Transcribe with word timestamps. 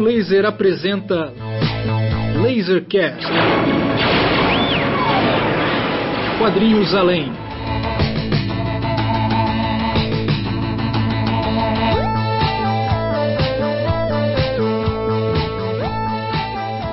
Rádio 0.00 0.04
Laser 0.04 0.46
apresenta 0.46 1.32
Lasercast. 2.42 3.26
Quadrinhos 6.38 6.94
Além. 6.94 7.30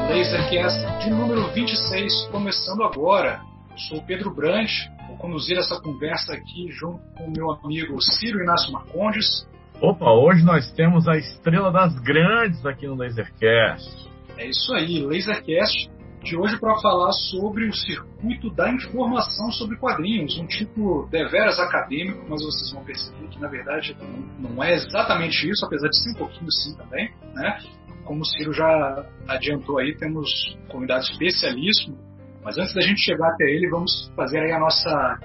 Lasercast 0.09 1.05
de 1.05 1.09
número 1.09 1.47
26, 1.53 2.27
começando 2.29 2.83
agora. 2.83 3.39
Eu 3.71 3.77
sou 3.77 4.03
Pedro 4.03 4.33
Brandt, 4.33 4.91
vou 5.07 5.17
conduzir 5.17 5.57
essa 5.57 5.79
conversa 5.79 6.33
aqui 6.33 6.69
junto 6.71 6.99
com 7.15 7.25
o 7.25 7.31
meu 7.31 7.51
amigo 7.51 8.01
Ciro 8.01 8.41
Inácio 8.41 8.73
Marcondes. 8.73 9.47
Opa, 9.79 10.11
hoje 10.11 10.43
nós 10.43 10.71
temos 10.71 11.07
a 11.07 11.17
estrela 11.17 11.71
das 11.71 11.93
grandes 11.99 12.65
aqui 12.65 12.87
no 12.87 12.95
Lasercast. 12.95 14.09
É 14.35 14.47
isso 14.47 14.73
aí, 14.73 15.05
Lasercast 15.05 15.91
de 16.23 16.35
hoje 16.35 16.59
para 16.59 16.75
falar 16.81 17.11
sobre 17.11 17.69
o 17.69 17.73
circuito 17.73 18.49
da 18.49 18.71
informação 18.71 19.51
sobre 19.51 19.77
quadrinhos, 19.77 20.37
um 20.39 20.47
tipo 20.47 21.07
deveras 21.11 21.59
acadêmico, 21.59 22.25
mas 22.27 22.43
vocês 22.43 22.73
vão 22.73 22.83
perceber 22.83 23.27
que 23.27 23.39
na 23.39 23.47
verdade 23.47 23.95
não 24.39 24.61
é 24.63 24.73
exatamente 24.73 25.47
isso, 25.47 25.63
apesar 25.63 25.87
de 25.89 26.03
ser 26.03 26.09
um 26.09 26.15
pouquinho 26.15 26.51
sim 26.51 26.75
também, 26.75 27.13
né? 27.35 27.59
Como 28.03 28.21
o 28.21 28.25
Ciro 28.25 28.53
já 28.53 29.05
adiantou 29.27 29.77
aí, 29.77 29.95
temos 29.95 30.27
convidado 30.69 31.03
especialíssimo, 31.03 31.97
mas 32.43 32.57
antes 32.57 32.73
da 32.73 32.81
gente 32.81 32.99
chegar 32.99 33.29
até 33.29 33.45
ele, 33.45 33.69
vamos 33.69 34.11
fazer 34.15 34.39
aí 34.39 34.51
a 34.51 34.59
nossa 34.59 35.19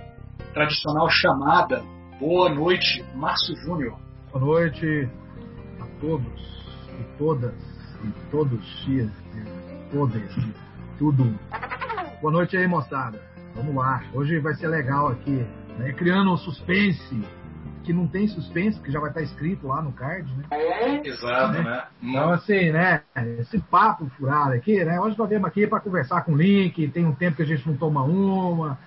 tradicional 0.53 1.09
chamada. 1.09 1.83
Boa 2.21 2.51
noite, 2.51 3.03
Márcio 3.15 3.57
Júnior. 3.57 3.99
Boa 4.33 4.47
noite 4.47 5.11
a 5.79 5.85
todos 6.01 6.87
e 6.99 7.19
todas 7.19 7.53
e 8.03 8.31
todos 8.31 8.89
e 8.89 9.11
todas 9.93 10.37
e 10.39 10.55
tudo. 10.97 11.39
Boa 12.23 12.33
noite 12.33 12.57
aí, 12.57 12.67
moçada. 12.67 13.21
Vamos 13.55 13.75
lá. 13.75 14.03
Hoje 14.15 14.39
vai 14.39 14.55
ser 14.55 14.69
legal 14.69 15.09
aqui, 15.09 15.47
né? 15.77 15.93
criando 15.93 16.33
um 16.33 16.39
suspense 16.39 17.23
que 17.85 17.93
não 17.93 18.09
tem 18.09 18.27
suspense, 18.27 18.81
que 18.81 18.91
já 18.91 19.01
vai 19.01 19.11
estar 19.11 19.21
escrito 19.21 19.67
lá 19.67 19.83
no 19.83 19.93
card, 19.93 20.27
né? 20.35 21.03
Exato, 21.05 21.53
né? 21.53 21.65
né? 21.65 21.85
Então, 22.03 22.31
assim, 22.31 22.71
né? 22.71 23.03
Esse 23.39 23.59
papo 23.59 24.07
furado 24.17 24.55
aqui, 24.55 24.83
né? 24.83 24.99
Hoje 24.99 25.19
nós 25.19 25.29
viemos 25.29 25.47
aqui 25.47 25.67
para 25.67 25.79
conversar 25.79 26.23
com 26.23 26.33
o 26.33 26.37
Link. 26.39 26.89
Tem 26.89 27.05
um 27.05 27.15
tempo 27.15 27.37
que 27.37 27.43
a 27.43 27.47
gente 27.47 27.69
não 27.69 27.77
toma 27.77 28.03
uma 28.03 28.79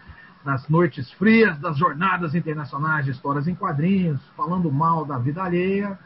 nas 0.46 0.70
noites 0.70 1.12
frias 1.14 1.60
das 1.60 1.76
jornadas 1.76 2.36
internacionais 2.36 3.06
de 3.06 3.12
histórias 3.12 3.48
em 3.48 3.56
quadrinhos, 3.56 4.22
falando 4.38 4.72
mal 4.72 5.04
da 5.04 5.18
vida 5.18 5.42
alheia, 5.42 5.98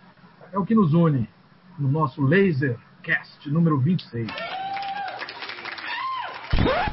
é 0.53 0.57
o 0.57 0.65
que 0.65 0.73
nos 0.73 0.93
une 0.93 1.27
no 1.77 1.91
nosso 1.91 2.21
Lasercast 2.21 3.49
número 3.49 3.77
26. 3.79 4.31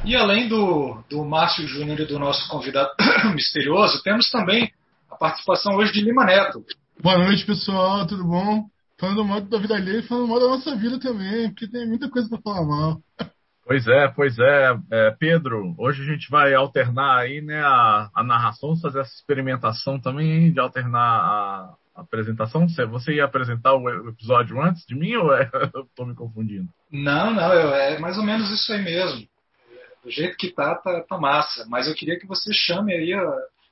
E 0.03 0.15
além 0.15 0.49
do, 0.49 1.03
do 1.09 1.23
Márcio 1.23 1.65
Júnior 1.67 1.99
e 2.01 2.05
do 2.05 2.19
nosso 2.19 2.47
convidado 2.49 2.91
misterioso, 3.33 4.03
temos 4.03 4.29
também 4.29 4.71
a 5.09 5.15
participação 5.15 5.75
hoje 5.75 5.93
de 5.93 6.01
Lima 6.01 6.25
Neto. 6.25 6.63
Boa 7.01 7.17
noite, 7.17 7.45
pessoal, 7.45 8.05
tudo 8.05 8.25
bom? 8.25 8.65
Falando 8.99 9.23
mal 9.23 9.41
da 9.41 9.57
vida 9.57 9.75
alheia 9.75 9.99
e 9.99 10.07
falando 10.07 10.27
mal 10.27 10.39
da 10.39 10.47
nossa 10.47 10.75
vida 10.75 10.99
também, 10.99 11.49
porque 11.49 11.67
tem 11.67 11.87
muita 11.87 12.09
coisa 12.09 12.27
para 12.29 12.41
falar 12.41 12.65
mal. 12.65 13.01
Pois 13.67 13.85
é, 13.85 14.07
pois 14.07 14.39
é, 14.39 14.79
é, 14.89 15.11
Pedro. 15.19 15.75
Hoje 15.77 16.01
a 16.01 16.05
gente 16.05 16.31
vai 16.31 16.53
alternar 16.53 17.17
aí, 17.17 17.41
né, 17.41 17.59
a, 17.61 18.09
a 18.15 18.23
narração, 18.23 18.79
fazer 18.79 19.01
essa 19.01 19.13
experimentação 19.13 19.99
também 19.99 20.53
de 20.53 20.59
alternar 20.59 21.01
a, 21.01 21.73
a 21.93 22.01
apresentação. 22.01 22.65
Você 22.65 23.15
ia 23.15 23.25
apresentar 23.25 23.73
o 23.73 24.07
episódio 24.07 24.61
antes 24.61 24.85
de 24.85 24.95
mim 24.95 25.13
ou 25.15 25.35
é, 25.35 25.49
eu 25.75 25.81
estou 25.81 26.05
me 26.05 26.15
confundindo? 26.15 26.69
Não, 26.89 27.33
não, 27.33 27.51
é 27.51 27.99
mais 27.99 28.17
ou 28.17 28.23
menos 28.23 28.49
isso 28.51 28.71
aí 28.71 28.81
mesmo. 28.81 29.27
Do 30.01 30.09
jeito 30.09 30.37
que 30.37 30.49
tá, 30.49 30.75
tá, 30.75 31.01
tá 31.01 31.17
massa. 31.17 31.65
Mas 31.67 31.89
eu 31.89 31.93
queria 31.93 32.17
que 32.17 32.25
você 32.25 32.53
chame 32.53 32.93
aí, 32.93 33.11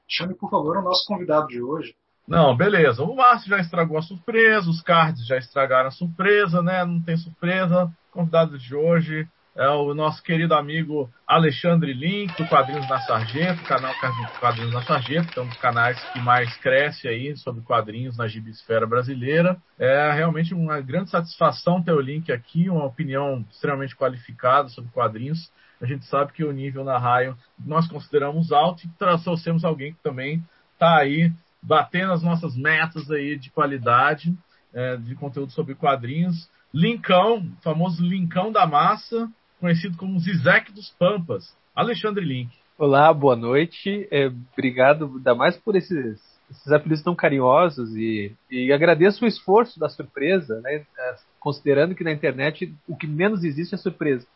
chame 0.09 0.35
por 0.35 0.49
favor 0.49 0.75
o 0.75 0.81
nosso 0.81 1.07
convidado 1.07 1.47
de 1.47 1.61
hoje. 1.61 1.95
Não, 2.27 2.53
beleza. 2.57 3.01
O 3.01 3.15
Márcio 3.15 3.49
já 3.49 3.59
estragou 3.59 3.97
a 3.97 4.01
surpresa, 4.01 4.69
os 4.69 4.81
cards 4.81 5.25
já 5.25 5.37
estragaram 5.37 5.87
a 5.87 5.91
surpresa, 5.91 6.61
né? 6.61 6.83
Não 6.83 7.01
tem 7.01 7.15
surpresa. 7.15 7.89
Convidado 8.11 8.57
de 8.57 8.75
hoje 8.75 9.25
é 9.55 9.69
o 9.69 9.93
nosso 9.93 10.21
querido 10.21 10.53
amigo 10.53 11.09
Alexandre 11.25 11.93
Link, 11.93 12.35
do 12.35 12.45
Quadrinhos 12.47 12.89
na 12.89 12.99
Sargento, 12.99 13.63
canal 13.63 13.93
Quadrinhos 14.37 14.73
na 14.73 14.81
Sargento, 14.81 15.31
que 15.31 15.39
é 15.39 15.41
um 15.41 15.47
dos 15.47 15.57
canais 15.57 15.97
que 16.11 16.19
mais 16.19 16.55
cresce 16.57 17.07
aí 17.07 17.37
sobre 17.37 17.61
quadrinhos 17.61 18.17
na 18.17 18.27
gibisfera 18.27 18.85
brasileira. 18.85 19.57
É 19.79 20.11
realmente 20.11 20.53
uma 20.53 20.81
grande 20.81 21.09
satisfação 21.09 21.81
ter 21.81 21.93
o 21.93 22.01
Link 22.01 22.33
aqui, 22.33 22.69
uma 22.69 22.83
opinião 22.83 23.45
extremamente 23.49 23.95
qualificada 23.95 24.67
sobre 24.67 24.91
quadrinhos. 24.91 25.49
A 25.81 25.85
gente 25.85 26.03
sabe 26.05 26.33
que 26.33 26.43
o 26.43 26.51
nível 26.51 26.83
na 26.83 26.97
raio 26.97 27.37
nós 27.57 27.87
consideramos 27.87 28.51
alto 28.51 28.85
e 28.85 28.89
trouxemos 29.23 29.63
alguém 29.63 29.93
que 29.93 30.03
também 30.03 30.43
está 30.73 30.97
aí 30.97 31.31
batendo 31.61 32.11
as 32.11 32.21
nossas 32.21 32.57
metas 32.57 33.09
aí 33.09 33.37
de 33.37 33.49
qualidade 33.49 34.35
é, 34.73 34.97
de 34.97 35.15
conteúdo 35.15 35.53
sobre 35.53 35.75
quadrinhos. 35.75 36.49
Linkão, 36.73 37.49
famoso 37.63 38.03
Linkão 38.03 38.51
da 38.51 38.67
Massa, 38.67 39.29
conhecido 39.65 39.97
como 39.97 40.19
Zizek 40.19 40.71
dos 40.71 40.91
Pampas, 40.91 41.57
Alexandre 41.75 42.23
Link. 42.23 42.51
Olá, 42.77 43.11
boa 43.11 43.35
noite. 43.35 44.07
É, 44.11 44.27
obrigado, 44.53 45.11
ainda 45.15 45.33
mais 45.33 45.57
por 45.57 45.75
esses, 45.75 46.21
esses 46.51 46.71
apelidos 46.71 47.03
tão 47.03 47.15
carinhosos 47.15 47.95
e, 47.95 48.31
e 48.51 48.71
agradeço 48.71 49.25
o 49.25 49.27
esforço 49.27 49.79
da 49.79 49.89
surpresa, 49.89 50.61
né? 50.61 50.85
É, 50.95 51.15
considerando 51.39 51.95
que 51.95 52.03
na 52.03 52.11
internet 52.11 52.71
o 52.87 52.95
que 52.95 53.07
menos 53.07 53.43
existe 53.43 53.73
é 53.73 53.77
surpresa. 53.79 54.27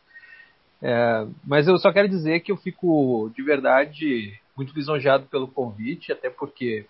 É, 0.82 1.24
mas 1.46 1.68
eu 1.68 1.78
só 1.78 1.92
quero 1.92 2.08
dizer 2.08 2.40
que 2.40 2.50
eu 2.50 2.56
fico 2.56 3.30
de 3.32 3.40
verdade 3.40 4.36
muito 4.56 4.74
lisonjeado 4.74 5.26
pelo 5.26 5.46
convite, 5.46 6.10
até 6.10 6.28
porque 6.28 6.86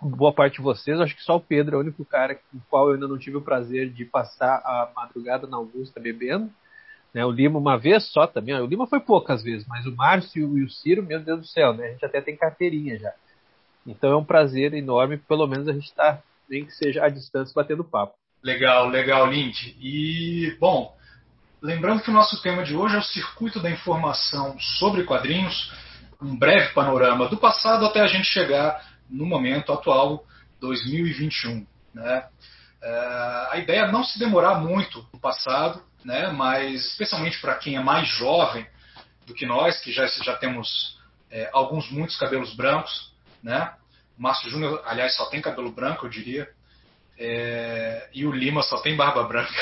boa 0.00 0.32
parte 0.32 0.54
de 0.56 0.62
vocês, 0.62 0.98
acho 0.98 1.14
que 1.14 1.22
só 1.22 1.36
o 1.36 1.42
Pedro 1.42 1.74
é 1.74 1.78
o 1.78 1.82
único 1.82 2.06
cara 2.06 2.36
com 2.36 2.56
o 2.56 2.62
qual 2.70 2.88
eu 2.88 2.94
ainda 2.94 3.06
não 3.06 3.18
tive 3.18 3.36
o 3.36 3.42
prazer 3.42 3.90
de 3.90 4.06
passar 4.06 4.62
a 4.64 4.90
madrugada 4.96 5.46
na 5.46 5.58
Augusta 5.58 6.00
bebendo. 6.00 6.50
Né, 7.16 7.24
o 7.24 7.30
Lima 7.30 7.58
uma 7.58 7.78
vez 7.78 8.12
só 8.12 8.26
também. 8.26 8.54
O 8.60 8.66
Lima 8.66 8.86
foi 8.86 9.00
poucas 9.00 9.42
vezes, 9.42 9.66
mas 9.66 9.86
o 9.86 9.96
Márcio 9.96 10.58
e 10.58 10.62
o 10.62 10.68
Ciro, 10.68 11.02
meu 11.02 11.18
Deus 11.18 11.40
do 11.40 11.46
céu, 11.46 11.72
né? 11.72 11.86
A 11.86 11.90
gente 11.92 12.04
até 12.04 12.20
tem 12.20 12.36
carteirinha 12.36 12.98
já. 12.98 13.10
Então 13.86 14.10
é 14.10 14.16
um 14.16 14.24
prazer 14.24 14.74
enorme, 14.74 15.16
pelo 15.16 15.46
menos 15.46 15.66
a 15.66 15.72
gente 15.72 15.86
está, 15.86 16.22
nem 16.46 16.66
que 16.66 16.72
seja 16.72 17.02
à 17.02 17.08
distância, 17.08 17.54
batendo 17.56 17.82
papo. 17.82 18.12
Legal, 18.42 18.88
legal, 18.88 19.26
Link. 19.28 19.74
E, 19.80 20.54
bom, 20.60 20.94
lembrando 21.62 22.02
que 22.02 22.10
o 22.10 22.12
nosso 22.12 22.42
tema 22.42 22.62
de 22.62 22.76
hoje 22.76 22.96
é 22.96 22.98
o 22.98 23.02
circuito 23.02 23.60
da 23.60 23.70
informação 23.70 24.54
sobre 24.78 25.04
quadrinhos, 25.04 25.72
um 26.20 26.36
breve 26.36 26.74
panorama 26.74 27.30
do 27.30 27.38
passado 27.38 27.86
até 27.86 28.02
a 28.02 28.06
gente 28.08 28.26
chegar 28.26 28.78
no 29.08 29.24
momento 29.24 29.72
atual, 29.72 30.22
2021. 30.60 31.66
Né? 31.94 32.26
É, 32.82 33.48
a 33.52 33.56
ideia 33.56 33.86
é 33.86 33.90
não 33.90 34.04
se 34.04 34.18
demorar 34.18 34.56
muito 34.60 35.02
no 35.14 35.18
passado, 35.18 35.82
né? 36.06 36.30
mas 36.30 36.86
especialmente 36.86 37.40
para 37.40 37.56
quem 37.56 37.76
é 37.76 37.80
mais 37.80 38.06
jovem 38.06 38.64
do 39.26 39.34
que 39.34 39.44
nós, 39.44 39.80
que 39.80 39.90
já, 39.90 40.06
já 40.06 40.36
temos 40.36 40.96
é, 41.30 41.50
alguns, 41.52 41.90
muitos 41.90 42.16
cabelos 42.16 42.54
brancos. 42.54 43.12
Né? 43.42 43.72
O 44.16 44.22
Márcio 44.22 44.48
Júnior, 44.48 44.82
aliás, 44.86 45.16
só 45.16 45.26
tem 45.26 45.42
cabelo 45.42 45.72
branco, 45.72 46.06
eu 46.06 46.10
diria. 46.10 46.48
É, 47.18 48.08
e 48.14 48.24
o 48.24 48.30
Lima 48.30 48.62
só 48.62 48.80
tem 48.80 48.96
barba 48.96 49.24
branca. 49.24 49.52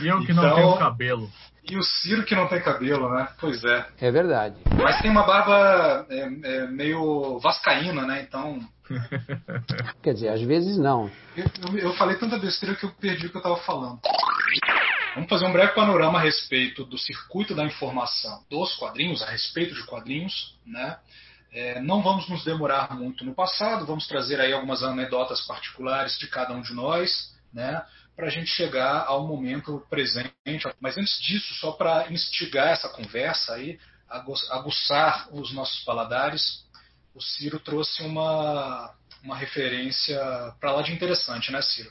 E 0.00 0.08
eu 0.08 0.24
que 0.24 0.32
então, 0.32 0.44
não 0.44 0.54
tenho 0.54 0.78
cabelo. 0.78 1.30
E 1.68 1.76
o 1.76 1.82
Ciro 1.82 2.24
que 2.24 2.34
não 2.34 2.48
tem 2.48 2.60
cabelo, 2.60 3.08
né? 3.14 3.28
Pois 3.38 3.62
é. 3.64 3.86
É 4.00 4.10
verdade. 4.10 4.56
Mas 4.76 5.00
tem 5.00 5.10
uma 5.10 5.24
barba 5.24 6.06
é, 6.10 6.20
é, 6.20 6.66
meio 6.66 7.38
vascaína, 7.38 8.04
né? 8.04 8.22
Então. 8.22 8.60
Quer 10.02 10.14
dizer, 10.14 10.28
às 10.28 10.42
vezes 10.42 10.76
não. 10.76 11.10
Eu, 11.36 11.44
eu, 11.68 11.78
eu, 11.78 11.92
falei 11.94 12.16
tanta 12.16 12.38
besteira 12.38 12.74
que 12.74 12.84
eu 12.84 12.90
perdi 12.90 13.26
o 13.26 13.30
que 13.30 13.36
eu 13.36 13.40
estava 13.40 13.56
falando. 13.58 14.00
Vamos 15.14 15.28
fazer 15.28 15.44
um 15.44 15.52
breve 15.52 15.72
panorama 15.72 16.18
a 16.18 16.22
respeito 16.22 16.84
do 16.84 16.96
circuito 16.96 17.54
da 17.54 17.64
informação 17.64 18.44
dos 18.48 18.74
quadrinhos, 18.76 19.22
a 19.22 19.30
respeito 19.30 19.74
de 19.74 19.84
quadrinhos, 19.84 20.56
né? 20.64 20.98
É, 21.52 21.80
não 21.82 22.02
vamos 22.02 22.28
nos 22.30 22.42
demorar 22.44 22.94
muito 22.96 23.24
no 23.24 23.34
passado, 23.34 23.84
vamos 23.84 24.06
trazer 24.06 24.40
aí 24.40 24.54
algumas 24.54 24.82
anedotas 24.82 25.42
particulares 25.42 26.18
de 26.18 26.26
cada 26.26 26.54
um 26.54 26.62
de 26.62 26.72
nós, 26.72 27.36
né? 27.52 27.84
para 28.16 28.26
a 28.26 28.30
gente 28.30 28.48
chegar 28.48 29.04
ao 29.06 29.26
momento 29.26 29.84
presente. 29.88 30.32
Mas 30.80 30.96
antes 30.96 31.20
disso, 31.20 31.54
só 31.54 31.72
para 31.72 32.10
instigar 32.10 32.68
essa 32.68 32.88
conversa 32.88 33.54
aí, 33.54 33.78
aguçar 34.08 35.28
os 35.32 35.52
nossos 35.52 35.82
paladares, 35.84 36.64
o 37.14 37.20
Ciro 37.20 37.58
trouxe 37.58 38.02
uma, 38.02 38.94
uma 39.22 39.36
referência 39.36 40.18
para 40.60 40.72
lá 40.72 40.82
de 40.82 40.92
interessante, 40.92 41.50
né, 41.50 41.60
Ciro? 41.62 41.90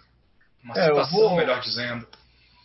Uma 0.63 0.77
é, 0.77 0.85
citação, 0.85 1.19
vou... 1.19 1.35
melhor 1.35 1.59
dizendo. 1.59 2.07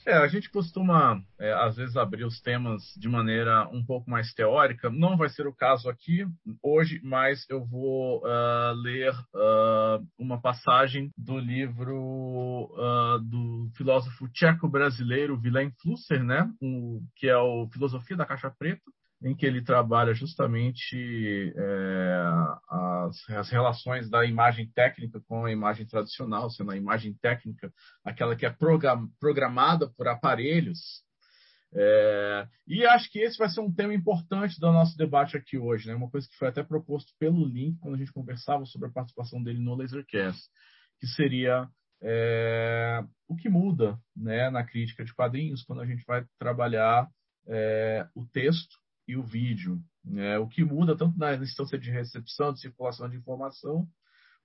É, 0.07 0.15
a 0.15 0.29
gente 0.29 0.49
costuma, 0.51 1.21
é, 1.37 1.53
às 1.53 1.75
vezes, 1.75 1.97
abrir 1.97 2.25
os 2.25 2.41
temas 2.41 2.81
de 2.97 3.09
maneira 3.09 3.69
um 3.73 3.85
pouco 3.85 4.09
mais 4.09 4.33
teórica. 4.33 4.89
Não 4.89 5.17
vai 5.17 5.29
ser 5.29 5.49
o 5.49 5.53
caso 5.53 5.89
aqui 5.91 6.25
hoje, 6.63 7.01
mas 7.03 7.45
eu 7.51 7.67
vou 7.67 8.23
uh, 8.25 8.73
ler 8.83 9.13
uh, 9.35 10.07
uma 10.17 10.41
passagem 10.41 11.11
do 11.19 11.37
livro 11.41 12.71
uh, 12.73 13.19
do 13.19 13.69
filósofo 13.77 14.29
tcheco-brasileiro 14.29 15.41
Vilém 15.41 15.73
Flusser, 15.83 16.23
né? 16.23 16.49
Um, 16.63 17.05
que 17.17 17.27
é 17.27 17.37
o 17.37 17.69
Filosofia 17.73 18.17
da 18.17 18.25
Caixa 18.25 18.49
Preta, 18.57 18.85
em 19.27 19.35
que 19.35 19.45
ele 19.45 19.61
trabalha 19.61 20.15
justamente 20.15 21.53
é, 21.57 22.25
as, 22.71 23.31
as, 23.31 23.51
relações 23.51 24.09
da 24.09 24.25
imagem 24.25 24.71
técnica 24.71 25.21
com 25.27 25.45
a 25.45 25.51
imagem 25.51 25.85
tradicional, 25.85 26.49
sendo 26.49 26.71
a 26.71 26.77
imagem 26.77 27.13
técnica 27.21 27.73
aquela 28.05 28.37
que 28.37 28.47
é 28.47 28.51
program, 28.51 29.09
programada 29.19 29.91
por 29.97 30.07
aparelhos. 30.07 30.79
É, 31.75 32.47
e 32.69 32.87
acho 32.87 33.11
que 33.11 33.19
esse 33.19 33.37
vai 33.37 33.49
ser 33.49 33.61
um 33.61 33.75
tema 33.75 33.93
importante 33.93 34.61
do 34.61 34.71
nosso 34.71 34.97
debate 34.97 35.37
aqui 35.37 35.59
hoje, 35.59 35.89
né? 35.89 35.97
uma 35.97 36.09
coisa 36.09 36.29
que 36.29 36.37
foi 36.37 36.47
até 36.47 36.63
proposto 36.63 37.13
pelo 37.19 37.45
Link 37.45 37.81
quando 37.81 37.97
a 37.97 37.99
gente 37.99 38.13
conversava 38.13 38.65
sobre 38.65 38.89
a 38.89 38.93
participação 38.93 39.43
dele 39.43 39.59
no 39.59 39.75
Lasercast, 39.75 40.41
que 41.01 41.07
seria 41.09 41.69
é, 42.01 43.03
o 43.27 43.35
que 43.35 43.49
muda 43.49 43.99
né, 44.17 44.49
na 44.51 44.65
crítica 44.65 45.05
de 45.05 45.13
quadrinhos 45.13 45.65
quando 45.65 45.83
a 45.83 45.87
gente 45.87 46.05
vai 46.07 46.25
trabalhar 46.39 47.09
é, 47.49 48.07
o 48.15 48.25
texto 48.25 48.86
e 49.07 49.17
o 49.17 49.23
vídeo. 49.23 49.81
Né? 50.05 50.39
O 50.39 50.47
que 50.47 50.65
muda 50.65 50.97
tanto 50.97 51.19
na 51.19 51.35
instância 51.35 51.79
de 51.79 51.91
recepção, 51.91 52.53
de 52.53 52.61
circulação 52.61 53.09
de 53.09 53.17
informação, 53.17 53.89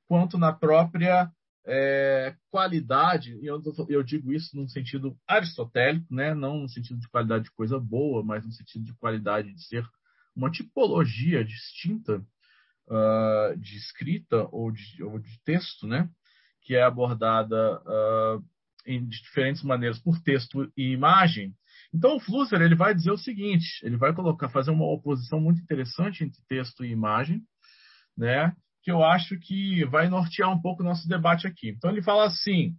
quanto 0.07 0.37
na 0.37 0.51
própria 0.51 1.31
é, 1.65 2.35
qualidade, 2.49 3.37
e 3.41 3.45
eu, 3.45 3.61
eu, 3.87 4.03
digo 4.03 4.33
isso 4.33 4.55
num 4.55 4.67
sentido 4.67 5.17
aristotélico, 5.27 6.13
né? 6.13 6.33
não 6.33 6.59
no 6.59 6.69
sentido 6.69 6.99
de 6.99 7.07
qualidade 7.07 7.45
de 7.45 7.51
coisa 7.51 7.79
boa, 7.79 8.23
mas 8.23 8.45
no 8.45 8.51
sentido 8.51 8.85
de 8.85 8.93
qualidade 8.95 9.53
de 9.53 9.63
ser 9.65 9.85
uma 10.35 10.49
tipologia 10.49 11.43
distinta 11.43 12.23
uh, 12.87 13.57
de 13.57 13.77
escrita 13.77 14.47
ou 14.51 14.71
de, 14.71 15.03
ou 15.03 15.19
de, 15.19 15.39
texto, 15.43 15.85
né? 15.85 16.09
que 16.61 16.75
é 16.75 16.83
abordada 16.83 17.79
uh, 17.81 18.43
em 18.85 19.05
diferentes 19.05 19.63
maneiras 19.63 19.99
por 19.99 20.19
texto 20.21 20.71
e 20.75 20.91
imagem, 20.91 21.55
então 21.93 22.15
o 22.15 22.19
Flusser 22.19 22.61
ele 22.61 22.75
vai 22.75 22.95
dizer 22.95 23.11
o 23.11 23.17
seguinte, 23.17 23.65
ele 23.83 23.97
vai 23.97 24.13
colocar, 24.13 24.49
fazer 24.49 24.71
uma 24.71 24.85
oposição 24.85 25.39
muito 25.39 25.61
interessante 25.61 26.23
entre 26.23 26.41
texto 26.47 26.85
e 26.85 26.91
imagem, 26.91 27.41
né? 28.17 28.53
Que 28.83 28.91
eu 28.91 29.03
acho 29.03 29.37
que 29.39 29.85
vai 29.85 30.09
nortear 30.09 30.49
um 30.49 30.59
pouco 30.59 30.81
o 30.81 30.85
nosso 30.85 31.07
debate 31.07 31.47
aqui. 31.47 31.69
Então 31.69 31.91
ele 31.91 32.01
fala 32.01 32.25
assim: 32.25 32.73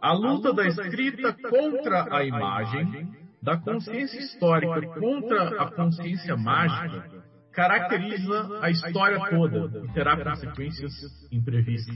a 0.00 0.12
luta, 0.12 0.48
a 0.48 0.50
luta 0.50 0.52
da, 0.54 0.66
escrita 0.66 1.22
da 1.22 1.28
escrita 1.30 1.50
contra, 1.50 2.04
contra 2.04 2.16
a 2.16 2.24
imagem, 2.24 2.82
imagem 2.82 3.24
da 3.42 3.58
consciência 3.58 4.18
histórica 4.18 4.80
contra 4.98 5.62
a 5.62 5.70
consciência 5.70 6.36
mágica 6.36 7.24
caracteriza 7.52 8.58
a 8.60 8.70
história 8.70 9.18
toda 9.30 9.84
e 9.84 9.92
terá 9.92 10.16
consequências 10.22 10.92
imprevistas. 11.30 11.94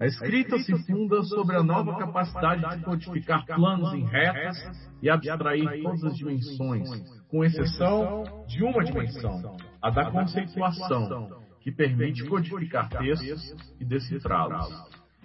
A 0.00 0.06
escrita 0.06 0.58
se 0.58 0.72
funda 0.86 1.22
sobre 1.24 1.56
a 1.56 1.62
nova 1.62 1.98
capacidade 1.98 2.76
de 2.76 2.84
codificar 2.84 3.44
planos 3.44 3.92
em 3.94 4.04
retas 4.04 4.56
e 5.02 5.10
abstrair 5.10 5.82
todas 5.82 6.04
as 6.04 6.16
dimensões, 6.16 6.88
com 7.28 7.44
exceção 7.44 8.22
de 8.46 8.62
uma 8.62 8.84
dimensão, 8.84 9.56
a 9.82 9.90
da 9.90 10.10
conceituação, 10.10 11.42
que 11.60 11.72
permite 11.72 12.24
codificar 12.28 12.88
textos 12.88 13.54
e 13.80 13.84
decifrá-los. 13.84 14.68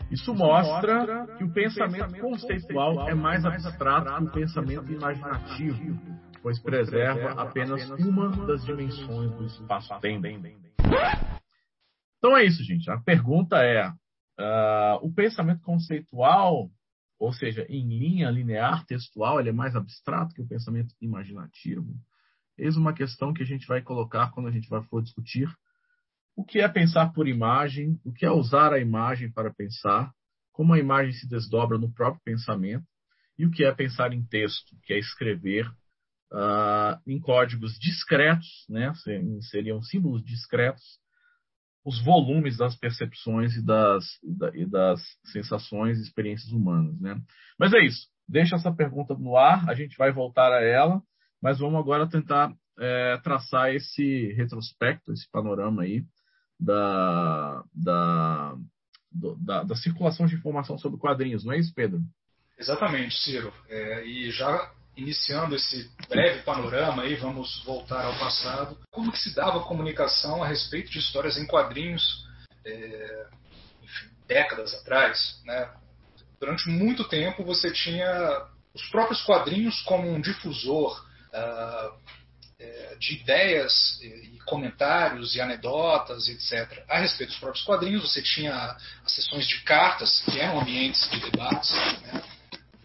Isso 0.09 0.33
mostra 0.33 1.27
que 1.37 1.43
o 1.43 1.53
pensamento 1.53 2.19
conceitual 2.19 3.07
é 3.07 3.13
mais 3.13 3.45
abstrato 3.45 4.15
que 4.15 4.23
o 4.23 4.31
pensamento 4.31 4.91
imaginativo, 4.91 5.99
pois 6.41 6.59
preserva 6.59 7.41
apenas 7.41 7.89
uma 7.91 8.29
das 8.47 8.65
dimensões 8.65 9.31
do 9.31 9.45
espaço-tempo. 9.45 10.27
Então 12.17 12.35
é 12.35 12.43
isso, 12.43 12.63
gente. 12.63 12.89
A 12.89 12.97
pergunta 12.97 13.57
é: 13.57 13.91
Uh, 14.39 14.97
o 15.01 15.13
pensamento 15.13 15.61
conceitual, 15.61 16.69
ou 17.19 17.33
seja, 17.33 17.65
em 17.69 17.87
linha 17.87 18.31
linear 18.31 18.85
textual, 18.85 19.39
ele 19.39 19.49
é 19.49 19.53
mais 19.53 19.75
abstrato 19.75 20.33
que 20.33 20.41
o 20.41 20.47
pensamento 20.47 20.93
imaginativo. 20.99 21.93
Eis 22.57 22.75
uma 22.75 22.93
questão 22.93 23.33
que 23.33 23.43
a 23.43 23.45
gente 23.45 23.67
vai 23.67 23.81
colocar 23.81 24.31
quando 24.31 24.47
a 24.47 24.51
gente 24.51 24.69
vai 24.69 24.83
for 24.83 25.01
discutir 25.01 25.47
o 26.35 26.43
que 26.43 26.59
é 26.59 26.67
pensar 26.67 27.13
por 27.13 27.27
imagem, 27.27 27.99
o 28.03 28.11
que 28.11 28.25
é 28.25 28.31
usar 28.31 28.73
a 28.73 28.79
imagem 28.79 29.31
para 29.31 29.53
pensar, 29.53 30.11
como 30.51 30.73
a 30.73 30.79
imagem 30.79 31.13
se 31.13 31.27
desdobra 31.27 31.77
no 31.77 31.91
próprio 31.91 32.21
pensamento, 32.23 32.85
e 33.37 33.45
o 33.45 33.51
que 33.51 33.63
é 33.63 33.71
pensar 33.71 34.13
em 34.13 34.23
texto, 34.25 34.75
que 34.83 34.93
é 34.93 34.99
escrever 34.99 35.67
uh, 36.31 36.99
em 37.05 37.19
códigos 37.19 37.77
discretos, 37.79 38.65
né? 38.69 38.93
seriam 39.51 39.81
símbolos 39.81 40.23
discretos, 40.23 40.99
os 41.85 42.01
volumes 42.03 42.57
das 42.57 42.75
percepções 42.75 43.55
e 43.55 43.65
das, 43.65 44.05
e 44.53 44.65
das 44.65 45.01
sensações 45.25 45.99
e 45.99 46.01
experiências 46.01 46.51
humanas. 46.51 46.99
Né? 46.99 47.19
Mas 47.59 47.73
é 47.73 47.79
isso. 47.79 48.07
Deixa 48.27 48.55
essa 48.55 48.73
pergunta 48.73 49.13
no 49.15 49.35
ar, 49.35 49.69
a 49.69 49.73
gente 49.73 49.97
vai 49.97 50.11
voltar 50.11 50.51
a 50.51 50.63
ela, 50.63 51.01
mas 51.41 51.59
vamos 51.59 51.79
agora 51.79 52.09
tentar 52.09 52.53
é, 52.79 53.17
traçar 53.21 53.73
esse 53.73 54.31
retrospecto, 54.33 55.11
esse 55.11 55.29
panorama 55.29 55.83
aí 55.83 56.05
da, 56.59 57.63
da, 57.73 58.55
do, 59.11 59.35
da, 59.35 59.63
da, 59.63 59.75
circulação 59.75 60.25
de 60.25 60.35
informação 60.35 60.77
sobre 60.77 60.99
quadrinhos, 60.99 61.43
não 61.43 61.53
é 61.53 61.59
isso, 61.59 61.73
Pedro? 61.75 61.99
Exatamente, 62.57 63.15
Ciro. 63.15 63.51
É, 63.67 64.05
e 64.05 64.31
já 64.31 64.71
iniciando 64.95 65.55
esse 65.55 65.89
breve 66.07 66.41
panorama 66.43 67.03
aí, 67.03 67.15
vamos 67.15 67.63
voltar 67.63 68.05
ao 68.05 68.17
passado. 68.19 68.77
Como 68.91 69.11
que 69.11 69.19
se 69.19 69.33
dava 69.33 69.59
a 69.59 69.63
comunicação 69.63 70.43
a 70.43 70.47
respeito 70.47 70.91
de 70.91 70.99
histórias 70.99 71.37
em 71.37 71.47
quadrinhos, 71.47 72.25
é, 72.65 73.27
enfim, 73.81 74.09
décadas 74.27 74.73
atrás, 74.75 75.41
né? 75.45 75.73
Durante 76.39 76.69
muito 76.69 77.05
tempo 77.05 77.43
você 77.43 77.71
tinha 77.71 78.47
os 78.73 78.83
próprios 78.89 79.21
quadrinhos 79.23 79.81
como 79.83 80.09
um 80.09 80.19
difusor 80.19 81.05
uh, 81.29 82.03
de 82.99 83.15
ideias 83.15 83.99
e 84.01 84.39
comentários 84.45 85.35
e 85.35 85.41
anedotas, 85.41 86.27
etc. 86.27 86.83
A 86.87 86.99
respeito 86.99 87.31
dos 87.31 87.39
próprios 87.39 87.65
quadrinhos, 87.65 88.01
você 88.03 88.21
tinha 88.21 88.53
as 89.05 89.11
sessões 89.11 89.47
de 89.47 89.61
cartas, 89.61 90.21
que 90.21 90.39
eram 90.39 90.59
ambientes 90.59 91.09
de 91.09 91.19
debates, 91.19 91.71
né? 91.71 92.23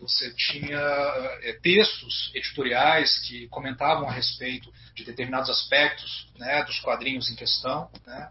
Você 0.01 0.33
tinha 0.35 0.79
é, 0.79 1.59
textos 1.63 2.31
editoriais 2.35 3.19
que 3.21 3.49
comentavam 3.49 4.09
a 4.09 4.13
respeito 4.13 4.73
de 4.95 5.05
determinados 5.05 5.51
aspectos 5.51 6.29
né, 6.39 6.63
dos 6.65 6.79
quadrinhos 6.81 7.31
em 7.31 7.37
questão. 7.37 7.91
Né, 8.07 8.31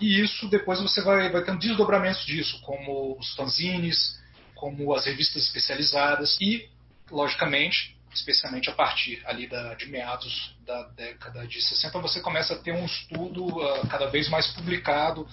e 0.00 0.20
isso 0.20 0.48
depois 0.48 0.80
você 0.80 1.00
vai, 1.02 1.30
vai 1.30 1.44
tendo 1.44 1.58
desdobramentos 1.58 2.24
disso, 2.24 2.60
como 2.62 3.18
os 3.18 3.34
fanzines, 3.34 4.20
como 4.54 4.94
as 4.94 5.04
revistas 5.06 5.44
especializadas 5.44 6.36
e, 6.40 6.68
logicamente, 7.10 7.96
especialmente 8.12 8.70
a 8.70 8.72
partir 8.72 9.22
ali 9.26 9.46
da, 9.46 9.74
de 9.74 9.86
meados 9.86 10.56
da 10.64 10.82
década 10.88 11.46
de 11.46 11.60
60, 11.60 11.98
você 12.00 12.20
começa 12.20 12.54
a 12.54 12.58
ter 12.58 12.72
um 12.72 12.84
estudo 12.86 13.46
uh, 13.46 13.86
cada 13.88 14.06
vez 14.06 14.28
mais 14.28 14.46
publicado 14.48 15.28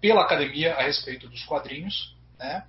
pela 0.00 0.22
academia 0.22 0.74
a 0.74 0.82
respeito 0.82 1.28
dos 1.28 1.44
quadrinhos. 1.44 2.16
Né, 2.38 2.64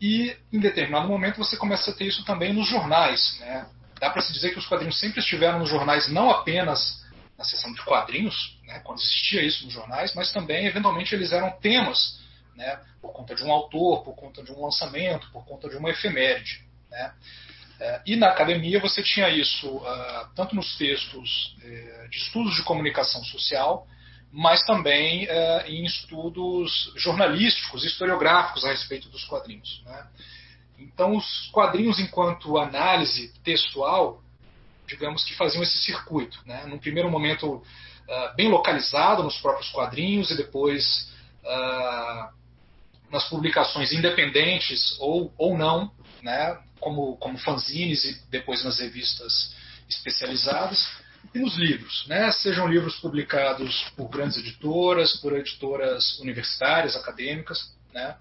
e 0.00 0.36
em 0.52 0.58
determinado 0.58 1.08
momento 1.08 1.38
você 1.38 1.56
começa 1.56 1.90
a 1.90 1.94
ter 1.94 2.06
isso 2.06 2.24
também 2.24 2.52
nos 2.52 2.68
jornais. 2.68 3.38
Né? 3.40 3.66
Dá 4.00 4.10
para 4.10 4.22
se 4.22 4.32
dizer 4.32 4.50
que 4.50 4.58
os 4.58 4.66
quadrinhos 4.66 4.98
sempre 4.98 5.20
estiveram 5.20 5.58
nos 5.58 5.70
jornais, 5.70 6.08
não 6.08 6.30
apenas 6.30 7.04
na 7.38 7.44
seção 7.44 7.72
de 7.72 7.82
quadrinhos, 7.82 8.58
né, 8.64 8.80
quando 8.80 9.00
existia 9.00 9.42
isso 9.42 9.64
nos 9.64 9.74
jornais, 9.74 10.14
mas 10.14 10.32
também, 10.32 10.66
eventualmente, 10.66 11.14
eles 11.14 11.32
eram 11.32 11.50
temas 11.58 12.20
né, 12.54 12.80
por 13.00 13.12
conta 13.12 13.34
de 13.34 13.42
um 13.42 13.50
autor, 13.50 14.04
por 14.04 14.14
conta 14.14 14.42
de 14.42 14.52
um 14.52 14.62
lançamento, 14.62 15.28
por 15.32 15.44
conta 15.44 15.68
de 15.68 15.76
uma 15.76 15.90
efeméride. 15.90 16.64
Né? 16.90 17.12
É, 17.80 18.02
e 18.06 18.16
na 18.16 18.28
academia 18.28 18.78
você 18.78 19.02
tinha 19.02 19.28
isso 19.28 19.68
uh, 19.68 20.28
tanto 20.36 20.54
nos 20.54 20.76
textos 20.78 21.56
uh, 21.58 22.08
de 22.08 22.18
estudos 22.18 22.54
de 22.54 22.62
comunicação 22.62 23.24
social, 23.24 23.86
mas 24.36 24.64
também 24.64 25.26
é, 25.28 25.70
em 25.70 25.84
estudos 25.84 26.92
jornalísticos, 26.96 27.84
historiográficos 27.84 28.64
a 28.64 28.70
respeito 28.70 29.08
dos 29.08 29.22
quadrinhos. 29.24 29.80
Né? 29.86 30.06
Então, 30.76 31.16
os 31.16 31.48
quadrinhos, 31.52 32.00
enquanto 32.00 32.58
análise 32.58 33.32
textual, 33.44 34.20
digamos 34.88 35.22
que 35.22 35.36
faziam 35.36 35.62
esse 35.62 35.78
circuito. 35.78 36.40
Né? 36.44 36.66
Num 36.66 36.78
primeiro 36.78 37.08
momento, 37.08 37.54
uh, 37.54 38.34
bem 38.34 38.48
localizado 38.48 39.22
nos 39.22 39.38
próprios 39.38 39.70
quadrinhos, 39.70 40.32
e 40.32 40.36
depois 40.36 41.12
uh, 41.44 42.34
nas 43.12 43.28
publicações 43.28 43.92
independentes 43.92 44.96
ou, 44.98 45.32
ou 45.38 45.56
não, 45.56 45.92
né? 46.22 46.58
como, 46.80 47.16
como 47.18 47.38
fanzines 47.38 48.04
e 48.04 48.20
depois 48.30 48.64
nas 48.64 48.80
revistas 48.80 49.54
especializadas 49.88 51.03
e 51.32 51.38
nos 51.38 51.56
livros, 51.56 52.06
né? 52.08 52.30
sejam 52.32 52.66
livros 52.66 52.96
publicados 52.96 53.88
por 53.96 54.08
grandes 54.08 54.36
editoras, 54.36 55.16
por 55.16 55.32
editoras 55.32 56.18
universitárias, 56.20 56.96
acadêmicas. 56.96 57.74
Né? 57.92 58.16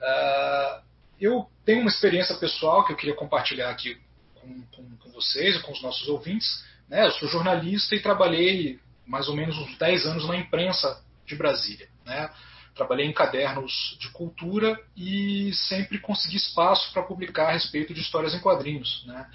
Uh, 0.00 0.82
eu 1.20 1.50
tenho 1.64 1.80
uma 1.80 1.90
experiência 1.90 2.36
pessoal 2.36 2.84
que 2.84 2.92
eu 2.92 2.96
queria 2.96 3.14
compartilhar 3.14 3.70
aqui 3.70 3.98
com, 4.34 4.62
com, 4.74 4.96
com 4.96 5.10
vocês 5.10 5.56
e 5.56 5.62
com 5.62 5.72
os 5.72 5.82
nossos 5.82 6.08
ouvintes. 6.08 6.64
Né? 6.88 7.06
Eu 7.06 7.12
sou 7.12 7.28
jornalista 7.28 7.94
e 7.94 8.00
trabalhei 8.00 8.80
mais 9.06 9.28
ou 9.28 9.34
menos 9.34 9.56
uns 9.58 9.76
10 9.76 10.06
anos 10.06 10.28
na 10.28 10.36
imprensa 10.36 11.02
de 11.26 11.34
Brasília. 11.34 11.88
Né? 12.04 12.30
Trabalhei 12.74 13.06
em 13.06 13.12
cadernos 13.12 13.96
de 13.98 14.10
cultura 14.10 14.78
e 14.96 15.52
sempre 15.52 15.98
consegui 15.98 16.36
espaço 16.36 16.92
para 16.92 17.02
publicar 17.02 17.48
a 17.48 17.52
respeito 17.52 17.92
de 17.92 18.00
histórias 18.00 18.34
em 18.34 18.40
quadrinhos. 18.40 19.04
Né? 19.06 19.28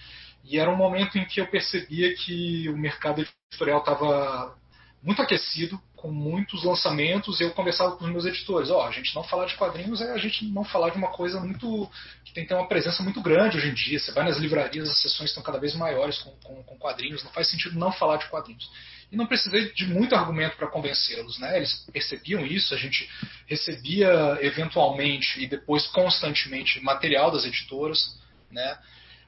E 0.43 0.59
era 0.59 0.69
um 0.69 0.75
momento 0.75 1.17
em 1.17 1.25
que 1.25 1.39
eu 1.39 1.47
percebia 1.47 2.13
que 2.15 2.67
o 2.69 2.77
mercado 2.77 3.25
editorial 3.51 3.79
estava 3.79 4.57
muito 5.01 5.21
aquecido, 5.21 5.79
com 6.03 6.11
muitos 6.11 6.65
lançamentos, 6.65 7.39
eu 7.39 7.51
conversava 7.51 7.95
com 7.95 8.03
os 8.03 8.11
meus 8.11 8.25
editores, 8.25 8.69
ó, 8.69 8.79
oh, 8.79 8.87
a 8.87 8.91
gente 8.91 9.15
não 9.15 9.23
falar 9.23 9.45
de 9.45 9.55
quadrinhos 9.55 10.01
é 10.01 10.11
a 10.11 10.17
gente 10.17 10.43
não 10.45 10.65
falar 10.65 10.89
de 10.89 10.97
uma 10.97 11.07
coisa 11.07 11.39
muito 11.39 11.89
que 12.25 12.33
tem 12.33 12.43
que 12.43 12.49
ter 12.49 12.55
uma 12.55 12.67
presença 12.67 13.01
muito 13.01 13.21
grande 13.21 13.55
hoje 13.57 13.69
em 13.69 13.73
dia. 13.73 13.97
Você 13.97 14.11
vai 14.11 14.25
nas 14.25 14.37
livrarias, 14.37 14.89
as 14.89 15.01
sessões 15.01 15.29
estão 15.29 15.41
cada 15.41 15.59
vez 15.59 15.73
maiores 15.75 16.17
com, 16.19 16.31
com, 16.43 16.61
com 16.63 16.77
quadrinhos, 16.77 17.23
não 17.23 17.31
faz 17.31 17.49
sentido 17.49 17.79
não 17.79 17.89
falar 17.89 18.17
de 18.17 18.27
quadrinhos. 18.27 18.69
E 19.09 19.15
não 19.15 19.25
precisei 19.25 19.71
de 19.71 19.85
muito 19.85 20.13
argumento 20.13 20.57
para 20.57 20.67
convencê-los, 20.67 21.39
né? 21.39 21.55
Eles 21.55 21.85
percebiam 21.93 22.45
isso, 22.45 22.73
a 22.73 22.77
gente 22.77 23.09
recebia 23.47 24.37
eventualmente 24.41 25.41
e 25.41 25.47
depois 25.47 25.87
constantemente 25.87 26.81
material 26.81 27.31
das 27.31 27.45
editoras, 27.45 28.19
né? 28.51 28.77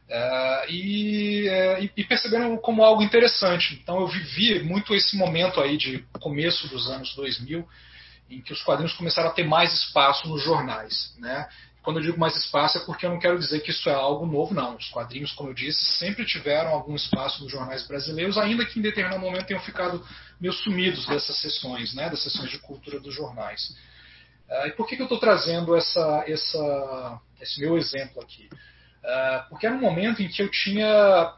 Uh, 0.07 0.69
e, 0.69 1.50
uh, 1.50 1.91
e, 1.97 2.03
perceberam 2.03 2.55
como 2.57 2.83
algo 2.83 3.01
interessante. 3.01 3.79
Então 3.81 4.00
eu 4.00 4.07
vivi 4.07 4.62
muito 4.62 4.93
esse 4.93 5.17
momento 5.17 5.59
aí 5.59 5.77
de 5.77 6.05
começo 6.19 6.67
dos 6.67 6.88
anos 6.88 7.15
2000, 7.15 7.67
em 8.29 8.39
que 8.41 8.53
os 8.53 8.62
quadrinhos 8.62 8.93
começaram 8.93 9.29
a 9.29 9.33
ter 9.33 9.43
mais 9.43 9.74
espaço 9.74 10.27
nos 10.27 10.43
jornais. 10.43 11.15
Né? 11.17 11.47
Quando 11.81 11.97
eu 11.97 12.03
digo 12.03 12.19
mais 12.19 12.35
espaço 12.35 12.77
é 12.77 12.81
porque 12.81 13.05
eu 13.05 13.09
não 13.09 13.19
quero 13.19 13.39
dizer 13.39 13.62
que 13.62 13.71
isso 13.71 13.89
é 13.89 13.93
algo 13.93 14.27
novo, 14.27 14.53
não. 14.53 14.75
Os 14.75 14.89
quadrinhos, 14.89 15.31
como 15.31 15.50
eu 15.50 15.53
disse, 15.55 15.83
sempre 15.97 16.24
tiveram 16.24 16.69
algum 16.69 16.95
espaço 16.95 17.41
nos 17.43 17.51
jornais 17.51 17.88
brasileiros, 17.88 18.38
ainda 18.38 18.63
que 18.63 18.77
em 18.77 18.83
determinado 18.83 19.21
momento 19.21 19.47
tenham 19.47 19.62
ficado 19.62 20.05
meio 20.39 20.53
sumidos 20.53 21.07
dessas 21.07 21.35
sessões, 21.41 21.95
né? 21.95 22.12
das 22.12 22.21
sessões 22.21 22.51
de 22.51 22.59
cultura 22.59 23.00
dos 23.00 23.13
jornais. 23.13 23.75
Uh, 24.47 24.67
e 24.67 24.71
por 24.74 24.88
que, 24.88 24.95
que 24.95 25.01
eu 25.01 25.05
estou 25.05 25.19
trazendo 25.19 25.75
essa, 25.75 26.24
essa, 26.27 27.21
esse 27.41 27.59
meu 27.59 27.75
exemplo 27.75 28.21
aqui? 28.21 28.47
Ah, 29.05 29.45
porque 29.50 29.65
era 29.67 29.75
um 29.75 29.79
momento 29.79 30.21
em 30.21 30.27
que 30.27 30.41
eu 30.41 30.50
tinha, 30.50 31.33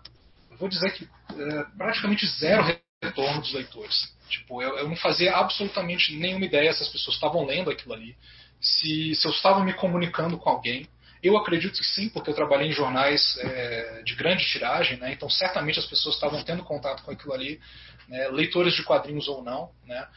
vou 0.57 0.69
dizer 0.69 0.91
que 0.93 1.03
uh, 1.03 1.77
praticamente 1.77 2.25
zero 2.39 2.63
retorno 3.03 3.41
dos 3.41 3.53
leitores. 3.53 4.15
Tipo, 4.29 4.61
eu, 4.61 4.77
eu, 4.77 4.89
não 4.89 4.95
fazia 4.95 5.35
absolutamente 5.35 6.15
nenhuma 6.15 6.45
ideia 6.45 6.71
se 6.73 6.83
as 6.83 6.89
pessoas 6.89 7.15
estavam 7.15 7.45
lendo 7.45 7.69
aquilo 7.69 7.93
ali, 7.93 8.15
se, 8.59 9.15
se 9.15 9.27
eu 9.27 9.31
estava 9.31 9.63
me 9.63 9.73
comunicando 9.73 10.37
com 10.37 10.49
alguém. 10.49 10.87
Eu 11.21 11.35
acredito 11.35 11.79
que 11.79 11.85
sim, 11.85 12.09
porque 12.09 12.29
eu 12.29 12.35
trabalhei 12.35 12.67
em 12.67 12.73
jornais 12.73 13.37
é, 13.39 14.01
de 14.05 14.15
grande 14.15 14.45
tiragem, 14.45 14.97
né? 14.97 15.11
então 15.11 15.29
certamente 15.29 15.79
as 15.79 15.85
pessoas 15.85 16.15
estavam 16.15 16.43
tendo 16.43 16.63
contato 16.63 17.03
com 17.03 17.11
aquilo 17.11 17.33
ali, 17.33 17.59
né? 18.07 18.27
leitores 18.29 18.75
de 18.75 18.83
quadrinhos 18.83 19.27
ou 19.27 19.43
não. 19.43 19.71
Né? 19.85 20.07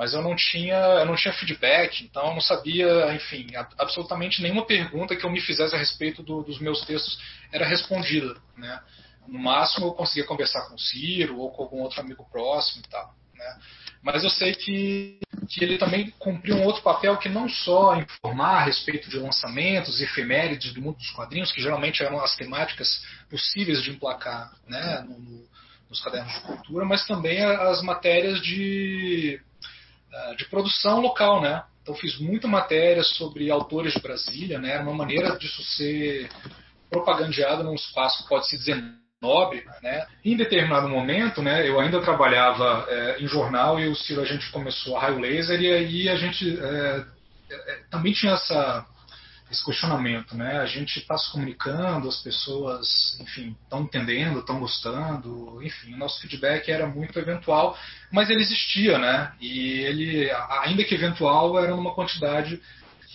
Mas 0.00 0.14
eu 0.14 0.22
não 0.22 0.34
tinha, 0.34 0.76
eu 0.76 1.04
não 1.04 1.14
tinha 1.14 1.34
feedback, 1.34 2.02
então 2.02 2.28
eu 2.28 2.32
não 2.32 2.40
sabia, 2.40 3.12
enfim, 3.12 3.48
absolutamente 3.76 4.40
nenhuma 4.40 4.64
pergunta 4.64 5.14
que 5.14 5.26
eu 5.26 5.30
me 5.30 5.42
fizesse 5.42 5.74
a 5.74 5.78
respeito 5.78 6.22
do, 6.22 6.42
dos 6.42 6.58
meus 6.58 6.86
textos 6.86 7.20
era 7.52 7.66
respondida, 7.66 8.34
né? 8.56 8.80
No 9.28 9.38
máximo 9.38 9.88
eu 9.88 9.92
conseguia 9.92 10.24
conversar 10.24 10.62
com 10.62 10.74
o 10.74 10.78
Ciro 10.78 11.36
ou 11.36 11.50
com 11.50 11.64
algum 11.64 11.82
outro 11.82 12.00
amigo 12.00 12.26
próximo 12.32 12.82
e 12.82 12.88
tal, 12.88 13.14
né? 13.34 13.58
Mas 14.02 14.24
eu 14.24 14.30
sei 14.30 14.54
que, 14.54 15.18
que 15.46 15.62
ele 15.62 15.76
também 15.76 16.08
cumpriu 16.18 16.56
um 16.56 16.64
outro 16.64 16.80
papel 16.80 17.18
que 17.18 17.28
não 17.28 17.46
só 17.46 17.94
informar 17.94 18.60
a 18.60 18.64
respeito 18.64 19.10
de 19.10 19.18
lançamentos, 19.18 20.00
efemérides 20.00 20.72
do 20.72 20.80
mundo 20.80 20.96
dos 20.96 21.10
quadrinhos, 21.10 21.52
que 21.52 21.60
geralmente 21.60 22.02
eram 22.02 22.24
as 22.24 22.34
temáticas 22.36 23.04
possíveis 23.28 23.82
de 23.82 23.90
emplacar 23.90 24.50
né, 24.66 25.04
no, 25.06 25.18
no, 25.18 25.46
nos 25.90 26.00
cadernos 26.00 26.32
de 26.32 26.40
cultura, 26.40 26.86
mas 26.86 27.06
também 27.06 27.44
as 27.44 27.82
matérias 27.82 28.40
de 28.40 29.42
de 30.36 30.44
produção 30.46 31.00
local, 31.00 31.40
né? 31.40 31.62
Então 31.82 31.94
fiz 31.94 32.18
muita 32.18 32.46
matéria 32.46 33.02
sobre 33.02 33.50
autores 33.50 33.94
de 33.94 34.00
Brasília, 34.00 34.58
né? 34.58 34.72
Era 34.72 34.82
uma 34.82 34.94
maneira 34.94 35.36
disso 35.36 35.62
ser 35.62 36.28
propagandeado 36.90 37.62
num 37.62 37.74
espaço 37.74 38.22
que 38.22 38.28
pode 38.28 38.48
se 38.48 38.56
dizer 38.56 38.82
nobre, 39.20 39.64
né? 39.82 40.06
Em 40.24 40.36
determinado 40.36 40.88
momento, 40.88 41.42
né? 41.42 41.68
Eu 41.68 41.78
ainda 41.80 42.00
trabalhava 42.00 42.86
é, 42.88 43.22
em 43.22 43.26
jornal 43.26 43.78
e 43.78 43.88
o 43.88 43.94
Ciro 43.94 44.20
a 44.20 44.24
gente 44.24 44.50
começou 44.50 44.96
a 44.96 45.00
raio 45.00 45.18
laser 45.18 45.60
e 45.60 45.72
aí 45.72 46.08
a 46.08 46.16
gente 46.16 46.58
é, 46.58 47.04
também 47.90 48.12
tinha 48.12 48.32
essa 48.32 48.86
esse 49.50 49.64
questionamento, 49.64 50.36
né? 50.36 50.58
A 50.58 50.66
gente 50.66 51.00
está 51.00 51.18
se 51.18 51.30
comunicando, 51.32 52.08
as 52.08 52.22
pessoas, 52.22 53.18
enfim, 53.20 53.56
estão 53.64 53.82
entendendo, 53.82 54.38
estão 54.38 54.60
gostando, 54.60 55.60
enfim, 55.62 55.94
o 55.94 55.98
nosso 55.98 56.20
feedback 56.20 56.70
era 56.70 56.86
muito 56.86 57.18
eventual, 57.18 57.76
mas 58.12 58.30
ele 58.30 58.42
existia, 58.42 58.96
né? 58.98 59.32
E 59.40 59.80
ele, 59.80 60.30
ainda 60.62 60.84
que 60.84 60.94
eventual, 60.94 61.58
era 61.58 61.74
numa 61.74 61.94
quantidade 61.94 62.60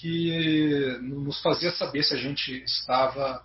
que 0.02 0.98
nos 1.02 1.42
fazia 1.42 1.72
saber 1.72 2.04
se 2.04 2.14
a 2.14 2.18
gente 2.18 2.52
estava 2.66 3.42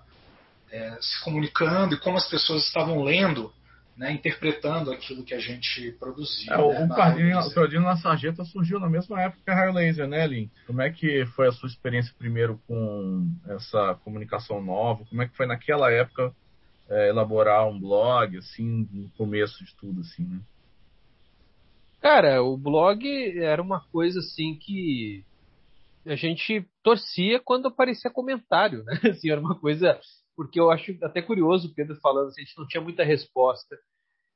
é, 0.70 0.98
se 1.00 1.20
comunicando 1.22 1.94
e 1.94 1.98
como 1.98 2.16
as 2.16 2.28
pessoas 2.28 2.66
estavam 2.66 3.02
lendo 3.04 3.52
né, 4.00 4.12
interpretando 4.12 4.90
aquilo 4.90 5.22
que 5.22 5.34
a 5.34 5.38
gente 5.38 5.92
produzia. 6.00 6.54
É, 6.54 6.56
né, 6.56 6.84
o 6.86 6.88
quadrinho, 6.88 7.38
o 7.38 7.52
quadrinho 7.52 7.82
na 7.82 7.98
Sarjeta 7.98 8.42
surgiu 8.46 8.80
na 8.80 8.88
mesma 8.88 9.20
época 9.20 9.42
que 9.44 9.50
a 9.50 9.54
Raio 9.54 9.74
Laser, 9.74 10.08
né, 10.08 10.26
Lin? 10.26 10.50
Como 10.66 10.80
é 10.80 10.90
que 10.90 11.26
foi 11.36 11.48
a 11.48 11.52
sua 11.52 11.68
experiência 11.68 12.14
primeiro 12.18 12.58
com 12.66 13.30
essa 13.46 13.94
comunicação 14.02 14.62
nova? 14.62 15.04
Como 15.04 15.20
é 15.20 15.28
que 15.28 15.36
foi 15.36 15.44
naquela 15.44 15.92
época 15.92 16.34
é, 16.88 17.10
elaborar 17.10 17.68
um 17.68 17.78
blog, 17.78 18.38
assim, 18.38 18.88
no 18.90 19.10
começo 19.18 19.62
de 19.62 19.76
tudo, 19.76 20.00
assim, 20.00 20.24
né? 20.24 20.40
Cara, 22.00 22.42
o 22.42 22.56
blog 22.56 23.06
era 23.38 23.60
uma 23.60 23.80
coisa 23.92 24.20
assim 24.20 24.58
que 24.58 25.22
a 26.06 26.16
gente 26.16 26.66
torcia 26.82 27.38
quando 27.38 27.68
aparecia 27.68 28.10
comentário, 28.10 28.82
né? 28.84 28.98
Assim, 29.10 29.30
era 29.30 29.38
uma 29.38 29.54
coisa 29.54 30.00
porque 30.40 30.58
eu 30.58 30.70
acho 30.70 30.96
até 31.02 31.20
curioso 31.20 31.68
o 31.68 31.74
Pedro 31.74 31.94
falando, 31.96 32.28
assim, 32.28 32.40
a 32.40 32.44
gente 32.46 32.56
não 32.56 32.66
tinha 32.66 32.80
muita 32.80 33.04
resposta. 33.04 33.76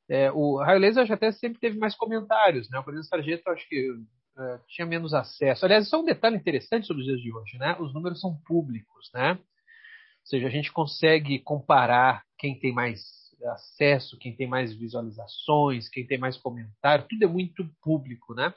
É, 0.07 0.31
o 0.31 0.59
Raio 0.59 0.79
Laser 0.79 1.11
até 1.11 1.33
sempre 1.33 1.59
teve 1.59 1.79
mais 1.79 1.97
comentários, 1.97 2.69
né? 2.69 2.79
O 2.79 2.85
Presidente 2.85 3.09
Sargento 3.09 3.49
acho 3.49 3.67
que 3.67 3.91
é, 4.39 4.61
tinha 4.69 4.87
menos 4.87 5.15
acesso. 5.15 5.65
Aliás, 5.65 5.87
isso 5.87 5.97
é 5.97 5.99
um 5.99 6.05
detalhe 6.05 6.37
interessante 6.37 6.87
sobre 6.87 7.01
os 7.01 7.07
dias 7.09 7.23
de 7.23 7.33
hoje, 7.33 7.57
né? 7.57 7.75
Os 7.81 7.95
números 7.95 8.21
são 8.21 8.37
públicos, 8.47 9.11
né? 9.15 9.33
Ou 9.33 10.27
seja, 10.27 10.47
a 10.47 10.51
gente 10.51 10.71
consegue 10.71 11.39
comparar 11.39 12.23
quem 12.39 12.59
tem 12.59 12.75
mais 12.75 13.01
acesso, 13.43 14.19
quem 14.19 14.37
tem 14.37 14.47
mais 14.47 14.75
visualizações, 14.75 15.89
quem 15.89 16.07
tem 16.07 16.19
mais 16.19 16.37
comentário, 16.37 17.07
tudo 17.09 17.25
é 17.25 17.27
muito 17.27 17.67
público, 17.81 18.35
né? 18.35 18.53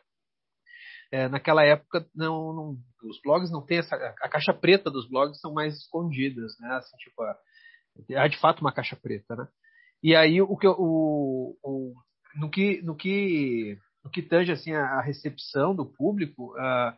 É, 1.11 1.29
naquela 1.29 1.63
época 1.63 2.05
não, 2.13 2.53
não, 2.53 2.77
os 3.03 3.21
blogs 3.21 3.49
não 3.49 3.65
tem 3.65 3.77
essa 3.77 3.95
a 3.95 4.27
caixa 4.27 4.53
preta 4.53 4.91
dos 4.91 5.07
blogs 5.07 5.39
são 5.39 5.53
mais 5.53 5.77
escondidas 5.77 6.53
né? 6.59 6.75
Assim, 6.75 6.97
tipo 6.97 7.23
há 8.15 8.27
de 8.27 8.37
fato 8.39 8.59
uma 8.59 8.73
caixa 8.73 8.95
preta 8.95 9.35
né? 9.35 9.47
E 10.03 10.15
aí 10.15 10.41
o 10.41 10.57
que 10.57 10.67
o, 10.67 11.57
o 11.63 11.93
no 12.35 12.49
que 12.49 12.81
no 12.81 12.95
que 12.95 13.77
no 14.03 14.11
que 14.11 14.21
tange 14.21 14.51
assim 14.51 14.73
a, 14.73 15.01
recepção 15.01 15.73
do 15.73 15.85
público 15.85 16.53
uh, 16.57 16.93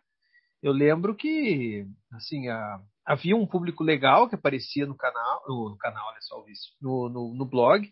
eu 0.62 0.72
lembro 0.72 1.16
que 1.16 1.86
assim 2.12 2.46
havia 3.06 3.36
um 3.36 3.46
público 3.46 3.84
legal 3.84 4.28
que 4.28 4.36
aparecia 4.36 4.88
no 4.88 4.98
canal 4.98 5.44
no, 5.48 5.70
no 5.70 5.78
canal 5.78 6.08
olha 6.08 6.22
só 6.22 6.44
isso 6.48 6.75
no, 6.82 7.10
no, 7.10 7.34
no 7.36 7.46
blog 7.46 7.88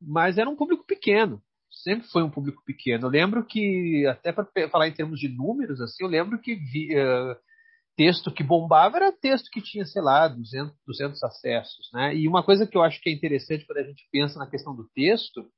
mas 0.00 0.38
era 0.38 0.50
um 0.50 0.56
público 0.56 0.84
pequeno 0.84 1.40
sempre 1.82 2.06
foi 2.08 2.22
um 2.22 2.30
público 2.30 2.62
pequeno. 2.64 3.06
Eu 3.06 3.10
lembro 3.10 3.44
que, 3.44 4.06
até 4.06 4.32
para 4.32 4.46
falar 4.70 4.88
em 4.88 4.94
termos 4.94 5.18
de 5.18 5.28
números, 5.28 5.80
assim, 5.80 6.04
eu 6.04 6.08
lembro 6.08 6.40
que 6.40 6.54
vi, 6.54 6.94
uh, 6.96 7.36
texto 7.96 8.32
que 8.32 8.42
bombava 8.42 8.96
era 8.96 9.12
texto 9.12 9.50
que 9.50 9.62
tinha, 9.62 9.84
sei 9.84 10.02
lá, 10.02 10.28
200, 10.28 10.74
200 10.86 11.22
acessos. 11.22 11.90
Né? 11.92 12.16
E 12.16 12.28
uma 12.28 12.42
coisa 12.42 12.66
que 12.66 12.76
eu 12.76 12.82
acho 12.82 13.00
que 13.00 13.10
é 13.10 13.12
interessante 13.12 13.66
quando 13.66 13.78
a 13.78 13.84
gente 13.84 14.06
pensa 14.10 14.38
na 14.38 14.48
questão 14.48 14.74
do 14.74 14.88
texto 14.94 15.48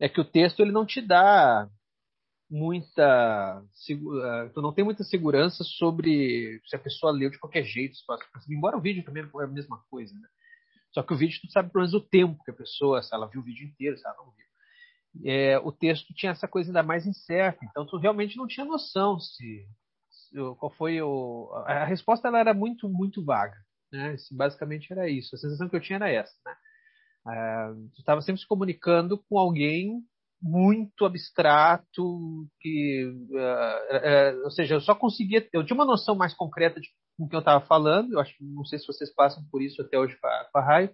é 0.00 0.08
que 0.08 0.20
o 0.20 0.24
texto 0.24 0.60
ele 0.60 0.72
não 0.72 0.86
te 0.86 1.00
dá 1.00 1.68
muita 2.50 3.62
tu 4.52 4.60
não 4.60 4.74
tem 4.74 4.84
muita 4.84 5.02
segurança 5.04 5.64
sobre 5.64 6.60
se 6.66 6.76
a 6.76 6.78
pessoa 6.78 7.10
leu 7.10 7.30
de 7.30 7.38
qualquer 7.38 7.64
jeito 7.64 7.96
embora 8.50 8.76
o 8.76 8.80
vídeo 8.80 9.02
também 9.02 9.22
é 9.22 9.44
a 9.44 9.46
mesma 9.46 9.82
coisa 9.88 10.12
né? 10.14 10.28
só 10.92 11.02
que 11.02 11.14
o 11.14 11.16
vídeo 11.16 11.40
tu 11.40 11.50
sabe 11.50 11.72
pelo 11.72 11.82
menos 11.82 11.94
o 11.94 12.06
tempo 12.06 12.44
que 12.44 12.50
a 12.50 12.54
pessoa 12.54 13.02
se 13.02 13.14
ela 13.14 13.26
viu 13.26 13.40
o 13.40 13.44
vídeo 13.44 13.66
inteiro 13.66 13.96
se 13.96 14.06
ela 14.06 14.16
não 14.18 14.30
viu 14.32 14.44
é, 15.24 15.58
o 15.58 15.70
texto 15.70 16.14
tinha 16.14 16.32
essa 16.32 16.48
coisa 16.48 16.70
ainda 16.70 16.82
mais 16.82 17.06
incerta, 17.06 17.64
então 17.64 17.86
tu 17.86 17.98
realmente 17.98 18.36
não 18.36 18.46
tinha 18.46 18.64
noção 18.64 19.18
se, 19.18 19.66
se 20.10 20.36
qual 20.58 20.72
foi 20.72 21.00
o 21.02 21.50
a 21.66 21.84
resposta 21.84 22.28
ela 22.28 22.40
era 22.40 22.54
muito 22.54 22.88
muito 22.88 23.24
vaga, 23.24 23.56
né? 23.92 24.16
Basicamente 24.32 24.92
era 24.92 25.08
isso. 25.08 25.34
A 25.34 25.38
sensação 25.38 25.68
que 25.68 25.76
eu 25.76 25.80
tinha 25.80 25.96
era 25.96 26.10
essa, 26.10 26.32
né? 26.46 26.54
É, 27.28 27.72
tu 27.94 28.00
estava 28.00 28.20
sempre 28.22 28.40
se 28.40 28.48
comunicando 28.48 29.18
com 29.28 29.38
alguém 29.38 30.02
muito 30.42 31.04
abstrato, 31.04 32.48
que, 32.60 33.06
uh, 33.30 34.40
uh, 34.40 34.44
ou 34.44 34.50
seja, 34.50 34.74
eu 34.74 34.80
só 34.80 34.92
conseguia, 34.92 35.48
eu 35.52 35.64
tinha 35.64 35.76
uma 35.76 35.84
noção 35.84 36.16
mais 36.16 36.34
concreta 36.34 36.80
de 36.80 36.88
com 37.16 37.28
que 37.28 37.36
eu 37.36 37.40
estava 37.40 37.64
falando, 37.64 38.12
eu 38.12 38.18
acho 38.18 38.34
não 38.40 38.64
sei 38.64 38.78
se 38.78 38.86
vocês 38.86 39.14
passam 39.14 39.44
por 39.50 39.62
isso 39.62 39.80
até 39.80 39.98
hoje 39.98 40.16
com 40.18 40.58
a 40.58 40.64
Raio, 40.64 40.90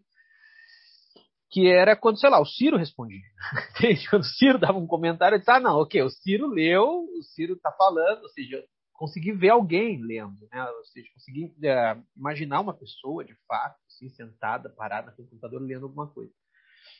que 1.51 1.67
era 1.67 1.97
quando, 1.97 2.21
sei 2.21 2.29
lá, 2.29 2.41
o 2.41 2.47
Ciro 2.47 2.77
respondia. 2.77 3.23
quando 4.11 4.23
o 4.23 4.27
Ciro 4.27 4.59
dava 4.59 4.79
um 4.79 4.87
comentário, 4.87 5.37
eu 5.37 5.39
disse, 5.39 5.51
ah, 5.51 5.61
não, 5.61 5.81
ok, 5.81 6.03
o 6.03 6.11
Ciro 6.11 6.47
leu, 6.47 6.85
o 6.87 7.23
Ciro 7.23 7.55
está 7.55 7.73
falando, 7.73 8.23
ou 8.23 8.29
seja, 8.29 8.63
consegui 8.93 9.33
ver 9.33 9.51
alguém 9.51 10.03
lendo, 10.03 10.47
né? 10.53 10.65
ou 10.65 10.85
seja, 10.87 11.09
consegui 11.15 11.45
uh, 11.47 12.05
imaginar 12.17 12.61
uma 12.61 12.75
pessoa, 12.75 13.25
de 13.25 13.35
fato, 13.47 13.77
assim, 13.87 14.09
sentada, 14.11 14.69
parada 14.71 15.15
no 15.17 15.29
computador, 15.29 15.63
lendo 15.63 15.87
alguma 15.87 16.09
coisa. 16.09 16.33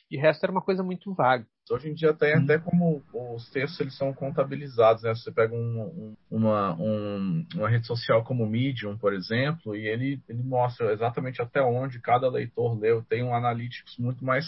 De 0.09 0.17
resto 0.17 0.43
era 0.43 0.51
uma 0.51 0.61
coisa 0.61 0.83
muito 0.83 1.13
vaga. 1.13 1.45
Hoje 1.69 1.89
em 1.89 1.93
dia 1.93 2.13
tem 2.13 2.33
até 2.33 2.57
como 2.57 3.03
os 3.13 3.47
textos 3.51 3.79
eles 3.79 3.95
são 3.95 4.11
contabilizados, 4.11 5.03
né? 5.03 5.13
Você 5.13 5.31
pega 5.31 5.53
um, 5.53 5.81
um, 5.81 6.15
uma, 6.31 6.75
um, 6.75 7.45
uma 7.55 7.69
rede 7.69 7.85
social 7.85 8.23
como 8.23 8.43
o 8.43 8.49
Medium, 8.49 8.97
por 8.97 9.13
exemplo, 9.13 9.75
e 9.75 9.87
ele, 9.87 10.19
ele 10.27 10.41
mostra 10.41 10.91
exatamente 10.91 11.41
até 11.41 11.61
onde 11.61 11.99
cada 11.99 12.27
leitor 12.27 12.79
leu. 12.79 13.03
Tem 13.07 13.23
um 13.23 13.35
analytics 13.35 13.97
muito 13.99 14.25
mais 14.25 14.45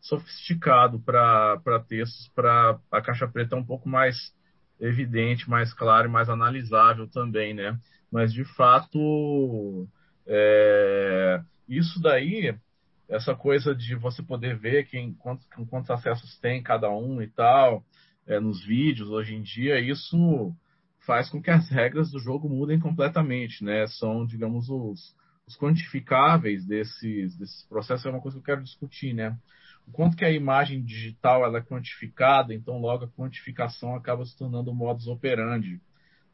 sofisticado 0.00 0.98
para 0.98 1.84
textos, 1.86 2.28
para 2.34 2.78
a 2.90 3.00
caixa 3.02 3.28
preta 3.28 3.54
é 3.54 3.58
um 3.58 3.64
pouco 3.64 3.88
mais 3.88 4.16
evidente, 4.80 5.48
mais 5.48 5.72
claro 5.72 6.08
e 6.08 6.10
mais 6.10 6.28
analisável 6.28 7.06
também, 7.06 7.54
né? 7.54 7.78
Mas 8.10 8.32
de 8.32 8.44
fato, 8.44 9.88
é, 10.26 11.40
isso 11.68 12.00
daí 12.00 12.54
essa 13.12 13.34
coisa 13.34 13.74
de 13.74 13.94
você 13.94 14.22
poder 14.22 14.58
ver 14.58 14.86
quem, 14.86 15.12
quantos, 15.14 15.46
quantos 15.68 15.90
acessos 15.90 16.38
tem 16.38 16.62
cada 16.62 16.90
um 16.90 17.20
e 17.20 17.28
tal, 17.28 17.84
é, 18.26 18.40
nos 18.40 18.64
vídeos 18.64 19.10
hoje 19.10 19.34
em 19.34 19.42
dia, 19.42 19.78
isso 19.78 20.54
faz 21.00 21.28
com 21.28 21.42
que 21.42 21.50
as 21.50 21.68
regras 21.68 22.10
do 22.10 22.18
jogo 22.18 22.48
mudem 22.48 22.80
completamente, 22.80 23.62
né? 23.62 23.86
São, 23.86 24.24
digamos, 24.24 24.70
os, 24.70 25.14
os 25.46 25.56
quantificáveis 25.58 26.64
desses, 26.64 27.36
desses 27.36 27.62
processos, 27.68 28.06
é 28.06 28.10
uma 28.10 28.20
coisa 28.20 28.38
que 28.38 28.40
eu 28.40 28.54
quero 28.54 28.64
discutir, 28.64 29.12
né? 29.12 29.36
O 29.86 29.90
quanto 29.90 30.16
que 30.16 30.24
a 30.24 30.30
imagem 30.30 30.82
digital 30.82 31.44
ela 31.44 31.58
é 31.58 31.62
quantificada, 31.62 32.54
então 32.54 32.78
logo 32.80 33.04
a 33.04 33.08
quantificação 33.08 33.94
acaba 33.94 34.24
se 34.24 34.36
tornando 34.38 34.70
o 34.70 34.74
modus 34.74 35.06
operandi 35.06 35.80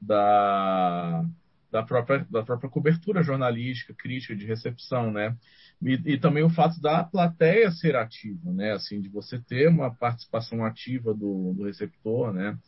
da, 0.01 1.25
da 1.71 1.83
própria, 1.83 2.27
da 2.31 2.43
própria 2.43 2.71
cobertura 2.71 3.23
jornalística, 3.23 3.95
crítica, 3.95 4.35
de 4.35 4.47
recepção, 4.47 5.11
né? 5.11 5.37
E, 5.83 6.15
e, 6.15 6.19
também 6.19 6.43
o 6.43 6.51
fato 6.51 6.81
da 6.81 7.05
plateia 7.05 7.71
ser 7.71 7.95
ativa, 7.95 8.53
né? 8.53 8.73
Assim, 8.73 9.01
de 9.01 9.09
você 9.09 9.39
ter 9.39 9.69
uma 9.69 9.95
participação 9.95 10.65
ativa 10.65 11.15
do, 11.15 11.53
do 11.55 11.65
receptor, 11.65 12.33
né? 12.33 12.59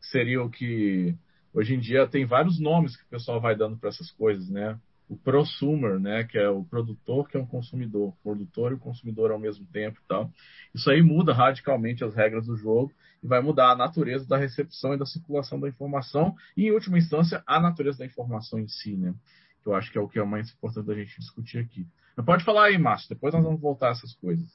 Seria 0.00 0.42
o 0.42 0.50
que 0.50 1.16
hoje 1.52 1.74
em 1.74 1.80
dia 1.80 2.06
tem 2.06 2.24
vários 2.24 2.58
nomes 2.60 2.96
que 2.96 3.04
o 3.04 3.08
pessoal 3.08 3.40
vai 3.40 3.56
dando 3.56 3.76
para 3.76 3.88
essas 3.88 4.10
coisas, 4.10 4.48
né? 4.48 4.78
O 5.08 5.16
prosumer, 5.16 6.00
né? 6.00 6.24
Que 6.24 6.38
é 6.38 6.48
o 6.48 6.64
produtor 6.64 7.28
que 7.28 7.36
é 7.36 7.40
um 7.40 7.46
consumidor, 7.46 8.08
o 8.08 8.22
produtor 8.22 8.72
e 8.72 8.74
o 8.74 8.78
consumidor 8.78 9.30
ao 9.30 9.38
mesmo 9.38 9.66
tempo 9.66 10.00
e 10.02 10.08
tal. 10.08 10.30
Isso 10.74 10.90
aí 10.90 11.02
muda 11.02 11.32
radicalmente 11.32 12.04
as 12.04 12.14
regras 12.14 12.46
do 12.46 12.56
jogo 12.56 12.92
e 13.22 13.26
vai 13.26 13.40
mudar 13.40 13.70
a 13.70 13.76
natureza 13.76 14.26
da 14.26 14.36
recepção 14.36 14.94
e 14.94 14.98
da 14.98 15.06
circulação 15.06 15.60
da 15.60 15.68
informação 15.68 16.34
e, 16.56 16.66
em 16.66 16.72
última 16.72 16.98
instância, 16.98 17.42
a 17.46 17.60
natureza 17.60 17.98
da 17.98 18.06
informação 18.06 18.58
em 18.58 18.68
si, 18.68 18.96
né? 18.96 19.14
Que 19.62 19.68
eu 19.68 19.74
acho 19.74 19.90
que 19.90 19.98
é 19.98 20.00
o 20.00 20.08
que 20.08 20.18
é 20.18 20.24
mais 20.24 20.50
importante 20.50 20.86
da 20.86 20.94
gente 20.94 21.18
discutir 21.18 21.58
aqui. 21.58 21.86
Mas 22.16 22.26
pode 22.26 22.44
falar 22.44 22.66
aí, 22.66 22.78
Márcio, 22.78 23.08
depois 23.08 23.34
nós 23.34 23.42
vamos 23.42 23.60
voltar 23.60 23.88
a 23.88 23.92
essas 23.92 24.14
coisas. 24.14 24.46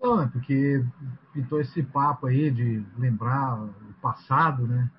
Não, 0.00 0.22
é 0.22 0.26
porque 0.26 0.84
pintou 1.32 1.60
esse 1.60 1.80
papo 1.82 2.26
aí 2.26 2.50
de 2.50 2.84
lembrar 2.98 3.62
o 3.62 3.94
passado, 4.00 4.66
né? 4.66 4.90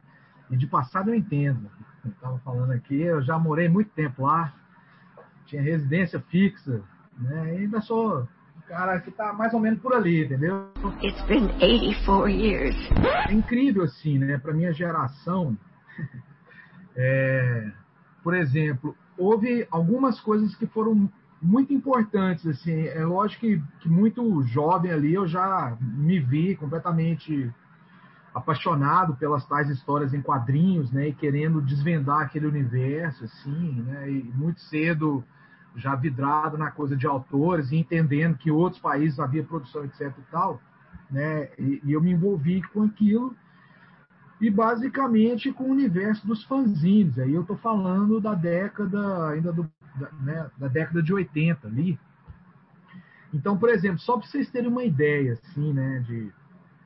E 0.50 0.56
de 0.56 0.66
passado 0.66 1.10
eu 1.10 1.16
entendo. 1.16 1.70
Eu 2.06 2.12
estava 2.12 2.40
falando 2.40 2.72
aqui, 2.72 3.02
eu 3.02 3.22
já 3.22 3.38
morei 3.38 3.68
muito 3.68 3.92
tempo 3.92 4.24
lá, 4.24 4.54
tinha 5.46 5.62
residência 5.62 6.20
fixa, 6.30 6.82
né? 7.18 7.56
E 7.56 7.58
ainda 7.60 7.82
sou 7.82 8.22
um 8.22 8.62
cara 8.68 9.00
que 9.00 9.10
está 9.10 9.34
mais 9.34 9.54
ou 9.54 9.60
menos 9.60 9.80
por 9.80 9.94
ali, 9.94 10.26
entendeu? 10.26 10.70
It's 11.02 11.22
been 11.26 11.46
84 11.62 12.30
years. 12.30 12.76
É 13.30 13.34
incrível 13.34 13.84
assim, 13.84 14.18
né? 14.18 14.38
Para 14.38 14.54
minha 14.54 14.74
geração, 14.74 15.58
é, 16.96 17.72
por 18.24 18.34
exemplo, 18.34 18.96
houve 19.18 19.68
algumas 19.70 20.20
coisas 20.20 20.56
que 20.56 20.66
foram 20.66 21.10
muito 21.42 21.74
importantes. 21.74 22.46
Assim, 22.48 22.88
é 22.88 23.06
lógico 23.06 23.42
que, 23.42 23.62
que 23.82 23.90
muito 23.90 24.42
jovem 24.44 24.92
ali 24.92 25.14
eu 25.14 25.28
já 25.28 25.78
me 25.82 26.20
vi 26.20 26.56
completamente 26.56 27.54
apaixonado 28.34 29.16
pelas 29.16 29.46
tais 29.46 29.70
histórias 29.70 30.14
em 30.14 30.22
quadrinhos, 30.22 30.92
né, 30.92 31.10
e 31.10 31.14
querendo 31.14 31.62
desvendar 31.62 32.22
aquele 32.22 32.48
universo, 32.48 33.26
assim, 33.26 33.84
né, 33.84 34.10
e 34.10 34.24
muito 34.36 34.60
cedo 34.62 35.24
já 35.76 35.96
vidrado 35.96 36.58
na 36.58 36.72
coisa 36.72 36.96
de 36.96 37.08
autores 37.08 37.72
e 37.72 37.78
entendendo 37.78 38.38
que 38.38 38.52
outros 38.52 38.82
países 38.82 39.20
havia 39.20 39.44
produção, 39.44 39.84
etc 39.86 40.14
e 40.18 40.32
tal, 40.32 40.62
né, 41.10 41.50
e, 41.58 41.82
e 41.84 41.92
eu 41.94 42.02
me 42.02 42.12
envolvi 42.12 42.62
com 42.62 42.84
aquilo 42.84 43.36
e 44.40 44.50
basicamente 44.50 45.52
com 45.52 45.66
o 45.66 45.72
universo 45.72 46.26
dos 46.28 46.44
fanzines. 46.44 47.18
Aí 47.18 47.34
eu 47.34 47.42
estou 47.42 47.58
falando 47.58 48.20
da 48.20 48.34
década 48.34 49.30
ainda 49.30 49.52
do 49.52 49.70
da, 49.96 50.12
né, 50.22 50.52
da 50.58 50.68
década 50.68 51.02
de 51.02 51.14
80 51.14 51.68
ali. 51.68 52.00
Então, 53.34 53.58
por 53.58 53.70
exemplo, 53.70 54.00
só 54.00 54.18
para 54.18 54.28
vocês 54.28 54.50
terem 54.50 54.70
uma 54.70 54.84
ideia 54.84 55.34
assim, 55.34 55.74
né, 55.74 56.00
de 56.00 56.32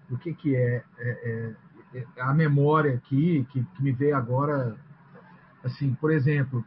do 0.10 0.18
que 0.18 0.34
que 0.34 0.56
é, 0.56 0.84
é, 0.98 1.54
é, 1.94 2.06
é 2.16 2.22
a 2.22 2.34
memória 2.34 2.96
aqui 2.96 3.46
que, 3.52 3.62
que, 3.62 3.84
me 3.84 3.92
veio 3.92 4.16
agora, 4.16 4.78
assim, 5.64 5.94
por 5.96 6.12
exemplo, 6.12 6.64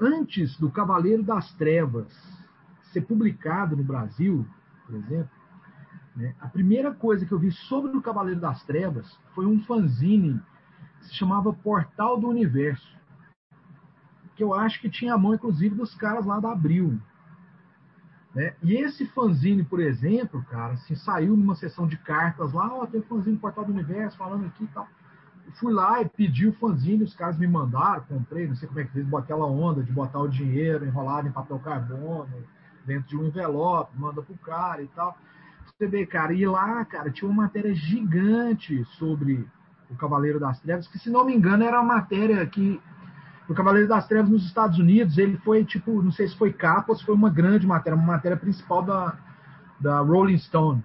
antes 0.00 0.58
do 0.58 0.70
Cavaleiro 0.70 1.22
das 1.22 1.52
Trevas 1.54 2.06
ser 2.92 3.02
publicado 3.02 3.76
no 3.76 3.84
Brasil, 3.84 4.46
por 4.86 4.94
exemplo, 4.94 5.30
né, 6.14 6.34
a 6.40 6.48
primeira 6.48 6.94
coisa 6.94 7.26
que 7.26 7.32
eu 7.32 7.38
vi 7.38 7.50
sobre 7.52 7.96
o 7.96 8.02
Cavaleiro 8.02 8.40
das 8.40 8.62
Trevas 8.64 9.06
foi 9.34 9.46
um 9.46 9.60
fanzine 9.64 10.40
que 11.00 11.06
se 11.06 11.14
chamava 11.14 11.52
Portal 11.52 12.18
do 12.18 12.28
Universo 12.28 12.96
que 14.36 14.44
eu 14.44 14.52
acho 14.52 14.80
que 14.80 14.90
tinha 14.90 15.14
a 15.14 15.18
mão, 15.18 15.34
inclusive, 15.34 15.74
dos 15.74 15.94
caras 15.94 16.26
lá 16.26 16.38
da 16.38 16.52
Abril. 16.52 17.00
Né? 18.34 18.54
E 18.62 18.74
esse 18.74 19.06
fanzine, 19.06 19.64
por 19.64 19.80
exemplo, 19.80 20.44
cara, 20.50 20.74
assim, 20.74 20.94
saiu 20.94 21.34
numa 21.34 21.54
sessão 21.54 21.86
de 21.86 21.96
cartas 21.96 22.52
lá, 22.52 22.72
ó, 22.72 22.86
tem 22.86 23.00
um 23.00 23.04
fanzine 23.04 23.38
Portal 23.38 23.64
do 23.64 23.72
Universo 23.72 24.18
falando 24.18 24.44
aqui 24.44 24.64
e 24.64 24.68
tal. 24.68 24.86
Fui 25.54 25.72
lá 25.72 26.02
e 26.02 26.08
pedi 26.08 26.46
o 26.48 26.52
fanzine, 26.52 27.04
os 27.04 27.14
caras 27.14 27.38
me 27.38 27.46
mandaram, 27.46 28.02
comprei, 28.02 28.46
não 28.46 28.56
sei 28.56 28.68
como 28.68 28.80
é 28.80 28.84
que 28.84 28.92
fez, 28.92 29.14
aquela 29.14 29.46
onda 29.46 29.82
de 29.82 29.92
botar 29.92 30.18
o 30.18 30.28
dinheiro 30.28 30.84
enrolado 30.84 31.28
em 31.28 31.32
papel 31.32 31.58
carbono, 31.60 32.28
dentro 32.84 33.08
de 33.08 33.16
um 33.16 33.26
envelope, 33.26 33.98
manda 33.98 34.22
pro 34.22 34.34
cara 34.38 34.82
e 34.82 34.88
tal. 34.88 35.16
Você 35.66 35.86
vê, 35.86 36.06
cara, 36.06 36.32
e 36.32 36.46
lá, 36.46 36.84
cara, 36.84 37.10
tinha 37.10 37.28
uma 37.30 37.42
matéria 37.42 37.74
gigante 37.74 38.84
sobre 38.98 39.46
o 39.90 39.96
Cavaleiro 39.96 40.40
das 40.40 40.60
Trevas, 40.60 40.88
que 40.88 40.98
se 40.98 41.10
não 41.10 41.24
me 41.24 41.34
engano 41.34 41.64
era 41.64 41.80
uma 41.80 41.94
matéria 41.94 42.44
que 42.46 42.80
o 43.48 43.54
Cavaleiro 43.54 43.88
das 43.88 44.06
Trevas 44.06 44.30
nos 44.30 44.44
Estados 44.44 44.78
Unidos, 44.78 45.18
ele 45.18 45.36
foi 45.38 45.64
tipo, 45.64 46.02
não 46.02 46.10
sei 46.10 46.26
se 46.28 46.36
foi 46.36 46.52
capa 46.52 46.92
ou 46.92 46.96
se 46.96 47.04
foi 47.04 47.14
uma 47.14 47.30
grande 47.30 47.66
matéria, 47.66 47.96
uma 47.96 48.14
matéria 48.14 48.36
principal 48.36 48.82
da, 48.82 49.16
da 49.78 50.00
Rolling 50.00 50.38
Stone. 50.38 50.82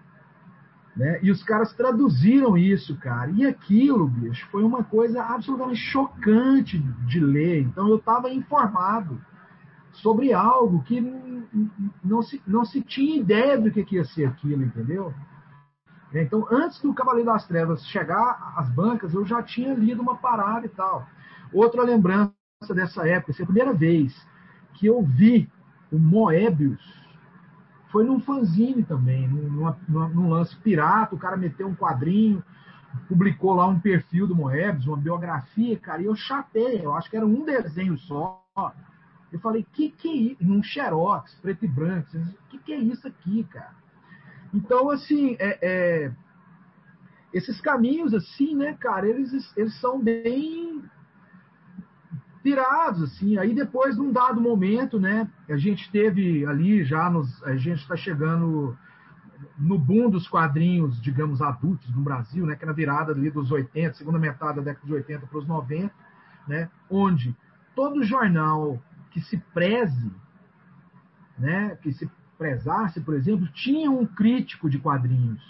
Né? 0.95 1.19
E 1.23 1.31
os 1.31 1.41
caras 1.43 1.73
traduziram 1.73 2.57
isso, 2.57 2.97
cara. 2.97 3.31
E 3.31 3.45
aquilo, 3.45 4.07
bicho, 4.07 4.47
foi 4.51 4.63
uma 4.63 4.83
coisa 4.83 5.23
absolutamente 5.23 5.79
chocante 5.79 6.77
de 6.77 7.19
ler. 7.19 7.61
Então 7.61 7.87
eu 7.87 7.97
estava 7.97 8.29
informado 8.29 9.19
sobre 9.93 10.33
algo 10.33 10.83
que 10.83 11.01
não 12.03 12.21
se, 12.21 12.41
não 12.45 12.65
se 12.65 12.81
tinha 12.81 13.19
ideia 13.19 13.57
do 13.57 13.71
que, 13.71 13.83
que 13.83 13.95
ia 13.95 14.05
ser 14.05 14.25
aquilo, 14.25 14.63
entendeu? 14.63 15.13
Então, 16.13 16.45
antes 16.51 16.81
do 16.81 16.93
Cavaleiro 16.93 17.31
das 17.31 17.47
Trevas 17.47 17.85
chegar 17.87 18.53
às 18.57 18.69
bancas, 18.69 19.13
eu 19.13 19.25
já 19.25 19.41
tinha 19.41 19.73
lido 19.73 20.01
uma 20.01 20.17
parada 20.17 20.65
e 20.65 20.69
tal. 20.69 21.07
Outra 21.53 21.83
lembrança 21.83 22.33
dessa 22.73 23.07
época, 23.07 23.31
essa 23.31 23.41
é 23.41 23.43
a 23.43 23.47
primeira 23.47 23.73
vez 23.73 24.13
que 24.73 24.87
eu 24.87 25.01
vi 25.01 25.49
o 25.91 25.97
Moebius 25.97 27.00
foi 27.91 28.05
num 28.05 28.19
fanzine 28.21 28.83
também, 28.83 29.27
num, 29.27 29.75
num, 29.87 30.29
lance 30.29 30.55
pirata, 30.57 31.13
o 31.13 31.19
cara 31.19 31.35
meteu 31.35 31.67
um 31.67 31.75
quadrinho, 31.75 32.43
publicou 33.07 33.53
lá 33.53 33.67
um 33.67 33.79
perfil 33.79 34.25
do 34.27 34.35
Moebius, 34.35 34.87
uma 34.87 34.97
biografia, 34.97 35.77
cara, 35.77 36.01
e 36.01 36.05
eu 36.05 36.15
chatei, 36.15 36.83
eu 36.83 36.93
acho 36.93 37.09
que 37.09 37.17
era 37.17 37.25
um 37.25 37.43
desenho 37.43 37.97
só. 37.97 38.41
Eu 39.31 39.39
falei, 39.39 39.65
que 39.73 39.91
que 39.91 40.09
é 40.09 40.13
isso? 40.13 40.43
Num 40.43 40.63
xerox, 40.63 41.35
preto 41.41 41.65
e 41.65 41.67
branco, 41.67 42.07
que 42.49 42.57
que 42.59 42.73
é 42.73 42.77
isso 42.77 43.07
aqui, 43.07 43.43
cara? 43.45 43.75
Então, 44.53 44.89
assim, 44.89 45.35
é, 45.39 45.59
é, 45.61 46.11
esses 47.33 47.59
caminhos, 47.61 48.13
assim, 48.13 48.55
né, 48.55 48.75
cara, 48.79 49.07
eles, 49.07 49.53
eles 49.55 49.79
são 49.79 50.01
bem 50.01 50.83
pirados, 52.41 53.03
assim. 53.03 53.37
Aí 53.37 53.53
depois, 53.53 53.97
num 53.97 54.11
dado 54.11 54.41
momento, 54.41 54.99
né, 54.99 55.29
a 55.49 55.57
gente 55.57 55.91
teve 55.91 56.45
ali 56.45 56.83
já 56.83 57.09
nos, 57.09 57.41
a 57.43 57.55
gente 57.55 57.81
está 57.81 57.95
chegando 57.95 58.77
no 59.57 59.77
boom 59.77 60.09
dos 60.09 60.27
quadrinhos, 60.27 61.01
digamos, 61.01 61.41
adultos 61.41 61.89
no 61.95 62.01
Brasil, 62.01 62.45
né, 62.45 62.55
que 62.55 62.63
é 62.63 62.67
na 62.67 62.73
virada 62.73 63.11
ali 63.11 63.29
dos 63.29 63.51
80, 63.51 63.93
segunda 63.95 64.19
metade 64.19 64.57
da 64.57 64.63
década 64.63 64.85
de 64.85 64.93
80 64.93 65.27
para 65.27 65.37
os 65.37 65.47
90, 65.47 65.93
né, 66.47 66.69
onde 66.89 67.35
todo 67.75 68.03
jornal 68.03 68.81
que 69.11 69.21
se 69.21 69.37
preze, 69.53 70.11
né, 71.37 71.77
que 71.81 71.91
se 71.93 72.09
prezasse, 72.37 73.01
por 73.01 73.13
exemplo, 73.13 73.47
tinha 73.53 73.89
um 73.89 74.05
crítico 74.05 74.69
de 74.69 74.79
quadrinhos, 74.79 75.41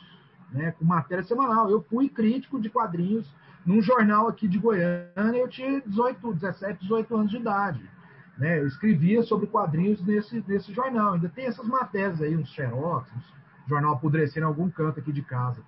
né, 0.52 0.72
com 0.72 0.84
matéria 0.84 1.24
semanal. 1.24 1.70
Eu 1.70 1.82
fui 1.84 2.10
crítico 2.10 2.60
de 2.60 2.70
quadrinhos 2.70 3.34
num 3.66 3.82
jornal 3.82 4.28
aqui 4.28 4.48
de 4.48 4.58
Goiânia, 4.58 5.12
eu 5.16 5.48
tinha 5.48 5.82
18, 5.82 6.34
17, 6.34 6.82
18 6.82 7.16
anos 7.16 7.32
de 7.32 7.38
idade. 7.38 7.90
Né? 8.38 8.60
Eu 8.60 8.68
escrevia 8.68 9.22
sobre 9.24 9.48
quadrinhos 9.48 10.02
nesse, 10.04 10.44
nesse 10.48 10.74
jornal. 10.74 11.14
Ainda 11.14 11.30
tem 11.30 11.46
essas 11.46 11.68
matérias 11.68 12.22
aí, 12.22 12.36
uns 12.36 12.50
xerox, 12.50 13.12
uns 13.16 13.42
jornal 13.68 13.94
apodrecendo 13.94 14.46
em 14.46 14.50
algum 14.50 14.70
canto 14.70 15.00
aqui 15.00 15.12
de 15.12 15.22
casa, 15.22 15.62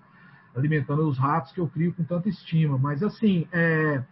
alimentando 0.56 1.08
os 1.08 1.18
ratos 1.18 1.52
que 1.52 1.60
eu 1.60 1.68
crio 1.68 1.94
com 1.94 2.04
tanta 2.04 2.28
estima. 2.30 2.78
Mas, 2.78 3.04
assim, 3.04 3.48
é, 3.52 4.04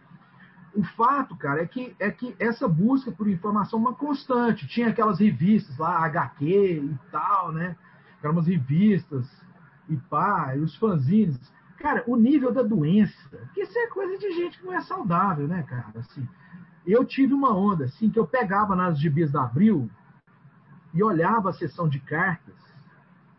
o 0.74 0.82
fato, 0.82 1.36
cara, 1.36 1.62
é 1.62 1.66
que, 1.66 1.94
é 1.98 2.10
que 2.10 2.34
essa 2.38 2.66
busca 2.68 3.10
por 3.10 3.28
informação 3.28 3.78
é 3.78 3.82
uma 3.82 3.94
constante. 3.94 4.66
Tinha 4.66 4.88
aquelas 4.88 5.18
revistas 5.18 5.76
lá, 5.76 6.04
HQ 6.04 6.44
e 6.44 6.98
tal, 7.10 7.52
né? 7.52 7.76
Umas 8.22 8.46
revistas 8.46 9.28
e 9.88 9.96
pá, 9.96 10.54
e 10.56 10.60
os 10.60 10.76
fanzines. 10.76 11.38
Cara, 11.82 12.04
o 12.06 12.14
nível 12.14 12.52
da 12.52 12.62
doença, 12.62 13.28
que 13.52 13.62
isso 13.62 13.76
é 13.76 13.88
coisa 13.88 14.16
de 14.16 14.30
gente 14.30 14.56
que 14.56 14.64
não 14.64 14.72
é 14.72 14.80
saudável, 14.82 15.48
né, 15.48 15.64
cara? 15.64 15.92
Assim, 15.96 16.26
eu 16.86 17.04
tive 17.04 17.34
uma 17.34 17.52
onda, 17.52 17.86
assim, 17.86 18.08
que 18.08 18.20
eu 18.20 18.24
pegava 18.24 18.76
nas 18.76 19.00
gibis 19.00 19.32
da 19.32 19.42
Abril 19.42 19.90
e 20.94 21.02
olhava 21.02 21.50
a 21.50 21.52
sessão 21.52 21.88
de 21.88 21.98
cartas 21.98 22.54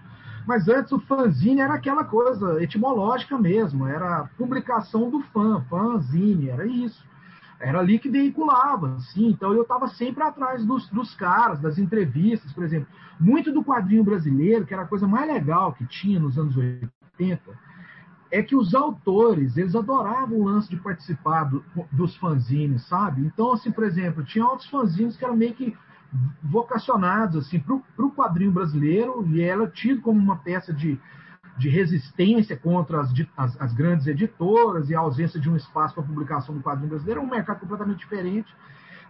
Mas 0.46 0.68
antes 0.68 0.92
o 0.92 1.00
fanzine 1.00 1.60
era 1.60 1.74
aquela 1.74 2.04
coisa 2.04 2.62
etimológica 2.62 3.38
mesmo, 3.38 3.86
era 3.86 4.28
publicação 4.36 5.10
do 5.10 5.20
fã, 5.22 5.64
fanzine, 5.68 6.50
era 6.50 6.66
isso. 6.66 7.02
Era 7.60 7.78
ali 7.78 7.98
que 7.98 8.08
veiculava, 8.08 8.94
assim. 8.96 9.28
Então 9.28 9.52
eu 9.52 9.62
estava 9.62 9.86
sempre 9.88 10.22
atrás 10.22 10.64
dos, 10.64 10.88
dos 10.88 11.14
caras, 11.14 11.60
das 11.60 11.78
entrevistas, 11.78 12.52
por 12.52 12.64
exemplo. 12.64 12.88
Muito 13.18 13.52
do 13.52 13.62
quadrinho 13.62 14.02
brasileiro, 14.02 14.64
que 14.64 14.72
era 14.72 14.84
a 14.84 14.88
coisa 14.88 15.06
mais 15.06 15.30
legal 15.30 15.74
que 15.74 15.86
tinha 15.86 16.18
nos 16.18 16.38
anos 16.38 16.56
80, 16.56 17.40
é 18.30 18.42
que 18.42 18.56
os 18.56 18.74
autores, 18.74 19.56
eles 19.56 19.74
adoravam 19.74 20.38
o 20.38 20.44
lance 20.44 20.70
de 20.70 20.76
participar 20.76 21.44
do, 21.44 21.62
dos 21.92 22.16
fanzines, 22.16 22.86
sabe? 22.86 23.26
Então, 23.26 23.52
assim, 23.52 23.70
por 23.70 23.84
exemplo, 23.84 24.24
tinha 24.24 24.46
outros 24.46 24.70
fanzines 24.70 25.16
que 25.16 25.24
eram 25.24 25.36
meio 25.36 25.52
que 25.52 25.76
vocacionados 26.42 27.36
assim, 27.36 27.60
para 27.60 27.74
o 27.74 28.10
quadrinho 28.10 28.50
brasileiro, 28.50 29.26
e 29.28 29.42
era 29.42 29.66
tido 29.68 30.00
como 30.00 30.18
uma 30.18 30.36
peça 30.36 30.72
de, 30.72 30.98
de 31.60 31.68
resistência 31.68 32.56
contra 32.56 33.02
as, 33.02 33.12
as, 33.36 33.60
as, 33.60 33.72
grandes 33.74 34.06
editoras 34.06 34.88
e 34.88 34.94
a 34.94 35.00
ausência 35.00 35.38
de 35.38 35.48
um 35.50 35.54
espaço 35.54 35.94
para 35.94 36.02
publicação 36.02 36.54
do 36.54 36.62
quadrinho 36.62 36.88
brasileiro, 36.88 37.20
é 37.20 37.22
um 37.22 37.28
mercado 37.28 37.60
completamente 37.60 37.98
diferente. 37.98 38.50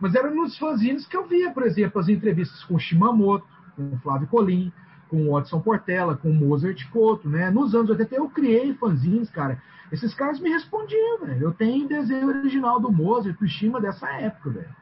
Mas 0.00 0.16
era 0.16 0.28
nos 0.28 0.58
fanzines 0.58 1.06
que 1.06 1.16
eu 1.16 1.28
via, 1.28 1.52
por 1.52 1.62
exemplo, 1.62 2.00
as 2.00 2.08
entrevistas 2.08 2.64
com 2.64 2.76
Shimamoto, 2.76 3.46
com 3.76 3.96
Flávio 3.98 4.26
Colim, 4.26 4.72
com 5.08 5.30
Watson 5.30 5.60
Portela, 5.60 6.16
com 6.16 6.32
Mozart 6.32 6.90
Couto, 6.90 7.28
né? 7.28 7.50
Nos 7.50 7.72
anos 7.72 7.90
80 7.90 8.16
eu 8.16 8.28
criei 8.28 8.74
fanzines, 8.74 9.30
cara. 9.30 9.62
Esses 9.92 10.12
caras 10.14 10.40
me 10.40 10.50
respondiam, 10.50 11.20
velho. 11.20 11.42
Eu 11.42 11.52
tenho 11.52 11.86
desenho 11.86 12.26
original 12.26 12.80
do 12.80 12.90
Mozart, 12.90 13.38
do 13.38 13.46
Shima 13.46 13.80
dessa 13.80 14.08
época, 14.08 14.50
velho. 14.50 14.74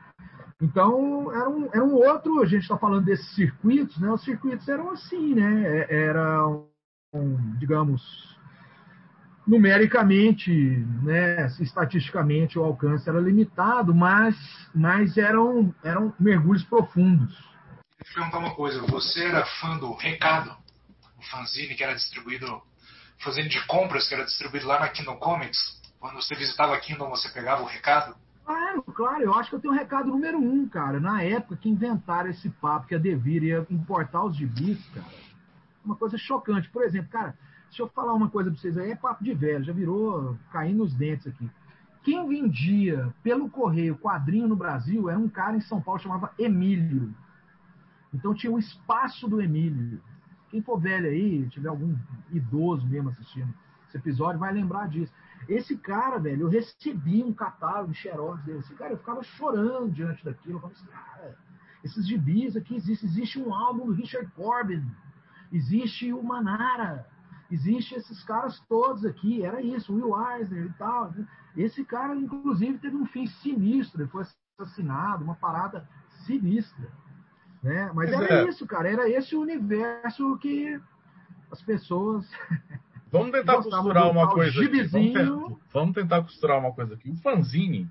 Então, 0.61 1.31
era 1.33 1.48
um, 1.48 1.68
era 1.72 1.85
um 1.85 1.94
outro, 1.94 2.40
a 2.40 2.46
gente 2.46 2.62
está 2.62 2.78
falando 2.78 3.04
desses 3.04 3.28
circuitos, 3.35 3.98
né? 3.98 4.11
Os 4.11 4.24
circuitos 4.24 4.66
eram 4.68 4.90
assim, 4.90 5.35
né? 5.35 5.62
É, 5.66 6.04
era, 6.07 6.48
digamos, 7.59 8.03
numericamente, 9.47 10.51
né, 11.03 11.47
estatisticamente 11.61 12.59
o 12.59 12.64
alcance 12.64 13.09
era 13.09 13.18
limitado, 13.18 13.94
mas, 13.94 14.37
mas 14.75 15.16
eram, 15.16 15.75
eram 15.83 16.12
mergulhos 16.21 16.64
profundos. 16.64 17.31
Deixa 17.99 18.12
eu 18.12 18.14
perguntar 18.14 18.38
uma 18.38 18.55
coisa, 18.55 18.83
você 18.83 19.25
era 19.25 19.44
fã 19.44 19.79
do 19.79 19.92
Recado, 19.94 20.55
o 21.16 21.23
fanzine 21.31 21.75
que 21.75 21.83
era 21.83 21.94
distribuído, 21.94 22.61
fanzine 23.18 23.49
de 23.49 23.66
compras 23.66 24.07
que 24.07 24.14
era 24.14 24.25
distribuído 24.25 24.66
lá 24.66 24.81
na 24.81 24.88
Kingdom 24.88 25.16
Comics? 25.16 25.79
Quando 25.99 26.16
você 26.16 26.35
visitava 26.35 26.75
a 26.75 26.81
Kingdom, 26.81 27.09
você 27.09 27.29
pegava 27.31 27.62
o 27.62 27.66
recado? 27.66 28.14
Claro, 28.44 28.83
claro, 28.83 29.23
eu 29.23 29.35
acho 29.35 29.51
que 29.51 29.57
eu 29.57 29.61
tenho 29.61 29.75
um 29.75 29.77
recado 29.77 30.09
número 30.09 30.38
um, 30.38 30.68
cara. 30.68 31.01
Na 31.01 31.23
época 31.23 31.57
que 31.57 31.68
inventaram 31.68 32.31
esse 32.31 32.49
papo 32.49 32.87
que 32.87 32.94
a 32.94 32.99
Devir 32.99 33.42
ia 33.42 33.66
importar 33.68 34.25
os 34.25 34.37
gibis, 34.37 34.79
cara, 34.94 35.07
uma 35.88 35.96
coisa 35.96 36.18
chocante. 36.18 36.68
Por 36.68 36.83
exemplo, 36.83 37.11
cara, 37.11 37.35
deixa 37.68 37.83
eu 37.83 37.88
falar 37.88 38.12
uma 38.12 38.29
coisa 38.29 38.51
pra 38.51 38.61
vocês 38.61 38.77
aí, 38.77 38.90
é 38.90 38.96
papo 38.96 39.24
de 39.24 39.33
velho, 39.33 39.64
já 39.64 39.72
virou 39.72 40.37
caindo 40.53 40.79
nos 40.79 40.94
dentes 40.94 41.27
aqui. 41.27 41.51
Quem 42.03 42.27
vendia 42.29 43.12
pelo 43.22 43.51
correio 43.51 43.98
quadrinho 43.98 44.48
no 44.48 44.57
Brasil 44.57 45.11
era 45.11 45.18
um 45.18 45.29
cara 45.29 45.57
em 45.57 45.61
São 45.61 45.81
Paulo 45.81 46.01
chamava 46.01 46.33
Emílio. 46.38 47.12
Então 48.12 48.35
tinha 48.35 48.53
o 48.53 48.59
espaço 48.59 49.29
do 49.29 49.40
Emílio. 49.40 50.01
Quem 50.51 50.62
for 50.62 50.79
velho 50.79 51.07
aí, 51.07 51.46
tiver 51.48 51.68
algum 51.68 51.94
idoso 52.31 52.87
mesmo 52.87 53.11
assistindo 53.11 53.53
esse 53.87 53.96
episódio, 53.96 54.40
vai 54.40 54.53
lembrar 54.53 54.88
disso. 54.88 55.12
Esse 55.48 55.77
cara, 55.77 56.18
velho, 56.18 56.42
eu 56.42 56.48
recebi 56.48 57.22
um 57.22 57.33
catálogo 57.33 57.92
de 57.92 57.98
xerox 57.98 58.42
dele. 58.44 58.59
Assim, 58.59 58.74
cara, 58.74 58.92
eu 58.92 58.98
ficava 58.98 59.22
chorando 59.22 59.90
diante 59.92 60.24
daquilo. 60.24 60.57
Eu 60.57 60.61
falava 60.61 60.79
assim, 60.79 60.87
cara, 60.87 61.37
esses 61.85 62.07
gibis 62.07 62.57
aqui 62.57 62.77
existe, 62.77 63.05
existe 63.05 63.38
um 63.38 63.53
álbum 63.55 63.87
do 63.87 63.92
Richard 63.92 64.31
Corbin, 64.33 64.85
existe 65.52 66.12
o 66.12 66.22
Manara, 66.22 67.06
existe 67.50 67.94
esses 67.94 68.22
caras 68.24 68.61
todos 68.68 69.04
aqui. 69.04 69.44
Era 69.44 69.61
isso, 69.61 69.94
Will 69.94 70.14
Eisner 70.32 70.66
e 70.66 70.72
tal. 70.74 71.12
Esse 71.56 71.84
cara, 71.84 72.14
inclusive, 72.14 72.78
teve 72.78 72.96
um 72.96 73.06
fim 73.06 73.26
sinistro. 73.26 74.02
Ele 74.02 74.11
foi 74.11 74.24
assassinado, 74.58 75.24
uma 75.24 75.34
parada 75.34 75.88
sinistra. 76.26 76.88
Né? 77.62 77.90
Mas 77.94 78.12
era 78.12 78.42
é. 78.42 78.48
isso, 78.48 78.66
cara. 78.66 78.90
Era 78.90 79.08
esse 79.08 79.34
o 79.34 79.40
universo 79.40 80.38
que 80.38 80.80
as 81.50 81.62
pessoas 81.62 82.28
Vamos 83.11 83.32
tentar 83.32 83.56
costurar 83.56 84.11
uma 84.11 84.30
coisa 84.30 84.62
aqui. 84.62 84.82
Vamos, 84.84 85.58
vamos, 85.72 85.94
tentar 85.94 86.22
costurar 86.22 86.58
uma 86.58 86.72
coisa 86.72 86.94
aqui. 86.94 87.11
O 87.11 87.16
fanzine, 87.16 87.88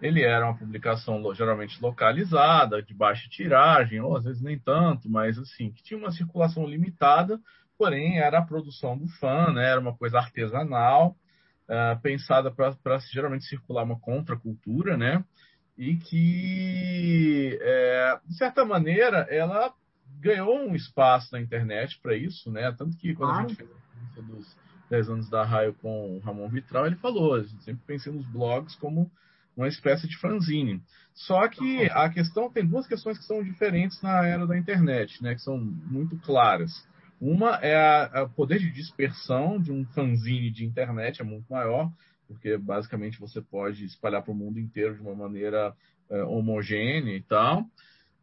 ele 0.00 0.22
era 0.22 0.44
uma 0.46 0.56
publicação 0.56 1.22
geralmente 1.34 1.80
localizada, 1.80 2.82
de 2.82 2.92
baixa 2.92 3.28
tiragem, 3.28 4.00
ou 4.00 4.16
às 4.16 4.24
vezes 4.24 4.42
nem 4.42 4.58
tanto, 4.58 5.08
mas 5.08 5.38
assim, 5.38 5.70
que 5.70 5.82
tinha 5.82 5.98
uma 5.98 6.10
circulação 6.10 6.66
limitada, 6.66 7.40
porém 7.78 8.18
era 8.18 8.38
a 8.38 8.44
produção 8.44 8.96
do 8.96 9.08
fã, 9.20 9.52
né? 9.52 9.70
era 9.70 9.80
uma 9.80 9.96
coisa 9.96 10.18
artesanal, 10.18 11.16
uh, 11.68 12.00
pensada 12.00 12.50
para 12.50 12.98
geralmente 13.12 13.44
circular 13.44 13.84
uma 13.84 13.98
contracultura, 13.98 14.96
né? 14.96 15.24
E 15.78 15.96
que, 15.96 17.58
é, 17.60 18.18
de 18.24 18.34
certa 18.38 18.64
maneira, 18.64 19.26
ela 19.28 19.74
ganhou 20.20 20.58
um 20.58 20.74
espaço 20.74 21.32
na 21.32 21.40
internet 21.40 22.00
para 22.00 22.16
isso, 22.16 22.50
né? 22.50 22.72
Tanto 22.72 22.96
que 22.96 23.14
quando 23.14 23.30
Ah. 23.30 23.38
a 23.38 23.42
gente 23.42 23.56
fez 23.56 23.70
a 24.16 24.20
dos 24.22 24.56
10 24.88 25.10
anos 25.10 25.28
da 25.28 25.44
Raio 25.44 25.74
com 25.74 26.16
o 26.16 26.20
Ramon 26.20 26.48
Vitral, 26.48 26.86
ele 26.86 26.96
falou, 26.96 27.34
a 27.34 27.42
gente 27.42 27.62
sempre 27.62 27.82
pensei 27.86 28.10
nos 28.10 28.26
blogs 28.26 28.74
como 28.76 29.10
uma 29.56 29.68
espécie 29.68 30.06
de 30.06 30.16
fanzine. 30.18 30.82
Só 31.14 31.48
que 31.48 31.88
a 31.92 32.10
questão 32.10 32.50
tem 32.50 32.66
duas 32.66 32.86
questões 32.86 33.18
que 33.18 33.24
são 33.24 33.42
diferentes 33.42 34.00
na 34.02 34.26
era 34.26 34.46
da 34.46 34.58
internet, 34.58 35.22
né? 35.22 35.34
Que 35.34 35.40
são 35.40 35.58
muito 35.58 36.16
claras. 36.18 36.70
Uma 37.18 37.56
é 37.62 38.20
o 38.20 38.28
poder 38.28 38.58
de 38.58 38.70
dispersão 38.70 39.58
de 39.58 39.72
um 39.72 39.86
fanzine 39.86 40.50
de 40.50 40.66
internet 40.66 41.22
é 41.22 41.24
muito 41.24 41.50
maior, 41.50 41.90
porque 42.28 42.58
basicamente 42.58 43.18
você 43.18 43.40
pode 43.40 43.84
espalhar 43.86 44.22
para 44.22 44.32
o 44.32 44.36
mundo 44.36 44.60
inteiro 44.60 44.94
de 44.94 45.00
uma 45.00 45.14
maneira 45.14 45.74
é, 46.10 46.22
homogênea 46.24 47.16
e 47.16 47.22
tal. 47.22 47.64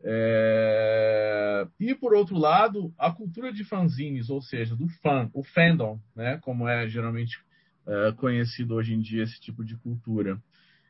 É, 0.04 1.66
E 1.80 1.96
por 1.96 2.14
outro 2.14 2.38
lado, 2.38 2.94
a 2.98 3.12
cultura 3.12 3.52
de 3.52 3.64
fanzines, 3.64 4.30
ou 4.30 4.42
seja, 4.42 4.76
do 4.76 4.88
fã, 5.02 5.30
o 5.34 5.44
fandom, 5.44 6.00
né, 6.16 6.38
como 6.44 6.68
é 6.68 6.88
geralmente 6.88 7.40
é, 7.88 8.12
conhecido 8.12 8.76
hoje 8.76 8.94
em 8.94 9.00
dia 9.00 9.24
esse 9.24 9.40
tipo 9.40 9.64
de 9.64 9.76
cultura, 9.78 10.40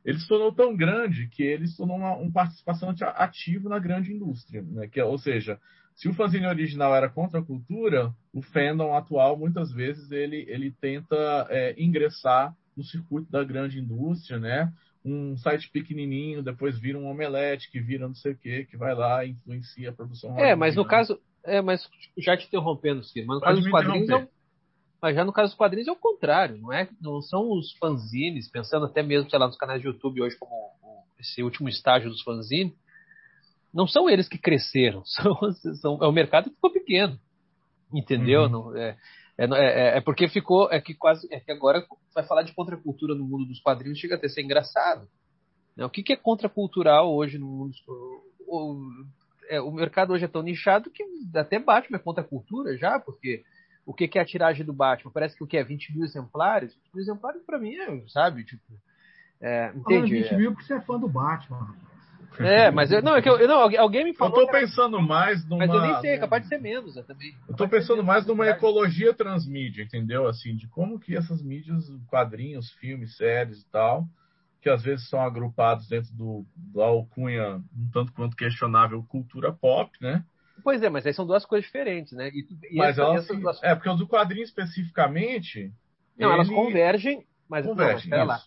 ele 0.05 0.19
se 0.19 0.27
tornou 0.27 0.51
tão 0.51 0.75
grande 0.75 1.27
que 1.27 1.43
ele 1.43 1.67
se 1.67 1.77
tornou 1.77 1.97
uma, 1.97 2.15
um 2.17 2.31
participante 2.31 3.03
ativo 3.03 3.69
na 3.69 3.79
grande 3.79 4.11
indústria, 4.11 4.61
né, 4.61 4.87
que, 4.87 5.01
ou 5.01 5.17
seja, 5.17 5.59
se 5.95 6.09
o 6.09 6.13
fanzine 6.13 6.47
original 6.47 6.95
era 6.95 7.09
contra 7.09 7.39
a 7.39 7.43
cultura, 7.43 8.13
o 8.33 8.41
fandom 8.41 8.95
atual 8.95 9.37
muitas 9.37 9.71
vezes 9.71 10.11
ele, 10.11 10.45
ele 10.47 10.71
tenta 10.71 11.47
é, 11.49 11.75
ingressar 11.77 12.55
no 12.75 12.83
circuito 12.83 13.31
da 13.31 13.43
grande 13.43 13.79
indústria, 13.79 14.39
né? 14.39 14.73
Um 15.05 15.37
site 15.37 15.69
pequenininho, 15.69 16.41
depois 16.41 16.79
vira 16.79 16.97
um 16.97 17.07
omelete, 17.07 17.69
que 17.69 17.79
vira 17.79 18.07
não 18.07 18.15
sei 18.15 18.31
o 18.31 18.37
quê, 18.37 18.65
que 18.69 18.77
vai 18.77 18.95
lá 18.95 19.23
e 19.23 19.31
influencia 19.31 19.89
a 19.89 19.93
produção. 19.93 20.39
É, 20.39 20.55
mas 20.55 20.75
no 20.75 20.85
caso. 20.85 21.19
É, 21.43 21.61
mas 21.61 21.87
já 22.17 22.37
te 22.37 22.47
interrompendo, 22.47 23.03
Ciro, 23.03 23.27
mas 23.27 23.35
no 23.35 23.41
Pode 23.41 23.51
caso 23.51 23.61
dos 23.61 23.71
quadrinhos. 23.71 24.01
É, 24.01 24.03
interromper. 24.05 24.32
Mas 25.03 25.15
já 25.17 25.25
no 25.25 25.33
caso 25.33 25.49
dos 25.49 25.57
quadrinhos 25.57 25.89
é 25.89 25.91
o 25.91 25.97
contrário, 25.97 26.57
não 26.57 26.71
é? 26.71 26.87
Não 27.01 27.21
são 27.21 27.51
os 27.51 27.73
fanzines, 27.73 28.49
pensando 28.49 28.85
até 28.85 29.03
mesmo, 29.03 29.29
sei 29.29 29.37
lá, 29.37 29.47
nos 29.47 29.57
canais 29.57 29.81
de 29.81 29.87
YouTube 29.87 30.21
hoje 30.21 30.37
como 30.37 30.53
esse 31.19 31.43
último 31.43 31.67
estágio 31.67 32.09
dos 32.09 32.21
fanzines. 32.21 32.73
Não 33.73 33.85
são 33.85 34.09
eles 34.09 34.29
que 34.29 34.37
cresceram, 34.37 35.03
são, 35.05 35.35
são- 35.81 35.99
é 36.01 36.07
o 36.07 36.11
mercado 36.13 36.45
que 36.49 36.55
ficou 36.55 36.71
pequeno. 36.71 37.19
Entendeu? 37.93 38.43
Uhum. 38.43 38.49
Não, 38.49 38.77
é, 38.77 38.97
é, 39.37 39.45
é- 39.45 39.97
é 39.97 40.01
porque 40.01 40.29
ficou. 40.29 40.71
É 40.71 40.79
que 40.79 40.93
quase. 40.95 41.27
É 41.31 41.39
que 41.39 41.51
agora 41.51 41.85
vai 42.15 42.23
falar 42.25 42.43
de 42.43 42.53
contracultura 42.53 43.13
no 43.13 43.25
mundo 43.25 43.45
dos 43.45 43.59
quadrinhos 43.59 43.99
chega 43.99 44.15
até 44.15 44.27
a 44.27 44.29
ser 44.29 44.41
engraçado. 44.41 45.05
né? 45.75 45.85
O 45.85 45.89
que, 45.89 46.01
que 46.01 46.13
é 46.13 46.15
contracultural 46.15 47.13
hoje 47.13 47.37
no 47.37 47.45
mundo? 47.47 47.73
O, 48.47 48.71
o- 48.71 49.05
é, 49.49 49.59
o 49.59 49.69
mercado 49.71 50.13
hoje 50.13 50.23
é 50.23 50.27
tão 50.29 50.41
nichado 50.41 50.89
que 50.89 51.03
até 51.35 51.59
Batman 51.59 51.97
é 51.97 52.01
contracultura 52.01 52.77
já, 52.77 52.97
porque 52.99 53.43
o 53.85 53.93
que, 53.93 54.07
que 54.07 54.17
é 54.17 54.21
a 54.21 54.25
tiragem 54.25 54.65
do 54.65 54.73
Batman? 54.73 55.11
Parece 55.11 55.35
que 55.35 55.43
o 55.43 55.47
que 55.47 55.57
é 55.57 55.63
20 55.63 55.93
mil 55.93 56.03
exemplares? 56.05 56.73
20 56.73 56.93
mil 56.93 57.03
exemplares 57.03 57.41
pra 57.43 57.59
mim 57.59 57.75
é, 57.75 58.03
sabe? 58.07 58.43
Tipo, 58.45 58.63
é, 59.41 59.69
Falando 59.69 59.79
entende? 59.79 60.13
20 60.23 60.35
mil 60.37 60.51
porque 60.51 60.65
você 60.65 60.73
é 60.75 60.81
fã 60.81 60.99
do 60.99 61.09
Batman. 61.09 61.75
É, 62.39 62.71
mas 62.71 62.91
eu, 62.91 63.01
não, 63.01 63.15
é 63.15 63.21
que 63.21 63.29
eu, 63.29 63.37
eu- 63.37 63.47
não, 63.47 63.59
alguém- 63.59 64.03
me 64.03 64.09
Eu 64.11 64.15
falou. 64.15 64.33
tô 64.33 64.47
que 64.47 64.55
era- 64.55 64.65
pensando 64.65 64.99
mais 65.01 65.47
numa. 65.47 65.67
mas 65.67 65.73
eu 65.75 65.81
nem 65.81 66.01
sei, 66.01 66.11
é 66.11 66.17
capaz 66.17 66.41
de 66.43 66.49
ser 66.49 66.57
menos 66.59 66.95
né, 66.95 67.03
também. 67.03 67.35
Eu 67.47 67.55
tô 67.55 67.67
pensando 67.67 67.97
menos, 67.97 68.07
mais 68.07 68.25
na 68.25 68.33
numa 68.33 68.47
ecologia 68.47 69.13
transmídia, 69.13 69.83
entendeu? 69.83 70.27
Assim, 70.27 70.55
de 70.55 70.67
como 70.67 70.99
que 70.99 71.15
essas 71.15 71.43
mídias, 71.43 71.85
quadrinhos, 72.07 72.71
filmes, 72.73 73.15
séries 73.17 73.61
e 73.61 73.69
tal, 73.69 74.07
que 74.61 74.69
às 74.69 74.81
vezes 74.81 75.07
são 75.09 75.21
agrupados 75.21 75.87
dentro 75.87 76.11
do, 76.13 76.45
da 76.55 76.85
alcunha 76.85 77.57
um 77.57 77.89
tanto 77.91 78.11
quanto 78.13 78.35
questionável 78.35 79.03
cultura 79.03 79.51
pop, 79.51 79.91
né? 80.01 80.23
Pois 80.63 80.81
é, 80.83 80.89
mas 80.89 81.05
aí 81.05 81.13
são 81.13 81.25
duas 81.25 81.45
coisas 81.45 81.65
diferentes, 81.65 82.13
né? 82.13 82.29
E, 82.29 82.47
e 82.71 82.77
Mas 82.77 82.91
essa- 82.97 83.01
elas, 83.01 83.23
essas 83.23 83.39
duas- 83.39 83.63
é 83.63 83.73
porque 83.73 83.89
o 83.89 83.95
do 83.95 84.07
quadrinho 84.07 84.43
especificamente, 84.43 85.71
Não, 86.17 86.31
elas 86.31 86.47
ele 86.47 86.55
convergem, 86.55 87.25
mas 87.49 87.65
não, 87.65 87.73
mas 87.75 87.83
converge, 87.85 88.09
pera 88.09 88.23
lá. 88.23 88.41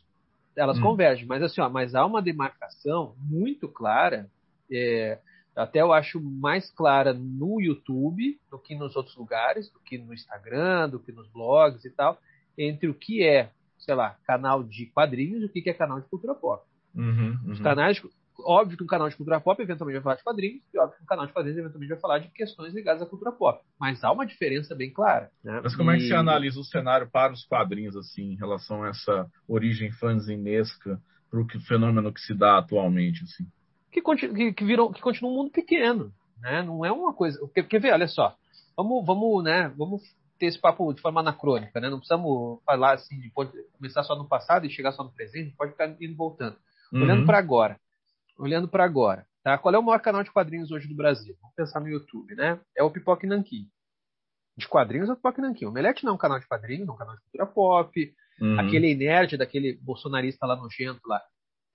Elas 0.56 0.78
Hum. 0.78 0.82
convergem, 0.82 1.26
mas 1.26 1.42
assim, 1.42 1.60
ó, 1.60 1.68
mas 1.68 1.94
há 1.94 2.04
uma 2.06 2.22
demarcação 2.22 3.14
muito 3.18 3.68
clara, 3.68 4.30
é, 4.70 5.18
até 5.54 5.80
eu 5.80 5.92
acho 5.92 6.20
mais 6.20 6.70
clara 6.70 7.12
no 7.12 7.60
YouTube 7.60 8.38
do 8.50 8.58
que 8.58 8.74
nos 8.74 8.94
outros 8.96 9.16
lugares, 9.16 9.70
do 9.70 9.80
que 9.80 9.98
no 9.98 10.14
Instagram, 10.14 10.88
do 10.88 10.98
que 11.00 11.12
nos 11.12 11.28
blogs 11.28 11.84
e 11.84 11.90
tal, 11.90 12.18
entre 12.56 12.88
o 12.88 12.94
que 12.94 13.22
é, 13.22 13.50
sei 13.78 13.94
lá, 13.94 14.16
canal 14.26 14.62
de 14.62 14.86
quadrinhos 14.86 15.42
e 15.42 15.46
o 15.46 15.48
que 15.50 15.68
é 15.68 15.74
canal 15.74 16.00
de 16.00 16.08
cultura 16.08 16.34
pop. 16.34 16.64
Uhum, 16.94 17.38
Os 17.46 17.58
uhum. 17.58 17.62
canais, 17.64 18.00
óbvio 18.40 18.76
que 18.76 18.84
um 18.84 18.86
canal 18.86 19.08
de 19.08 19.16
cultura 19.16 19.40
pop 19.40 19.60
eventualmente 19.62 19.96
vai 19.96 20.02
falar 20.02 20.16
de 20.16 20.22
quadrinhos, 20.24 20.62
e 20.72 20.78
óbvio 20.78 20.96
que 20.96 21.02
um 21.02 21.06
canal 21.06 21.26
de 21.26 21.32
quadrinhos 21.32 21.58
eventualmente 21.58 21.90
vai 21.92 22.00
falar 22.00 22.18
de 22.18 22.28
questões 22.28 22.74
ligadas 22.74 23.02
à 23.02 23.06
cultura 23.06 23.32
pop. 23.32 23.62
Mas 23.78 24.02
há 24.04 24.10
uma 24.12 24.26
diferença 24.26 24.74
bem 24.74 24.92
clara. 24.92 25.30
né? 25.42 25.60
Mas 25.62 25.74
como 25.76 25.90
é 25.90 25.96
que 25.96 26.04
E- 26.04 26.08
você 26.08 26.14
analisa 26.14 26.60
o 26.60 26.64
cenário 26.64 27.08
para 27.10 27.32
os 27.32 27.44
quadrinhos, 27.44 27.96
assim, 27.96 28.32
em 28.32 28.36
relação 28.36 28.82
a 28.82 28.88
essa 28.88 29.26
origem 29.48 29.90
fanzinesca 29.92 31.00
para 31.30 31.40
o 31.40 31.46
fenômeno 31.60 32.12
que 32.12 32.20
se 32.20 32.34
dá 32.34 32.58
atualmente, 32.58 33.22
assim? 33.24 33.46
que, 33.90 34.00
que, 34.02 34.52
que 34.52 34.64
virou, 34.64 34.92
que 34.92 35.00
continua 35.00 35.30
um 35.30 35.34
mundo 35.34 35.50
pequeno, 35.50 36.12
né? 36.40 36.62
Não 36.62 36.84
é 36.84 36.92
uma 36.92 37.12
coisa. 37.12 37.38
Quer, 37.54 37.66
quer 37.66 37.80
ver? 37.80 37.92
Olha 37.92 38.08
só, 38.08 38.34
vamos, 38.76 39.04
vamos, 39.06 39.42
né? 39.42 39.68
Vamos 39.76 40.02
ter 40.38 40.46
esse 40.46 40.60
papo 40.60 40.92
de 40.92 41.00
forma 41.00 41.20
anacrônica, 41.20 41.80
né? 41.80 41.88
Não 41.88 41.98
precisamos 41.98 42.60
falar 42.64 42.94
assim 42.94 43.18
de 43.20 43.30
pode 43.30 43.52
começar 43.78 44.02
só 44.04 44.14
no 44.14 44.28
passado 44.28 44.66
e 44.66 44.70
chegar 44.70 44.92
só 44.92 45.02
no 45.02 45.10
presente. 45.12 45.54
Pode 45.56 45.72
ficar 45.72 45.88
indo 45.88 46.02
e 46.02 46.14
voltando. 46.14 46.56
Olhando 46.92 47.20
Uhum. 47.20 47.26
para 47.26 47.38
agora, 47.38 47.80
olhando 48.38 48.68
para 48.68 48.84
agora, 48.84 49.26
tá? 49.42 49.56
Qual 49.58 49.74
é 49.74 49.78
o 49.78 49.82
maior 49.82 50.00
canal 50.00 50.22
de 50.22 50.30
quadrinhos 50.30 50.70
hoje 50.70 50.88
do 50.88 50.94
Brasil? 50.94 51.36
Vamos 51.40 51.54
pensar 51.54 51.80
no 51.80 51.88
YouTube, 51.88 52.34
né? 52.34 52.60
É 52.76 52.82
o 52.82 52.90
Pipoca 52.90 53.26
e 53.26 53.28
Nanquim. 53.28 53.68
De 54.56 54.66
quadrinhos 54.68 55.08
é 55.08 55.12
o 55.12 55.16
Pipoca 55.16 55.40
e 55.40 55.42
Nanquim. 55.42 55.66
O 55.66 55.72
Melete 55.72 56.04
não 56.04 56.12
é 56.12 56.14
um 56.14 56.18
canal 56.18 56.38
de 56.38 56.46
quadrinhos, 56.46 56.88
é 56.88 56.92
um 56.92 56.96
canal 56.96 57.14
de 57.14 57.22
cultura 57.22 57.46
pop. 57.46 58.14
Uhum. 58.40 58.60
Aquele 58.60 58.94
nerd 58.94 59.36
daquele 59.36 59.78
bolsonarista 59.80 60.46
lá 60.46 60.56
nojento 60.56 61.00
lá, 61.06 61.22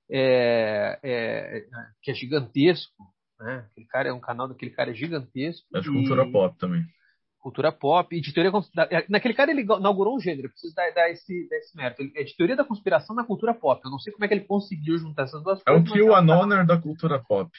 é, 0.10 1.00
é, 1.02 1.65
que 2.02 2.12
é 2.12 2.13
gigantesco, 2.13 3.04
né? 3.39 3.65
Aquele 3.71 3.88
cara 3.88 4.10
é 4.10 4.13
um 4.13 4.19
canal 4.19 4.47
daquele 4.47 4.71
cara 4.71 4.91
é 4.91 4.93
gigantesco. 4.93 5.65
É 5.76 5.80
de 5.80 5.89
e- 5.89 5.91
cultura 5.91 6.30
pop 6.32 6.58
também. 6.58 6.86
Cultura 7.41 7.71
pop, 7.71 8.15
e 8.15 8.21
de 8.21 8.32
teoria 8.34 8.51
da- 8.73 8.88
Naquele 9.10 9.34
cara 9.34 9.49
ele 9.49 9.62
inaugurou 9.62 10.15
um 10.15 10.19
gênero, 10.19 10.45
eu 10.47 10.51
preciso 10.51 10.75
dar, 10.75 10.91
dar 10.93 11.10
esse, 11.10 11.49
dar 11.49 11.58
esse 11.58 11.75
mérito. 11.75 12.01
Ele, 12.04 12.13
é 12.15 12.23
de 12.23 12.36
teoria 12.38 12.56
da 12.56 12.63
conspiração 12.63 13.15
na 13.15 13.23
cultura 13.25 13.51
pop. 13.54 13.82
Eu 13.84 13.89
não 13.89 13.97
sei 13.97 14.13
como 14.13 14.23
é 14.23 14.27
que 14.27 14.34
ele 14.36 14.45
conseguiu 14.45 14.97
juntar 14.99 15.23
essas 15.23 15.43
duas 15.43 15.58
É 15.60 15.62
o 15.62 15.65
coisas. 15.73 15.84
mas 15.89 15.93
que 15.93 16.01
o 16.04 16.13
Anoner 16.15 16.65
da 16.65 16.80
cultura 16.80 17.19
pop. 17.19 17.49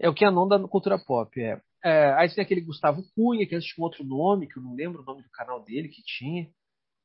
é 0.00 0.08
o 0.08 0.14
que 0.14 0.24
é 0.24 0.30
da 0.30 0.58
cultura 0.66 0.98
pop, 0.98 1.38
é. 1.40 1.60
É, 1.84 2.12
Aí 2.14 2.34
tem 2.34 2.42
aquele 2.42 2.60
Gustavo 2.62 3.02
Cunha, 3.14 3.46
que 3.46 3.54
antes 3.54 3.68
tinha 3.68 3.82
um 3.82 3.84
outro 3.84 4.02
nome, 4.04 4.46
que 4.46 4.58
eu 4.58 4.62
não 4.62 4.74
lembro 4.74 5.02
o 5.02 5.04
nome 5.04 5.22
do 5.22 5.30
canal 5.30 5.62
dele 5.62 5.88
que 5.88 6.02
tinha. 6.02 6.48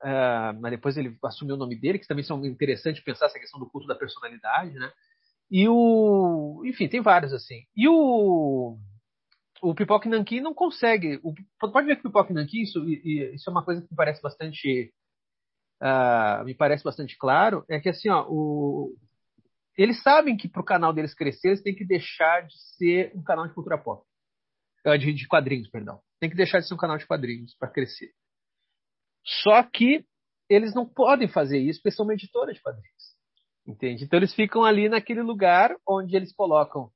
É, 0.04 0.52
mas 0.54 0.72
depois 0.72 0.96
ele 0.98 1.18
assumiu 1.24 1.56
o 1.56 1.58
nome 1.60 1.76
dele, 1.76 2.00
que 2.00 2.08
também 2.08 2.24
são 2.24 2.46
interessantes 2.46 3.04
pensar 3.04 3.26
essa 3.28 3.40
questão 3.40 3.60
do 3.60 3.70
culto 3.70 3.88
da 3.88 3.96
personalidade, 3.96 4.74
né? 4.74 4.90
E 5.52 5.68
o. 5.68 6.62
Enfim, 6.66 6.88
tem 6.88 7.02
vários 7.02 7.34
assim. 7.34 7.64
E 7.76 7.88
o. 7.88 8.78
O 9.66 9.74
Pipoca 9.74 10.08
Nanquim 10.08 10.42
não 10.42 10.54
consegue. 10.54 11.20
O, 11.24 11.34
pode 11.60 11.88
ver 11.88 11.96
que 11.96 12.02
o 12.02 12.10
Pipoca 12.10 12.32
Nanquim, 12.32 12.62
isso, 12.62 12.88
isso 12.88 13.50
é 13.50 13.52
uma 13.52 13.66
coisa 13.66 13.82
que 13.82 13.88
me 13.90 13.96
parece 13.96 14.22
bastante. 14.22 14.94
ah, 15.82 16.44
me 16.46 16.54
parece 16.54 16.84
bastante 16.84 17.18
claro, 17.18 17.66
é 17.68 17.80
que 17.80 17.90
assim, 17.90 18.10
ó, 18.10 18.28
o, 18.30 18.96
eles 19.76 20.02
sabem 20.04 20.38
que 20.38 20.48
para 20.48 20.62
o 20.62 20.66
canal 20.66 20.94
deles 20.94 21.16
crescer, 21.16 21.48
eles 21.50 21.64
têm 21.64 21.76
que 21.76 21.84
deixar 21.84 22.46
de 22.46 22.54
ser 22.78 23.12
um 23.16 23.24
canal 23.24 23.48
de 23.48 23.56
cultura 23.56 23.78
pop. 23.78 24.06
Ah, 24.86 24.98
De, 24.98 25.12
de 25.12 25.28
quadrinhos, 25.28 25.70
perdão. 25.70 26.00
Tem 26.20 26.30
que 26.30 26.36
deixar 26.36 26.60
de 26.60 26.68
ser 26.68 26.76
um 26.76 26.78
canal 26.78 26.98
de 26.98 27.08
quadrinhos 27.08 27.56
para 27.58 27.68
crescer. 27.68 28.12
Só 29.44 29.64
que 29.64 30.06
eles 30.48 30.76
não 30.76 30.86
podem 30.88 31.28
fazer 31.28 31.58
isso 31.58 31.82
porque 31.82 31.96
são 31.96 32.06
uma 32.06 32.14
editora 32.14 32.54
de 32.54 32.62
quadrinhos. 32.62 33.16
Entende? 33.68 34.04
Então 34.04 34.20
eles 34.20 34.34
ficam 34.36 34.64
ali 34.64 34.88
naquele 34.88 35.24
lugar 35.24 35.76
onde 35.88 36.16
eles 36.16 36.32
colocam 36.36 36.92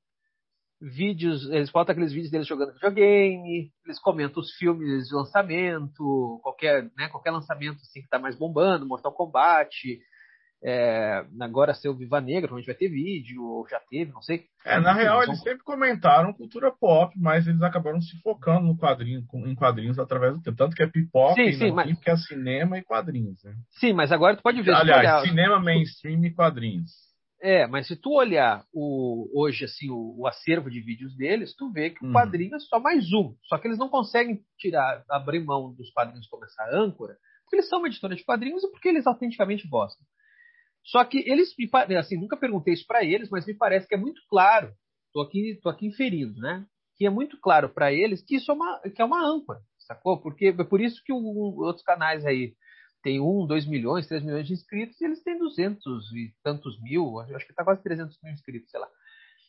vídeos, 0.80 1.44
eles 1.50 1.70
botam 1.70 1.92
aqueles 1.92 2.12
vídeos 2.12 2.30
deles 2.30 2.46
jogando 2.46 2.72
videogame, 2.72 3.70
eles 3.84 3.98
comentam 4.00 4.40
os 4.42 4.50
filmes 4.56 5.08
de 5.08 5.14
lançamento, 5.14 6.40
qualquer, 6.42 6.84
né, 6.96 7.08
qualquer 7.08 7.30
lançamento 7.30 7.76
assim 7.82 8.00
que 8.00 8.06
está 8.06 8.18
mais 8.18 8.36
bombando, 8.38 8.86
Mortal 8.86 9.12
Kombat, 9.12 9.70
é, 10.62 11.24
agora 11.40 11.72
seu 11.74 11.94
Viva 11.96 12.20
Negra, 12.20 12.48
provavelmente 12.48 12.66
vai 12.66 12.74
ter 12.74 12.88
vídeo, 12.88 13.42
ou 13.42 13.66
já 13.68 13.80
teve, 13.88 14.12
não 14.12 14.20
sei. 14.20 14.44
É, 14.64 14.78
na 14.78 14.92
real, 14.92 15.20
são- 15.22 15.30
eles 15.32 15.42
sempre 15.42 15.64
comentaram 15.64 16.34
cultura 16.34 16.70
pop, 16.70 17.14
mas 17.18 17.46
eles 17.46 17.62
acabaram 17.62 18.00
se 18.00 18.20
focando 18.20 18.66
no 18.66 18.76
quadrinho, 18.76 19.24
em 19.46 19.54
quadrinhos 19.54 19.98
através 19.98 20.34
do 20.34 20.42
tempo. 20.42 20.56
Tanto 20.58 20.76
que 20.76 20.82
é 20.82 20.86
pipoca, 20.86 21.34
Sim, 21.34 21.52
sim, 21.52 21.70
mas- 21.72 21.98
que 21.98 22.10
é 22.10 22.16
cinema 22.16 22.76
e 22.78 22.82
quadrinhos. 22.82 23.42
Né? 23.42 23.54
Sim, 23.70 23.94
mas 23.94 24.12
agora 24.12 24.36
tu 24.36 24.42
pode 24.42 24.60
ver. 24.60 24.74
Aliás, 24.74 25.00
olhar- 25.00 25.22
cinema 25.22 25.58
mainstream 25.58 26.22
e 26.26 26.30
quadrinhos. 26.30 26.90
É, 27.42 27.66
mas 27.66 27.86
se 27.86 27.96
tu 27.96 28.12
olhar 28.12 28.64
o, 28.72 29.30
hoje 29.34 29.64
assim 29.64 29.90
o, 29.90 30.14
o 30.18 30.26
acervo 30.26 30.70
de 30.70 30.80
vídeos 30.80 31.16
deles, 31.16 31.54
tu 31.56 31.70
vê 31.72 31.90
que 31.90 32.04
o 32.04 32.08
Uhum. 32.08 32.12
quadrinho 32.12 32.54
é 32.54 32.58
só 32.58 32.78
mais 32.78 33.10
um. 33.12 33.34
Só 33.44 33.56
que 33.58 33.66
eles 33.66 33.78
não 33.78 33.88
conseguem 33.88 34.42
tirar, 34.58 35.02
abrir 35.08 35.40
mão 35.40 35.72
dos 35.74 35.90
quadrinhos 35.90 36.26
como 36.28 36.44
essa 36.44 36.64
âncora, 36.72 37.16
porque 37.44 37.56
eles 37.56 37.68
são 37.68 37.78
uma 37.78 37.88
editora 37.88 38.14
de 38.14 38.24
quadrinhos 38.24 38.62
e 38.62 38.70
porque 38.70 38.88
eles 38.88 39.06
autenticamente 39.06 39.66
gostam. 39.68 40.04
Só 40.84 41.04
que 41.04 41.18
eles, 41.18 41.54
assim, 41.98 42.16
nunca 42.18 42.36
perguntei 42.36 42.74
isso 42.74 42.86
para 42.86 43.04
eles, 43.04 43.30
mas 43.30 43.46
me 43.46 43.54
parece 43.54 43.86
que 43.86 43.94
é 43.94 43.98
muito 43.98 44.20
claro. 44.28 44.72
Tô 45.12 45.20
aqui, 45.22 45.58
tô 45.62 45.68
aqui 45.68 45.86
inferindo, 45.86 46.38
né? 46.40 46.64
que 47.00 47.06
é 47.06 47.10
muito 47.10 47.40
claro 47.40 47.70
para 47.70 47.90
eles 47.90 48.22
que 48.22 48.36
isso 48.36 48.50
é 48.50 48.54
uma, 48.54 48.78
que 48.94 49.00
é 49.00 49.04
uma 49.06 49.26
âncora, 49.26 49.62
sacou? 49.78 50.20
Porque 50.20 50.48
é 50.48 50.64
por 50.64 50.82
isso 50.82 51.02
que 51.02 51.10
o, 51.10 51.16
outros 51.16 51.82
canais 51.82 52.26
aí 52.26 52.52
tem 53.02 53.20
um, 53.20 53.46
dois 53.46 53.66
milhões, 53.66 54.06
três 54.06 54.22
milhões 54.22 54.46
de 54.46 54.52
inscritos 54.52 55.00
e 55.00 55.04
eles 55.04 55.22
têm 55.22 55.38
duzentos 55.38 56.12
e 56.12 56.34
tantos 56.42 56.80
mil, 56.80 57.18
acho 57.20 57.46
que 57.46 57.52
está 57.52 57.64
quase 57.64 57.82
300 57.82 58.18
mil 58.22 58.32
inscritos, 58.32 58.70
sei 58.70 58.80
lá. 58.80 58.88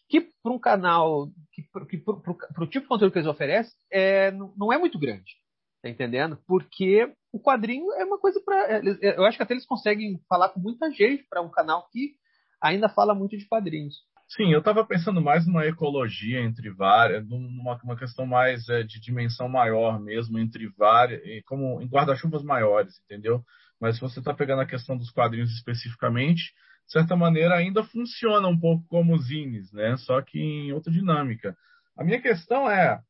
Que 0.09 0.21
para 0.43 0.51
um 0.51 0.59
canal, 0.59 1.29
que, 1.53 1.63
para 1.63 1.83
o 1.83 1.87
tipo 1.87 2.23
de 2.65 2.81
conteúdo 2.81 3.11
que 3.11 3.19
eles 3.19 3.27
oferecem, 3.27 3.73
é, 3.91 4.31
não 4.31 4.71
é 4.71 4.77
muito 4.77 4.99
grande, 4.99 5.35
tá 5.81 5.89
entendendo? 5.89 6.37
Porque 6.45 7.13
o 7.31 7.39
quadrinho 7.39 7.91
é 7.93 8.03
uma 8.03 8.19
coisa 8.19 8.41
para. 8.41 8.77
É, 8.77 9.17
eu 9.17 9.25
acho 9.25 9.37
que 9.37 9.43
até 9.43 9.53
eles 9.53 9.65
conseguem 9.65 10.21
falar 10.27 10.49
com 10.49 10.59
muita 10.59 10.91
gente 10.91 11.23
para 11.29 11.41
um 11.41 11.49
canal 11.49 11.87
que 11.91 12.15
ainda 12.61 12.89
fala 12.89 13.15
muito 13.15 13.37
de 13.37 13.47
quadrinhos. 13.47 13.95
Sim, 14.33 14.53
eu 14.53 14.59
estava 14.59 14.85
pensando 14.85 15.21
mais 15.21 15.45
numa 15.45 15.65
ecologia 15.65 16.39
entre 16.39 16.69
várias, 16.69 17.27
numa 17.27 17.77
uma 17.83 17.97
questão 17.97 18.25
mais 18.25 18.67
é, 18.69 18.81
de 18.81 18.97
dimensão 18.97 19.49
maior 19.49 19.99
mesmo, 19.99 20.39
entre 20.39 20.69
várias, 20.69 21.21
como 21.43 21.81
em 21.81 21.85
guarda-chuvas 21.85 22.41
maiores, 22.41 22.97
entendeu? 23.03 23.43
Mas 23.77 23.95
se 23.95 24.01
você 24.01 24.19
está 24.19 24.33
pegando 24.33 24.61
a 24.61 24.65
questão 24.65 24.97
dos 24.97 25.11
quadrinhos 25.11 25.51
especificamente, 25.51 26.43
de 26.85 26.93
certa 26.93 27.13
maneira 27.13 27.55
ainda 27.55 27.83
funciona 27.83 28.47
um 28.47 28.57
pouco 28.57 28.85
como 28.87 29.17
zines, 29.17 29.69
né? 29.73 29.97
Só 29.97 30.21
que 30.21 30.39
em 30.39 30.71
outra 30.71 30.93
dinâmica. 30.93 31.57
A 31.97 32.01
minha 32.01 32.21
questão 32.21 32.71
é 32.71 33.01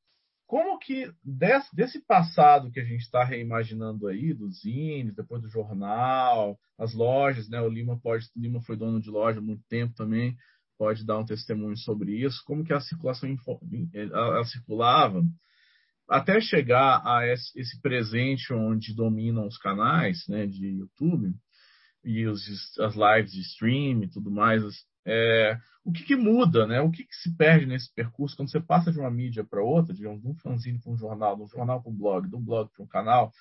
como 0.48 0.80
que 0.80 1.14
desse, 1.24 1.76
desse 1.76 2.04
passado 2.04 2.72
que 2.72 2.80
a 2.80 2.84
gente 2.84 3.02
está 3.02 3.24
reimaginando 3.24 4.08
aí, 4.08 4.34
dos 4.34 4.62
zines, 4.62 5.14
depois 5.14 5.44
do 5.44 5.50
jornal, 5.50 6.58
as 6.80 6.96
lojas, 6.96 7.48
né? 7.48 7.62
O 7.62 7.70
Lima 7.70 8.00
pode, 8.00 8.26
o 8.36 8.42
Lima 8.42 8.60
foi 8.62 8.76
dono 8.76 9.00
de 9.00 9.12
loja 9.12 9.38
há 9.38 9.42
muito 9.42 9.62
tempo 9.70 9.94
também 9.94 10.36
pode 10.82 11.06
dar 11.06 11.20
um 11.20 11.26
testemunho 11.26 11.78
sobre 11.78 12.26
isso, 12.26 12.42
como 12.44 12.64
que 12.64 12.74
a 12.74 12.80
circulação 12.80 13.30
ela 13.94 14.44
circulava 14.46 15.22
até 16.10 16.42
chegar 16.42 17.04
a 17.06 17.24
esse 17.28 17.80
presente 17.84 18.52
onde 18.52 18.96
dominam 18.96 19.46
os 19.46 19.60
canais 19.60 20.26
né, 20.28 20.48
de 20.48 20.70
YouTube 20.70 21.36
e 22.04 22.26
os, 22.26 22.42
as 22.80 22.96
lives 22.96 23.32
de 23.32 23.42
stream 23.42 24.02
e 24.02 24.10
tudo 24.10 24.32
mais. 24.32 24.64
É, 25.06 25.56
o 25.86 25.92
que, 25.92 26.04
que, 26.04 26.16
muda, 26.16 26.66
né? 26.66 26.82
O 26.82 26.90
que, 26.90 27.04
que, 27.04 27.16
se 27.16 27.38
perde 27.38 27.68
nesse 27.68 27.94
percurso 27.94 28.36
quando 28.36 28.50
você 28.50 28.60
passa 28.60 28.92
de 28.92 29.00
uma 29.00 29.12
mídia 29.12 29.44
para 29.44 29.62
outra, 29.62 29.94
digamos, 29.94 30.20
de 30.20 30.28
um 30.28 30.36
fanzine 30.38 30.82
para 30.82 30.92
um 30.92 30.98
jornal, 30.98 31.36
de 31.36 31.44
um 31.44 31.48
jornal 31.48 31.80
para 31.80 31.92
um 31.92 31.96
blog, 31.96 32.28
de 32.28 32.36
um 32.36 32.44
blog 32.44 32.72
para 32.74 32.84
um 32.84 32.88
canal? 32.88 33.32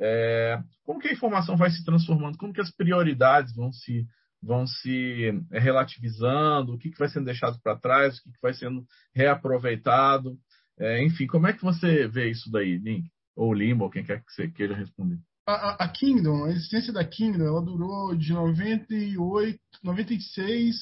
É, 0.00 0.60
como 0.82 0.98
que 0.98 1.06
a 1.06 1.12
informação 1.12 1.56
vai 1.56 1.70
se 1.70 1.84
transformando? 1.84 2.36
Como 2.36 2.52
que 2.52 2.60
as 2.60 2.72
prioridades 2.72 3.54
vão 3.54 3.72
se 3.72 4.04
vão 4.42 4.66
se 4.66 5.32
relativizando, 5.50 6.74
o 6.74 6.78
que, 6.78 6.90
que 6.90 6.98
vai 6.98 7.08
sendo 7.08 7.26
deixado 7.26 7.58
para 7.62 7.78
trás, 7.78 8.18
o 8.18 8.22
que, 8.22 8.32
que 8.32 8.42
vai 8.42 8.54
sendo 8.54 8.84
reaproveitado. 9.14 10.38
É, 10.78 11.04
enfim, 11.04 11.26
como 11.26 11.46
é 11.46 11.52
que 11.52 11.62
você 11.62 12.06
vê 12.06 12.30
isso 12.30 12.50
daí, 12.50 12.78
Link? 12.78 13.08
Ou 13.34 13.52
Lima, 13.52 13.84
ou 13.84 13.90
quem 13.90 14.04
quer 14.04 14.22
que 14.24 14.32
você 14.32 14.48
queira 14.48 14.76
responder. 14.76 15.18
A, 15.46 15.84
a, 15.84 15.88
Kingdom, 15.88 16.44
a 16.44 16.50
existência 16.50 16.92
da 16.92 17.04
Kingdom, 17.04 17.44
ela 17.44 17.62
durou 17.62 18.14
de 18.14 18.32
98, 18.32 19.58
96 19.82 20.76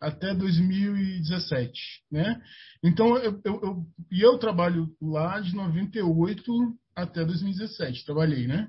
até 0.00 0.34
2017, 0.34 1.72
né? 2.10 2.42
Então, 2.82 3.16
eu, 3.18 3.40
eu, 3.44 3.60
eu, 3.62 3.86
eu 4.10 4.38
trabalho 4.38 4.88
lá 5.00 5.38
de 5.40 5.54
98 5.54 6.76
até 6.96 7.24
2017, 7.24 8.04
trabalhei, 8.04 8.46
né? 8.48 8.68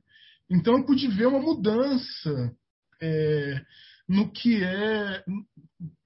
Então, 0.49 0.77
eu 0.77 0.85
pude 0.85 1.07
ver 1.07 1.27
uma 1.27 1.39
mudança 1.39 2.53
é, 3.01 3.65
no 4.11 4.29
que 4.29 4.61
é. 4.61 5.23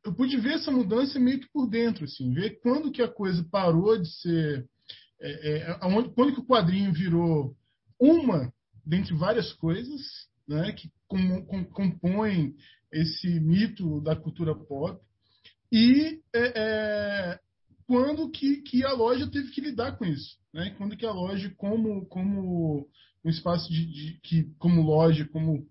Eu 0.03 0.13
pude 0.13 0.37
ver 0.37 0.53
essa 0.53 0.71
mudança 0.71 1.19
meio 1.19 1.39
que 1.39 1.49
por 1.51 1.67
dentro, 1.67 2.05
assim, 2.05 2.31
ver 2.31 2.59
quando 2.61 2.91
que 2.91 3.01
a 3.01 3.07
coisa 3.07 3.43
parou 3.51 3.99
de 3.99 4.07
ser. 4.21 4.69
É, 5.19 5.57
é, 5.57 5.79
quando 6.13 6.33
que 6.33 6.39
o 6.41 6.45
quadrinho 6.45 6.93
virou 6.93 7.55
uma 7.99 8.53
dentre 8.85 9.15
várias 9.15 9.51
coisas 9.53 10.01
né, 10.47 10.73
que 10.73 10.91
com, 11.07 11.43
com, 11.45 11.63
compõem 11.63 12.53
esse 12.91 13.39
mito 13.39 14.01
da 14.01 14.15
cultura 14.15 14.53
pop 14.53 15.01
e 15.71 16.21
é, 16.33 16.53
é, 16.55 17.39
quando 17.87 18.29
que, 18.29 18.61
que 18.61 18.83
a 18.83 18.91
loja 18.91 19.25
teve 19.31 19.49
que 19.51 19.61
lidar 19.61 19.97
com 19.97 20.05
isso, 20.05 20.37
né? 20.53 20.75
Quando 20.77 20.95
que 20.97 21.05
a 21.05 21.11
loja 21.11 21.51
como 21.57 22.05
como 22.07 22.87
um 23.23 23.29
espaço 23.29 23.71
de, 23.71 23.85
de 23.85 24.19
que 24.21 24.43
como 24.59 24.81
loja 24.81 25.25
como 25.25 25.65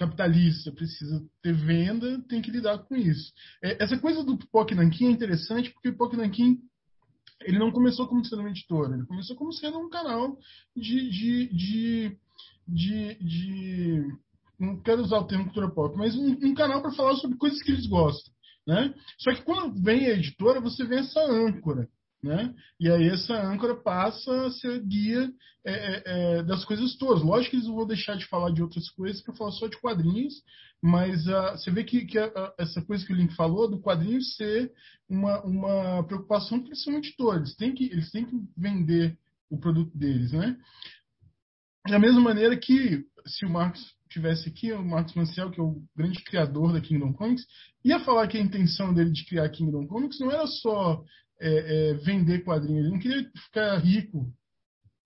capitalista, 0.00 0.72
precisa 0.72 1.22
ter 1.42 1.52
venda, 1.52 2.22
tem 2.26 2.40
que 2.40 2.50
lidar 2.50 2.78
com 2.78 2.96
isso. 2.96 3.34
É, 3.62 3.84
essa 3.84 3.98
coisa 3.98 4.24
do 4.24 4.38
Pipoque 4.38 4.74
Nankin 4.74 5.08
é 5.08 5.10
interessante 5.10 5.70
porque 5.70 5.90
o 5.90 5.92
Pipoque 5.92 6.16
Nankin 6.16 6.58
ele 7.42 7.58
não 7.58 7.70
começou 7.70 8.08
como 8.08 8.24
sendo 8.24 8.40
uma 8.40 8.48
editora, 8.48 8.94
ele 8.94 9.04
começou 9.04 9.36
como 9.36 9.52
sendo 9.52 9.78
um 9.78 9.90
canal 9.90 10.38
de, 10.74 11.10
de, 11.10 11.48
de, 11.48 12.18
de, 12.66 13.14
de 13.14 14.16
não 14.58 14.80
quero 14.80 15.02
usar 15.02 15.18
o 15.18 15.26
termo 15.26 15.44
cultura 15.44 15.70
pop, 15.70 15.94
mas 15.96 16.16
um, 16.16 16.32
um 16.42 16.54
canal 16.54 16.80
para 16.80 16.92
falar 16.92 17.16
sobre 17.16 17.36
coisas 17.36 17.62
que 17.62 17.70
eles 17.70 17.86
gostam. 17.86 18.32
Né? 18.66 18.94
Só 19.18 19.34
que 19.34 19.42
quando 19.42 19.82
vem 19.82 20.06
a 20.06 20.14
editora, 20.14 20.60
você 20.60 20.84
vê 20.84 20.96
essa 20.96 21.20
âncora. 21.20 21.88
Né? 22.22 22.54
E 22.78 22.90
aí 22.90 23.08
essa 23.08 23.34
âncora 23.34 23.74
passa 23.74 24.46
a 24.46 24.50
ser 24.50 24.82
guia 24.84 25.32
é, 25.64 25.72
é, 25.72 26.02
é, 26.04 26.42
das 26.42 26.64
coisas 26.66 26.94
todas. 26.96 27.22
Lógico 27.22 27.50
que 27.50 27.56
eles 27.56 27.66
vão 27.66 27.86
deixar 27.86 28.16
de 28.16 28.26
falar 28.26 28.50
de 28.50 28.62
outras 28.62 28.90
coisas 28.90 29.22
para 29.22 29.34
falar 29.34 29.52
só 29.52 29.66
de 29.66 29.80
quadrinhos, 29.80 30.34
mas 30.82 31.26
uh, 31.26 31.52
você 31.52 31.70
vê 31.70 31.82
que, 31.82 32.04
que 32.04 32.18
a, 32.18 32.26
a, 32.26 32.54
essa 32.58 32.82
coisa 32.82 33.06
que 33.06 33.12
o 33.12 33.16
Link 33.16 33.34
falou 33.34 33.70
do 33.70 33.80
quadrinho 33.80 34.20
ser 34.22 34.70
uma, 35.08 35.42
uma 35.42 36.04
preocupação 36.04 36.62
são 36.74 36.94
editores, 36.94 37.56
têm 37.56 37.74
que, 37.74 37.84
eles 37.84 38.10
têm 38.10 38.26
que 38.26 38.36
vender 38.56 39.18
o 39.50 39.58
produto 39.58 39.96
deles. 39.96 40.32
Né? 40.32 40.56
Da 41.88 41.98
mesma 41.98 42.20
maneira 42.20 42.56
que 42.56 43.04
se 43.26 43.46
o 43.46 43.50
Marcos 43.50 43.82
tivesse 44.10 44.48
aqui, 44.48 44.72
o 44.72 44.84
Marcos 44.84 45.14
Manciel, 45.14 45.50
que 45.50 45.60
é 45.60 45.62
o 45.62 45.82
grande 45.96 46.22
criador 46.24 46.72
da 46.72 46.80
Kingdom 46.80 47.12
Comics, 47.12 47.46
ia 47.84 48.00
falar 48.00 48.26
que 48.28 48.36
a 48.36 48.40
intenção 48.40 48.92
dele 48.92 49.10
de 49.10 49.24
criar 49.24 49.48
Kingdom 49.50 49.86
Comics 49.86 50.18
não 50.18 50.30
era 50.30 50.46
só 50.46 51.02
é, 51.40 51.90
é, 51.90 51.94
vender 51.94 52.44
quadrinhos, 52.44 52.84
ele 52.84 52.90
não 52.90 52.98
queria 52.98 53.30
ficar 53.46 53.78
rico 53.78 54.32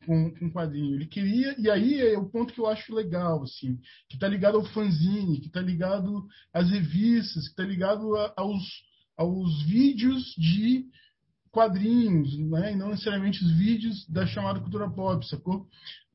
com, 0.05 0.31
com 0.35 0.51
quadrinho. 0.51 0.97
Ele 0.97 1.07
queria, 1.07 1.55
e 1.59 1.71
aí 1.71 2.01
é 2.01 2.19
o 2.19 2.29
ponto 2.29 2.53
que 2.53 2.61
eu 2.61 2.67
acho 2.67 2.95
legal, 2.95 3.43
assim, 3.43 3.79
que 4.09 4.17
está 4.17 4.29
ligado 4.29 4.57
ao 4.57 4.65
fanzine, 4.65 5.41
que 5.41 5.47
está 5.47 5.61
ligado 5.61 6.27
às 6.53 6.71
revistas, 6.71 7.45
que 7.45 7.51
está 7.51 7.63
ligado 7.63 8.17
a, 8.17 8.35
aos, 8.37 8.63
aos 9.17 9.63
vídeos 9.63 10.35
de 10.37 10.87
quadrinhos, 11.51 12.37
né? 12.51 12.73
e 12.73 12.77
não 12.77 12.91
necessariamente 12.91 13.45
os 13.45 13.57
vídeos 13.57 14.07
da 14.09 14.27
chamada 14.27 14.61
cultura 14.61 14.91
pop, 14.91 15.25
sacou? 15.27 15.69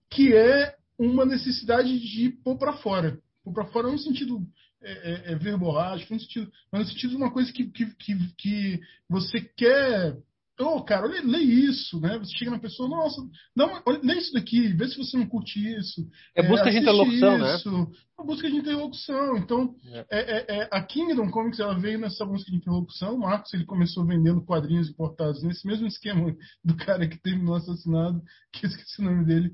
Que 0.09 0.35
é 0.35 0.75
uma 0.97 1.25
necessidade 1.25 1.97
de 1.97 2.29
pôr 2.43 2.57
para 2.57 2.73
fora. 2.73 3.17
Pôr 3.41 3.53
para 3.53 3.65
fora 3.67 3.89
no 3.89 3.97
sentido 3.97 4.45
é, 4.81 4.91
é, 4.91 5.31
é 5.33 5.35
verborrágico, 5.35 6.13
no 6.13 6.19
sentido, 6.19 6.51
mas 6.71 6.81
no 6.81 6.87
sentido 6.87 7.11
de 7.11 7.15
uma 7.17 7.31
coisa 7.31 7.51
que, 7.51 7.65
que, 7.65 7.85
que, 7.95 8.33
que 8.37 8.79
você 9.09 9.41
quer 9.41 10.17
Ô, 10.59 10.75
oh, 10.75 10.83
cara, 10.83 11.07
lê, 11.07 11.21
lê, 11.21 11.37
isso, 11.37 12.01
né? 12.01 12.17
Você 12.17 12.37
chega 12.37 12.51
na 12.51 12.59
pessoa, 12.59 12.89
nossa, 12.89 13.21
não, 13.55 13.81
olha, 13.85 13.99
lê 14.03 14.15
isso 14.15 14.33
daqui, 14.33 14.67
vê 14.73 14.89
se 14.89 14.97
você 14.97 15.15
não 15.15 15.25
curte 15.25 15.57
isso. 15.57 16.05
É 16.35 16.43
busca 16.43 16.67
é, 16.67 16.71
de 16.71 16.79
interlocução, 16.79 17.37
né? 17.37 17.55
isso, 17.55 17.71
né? 17.71 17.87
É 18.19 18.23
busca 18.25 18.49
de 18.49 18.57
interlocução. 18.57 19.37
Então, 19.37 19.73
é. 19.85 20.05
é. 20.09 20.19
É, 20.19 20.57
é, 20.57 20.69
a 20.69 20.83
Kingdom 20.83 21.31
Comics 21.31 21.61
ela 21.61 21.79
veio 21.79 21.97
nessa 21.97 22.25
busca 22.25 22.51
de 22.51 22.57
interlocução. 22.57 23.15
O 23.15 23.19
Marcos 23.19 23.53
ele 23.53 23.63
começou 23.63 24.05
vendendo 24.05 24.43
quadrinhos 24.43 24.89
importados 24.89 25.41
nesse 25.43 25.65
mesmo 25.65 25.87
esquema 25.87 26.35
do 26.61 26.75
cara 26.75 27.07
que 27.07 27.21
terminou 27.21 27.55
assassinado, 27.55 28.21
que 28.51 28.65
eu 28.65 28.69
esqueci 28.69 28.99
o 28.99 29.05
nome 29.05 29.23
dele. 29.23 29.53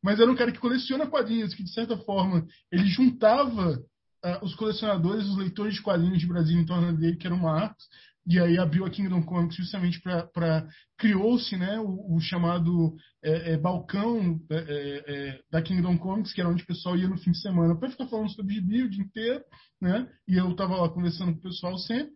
Mas 0.00 0.20
era 0.20 0.30
um 0.30 0.36
cara 0.36 0.52
que 0.52 0.60
coleciona 0.60 1.08
quadrinhos, 1.08 1.52
que 1.52 1.64
de 1.64 1.72
certa 1.72 1.96
forma 1.96 2.46
ele 2.70 2.86
juntava 2.86 3.82
uh, 4.24 4.44
os 4.44 4.54
colecionadores, 4.54 5.26
os 5.26 5.36
leitores 5.36 5.74
de 5.74 5.82
quadrinhos 5.82 6.18
de 6.18 6.26
Brasil 6.26 6.58
em 6.58 6.66
torno 6.66 6.96
dele, 6.96 7.16
que 7.16 7.26
era 7.26 7.34
o 7.34 7.40
Marcos 7.40 7.86
e 8.26 8.38
aí 8.38 8.58
abriu 8.58 8.84
a 8.84 8.90
Kingdom 8.90 9.22
Comics 9.22 9.56
justamente 9.56 10.00
para 10.00 10.68
criou-se 10.98 11.56
né, 11.56 11.80
o, 11.80 12.14
o 12.14 12.20
chamado 12.20 12.94
é, 13.22 13.52
é, 13.52 13.56
balcão 13.56 14.40
é, 14.50 14.56
é, 14.56 15.04
é, 15.06 15.40
da 15.50 15.62
Kingdom 15.62 15.98
Comics, 15.98 16.32
que 16.32 16.40
era 16.40 16.50
onde 16.50 16.62
o 16.62 16.66
pessoal 16.66 16.96
ia 16.96 17.08
no 17.08 17.18
fim 17.18 17.32
de 17.32 17.40
semana 17.40 17.74
para 17.74 17.90
ficar 17.90 18.06
falando 18.06 18.30
sobre 18.30 18.54
gibi 18.54 18.82
o 18.82 18.90
dia 18.90 19.02
inteiro, 19.02 19.44
né? 19.80 20.08
E 20.28 20.36
eu 20.36 20.50
estava 20.50 20.76
lá 20.76 20.88
conversando 20.88 21.32
com 21.32 21.38
o 21.38 21.42
pessoal 21.42 21.76
sempre, 21.78 22.12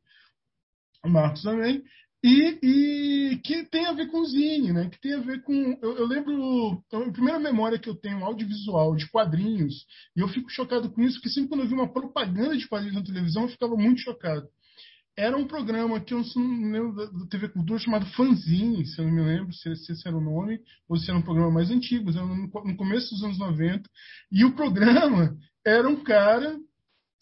o 1.04 1.08
Marcos 1.08 1.42
também, 1.42 1.82
e, 2.24 2.58
e, 2.62 3.36
que 3.44 3.64
tem 3.64 3.86
a 3.86 3.92
ver 3.92 4.06
com 4.06 4.24
zine, 4.24 4.72
né? 4.72 4.88
Que 4.88 5.00
tem 5.00 5.14
a 5.14 5.20
ver 5.20 5.42
com. 5.42 5.78
Eu, 5.82 5.98
eu, 5.98 6.06
lembro. 6.06 6.82
A 6.92 7.12
primeira 7.12 7.38
memória 7.38 7.78
que 7.78 7.88
eu 7.88 7.94
tenho 7.94 8.24
audiovisual 8.24 8.96
de 8.96 9.08
quadrinhos, 9.10 9.84
e 10.16 10.20
eu 10.20 10.28
fico 10.28 10.50
chocado 10.50 10.90
com 10.90 11.02
isso, 11.02 11.16
porque 11.16 11.28
sempre 11.28 11.50
quando 11.50 11.60
eu 11.60 11.68
vi 11.68 11.74
uma 11.74 11.92
propaganda 11.92 12.56
de 12.56 12.66
quadrinhos 12.66 12.96
na 12.96 13.04
televisão, 13.04 13.42
eu 13.42 13.48
ficava 13.50 13.76
muito 13.76 14.00
chocado 14.00 14.48
era 15.16 15.36
um 15.36 15.46
programa 15.46 16.00
que 16.00 16.12
eu 16.12 16.22
não 16.36 16.72
lembro 16.72 16.94
da, 16.94 17.26
TV 17.26 17.48
Cultura 17.48 17.78
chamado 17.78 18.06
Fanzine, 18.06 18.84
se 18.84 18.98
eu 18.98 19.04
não 19.04 19.12
me 19.12 19.22
lembro 19.22 19.52
se, 19.52 19.74
se 19.76 19.92
esse 19.92 20.06
era 20.06 20.16
o 20.16 20.20
nome, 20.20 20.60
ou 20.88 20.96
se 20.96 21.08
era 21.08 21.18
um 21.18 21.22
programa 21.22 21.52
mais 21.52 21.70
antigo, 21.70 22.10
no, 22.10 22.34
no 22.34 22.76
começo 22.76 23.10
dos 23.14 23.22
anos 23.22 23.38
90. 23.38 23.88
E 24.32 24.44
o 24.44 24.54
programa 24.54 25.36
era 25.64 25.88
um 25.88 26.02
cara 26.02 26.58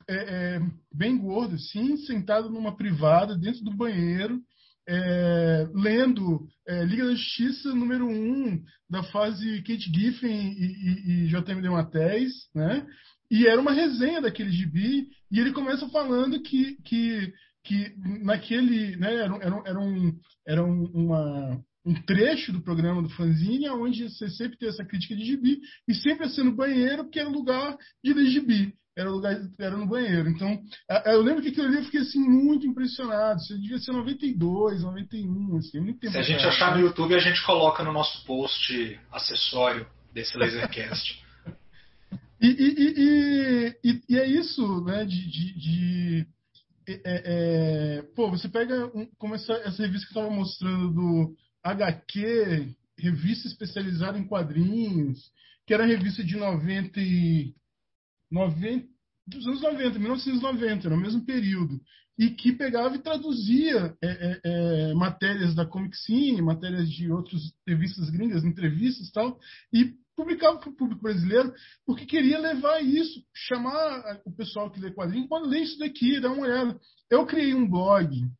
é, 0.09 0.15
é, 0.57 0.61
bem 0.93 1.19
gordo, 1.19 1.55
assim, 1.57 1.97
sentado 1.99 2.49
numa 2.49 2.75
privada, 2.75 3.37
dentro 3.37 3.63
do 3.63 3.77
banheiro, 3.77 4.41
é, 4.89 5.69
lendo 5.75 6.47
é, 6.67 6.85
Liga 6.85 7.05
da 7.05 7.15
Justiça 7.15 7.75
número 7.75 8.07
1 8.07 8.11
um, 8.11 8.65
da 8.91 9.03
fase 9.05 9.63
Kate 9.63 9.93
Giffen 9.93 10.53
e, 10.53 10.65
e, 10.65 11.25
e 11.25 11.27
JMD 11.29 11.69
Matéis, 11.69 12.33
né? 12.55 12.87
E 13.31 13.47
era 13.47 13.61
uma 13.61 13.73
resenha 13.73 14.21
daquele 14.21 14.51
gibi, 14.51 15.09
e 15.31 15.41
ele 15.41 15.53
começa 15.53 15.89
falando 15.89 16.43
que, 16.43 16.77
que, 16.83 17.33
que 17.65 17.95
naquele. 18.23 18.97
Né, 18.97 19.15
era, 19.15 19.37
era, 19.37 19.63
era, 19.65 19.81
um, 19.81 20.19
era 20.47 20.65
uma, 20.65 21.65
um 21.87 21.95
trecho 22.03 22.53
do 22.53 22.61
programa 22.61 23.03
do 23.03 23.09
fanzine 23.11 23.71
onde 23.71 24.11
você 24.11 24.29
sempre 24.29 24.59
tem 24.59 24.69
essa 24.69 24.85
crítica 24.85 25.17
de 25.17 25.25
gibi, 25.25 25.61
e 25.89 25.95
sempre 25.95 26.27
assim 26.27 26.43
no 26.43 26.55
banheiro, 26.55 27.05
porque 27.05 27.21
era 27.21 27.29
lugar 27.29 27.77
de 28.05 28.13
ler 28.13 28.27
gibi 28.27 28.75
era 28.97 29.11
lugar 29.11 29.37
era 29.59 29.77
no 29.77 29.87
banheiro. 29.87 30.29
Então, 30.29 30.63
eu 31.07 31.23
lembro 31.23 31.43
que 31.43 31.49
aquilo 31.49 31.67
ali 31.67 31.77
eu 31.77 31.85
fiquei 31.85 32.01
assim 32.01 32.21
muito 32.21 32.67
impressionado. 32.67 33.41
Isso 33.41 33.59
devia 33.59 33.79
ser 33.79 33.93
92, 33.93 34.83
91, 34.83 35.57
assim, 35.57 35.81
muito 35.81 36.01
tempo. 36.01 36.13
Se 36.13 36.19
a 36.19 36.23
gente 36.23 36.45
achar 36.45 36.77
no 36.77 36.83
YouTube, 36.83 37.15
a 37.15 37.19
gente 37.19 37.43
coloca 37.45 37.83
no 37.83 37.93
nosso 37.93 38.25
post 38.27 39.01
acessório 39.11 39.87
desse 40.13 40.37
Lasercast. 40.37 41.23
e, 42.41 42.47
e, 42.49 43.77
e, 43.83 44.03
e, 44.11 44.19
é 44.19 44.27
isso, 44.27 44.85
né? 44.85 45.05
De, 45.05 45.31
de, 45.31 45.59
de 45.59 46.27
é, 46.87 47.01
é, 47.05 48.03
pô, 48.15 48.31
você 48.31 48.49
pega 48.49 48.87
um, 48.95 49.07
como 49.19 49.35
essa, 49.35 49.55
essa 49.55 49.83
revista 49.83 50.07
que 50.09 50.19
eu 50.19 50.23
estava 50.23 50.37
mostrando 50.37 50.93
do 50.93 51.37
HQ, 51.63 52.75
revista 52.99 53.49
especializada 53.49 54.19
em 54.19 54.27
quadrinhos, 54.27 55.31
que 55.67 55.73
era 55.73 55.85
a 55.85 55.87
revista 55.87 56.23
de 56.23 56.37
90 56.37 57.01
e 57.01 57.55
90, 58.33 58.89
dos 59.27 59.47
anos 59.47 59.63
90, 59.63 59.99
1990, 59.99 60.91
no 60.91 60.97
mesmo 60.97 61.25
período, 61.25 61.81
e 62.19 62.31
que 62.31 62.53
pegava 62.53 62.97
e 62.97 63.03
traduzia 63.03 63.97
é, 64.03 64.09
é, 64.09 64.41
é, 64.45 64.95
matérias 64.95 65.55
da 65.55 65.67
Comic 65.67 65.97
Scene, 65.97 66.43
matérias 66.43 66.91
de 66.91 67.11
outras 67.11 67.41
revistas 67.67 68.11
gringas, 68.11 68.45
entrevistas 68.45 69.09
e 69.09 69.13
tal, 69.13 69.39
e 69.73 69.95
publicava 70.17 70.59
para 70.59 70.71
o 70.71 70.77
público 70.77 71.03
brasileiro, 71.03 71.53
porque 71.87 72.05
queria 72.05 72.39
levar 72.39 72.81
isso, 72.81 73.25
chamar 73.35 74.21
o 74.25 74.33
pessoal 74.33 74.71
que 74.71 74.81
lê 74.81 74.91
quadrinhos 74.91 75.29
para 75.29 75.47
ler 75.47 75.63
isso 75.63 75.79
daqui, 75.79 76.21
dar 76.21 76.33
uma 76.33 76.43
olhada. 76.43 76.79
Eu 77.11 77.27
criei 77.27 77.55
um 77.55 77.69
blog 77.69 78.31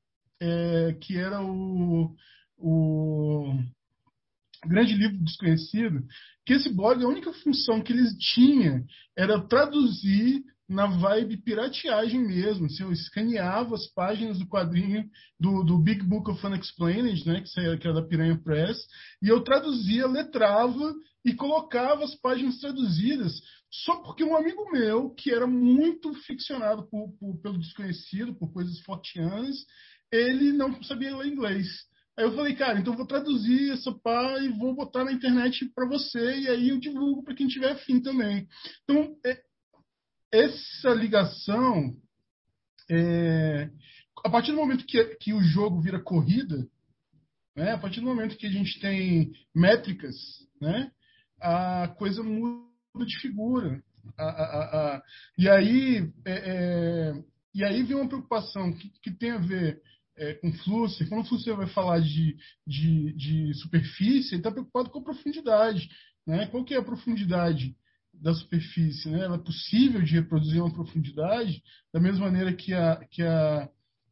é, 0.41 0.97
que 1.01 1.17
era 1.17 1.43
o, 1.43 2.15
o 2.59 3.55
Grande 4.65 4.95
Livro 4.95 5.19
Desconhecido, 5.25 6.05
que 6.47 6.55
esse 6.55 6.73
blog, 6.73 7.03
a 7.03 7.09
única 7.09 7.33
função 7.33 7.83
que 7.83 7.93
eles 7.93 8.15
tinham 8.19 8.85
era 9.17 9.41
traduzir 9.47 10.43
na 10.69 10.87
vibe 10.87 11.39
pirateagem 11.39 12.21
mesmo. 12.21 12.67
Assim, 12.67 12.83
eu 12.83 12.93
escaneava 12.93 13.75
as 13.75 13.87
páginas 13.93 14.39
do 14.39 14.47
quadrinho 14.47 15.05
do, 15.39 15.63
do 15.63 15.79
Big 15.79 16.03
Book 16.03 16.31
of 16.31 16.47
Unexplained, 16.47 17.27
né, 17.27 17.43
que 17.43 17.87
era 17.87 18.01
da 18.01 18.07
Piranha 18.07 18.39
Press, 18.43 18.79
e 19.23 19.29
eu 19.29 19.43
traduzia, 19.43 20.07
letrava 20.07 20.95
e 21.25 21.35
colocava 21.35 22.05
as 22.05 22.15
páginas 22.17 22.59
traduzidas 22.59 23.41
só 23.73 23.97
porque 24.03 24.23
um 24.23 24.37
amigo 24.37 24.71
meu, 24.71 25.11
que 25.15 25.33
era 25.33 25.47
muito 25.47 26.13
ficcionado 26.27 26.87
por, 26.91 27.11
por, 27.19 27.39
pelo 27.39 27.59
desconhecido, 27.59 28.35
por 28.35 28.53
coisas 28.53 28.79
fortianas, 28.81 29.57
ele 30.13 30.53
não 30.53 30.83
sabia 30.83 31.17
ler 31.17 31.33
inglês. 31.33 31.67
Aí 32.17 32.25
eu 32.27 32.35
falei, 32.35 32.55
cara, 32.55 32.79
então 32.79 32.93
eu 32.93 32.97
vou 32.97 33.07
traduzir 33.07 33.73
essa 33.73 33.91
pá 33.91 34.39
e 34.41 34.49
vou 34.51 34.75
botar 34.75 35.05
na 35.05 35.13
internet 35.13 35.67
para 35.75 35.89
você, 35.89 36.41
e 36.41 36.49
aí 36.49 36.69
eu 36.69 36.79
divulgo 36.79 37.23
para 37.23 37.35
quem 37.35 37.49
tiver 37.49 37.71
afim 37.73 38.01
também. 38.01 38.47
Então, 38.85 39.17
é, 39.25 39.43
essa 40.31 40.91
ligação, 40.91 41.97
é, 42.91 43.71
a 44.25 44.29
partir 44.29 44.51
do 44.51 44.59
momento 44.59 44.85
que, 44.85 45.03
que 45.17 45.33
o 45.33 45.43
jogo 45.43 45.81
vira 45.81 46.03
corrida, 46.03 46.69
né, 47.57 47.73
a 47.73 47.79
partir 47.79 48.01
do 48.01 48.07
momento 48.07 48.37
que 48.37 48.47
a 48.47 48.51
gente 48.51 48.79
tem 48.79 49.33
métricas, 49.55 50.15
né, 50.61 50.91
a 51.41 51.89
coisa 51.97 52.23
muda 52.23 53.07
de 53.07 53.19
figura. 53.21 53.83
A, 54.19 54.25
a, 54.25 54.97
a, 54.97 55.03
e, 55.39 55.49
aí, 55.49 56.13
é, 56.27 56.33
é, 56.33 57.25
e 57.55 57.65
aí 57.65 57.83
vem 57.83 57.97
uma 57.97 58.09
preocupação 58.09 58.73
que, 58.73 58.91
que 59.01 59.11
tem 59.11 59.31
a 59.31 59.39
ver 59.39 59.81
é, 60.17 60.35
com 60.35 60.53
Flusser, 60.53 61.09
quando 61.09 61.23
o 61.23 61.29
Flusser 61.29 61.57
vai 61.57 61.67
falar 61.69 62.01
de, 62.01 62.37
de, 62.67 63.13
de 63.15 63.55
superfície, 63.55 64.35
ele 64.35 64.41
está 64.41 64.51
preocupado 64.51 64.91
com 64.91 64.99
a 64.99 65.05
profundidade. 65.05 65.89
Né? 66.27 66.47
Qual 66.47 66.65
que 66.65 66.75
é 66.75 66.79
a 66.79 66.85
profundidade 66.85 67.75
da 68.13 68.35
superfície? 68.35 69.09
Né? 69.09 69.21
Ela 69.25 69.37
é 69.37 69.43
possível 69.43 70.03
de 70.03 70.15
reproduzir 70.15 70.63
uma 70.63 70.73
profundidade 70.73 71.63
da 71.93 72.01
mesma 72.01 72.27
maneira 72.27 72.53
que 72.53 72.75
a, 72.75 72.97
que 73.11 73.23
a, 73.23 73.69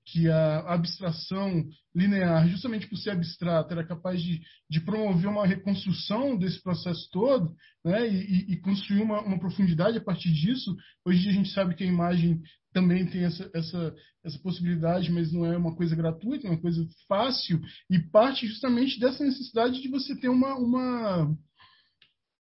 que 0.06 0.28
a 0.28 0.74
abstração 0.74 1.68
linear, 1.94 2.48
justamente 2.48 2.86
por 2.88 2.96
ser 2.96 3.10
abstrata, 3.10 3.74
era 3.74 3.86
capaz 3.86 4.22
de, 4.22 4.40
de 4.68 4.80
promover 4.80 5.28
uma 5.28 5.46
reconstrução 5.46 6.36
desse 6.36 6.62
processo 6.62 7.08
todo 7.12 7.54
né? 7.84 8.08
e, 8.08 8.52
e, 8.52 8.56
construir 8.60 9.02
uma, 9.02 9.20
uma 9.20 9.38
profundidade 9.38 9.98
a 9.98 10.04
partir 10.04 10.32
disso. 10.32 10.76
Hoje 11.04 11.28
a 11.28 11.32
gente 11.32 11.50
sabe 11.50 11.74
que 11.74 11.84
a 11.84 11.86
imagem 11.86 12.40
também 12.72 13.06
tem 13.06 13.24
essa, 13.24 13.50
essa, 13.52 13.94
essa 14.24 14.38
possibilidade, 14.38 15.10
mas 15.10 15.32
não 15.32 15.44
é 15.44 15.56
uma 15.56 15.74
coisa 15.74 15.96
gratuita, 15.96 16.46
é 16.46 16.50
uma 16.50 16.60
coisa 16.60 16.86
fácil, 17.08 17.60
e 17.88 17.98
parte 17.98 18.46
justamente 18.46 18.98
dessa 18.98 19.24
necessidade 19.24 19.80
de 19.80 19.88
você 19.88 20.14
ter 20.16 20.28
uma, 20.28 20.54
uma, 20.54 21.36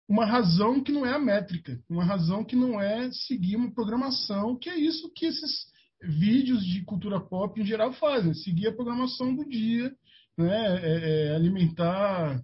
uma 0.08 0.24
razão 0.24 0.82
que 0.82 0.92
não 0.92 1.04
é 1.04 1.14
a 1.14 1.18
métrica, 1.18 1.80
uma 1.88 2.04
razão 2.04 2.44
que 2.44 2.56
não 2.56 2.80
é 2.80 3.10
seguir 3.12 3.56
uma 3.56 3.72
programação, 3.72 4.56
que 4.56 4.70
é 4.70 4.78
isso 4.78 5.12
que 5.14 5.26
esses 5.26 5.66
vídeos 6.02 6.64
de 6.64 6.82
cultura 6.82 7.20
pop 7.20 7.60
em 7.60 7.66
geral 7.66 7.92
fazem, 7.94 8.34
seguir 8.34 8.68
a 8.68 8.74
programação 8.74 9.34
do 9.34 9.48
dia, 9.48 9.94
né, 10.36 10.80
é, 10.82 11.28
é 11.28 11.34
alimentar 11.34 12.42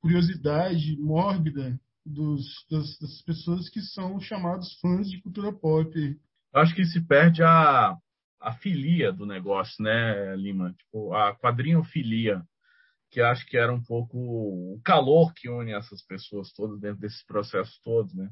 curiosidade 0.00 0.96
mórbida 1.00 1.78
dos, 2.04 2.44
das, 2.70 2.98
das 2.98 3.22
pessoas 3.22 3.68
que 3.68 3.80
são 3.82 4.20
chamados 4.20 4.78
fãs 4.80 5.10
de 5.10 5.20
cultura 5.20 5.52
pop 5.52 6.18
eu 6.54 6.60
acho 6.60 6.74
que 6.74 6.84
se 6.84 7.00
perde 7.06 7.42
a, 7.42 7.96
a 8.40 8.52
filia 8.54 9.12
do 9.12 9.26
negócio, 9.26 9.82
né, 9.82 10.34
Lima? 10.36 10.72
Tipo, 10.72 11.14
a 11.14 11.34
quadrinhofilia, 11.36 12.42
que 13.10 13.20
acho 13.20 13.46
que 13.46 13.56
era 13.56 13.72
um 13.72 13.82
pouco 13.82 14.18
o 14.18 14.80
calor 14.84 15.32
que 15.34 15.48
une 15.48 15.72
essas 15.72 16.02
pessoas 16.02 16.52
todas 16.52 16.80
dentro 16.80 17.00
desses 17.00 17.24
processos 17.24 17.78
todos, 17.82 18.14
né? 18.14 18.28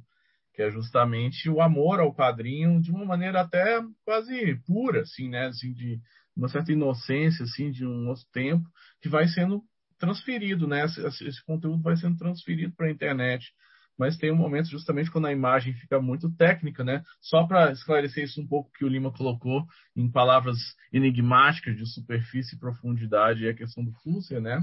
Que 0.55 0.62
é 0.62 0.71
justamente 0.71 1.51
o 1.51 1.61
amor 1.61 2.01
ao 2.01 2.14
quadrinho 2.14 2.81
de 2.81 2.91
uma 2.91 3.05
maneira 3.05 3.43
até 3.43 3.81
quase 4.05 4.57
pura, 4.67 5.03
assim, 5.03 5.29
né? 5.29 5.47
Assim, 5.47 5.73
de 5.73 6.01
uma 6.37 6.49
certa 6.49 6.73
inocência, 6.73 7.45
assim, 7.45 7.71
de 7.71 7.87
um 7.87 8.09
outro 8.09 8.25
tempo, 8.33 8.69
que 9.01 9.09
vai 9.09 9.27
sendo 9.29 9.62
transferido, 9.99 10.67
né? 10.67 10.85
Esse, 10.85 11.27
esse 11.27 11.45
conteúdo 11.45 11.83
vai 11.83 11.97
sendo 11.97 12.17
transferido 12.17 12.75
para 12.75 12.87
a 12.87 12.91
internet 12.91 13.47
mas 13.99 14.16
tem 14.16 14.30
um 14.30 14.36
momento 14.36 14.68
justamente 14.68 15.11
quando 15.11 15.26
a 15.26 15.32
imagem 15.32 15.72
fica 15.74 16.01
muito 16.01 16.30
técnica, 16.36 16.84
né? 16.84 17.03
Só 17.20 17.47
para 17.47 17.72
esclarecer 17.72 18.24
isso 18.24 18.40
um 18.40 18.47
pouco 18.47 18.70
que 18.72 18.84
o 18.84 18.88
Lima 18.88 19.12
colocou 19.12 19.64
em 19.94 20.11
palavras 20.11 20.59
enigmáticas 20.92 21.76
de 21.76 21.86
superfície 21.86 22.57
e 22.57 22.59
profundidade 22.59 23.44
e 23.44 23.49
a 23.49 23.55
questão 23.55 23.84
do 23.84 23.92
Flusser, 24.03 24.40
né? 24.40 24.61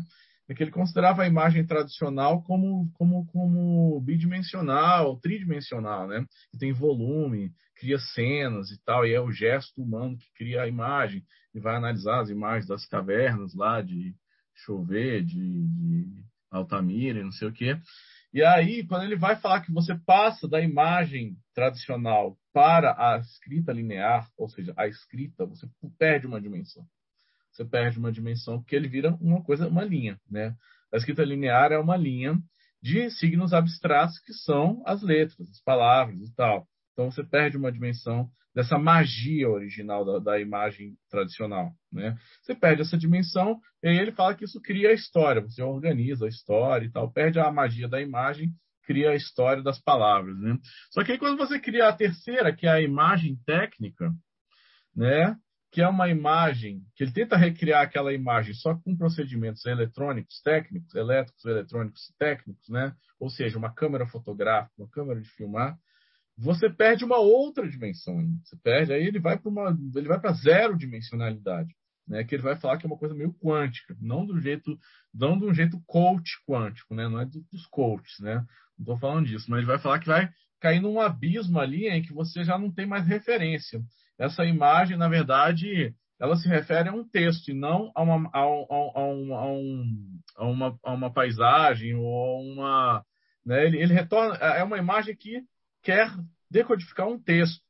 É 0.47 0.53
que 0.53 0.61
ele 0.61 0.71
considerava 0.71 1.23
a 1.23 1.27
imagem 1.27 1.65
tradicional 1.65 2.43
como, 2.43 2.91
como, 2.93 3.25
como 3.27 4.01
bidimensional, 4.01 5.17
tridimensional, 5.19 6.07
né? 6.07 6.25
Que 6.51 6.57
tem 6.57 6.73
volume, 6.73 7.51
cria 7.75 7.97
cenas 7.97 8.69
e 8.69 8.77
tal, 8.84 9.05
e 9.05 9.13
é 9.13 9.21
o 9.21 9.31
gesto 9.31 9.81
humano 9.81 10.17
que 10.17 10.31
cria 10.36 10.63
a 10.63 10.67
imagem, 10.67 11.23
e 11.55 11.59
vai 11.59 11.75
analisar 11.75 12.19
as 12.21 12.29
imagens 12.29 12.67
das 12.67 12.86
cavernas 12.86 13.53
lá 13.53 13.81
de 13.81 14.13
chover, 14.53 15.23
de, 15.23 15.67
de 15.67 16.23
Altamira 16.51 17.23
não 17.23 17.31
sei 17.31 17.47
o 17.47 17.53
quê. 17.53 17.77
E 18.34 18.43
aí, 18.43 18.84
quando 18.88 19.03
ele 19.03 19.15
vai 19.15 19.36
falar 19.36 19.61
que 19.61 19.71
você 19.71 19.93
passa 19.93 20.47
da 20.47 20.59
imagem 20.59 21.38
tradicional 21.53 22.36
para 22.51 22.95
a 22.97 23.19
escrita 23.19 23.71
linear, 23.71 24.27
ou 24.36 24.49
seja, 24.49 24.73
a 24.75 24.88
escrita, 24.88 25.45
você 25.45 25.67
perde 25.99 26.25
uma 26.25 26.41
dimensão. 26.41 26.84
Você 27.51 27.63
perde 27.63 27.99
uma 27.99 28.11
dimensão 28.11 28.59
porque 28.59 28.75
ele 28.75 28.88
vira 28.88 29.15
uma 29.21 29.43
coisa, 29.43 29.67
uma 29.67 29.84
linha, 29.84 30.19
né? 30.27 30.55
A 30.91 30.97
escrita 30.97 31.23
linear 31.23 31.71
é 31.71 31.77
uma 31.77 31.95
linha 31.95 32.36
de 32.81 33.09
signos 33.11 33.53
abstratos 33.53 34.19
que 34.19 34.34
são 34.34 34.81
as 34.86 35.03
letras, 35.03 35.47
as 35.49 35.61
palavras 35.61 36.19
e 36.27 36.36
tal. 36.36 36.67
Então 36.93 37.11
você 37.11 37.23
perde 37.23 37.57
uma 37.57 37.71
dimensão 37.71 38.29
dessa 38.53 38.77
magia 38.77 39.49
original 39.49 40.05
da, 40.05 40.19
da, 40.19 40.39
imagem 40.39 40.95
tradicional, 41.09 41.71
né? 41.91 42.15
Você 42.41 42.53
perde 42.53 42.83
essa 42.83 42.97
dimensão 42.97 43.59
e 43.81 43.87
ele 43.87 44.11
fala 44.11 44.35
que 44.35 44.45
isso 44.45 44.61
cria 44.61 44.89
a 44.89 44.93
história, 44.93 45.41
você 45.41 45.61
organiza 45.61 46.25
a 46.25 46.29
história 46.29 46.85
e 46.85 46.91
tal, 46.91 47.11
perde 47.11 47.39
a 47.39 47.51
magia 47.51 47.87
da 47.87 47.99
imagem, 47.99 48.51
cria 48.83 49.11
a 49.11 49.15
história 49.15 49.63
das 49.63 49.81
palavras, 49.81 50.37
né? 50.37 50.57
Só 50.91 51.03
que 51.03 51.13
aí 51.13 51.17
quando 51.17 51.37
você 51.37 51.59
cria 51.59 51.87
a 51.87 51.93
terceira, 51.93 52.55
que 52.55 52.67
é 52.67 52.71
a 52.71 52.81
imagem 52.81 53.35
técnica, 53.45 54.11
né? 54.95 55.35
Que 55.71 55.81
é 55.81 55.87
uma 55.87 56.07
imagem 56.07 56.83
que 56.95 57.03
ele 57.03 57.11
tenta 57.11 57.35
recriar 57.35 57.81
aquela 57.81 58.13
imagem 58.13 58.53
só 58.53 58.75
com 58.75 58.95
procedimentos 58.95 59.65
eletrônicos, 59.65 60.39
técnicos, 60.43 60.93
elétricos, 60.93 61.43
eletrônicos, 61.43 62.13
técnicos, 62.19 62.69
né? 62.69 62.93
Ou 63.19 63.31
seja, 63.31 63.57
uma 63.57 63.73
câmera 63.73 64.05
fotográfica, 64.05 64.71
uma 64.77 64.89
câmera 64.89 65.19
de 65.19 65.29
filmar 65.29 65.75
você 66.38 66.69
perde 66.69 67.05
uma 67.05 67.17
outra 67.17 67.67
dimensão. 67.69 68.15
Você 68.43 68.57
perde, 68.63 68.93
aí 68.93 69.03
ele 69.05 69.19
vai 69.19 69.38
para 69.38 69.49
uma, 69.49 69.77
ele 69.95 70.07
vai 70.07 70.19
para 70.19 70.34
zero 70.34 70.77
dimensionalidade. 70.77 71.73
né, 72.07 72.23
que 72.23 72.36
ele 72.36 72.43
vai 72.43 72.55
falar 72.55 72.77
que 72.77 72.86
é 72.86 72.89
uma 72.89 72.97
coisa 72.97 73.15
meio 73.15 73.34
quântica, 73.34 73.95
não 74.01 74.25
do 74.25 74.39
jeito, 74.39 74.77
não 75.13 75.38
de 75.38 75.45
um 75.45 75.53
jeito 75.53 75.81
coach 75.86 76.31
quântico, 76.47 76.93
né, 76.93 77.07
não 77.07 77.19
é 77.19 77.25
dos 77.25 77.65
coaches, 77.67 78.19
né, 78.19 78.36
não 78.77 78.84
estou 78.84 78.97
falando 78.97 79.25
disso, 79.25 79.49
mas 79.49 79.59
ele 79.59 79.67
vai 79.67 79.79
falar 79.79 79.99
que 79.99 80.07
vai 80.07 80.29
cair 80.59 80.81
num 80.81 80.99
abismo 80.99 81.59
ali 81.59 81.88
em 81.88 82.01
que 82.01 82.13
você 82.13 82.43
já 82.43 82.57
não 82.57 82.71
tem 82.71 82.86
mais 82.86 83.05
referência. 83.07 83.81
Essa 84.17 84.45
imagem, 84.45 84.97
na 84.97 85.07
verdade, 85.09 85.93
ela 86.19 86.36
se 86.38 86.47
refere 86.47 86.89
a 86.89 86.93
um 86.93 87.07
texto 87.07 87.49
e 87.49 87.53
não 87.53 87.91
a 87.93 88.01
uma, 88.01 88.29
a, 88.34 88.39
a, 88.39 88.43
a, 88.43 89.13
um, 89.13 89.36
a, 89.36 89.51
um, 89.51 90.19
a 90.38 90.45
uma, 90.45 90.79
a 90.84 90.93
uma 90.93 91.11
paisagem 91.11 91.95
ou 91.95 92.41
uma. 92.41 93.03
Né? 93.45 93.65
Ele, 93.65 93.77
ele 93.81 93.93
retorna. 93.93 94.36
É 94.36 94.63
uma 94.63 94.77
imagem 94.77 95.15
que 95.15 95.41
quer 95.84 96.11
decodificar 96.49 97.07
um 97.07 97.19
texto. 97.19 97.61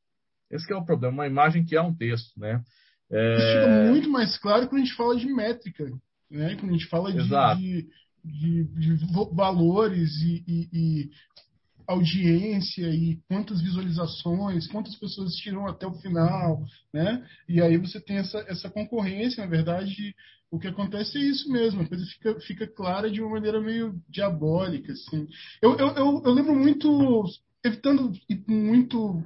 Esse 0.50 0.72
é 0.72 0.76
o 0.76 0.84
problema, 0.84 1.14
uma 1.14 1.26
imagem 1.26 1.64
que 1.64 1.76
é 1.76 1.82
um 1.82 1.94
texto. 1.94 2.38
Né? 2.38 2.62
É... 3.10 3.34
Isso 3.34 3.46
fica 3.46 3.90
muito 3.90 4.10
mais 4.10 4.38
claro 4.38 4.68
quando 4.68 4.82
a 4.82 4.84
gente 4.84 4.96
fala 4.96 5.16
de 5.16 5.26
métrica, 5.26 5.90
né? 6.30 6.56
quando 6.56 6.70
a 6.70 6.74
gente 6.74 6.86
fala 6.86 7.12
de, 7.12 7.88
de, 8.24 8.64
de, 8.64 8.96
de, 8.96 9.12
valores 9.32 10.10
e, 10.22 10.44
e, 10.46 10.68
e 10.72 11.10
audiência 11.86 12.86
e 12.86 13.20
quantas 13.28 13.60
visualizações, 13.60 14.66
quantas 14.68 14.94
pessoas 14.96 15.28
assistiram 15.28 15.66
até 15.66 15.86
o 15.86 15.94
final, 15.94 16.62
né? 16.92 17.26
E 17.48 17.60
aí 17.60 17.76
você 17.76 18.00
tem 18.00 18.16
essa, 18.16 18.38
essa 18.48 18.70
concorrência, 18.70 19.44
na 19.44 19.50
verdade, 19.50 20.14
o 20.50 20.58
que 20.58 20.68
acontece 20.68 21.18
é 21.18 21.20
isso 21.20 21.50
mesmo, 21.50 21.82
a 21.82 21.86
coisa 21.88 22.04
fica, 22.06 22.40
fica 22.40 22.66
clara 22.66 23.10
de 23.10 23.20
uma 23.20 23.32
maneira 23.32 23.60
meio 23.60 24.00
diabólica, 24.08 24.92
assim. 24.92 25.26
Eu, 25.60 25.76
eu, 25.76 25.88
eu, 25.88 26.22
eu 26.24 26.32
lembro 26.32 26.54
muito, 26.54 27.24
evitando 27.64 28.12
muito 28.46 29.24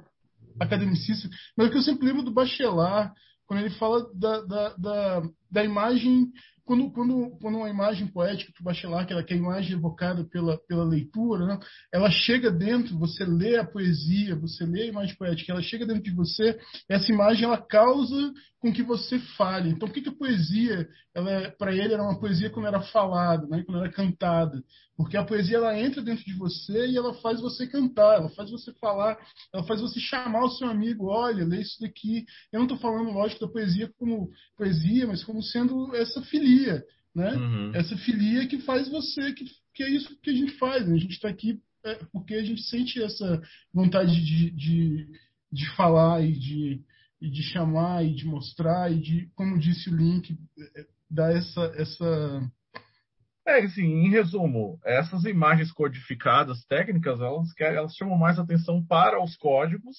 academicista, 0.59 1.29
mas 1.55 1.67
o 1.67 1.71
que 1.71 1.77
eu 1.77 1.81
sempre 1.81 2.05
lembro 2.05 2.23
do 2.23 2.31
Bachelard, 2.31 3.13
quando 3.45 3.61
ele 3.61 3.71
fala 3.71 4.09
da, 4.13 4.41
da, 4.41 4.69
da, 4.75 5.29
da 5.51 5.63
imagem 5.63 6.31
quando, 6.69 6.91
quando, 6.91 7.31
quando 7.41 7.57
uma 7.57 7.69
imagem 7.69 8.05
poética 8.05 8.51
para 8.53 8.61
o 8.61 8.63
Bachelard, 8.63 9.07
que, 9.07 9.11
ela, 9.11 9.25
é 9.27 9.33
a 9.33 9.35
imagem 9.35 9.73
evocada 9.75 10.23
pela, 10.23 10.55
pela 10.67 10.83
leitura, 10.83 11.47
né, 11.47 11.59
ela 11.91 12.11
chega 12.11 12.51
dentro, 12.51 12.95
você 12.95 13.25
lê 13.25 13.57
a 13.57 13.65
poesia, 13.65 14.35
você 14.35 14.67
lê 14.67 14.83
a 14.83 14.89
imagem 14.89 15.15
poética, 15.15 15.51
ela 15.51 15.63
chega 15.63 15.87
dentro 15.87 16.03
de 16.03 16.11
você, 16.11 16.59
essa 16.87 17.11
imagem 17.11 17.45
ela 17.45 17.57
causa 17.57 18.31
com 18.59 18.71
que 18.71 18.83
você 18.83 19.17
fale. 19.35 19.71
Então, 19.71 19.87
por 19.87 19.95
que, 19.95 20.01
que 20.03 20.09
a 20.09 20.15
poesia, 20.15 20.87
é, 21.15 21.49
para 21.49 21.73
ele, 21.73 21.91
era 21.91 22.03
uma 22.03 22.19
poesia 22.19 22.51
quando 22.51 22.67
era 22.67 22.81
falada, 22.81 23.47
né, 23.47 23.63
quando 23.65 23.79
era 23.79 23.91
cantada? 23.91 24.63
Porque 24.99 25.15
a 25.15 25.23
poesia 25.23 25.55
ela 25.55 25.79
entra 25.79 26.01
dentro 26.01 26.25
de 26.25 26.33
você 26.33 26.87
e 26.87 26.97
ela 26.97 27.13
faz 27.21 27.39
você 27.39 27.65
cantar, 27.65 28.15
ela 28.15 28.29
faz 28.31 28.51
você 28.51 28.73
falar, 28.73 29.17
ela 29.53 29.63
faz 29.63 29.79
você 29.79 29.97
chamar 29.97 30.43
o 30.43 30.49
seu 30.49 30.67
amigo, 30.67 31.05
olha, 31.05 31.45
lê 31.45 31.61
isso 31.61 31.79
daqui. 31.79 32.25
Eu 32.51 32.59
não 32.59 32.65
estou 32.65 32.77
falando, 32.79 33.09
lógico, 33.09 33.39
da 33.39 33.49
poesia 33.49 33.89
como 33.97 34.29
poesia, 34.57 35.07
mas 35.07 35.23
como 35.23 35.41
sendo 35.41 35.95
essa 35.95 36.21
filia, 36.23 36.83
né? 37.15 37.33
Uhum. 37.33 37.71
Essa 37.73 37.95
filia 37.99 38.45
que 38.45 38.57
faz 38.59 38.89
você, 38.89 39.31
que, 39.31 39.45
que 39.73 39.83
é 39.83 39.89
isso 39.89 40.19
que 40.21 40.31
a 40.31 40.33
gente 40.33 40.51
faz. 40.57 40.85
Né? 40.85 40.95
A 40.95 40.99
gente 40.99 41.13
está 41.13 41.29
aqui 41.29 41.61
é, 41.85 41.95
porque 42.11 42.33
a 42.33 42.43
gente 42.43 42.61
sente 42.63 43.01
essa 43.01 43.41
vontade 43.73 44.13
de, 44.21 44.51
de, 44.51 45.07
de 45.49 45.75
falar 45.77 46.21
e 46.25 46.33
de 46.33 46.83
e 47.21 47.29
de 47.29 47.41
chamar 47.41 48.05
e 48.05 48.13
de 48.13 48.25
mostrar 48.25 48.91
e 48.91 48.99
de, 48.99 49.29
como 49.33 49.57
disse 49.57 49.89
o 49.89 49.95
Link, 49.95 50.37
é, 50.75 50.85
dar 51.09 51.33
essa 51.33 51.61
essa 51.77 52.51
é 53.49 53.63
assim, 53.63 53.83
em 53.83 54.09
resumo, 54.09 54.79
essas 54.83 55.23
imagens 55.25 55.71
codificadas 55.71 56.63
técnicas, 56.65 57.19
elas, 57.19 57.49
elas 57.59 57.95
chamam 57.95 58.17
mais 58.17 58.39
atenção 58.39 58.85
para 58.85 59.21
os 59.21 59.35
códigos 59.35 59.97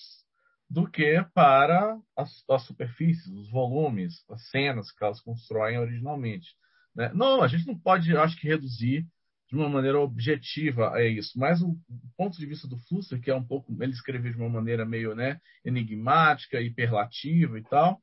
do 0.68 0.88
que 0.88 1.24
para 1.34 1.98
as, 2.16 2.30
as 2.48 2.64
superfícies, 2.64 3.26
os 3.26 3.50
volumes, 3.50 4.24
as 4.30 4.48
cenas 4.50 4.92
que 4.92 5.02
elas 5.02 5.20
constroem 5.20 5.78
originalmente. 5.78 6.48
Né? 6.94 7.10
Não, 7.12 7.42
a 7.42 7.48
gente 7.48 7.66
não 7.66 7.78
pode, 7.78 8.16
acho 8.16 8.38
que, 8.38 8.48
reduzir 8.48 9.04
de 9.48 9.56
uma 9.56 9.68
maneira 9.68 9.98
objetiva 9.98 10.94
a 10.94 11.04
isso. 11.04 11.36
Mas 11.36 11.60
o 11.60 11.76
ponto 12.16 12.38
de 12.38 12.46
vista 12.46 12.68
do 12.68 12.78
Flusser, 12.78 13.20
que 13.20 13.30
é 13.30 13.34
um 13.34 13.44
pouco, 13.44 13.76
ele 13.82 13.92
escreveu 13.92 14.30
de 14.30 14.38
uma 14.38 14.48
maneira 14.48 14.86
meio 14.86 15.14
né, 15.14 15.40
enigmática, 15.64 16.60
hiperlativa 16.60 17.58
e 17.58 17.62
tal, 17.64 18.00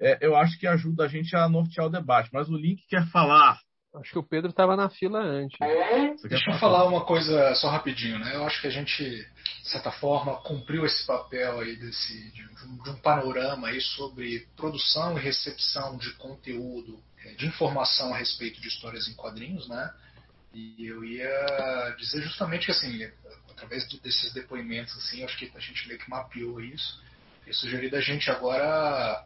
é, 0.00 0.18
eu 0.26 0.34
acho 0.34 0.58
que 0.58 0.66
ajuda 0.66 1.04
a 1.04 1.08
gente 1.08 1.36
a 1.36 1.48
nortear 1.48 1.86
o 1.86 1.90
debate. 1.90 2.30
Mas 2.32 2.48
o 2.48 2.56
Link 2.56 2.82
quer 2.88 3.06
falar. 3.10 3.58
Acho 4.00 4.12
que 4.12 4.18
o 4.18 4.22
Pedro 4.22 4.50
estava 4.50 4.76
na 4.76 4.90
fila 4.90 5.20
antes. 5.20 5.58
Deixa 6.28 6.50
eu 6.50 6.58
falar 6.58 6.84
uma 6.84 7.04
coisa 7.04 7.54
só 7.54 7.68
rapidinho, 7.70 8.18
né? 8.18 8.34
Eu 8.34 8.44
acho 8.44 8.60
que 8.60 8.66
a 8.66 8.70
gente, 8.70 9.02
de 9.02 9.68
certa 9.68 9.90
forma, 9.90 10.36
cumpriu 10.42 10.84
esse 10.84 11.06
papel 11.06 11.60
aí 11.60 11.76
desse, 11.76 12.30
de, 12.32 12.46
de 12.82 12.90
um 12.90 12.96
panorama 12.96 13.68
aí 13.68 13.80
sobre 13.80 14.46
produção 14.56 15.16
e 15.16 15.22
recepção 15.22 15.96
de 15.96 16.12
conteúdo, 16.14 17.00
é, 17.24 17.32
de 17.34 17.46
informação 17.46 18.12
a 18.12 18.18
respeito 18.18 18.60
de 18.60 18.68
histórias 18.68 19.08
em 19.08 19.14
quadrinhos, 19.14 19.66
né? 19.68 19.90
E 20.52 20.86
eu 20.86 21.04
ia 21.04 21.94
dizer 21.98 22.22
justamente 22.22 22.66
que, 22.66 22.72
assim, 22.72 23.10
através 23.50 23.86
desses 24.00 24.32
depoimentos, 24.32 24.96
assim, 24.96 25.24
acho 25.24 25.36
que 25.38 25.50
a 25.54 25.60
gente 25.60 25.86
meio 25.88 25.98
que 25.98 26.10
mapeou 26.10 26.60
isso. 26.60 27.02
E 27.46 27.52
sugeri 27.52 27.88
da 27.90 28.00
gente 28.00 28.30
agora 28.30 29.24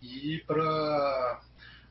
ir 0.00 0.44
para 0.46 1.40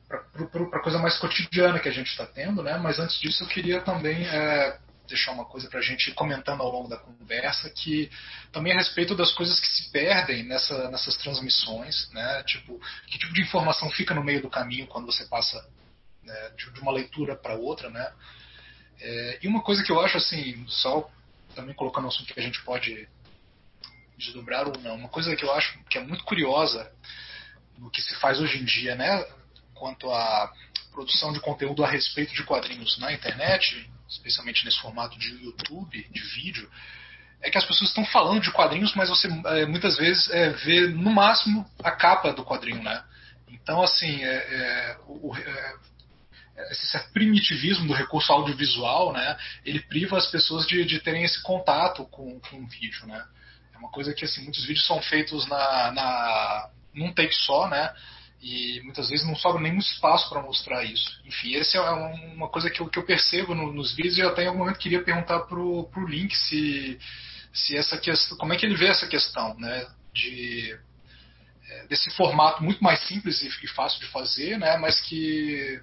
para 0.08 0.80
coisa 0.80 0.98
mais 0.98 1.18
cotidiana 1.18 1.80
que 1.80 1.88
a 1.88 1.92
gente 1.92 2.08
está 2.08 2.26
tendo, 2.26 2.62
né? 2.62 2.76
Mas 2.78 2.98
antes 2.98 3.18
disso 3.20 3.44
eu 3.44 3.48
queria 3.48 3.80
também 3.80 4.26
é, 4.26 4.78
deixar 5.08 5.32
uma 5.32 5.44
coisa 5.44 5.68
para 5.68 5.80
a 5.80 5.82
gente 5.82 6.10
ir 6.10 6.14
comentando 6.14 6.62
ao 6.62 6.70
longo 6.70 6.88
da 6.88 6.96
conversa 6.96 7.70
que 7.70 8.10
também 8.52 8.72
a 8.72 8.76
respeito 8.76 9.14
das 9.14 9.32
coisas 9.32 9.58
que 9.60 9.66
se 9.66 9.90
perdem 9.90 10.44
nessa, 10.44 10.90
nessas 10.90 11.16
transmissões, 11.16 12.10
né? 12.12 12.42
Tipo, 12.44 12.80
que 13.06 13.18
tipo 13.18 13.32
de 13.32 13.42
informação 13.42 13.90
fica 13.90 14.14
no 14.14 14.24
meio 14.24 14.42
do 14.42 14.50
caminho 14.50 14.86
quando 14.86 15.06
você 15.06 15.24
passa 15.26 15.66
né, 16.22 16.50
de, 16.56 16.70
de 16.70 16.80
uma 16.80 16.92
leitura 16.92 17.36
para 17.36 17.54
outra, 17.54 17.90
né? 17.90 18.12
É, 19.00 19.38
e 19.42 19.48
uma 19.48 19.62
coisa 19.62 19.82
que 19.82 19.92
eu 19.92 20.00
acho 20.00 20.16
assim, 20.16 20.64
só 20.68 21.10
também 21.54 21.74
colocando 21.74 22.04
um 22.04 22.08
assunto 22.08 22.32
que 22.32 22.40
a 22.40 22.42
gente 22.42 22.62
pode 22.62 23.08
desdobrar 24.16 24.66
ou 24.66 24.78
não, 24.80 24.94
uma 24.94 25.08
coisa 25.08 25.34
que 25.34 25.44
eu 25.44 25.52
acho 25.52 25.78
que 25.84 25.98
é 25.98 26.00
muito 26.00 26.24
curiosa 26.24 26.90
no 27.78 27.90
que 27.90 28.00
se 28.00 28.14
faz 28.16 28.40
hoje 28.40 28.58
em 28.58 28.64
dia, 28.64 28.94
né, 28.94 29.24
quanto 29.74 30.10
à 30.10 30.52
produção 30.92 31.32
de 31.32 31.40
conteúdo 31.40 31.84
a 31.84 31.90
respeito 31.90 32.32
de 32.34 32.44
quadrinhos 32.44 32.98
na 32.98 33.12
internet, 33.12 33.90
especialmente 34.08 34.64
nesse 34.64 34.80
formato 34.80 35.18
de 35.18 35.30
YouTube, 35.42 36.08
de 36.10 36.20
vídeo, 36.34 36.70
é 37.42 37.50
que 37.50 37.58
as 37.58 37.64
pessoas 37.64 37.90
estão 37.90 38.04
falando 38.06 38.40
de 38.40 38.50
quadrinhos, 38.50 38.94
mas 38.94 39.08
você 39.08 39.28
é, 39.28 39.66
muitas 39.66 39.96
vezes 39.98 40.30
é, 40.30 40.50
vê 40.50 40.88
no 40.88 41.12
máximo 41.12 41.68
a 41.82 41.90
capa 41.90 42.32
do 42.32 42.44
quadrinho, 42.44 42.82
né? 42.82 43.04
Então, 43.48 43.82
assim, 43.82 44.22
é, 44.24 44.34
é 44.34 44.96
o, 45.06 45.36
é, 45.36 45.74
esse 46.70 47.12
primitivismo 47.12 47.86
do 47.86 47.92
recurso 47.92 48.32
audiovisual, 48.32 49.12
né, 49.12 49.36
ele 49.64 49.80
priva 49.80 50.16
as 50.16 50.26
pessoas 50.30 50.66
de, 50.66 50.84
de 50.84 51.00
terem 51.00 51.24
esse 51.24 51.42
contato 51.42 52.04
com, 52.06 52.40
com 52.40 52.62
o 52.62 52.66
vídeo, 52.66 53.06
né. 53.06 53.24
É 53.74 53.78
uma 53.78 53.90
coisa 53.90 54.14
que, 54.14 54.24
assim, 54.24 54.42
muitos 54.42 54.64
vídeos 54.64 54.86
são 54.86 55.02
feitos 55.02 55.46
na, 55.46 55.92
na 55.92 56.70
num 56.94 57.12
take 57.12 57.34
só, 57.34 57.68
né, 57.68 57.92
e 58.44 58.82
muitas 58.82 59.08
vezes 59.08 59.26
não 59.26 59.34
sobra 59.34 59.62
nenhum 59.62 59.78
espaço 59.78 60.28
para 60.28 60.42
mostrar 60.42 60.84
isso. 60.84 61.18
Enfim, 61.24 61.56
essa 61.56 61.78
é 61.78 61.80
uma 61.80 62.46
coisa 62.50 62.68
que 62.68 62.78
eu, 62.78 62.88
que 62.90 62.98
eu 62.98 63.02
percebo 63.02 63.54
no, 63.54 63.72
nos 63.72 63.94
vídeos 63.94 64.18
e 64.18 64.20
eu 64.20 64.28
até 64.28 64.44
em 64.44 64.48
algum 64.48 64.58
momento 64.58 64.78
queria 64.78 65.02
perguntar 65.02 65.40
pro, 65.40 65.84
pro 65.84 66.06
Link 66.06 66.36
se, 66.36 66.98
se 67.54 67.74
essa 67.74 67.96
questão, 67.96 68.36
como 68.36 68.52
é 68.52 68.56
que 68.56 68.66
ele 68.66 68.76
vê 68.76 68.88
essa 68.88 69.06
questão, 69.06 69.58
né, 69.58 69.86
de 70.12 70.78
é, 71.70 71.86
desse 71.86 72.10
formato 72.10 72.62
muito 72.62 72.84
mais 72.84 73.00
simples 73.08 73.40
e, 73.40 73.48
e 73.64 73.68
fácil 73.68 73.98
de 74.00 74.08
fazer, 74.08 74.58
né, 74.58 74.76
mas 74.76 75.00
que 75.00 75.80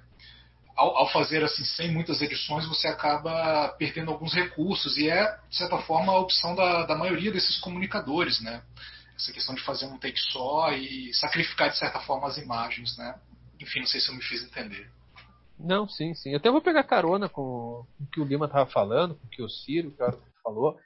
ao, 0.76 0.98
ao, 0.98 1.10
fazer 1.10 1.42
assim 1.42 1.64
sem 1.64 1.90
muitas 1.90 2.22
edições 2.22 2.64
você 2.64 2.86
acaba 2.86 3.74
perdendo 3.76 4.12
alguns 4.12 4.34
recursos 4.34 4.96
e 4.96 5.10
é 5.10 5.36
de 5.50 5.56
certa 5.56 5.78
forma 5.78 6.12
a 6.12 6.20
opção 6.20 6.54
da, 6.54 6.86
da 6.86 6.94
maioria 6.94 7.32
desses 7.32 7.58
comunicadores, 7.58 8.40
né? 8.40 8.62
Essa 9.16 9.32
questão 9.32 9.54
de 9.54 9.62
fazer 9.62 9.86
um 9.86 9.98
take 9.98 10.18
só 10.18 10.72
e 10.72 11.12
sacrificar 11.14 11.70
de 11.70 11.78
certa 11.78 12.00
forma 12.00 12.26
as 12.26 12.38
imagens, 12.38 12.96
né? 12.96 13.20
Enfim, 13.60 13.80
não 13.80 13.86
sei 13.86 14.00
se 14.00 14.08
eu 14.08 14.14
me 14.14 14.22
fiz 14.22 14.42
entender. 14.42 14.90
Não, 15.58 15.88
sim, 15.88 16.14
sim. 16.14 16.30
Eu 16.30 16.38
até 16.38 16.50
vou 16.50 16.60
pegar 16.60 16.82
carona 16.84 17.28
com 17.28 17.42
o 18.00 18.06
que 18.12 18.20
o 18.20 18.24
Lima 18.24 18.46
estava 18.46 18.68
falando, 18.68 19.14
com 19.14 19.26
o 19.26 19.30
que 19.30 19.42
o 19.42 19.48
Ciro 19.48 19.94
falou. 20.42 20.76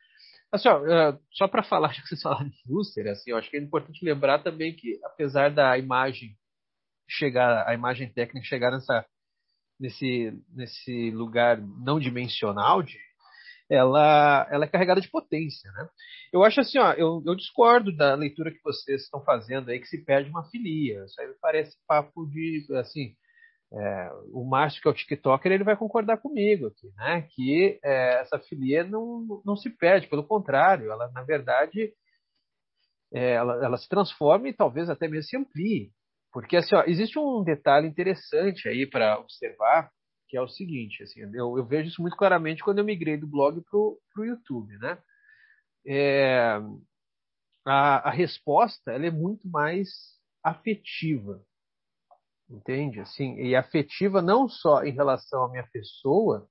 Assim, 0.52 0.68
ó, 0.68 0.86
é, 0.86 1.18
só 1.32 1.48
para 1.48 1.62
falar, 1.62 1.92
já 1.94 2.02
que 2.02 2.08
vocês 2.08 2.22
falaram 2.22 2.48
de 2.48 2.62
booster, 2.66 3.06
assim, 3.08 3.30
eu 3.30 3.36
acho 3.36 3.50
que 3.50 3.56
é 3.56 3.60
importante 3.60 4.04
lembrar 4.04 4.42
também 4.42 4.74
que, 4.74 5.00
apesar 5.04 5.50
da 5.50 5.78
imagem 5.78 6.36
chegar, 7.08 7.66
a 7.66 7.74
imagem 7.74 8.12
técnica 8.12 8.46
chegar 8.46 8.70
nessa 8.70 9.06
nesse, 9.78 10.32
nesse 10.54 11.10
lugar 11.10 11.60
não 11.60 12.00
dimensional 12.00 12.82
de 12.82 12.98
ela, 13.70 14.46
ela 14.50 14.64
é 14.64 14.68
carregada 14.68 15.00
de 15.00 15.10
potência, 15.10 15.70
né? 15.72 15.88
Eu 16.32 16.44
acho 16.44 16.60
assim, 16.60 16.78
ó, 16.78 16.92
eu, 16.92 17.22
eu 17.26 17.34
discordo 17.34 17.94
da 17.96 18.14
leitura 18.14 18.50
que 18.50 18.62
vocês 18.62 19.02
estão 19.02 19.22
fazendo 19.24 19.70
aí 19.70 19.80
que 19.80 19.86
se 19.86 20.04
perde 20.04 20.30
uma 20.30 20.44
filia. 20.50 21.04
Isso 21.04 21.20
aí 21.20 21.28
parece 21.40 21.76
papo 21.86 22.26
de, 22.26 22.64
assim, 22.78 23.14
é, 23.72 24.10
o 24.32 24.44
Márcio 24.48 24.80
que 24.80 24.88
é 24.88 24.90
o 24.90 24.94
TikToker 24.94 25.50
ele 25.50 25.64
vai 25.64 25.76
concordar 25.76 26.18
comigo 26.18 26.68
aqui, 26.68 26.88
né? 26.96 27.22
Que 27.34 27.78
é, 27.84 28.20
essa 28.20 28.38
filia 28.38 28.84
não, 28.84 29.42
não 29.44 29.56
se 29.56 29.70
perde, 29.70 30.08
pelo 30.08 30.24
contrário, 30.24 30.90
ela 30.90 31.10
na 31.10 31.22
verdade 31.22 31.92
é, 33.12 33.32
ela, 33.32 33.64
ela 33.64 33.76
se 33.76 33.88
transforma 33.88 34.48
e 34.48 34.52
talvez 34.52 34.88
até 34.88 35.08
mesmo 35.08 35.24
se 35.24 35.36
amplie 35.36 35.90
Porque 36.32 36.56
assim, 36.56 36.74
ó, 36.76 36.84
existe 36.86 37.18
um 37.18 37.42
detalhe 37.42 37.88
interessante 37.88 38.68
aí 38.68 38.88
para 38.88 39.18
observar, 39.18 39.90
que 40.28 40.36
é 40.36 40.40
o 40.40 40.48
seguinte, 40.48 41.02
assim, 41.02 41.20
eu, 41.20 41.56
eu, 41.56 41.64
vejo 41.64 41.88
isso 41.88 42.02
muito 42.02 42.16
claramente 42.16 42.62
quando 42.62 42.78
eu 42.78 42.84
migrei 42.84 43.16
do 43.16 43.26
blog 43.26 43.60
para 43.62 43.78
o 43.78 44.24
YouTube, 44.24 44.76
né? 44.78 44.98
É, 45.86 46.60
a, 47.64 48.08
a, 48.08 48.10
resposta 48.10 48.92
ela 48.92 49.06
é 49.06 49.10
muito 49.10 49.48
mais 49.48 49.88
afetiva, 50.42 51.40
entende? 52.50 53.00
Assim, 53.00 53.36
e 53.36 53.54
afetiva 53.54 54.20
não 54.20 54.48
só 54.48 54.82
em 54.82 54.92
relação 54.92 55.44
à 55.44 55.50
minha 55.50 55.66
pessoa, 55.72 56.48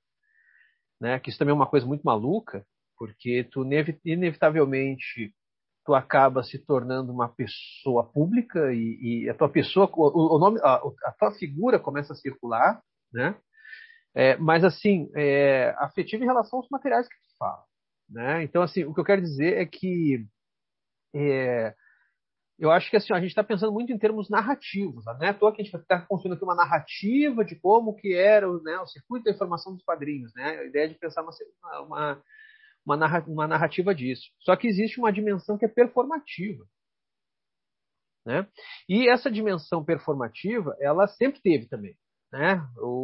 né? 0.99 1.19
Que 1.19 1.30
isso 1.30 1.39
também 1.39 1.51
é 1.51 1.55
uma 1.55 1.69
coisa 1.69 1.86
muito 1.86 2.03
maluca, 2.03 2.65
porque 2.97 3.43
tu 3.51 3.65
inevitavelmente 4.05 5.34
tu 5.86 5.93
acaba 5.93 6.43
se 6.43 6.57
tornando 6.57 7.13
uma 7.13 7.30
pessoa 7.30 8.11
pública 8.11 8.73
e, 8.73 9.26
e 9.26 9.30
a 9.30 9.36
tua 9.36 9.47
pessoa, 9.47 9.88
o, 9.93 10.36
o 10.36 10.39
nome, 10.39 10.59
a, 10.63 10.76
a, 10.76 11.11
tua 11.17 11.32
figura 11.38 11.80
começa 11.80 12.13
a 12.13 12.15
circular, 12.15 12.82
né? 13.13 13.39
É, 14.16 14.38
mas 14.38 14.63
assim, 14.63 15.09
é, 15.16 15.76
afetivo 15.78 16.24
em 16.24 16.28
relação 16.28 16.59
aos 16.59 16.70
materiais 16.70 17.07
que 17.07 17.16
tu 17.16 17.38
fala, 17.38 17.63
né? 18.09 18.43
Então 18.43 18.61
assim, 18.61 18.86
o 18.86 18.93
que 18.93 18.99
eu 18.99 19.05
quero 19.05 19.22
dizer 19.22 19.57
é 19.57 19.66
que 19.66 20.26
é, 21.13 21.76
eu 22.57 22.72
acho 22.72 22.89
que 22.89 22.95
assim, 22.95 23.13
a 23.13 23.20
gente 23.20 23.30
está 23.30 23.43
pensando 23.43 23.74
muito 23.74 23.91
em 23.91 23.97
termos 23.97 24.30
narrativos, 24.30 25.03
né? 25.20 25.34
Tô 25.34 25.47
aqui, 25.47 25.61
a 25.61 25.66
gente 25.66 25.76
está 25.76 26.01
construindo 26.01 26.36
aqui 26.36 26.45
uma 26.45 26.55
narrativa 26.55 27.43
de 27.43 27.55
como 27.55 27.95
que 27.95 28.13
era 28.13 28.47
né, 28.61 28.80
o 28.80 28.88
circuito 28.88 29.26
da 29.26 29.32
informação 29.32 29.74
dos 29.74 29.84
quadrinhos, 29.84 30.34
né? 30.34 30.59
A 30.59 30.66
ideia 30.66 30.88
de 30.88 30.95
pensar 30.95 31.22
uma, 31.22 31.32
uma 31.82 32.24
uma 32.86 33.47
narrativa 33.47 33.95
disso. 33.95 34.30
Só 34.41 34.55
que 34.55 34.68
existe 34.68 34.99
uma 34.99 35.11
dimensão 35.11 35.57
que 35.57 35.66
é 35.66 35.68
performativa. 35.68 36.63
Né? 38.26 38.47
E 38.88 39.09
essa 39.09 39.30
dimensão 39.30 39.84
performativa, 39.84 40.76
ela 40.80 41.07
sempre 41.07 41.41
teve 41.41 41.68
também. 41.68 41.97
Né? 42.32 42.61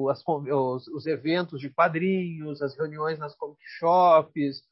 As, 0.09 0.23
os, 0.27 0.87
os, 0.87 1.05
eventos 1.05 1.59
de 1.59 1.69
quadrinhos, 1.69 2.61
as 2.61 2.75
reuniões 2.75 3.17
nas 3.17 3.35
comic 3.35 3.61
shops, 3.79 4.63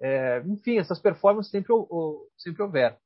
é, 0.00 0.42
enfim, 0.46 0.78
essas 0.78 0.98
performances 0.98 1.50
sempre, 1.50 1.72
sempre 2.36 2.62
houveram. 2.62 2.96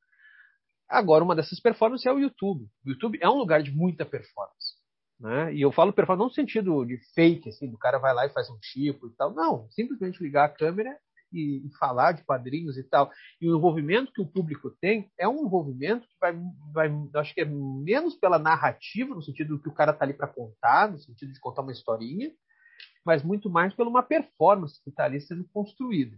Agora, 0.89 1.25
uma 1.25 1.35
dessas 1.35 1.59
performances 1.61 2.07
é 2.07 2.13
o 2.13 2.19
YouTube. 2.19 2.65
O 2.85 2.91
YouTube 2.91 3.19
é 3.21 3.29
um 3.29 3.39
lugar 3.39 3.63
de 3.63 3.71
muita 3.71 4.05
performance. 4.05 4.77
Né? 5.19 5.55
E 5.55 5.63
eu 5.63 5.73
falo 5.73 5.93
performance 5.93 6.21
não 6.21 6.29
no 6.29 6.35
sentido 6.35 6.85
de 6.85 6.99
fake, 7.15 7.49
assim, 7.49 7.71
do 7.71 7.79
cara 7.79 7.99
vai 7.99 8.13
lá 8.13 8.27
e 8.27 8.33
faz 8.33 8.51
um 8.51 8.59
tipo 8.59 9.07
e 9.07 9.11
tal. 9.17 9.33
Não, 9.33 9.69
simplesmente 9.71 10.23
ligar 10.23 10.45
a 10.45 10.49
câmera 10.49 10.99
e, 11.33 11.67
e, 11.67 11.77
falar 11.79 12.13
de 12.13 12.25
quadrinhos 12.25 12.77
e 12.77 12.85
tal. 12.85 13.11
E 13.41 13.49
o 13.49 13.57
envolvimento 13.57 14.13
que 14.13 14.21
o 14.21 14.27
público 14.27 14.71
tem 14.81 15.11
é 15.19 15.29
um 15.29 15.47
envolvimento 15.47 16.07
que 16.07 16.15
vai, 16.21 16.35
vai 16.73 16.91
acho 17.17 17.35
que 17.35 17.41
é 17.41 17.45
menos 17.45 18.17
pela 18.17 18.39
narrativa, 18.39 19.15
no 19.15 19.23
sentido 19.23 19.61
que 19.61 19.69
o 19.69 19.75
cara 19.75 19.93
está 19.93 20.05
ali 20.05 20.15
para 20.15 20.29
contar, 20.29 20.91
no 20.91 20.99
sentido 20.99 21.33
de 21.33 21.41
contar 21.41 21.63
uma 21.63 21.73
historinha, 21.73 22.31
mas 23.05 23.23
muito 23.23 23.51
mais 23.51 23.75
pela 23.75 23.89
uma 23.89 24.03
performance 24.03 24.83
que 24.83 24.91
está 24.91 25.05
ali 25.05 25.21
sendo 25.21 25.45
construída. 25.53 26.17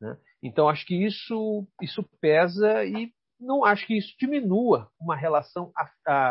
Né? 0.00 0.16
Então 0.42 0.68
acho 0.68 0.86
que 0.86 0.94
isso, 0.94 1.66
isso 1.82 2.04
pesa 2.20 2.84
e 2.84 3.12
não 3.40 3.64
acho 3.64 3.86
que 3.86 3.96
isso 3.96 4.14
diminua 4.18 4.90
uma 5.00 5.14
relação 5.14 5.72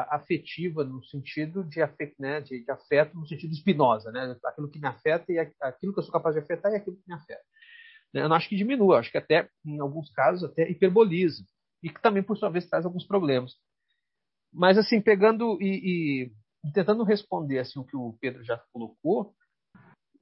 afetiva 0.09 0.83
no 0.83 1.03
sentido 1.05 1.63
de 1.63 1.81
afeto, 1.81 2.15
né, 2.19 2.41
de, 2.41 2.63
de 2.63 2.71
afeto 2.71 3.15
no 3.15 3.25
sentido 3.25 3.53
espinosa, 3.53 4.11
né? 4.11 4.35
Aquilo 4.45 4.69
que 4.69 4.79
me 4.79 4.87
afeta 4.87 5.31
e 5.31 5.39
aquilo 5.39 5.93
que 5.93 5.99
eu 5.99 6.03
sou 6.03 6.11
capaz 6.11 6.35
de 6.35 6.41
afetar 6.41 6.71
e 6.71 6.75
aquilo 6.75 6.97
que 6.97 7.07
me 7.07 7.15
afeta. 7.15 7.43
Né? 8.13 8.21
Eu 8.21 8.29
não 8.29 8.35
acho 8.35 8.49
que 8.49 8.55
diminua, 8.55 8.99
acho 8.99 9.11
que 9.11 9.17
até, 9.17 9.49
em 9.65 9.79
alguns 9.79 10.11
casos, 10.11 10.43
até 10.43 10.69
hiperboliza. 10.69 11.43
E 11.83 11.89
que 11.89 12.01
também, 12.01 12.23
por 12.23 12.37
sua 12.37 12.49
vez, 12.49 12.67
traz 12.67 12.85
alguns 12.85 13.05
problemas. 13.05 13.53
Mas, 14.51 14.77
assim, 14.77 15.01
pegando 15.01 15.57
e, 15.61 16.31
e 16.63 16.71
tentando 16.73 17.03
responder 17.03 17.59
assim, 17.59 17.79
o 17.79 17.83
que 17.85 17.95
o 17.95 18.17
Pedro 18.19 18.43
já 18.43 18.57
colocou, 18.73 19.35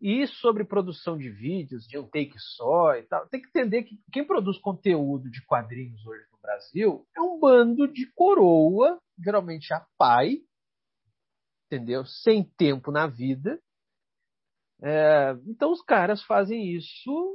e 0.01 0.27
sobre 0.27 0.63
produção 0.63 1.17
de 1.17 1.29
vídeos, 1.29 1.87
de 1.87 1.97
um 1.97 2.07
take 2.07 2.37
só 2.37 2.95
e 2.95 3.03
tal, 3.03 3.27
tem 3.27 3.41
que 3.41 3.47
entender 3.47 3.83
que 3.83 3.99
quem 4.11 4.25
produz 4.25 4.57
conteúdo 4.59 5.29
de 5.29 5.43
quadrinhos 5.45 6.05
hoje 6.05 6.25
no 6.31 6.37
Brasil 6.39 7.07
é 7.15 7.21
um 7.21 7.39
bando 7.39 7.87
de 7.87 8.05
coroa, 8.13 8.99
geralmente 9.17 9.73
a 9.73 9.85
pai, 9.97 10.41
entendeu? 11.65 12.05
Sem 12.05 12.43
tempo 12.43 12.91
na 12.91 13.07
vida. 13.07 13.59
É, 14.81 15.35
então 15.47 15.71
os 15.71 15.81
caras 15.81 16.21
fazem 16.23 16.75
isso 16.75 17.34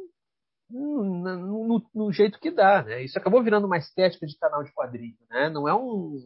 no, 0.71 1.66
no, 1.66 1.91
no, 1.95 2.12
jeito 2.12 2.39
que 2.39 2.51
dá, 2.51 2.83
né? 2.83 3.03
Isso 3.03 3.18
acabou 3.18 3.43
virando 3.43 3.66
uma 3.66 3.79
estética 3.79 4.27
de 4.27 4.39
canal 4.39 4.62
de 4.62 4.73
quadrinho, 4.73 5.16
né? 5.29 5.51
Não 5.51 5.68
é 5.68 5.75
um 5.75 6.18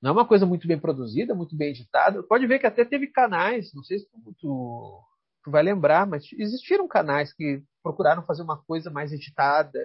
não 0.00 0.10
é 0.10 0.12
uma 0.12 0.26
coisa 0.26 0.44
muito 0.44 0.66
bem 0.66 0.78
produzida, 0.78 1.34
muito 1.34 1.56
bem 1.56 1.70
editada. 1.70 2.24
Pode 2.24 2.44
ver 2.46 2.58
que 2.58 2.66
até 2.66 2.84
teve 2.84 3.06
canais, 3.06 3.72
não 3.72 3.84
sei 3.84 4.00
se 4.00 4.10
tu, 4.10 4.34
tu, 4.40 5.00
tu 5.44 5.50
vai 5.50 5.62
lembrar, 5.62 6.06
mas 6.06 6.24
existiram 6.32 6.88
canais 6.88 7.32
que 7.32 7.62
procuraram 7.82 8.24
fazer 8.26 8.42
uma 8.42 8.60
coisa 8.64 8.90
mais 8.90 9.12
editada 9.12 9.78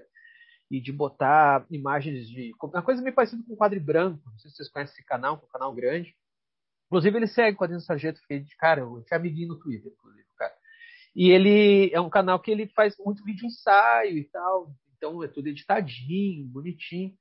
e 0.71 0.81
de 0.81 0.91
botar 0.91 1.65
imagens 1.69 2.27
de 2.27 2.51
uma 2.61 2.81
coisa 2.81 3.01
meio 3.01 3.15
parecida 3.15 3.43
com 3.45 3.53
o 3.53 3.57
quadro 3.57 3.79
branco. 3.79 4.21
Não 4.25 4.39
sei 4.39 4.49
se 4.49 4.57
vocês 4.57 4.69
conhecem 4.69 4.93
esse 4.93 5.05
canal, 5.05 5.37
que 5.37 5.45
é 5.45 5.47
um 5.47 5.51
canal 5.51 5.73
grande. 5.73 6.15
Inclusive 6.87 7.17
ele 7.17 7.27
segue 7.27 7.57
Quadrinho 7.57 7.81
Sargento, 7.81 8.19
que 8.27 8.39
de 8.39 8.55
cara, 8.57 8.81
eu 8.81 9.03
tinha 9.05 9.19
amiguinho 9.19 9.49
no 9.49 9.59
Twitter, 9.59 9.91
inclusive. 9.91 10.26
E 11.15 11.29
ele 11.29 11.89
é 11.93 11.99
um 11.99 12.09
canal 12.09 12.39
que 12.39 12.51
ele 12.51 12.67
faz 12.67 12.95
muito 12.99 13.23
vídeo 13.23 13.45
ensaio 13.45 14.17
e 14.17 14.23
tal. 14.25 14.71
Então 14.95 15.23
é 15.23 15.27
tudo 15.27 15.47
editadinho, 15.47 16.47
bonitinho. 16.47 17.13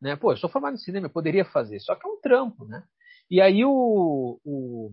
Né? 0.00 0.16
Pô, 0.16 0.32
eu 0.32 0.36
sou 0.36 0.50
formado 0.50 0.74
em 0.74 0.78
cinema, 0.78 1.06
eu 1.06 1.10
poderia 1.10 1.44
fazer, 1.44 1.78
só 1.80 1.94
que 1.94 2.06
é 2.06 2.10
um 2.10 2.20
trampo, 2.20 2.64
né? 2.64 2.82
E 3.30 3.40
aí 3.40 3.64
o, 3.64 4.40
o, 4.44 4.92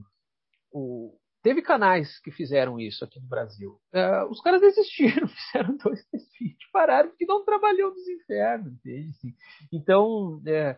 o 0.71 1.17
teve 1.41 1.61
canais 1.61 2.19
que 2.19 2.31
fizeram 2.31 2.79
isso 2.79 3.03
aqui 3.03 3.19
no 3.19 3.27
Brasil. 3.27 3.79
Uh, 3.93 4.29
os 4.29 4.41
caras 4.41 4.61
desistiram, 4.61 5.27
fizeram 5.51 5.77
dois, 5.77 6.05
três 6.05 6.23
vídeos, 6.39 6.69
pararam 6.71 7.09
porque 7.09 7.25
não 7.25 7.43
trabalhou 7.43 7.89
nos 7.89 8.07
infernos, 8.07 8.73
entende? 8.73 9.09
Assim, 9.09 9.33
então, 9.71 10.41
é, 10.45 10.77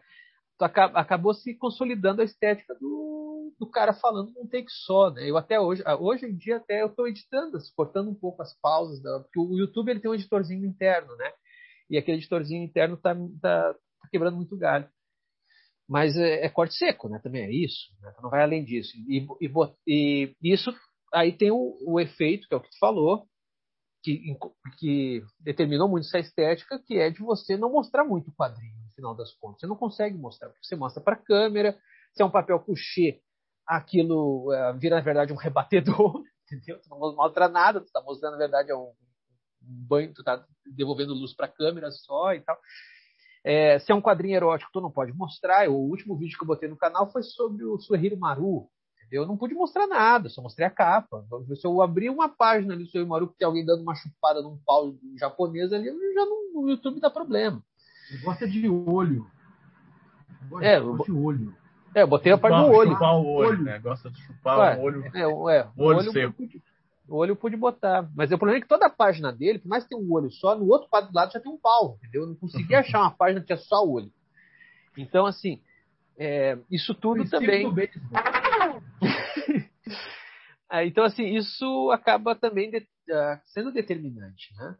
acabou 0.66 1.34
se 1.34 1.56
consolidando 1.56 2.22
a 2.22 2.26
estética 2.26 2.76
do, 2.76 3.54
do 3.60 3.70
cara 3.70 3.94
falando 3.94 4.32
num 4.34 4.48
take 4.48 4.70
só, 4.70 5.10
né? 5.12 5.30
Eu 5.30 5.38
até 5.38 5.60
hoje, 5.60 5.82
ah, 5.86 5.96
hoje 5.96 6.26
em 6.26 6.36
dia 6.36 6.58
até 6.58 6.82
eu 6.82 6.88
estou 6.88 7.08
editando, 7.08 7.58
cortando 7.76 8.10
um 8.10 8.16
pouco 8.16 8.42
as 8.42 8.54
pausas, 8.60 9.02
da, 9.02 9.20
porque 9.22 9.40
o 9.40 9.58
YouTube 9.58 9.90
ele 9.90 10.00
tem 10.00 10.10
um 10.10 10.16
editorzinho 10.16 10.66
interno, 10.66 11.16
né? 11.16 11.32
E 11.90 11.98
aquele 11.98 12.18
editorzinho 12.18 12.64
interno 12.64 12.98
tá, 12.98 13.16
tá, 13.42 13.74
tá 13.74 14.10
quebrando 14.12 14.38
muito 14.38 14.58
galho. 14.58 14.88
Mas 15.88 16.16
é, 16.16 16.46
é, 16.46 16.50
corte 16.50 16.76
seco, 16.76 17.10
né? 17.10 17.20
Também 17.22 17.44
é 17.44 17.52
isso, 17.52 17.92
né? 18.02 18.10
Então 18.12 18.24
não 18.24 18.30
vai 18.30 18.44
além 18.44 18.64
disso. 18.64 18.92
E, 19.08 19.28
e, 19.42 20.36
e 20.42 20.54
isso 20.54 20.74
aí 21.14 21.32
tem 21.32 21.52
o, 21.52 21.78
o, 21.86 22.00
efeito, 22.00 22.48
que 22.48 22.54
é 22.54 22.58
o 22.58 22.62
que 22.62 22.70
tu 22.70 22.78
falou, 22.80 23.26
que, 24.04 24.20
que 24.80 25.22
determinou 25.40 25.90
muito 25.90 26.08
essa 26.08 26.20
estética, 26.20 26.80
que 26.86 26.98
é 26.98 27.10
de 27.10 27.20
você 27.20 27.58
não 27.58 27.72
mostrar 27.72 28.06
muito 28.06 28.30
o 28.30 28.34
quadrinho 28.34 28.81
final 28.92 29.16
das 29.16 29.34
contas. 29.34 29.62
Você 29.62 29.68
não 29.68 29.76
consegue 29.76 30.18
mostrar, 30.18 30.50
porque 30.50 30.66
você 30.66 30.76
mostra 30.76 31.02
para 31.02 31.16
a 31.16 31.24
câmera, 31.24 31.78
se 32.14 32.22
é 32.22 32.26
um 32.26 32.32
papel 32.32 32.60
couché, 32.60 33.20
aquilo 33.66 34.52
uh, 34.52 34.78
vira, 34.78 34.96
na 34.96 35.02
verdade, 35.02 35.34
um 35.34 35.38
rebatedor, 35.38 36.24
entendeu? 36.46 36.82
Você 36.82 36.90
não 36.90 37.00
mostra 37.16 37.48
nada, 37.48 37.80
você 37.80 37.86
está 37.86 38.02
mostrando, 38.02 38.34
na 38.34 38.40
verdade, 38.40 38.72
é 38.72 38.76
um 38.76 38.92
banho, 39.62 40.14
tu 40.14 40.22
está 40.22 40.44
devolvendo 40.66 41.14
luz 41.14 41.34
para 41.34 41.46
a 41.46 41.52
câmera 41.52 41.92
só 41.92 42.34
e 42.34 42.42
tal. 42.42 42.58
É, 43.44 43.80
se 43.80 43.92
é 43.92 43.96
um 43.96 44.02
quadrinho 44.02 44.36
erótico, 44.36 44.72
tu 44.72 44.82
não 44.82 44.92
pode 44.92 45.14
mostrar. 45.14 45.68
O 45.70 45.74
último 45.74 46.16
vídeo 46.16 46.38
que 46.38 46.44
eu 46.44 46.48
botei 46.48 46.70
no 46.70 46.78
canal 46.78 47.12
foi 47.12 47.24
sobre 47.24 47.66
o 47.66 47.80
Suehiro 47.80 48.18
Maru. 48.18 48.70
Eu 49.12 49.26
não 49.26 49.36
pude 49.36 49.54
mostrar 49.54 49.88
nada, 49.88 50.30
só 50.30 50.42
mostrei 50.42 50.66
a 50.66 50.72
capa. 50.72 51.26
Se 51.56 51.68
eu 51.68 51.82
abrir 51.82 52.10
uma 52.10 52.30
página 52.30 52.74
ali 52.74 52.84
do 52.84 52.90
Suehiro 52.90 53.10
Maru 53.10 53.28
que 53.28 53.38
tem 53.38 53.46
alguém 53.46 53.66
dando 53.66 53.82
uma 53.82 53.96
chupada 53.96 54.42
num 54.42 54.58
pau 54.66 54.94
japonês 55.20 55.74
ali, 55.74 55.86
já 55.86 56.26
não, 56.26 56.54
no 56.54 56.70
YouTube 56.70 57.02
dá 57.02 57.10
problema. 57.10 57.62
Gosta 58.24 58.48
de 58.48 58.68
olho. 58.68 59.28
Gosta, 60.50 60.66
é, 60.66 60.80
de 60.80 61.12
olho. 61.12 61.56
É, 61.94 62.02
eu 62.04 62.08
botei 62.08 62.32
a 62.32 62.38
parte 62.38 62.66
do 62.66 62.72
olho. 62.72 62.92
Chupar 62.92 63.16
o 63.16 63.28
olho, 63.28 63.50
olho. 63.50 63.64
né? 63.64 63.80
Gosta 63.80 64.10
de 64.10 64.22
chupar 64.22 64.60
Ué, 64.60 64.78
o 64.78 64.82
olho. 64.82 65.06
É, 65.14 65.22
é, 65.22 65.28
o 65.28 65.38
olho, 65.38 65.70
olho 65.78 66.12
seco. 66.12 66.34
Pude, 66.34 66.62
o 67.08 67.16
olho 67.18 67.32
eu 67.32 67.36
pude 67.36 67.58
botar. 67.58 68.10
Mas 68.16 68.32
o 68.32 68.38
problema 68.38 68.58
é 68.58 68.62
que 68.62 68.68
toda 68.68 68.86
a 68.86 68.90
página 68.90 69.32
dele, 69.32 69.60
por 69.60 69.68
mais 69.68 69.84
que 69.84 69.90
tenha 69.90 70.02
um 70.02 70.12
olho 70.12 70.32
só, 70.32 70.58
no 70.58 70.68
outro 70.68 70.88
lado 70.92 71.32
já 71.32 71.40
tem 71.40 71.52
um 71.52 71.58
pau, 71.58 71.98
entendeu? 71.98 72.24
Eu 72.24 72.28
não 72.28 72.36
consegui 72.36 72.74
achar 72.76 73.02
uma 73.02 73.12
página 73.12 73.42
que 73.42 73.48
tinha 73.48 73.58
só 73.58 73.86
o 73.86 73.92
olho. 73.92 74.12
Então, 74.98 75.26
assim, 75.26 75.62
é, 76.18 76.58
isso 76.70 76.94
tudo 76.94 77.30
também. 77.30 77.68
é, 80.72 80.86
então, 80.86 81.04
assim, 81.04 81.36
isso 81.36 81.92
acaba 81.92 82.36
também 82.36 82.70
de, 82.70 82.78
uh, 82.78 83.40
sendo 83.46 83.72
determinante, 83.72 84.54
né? 84.58 84.76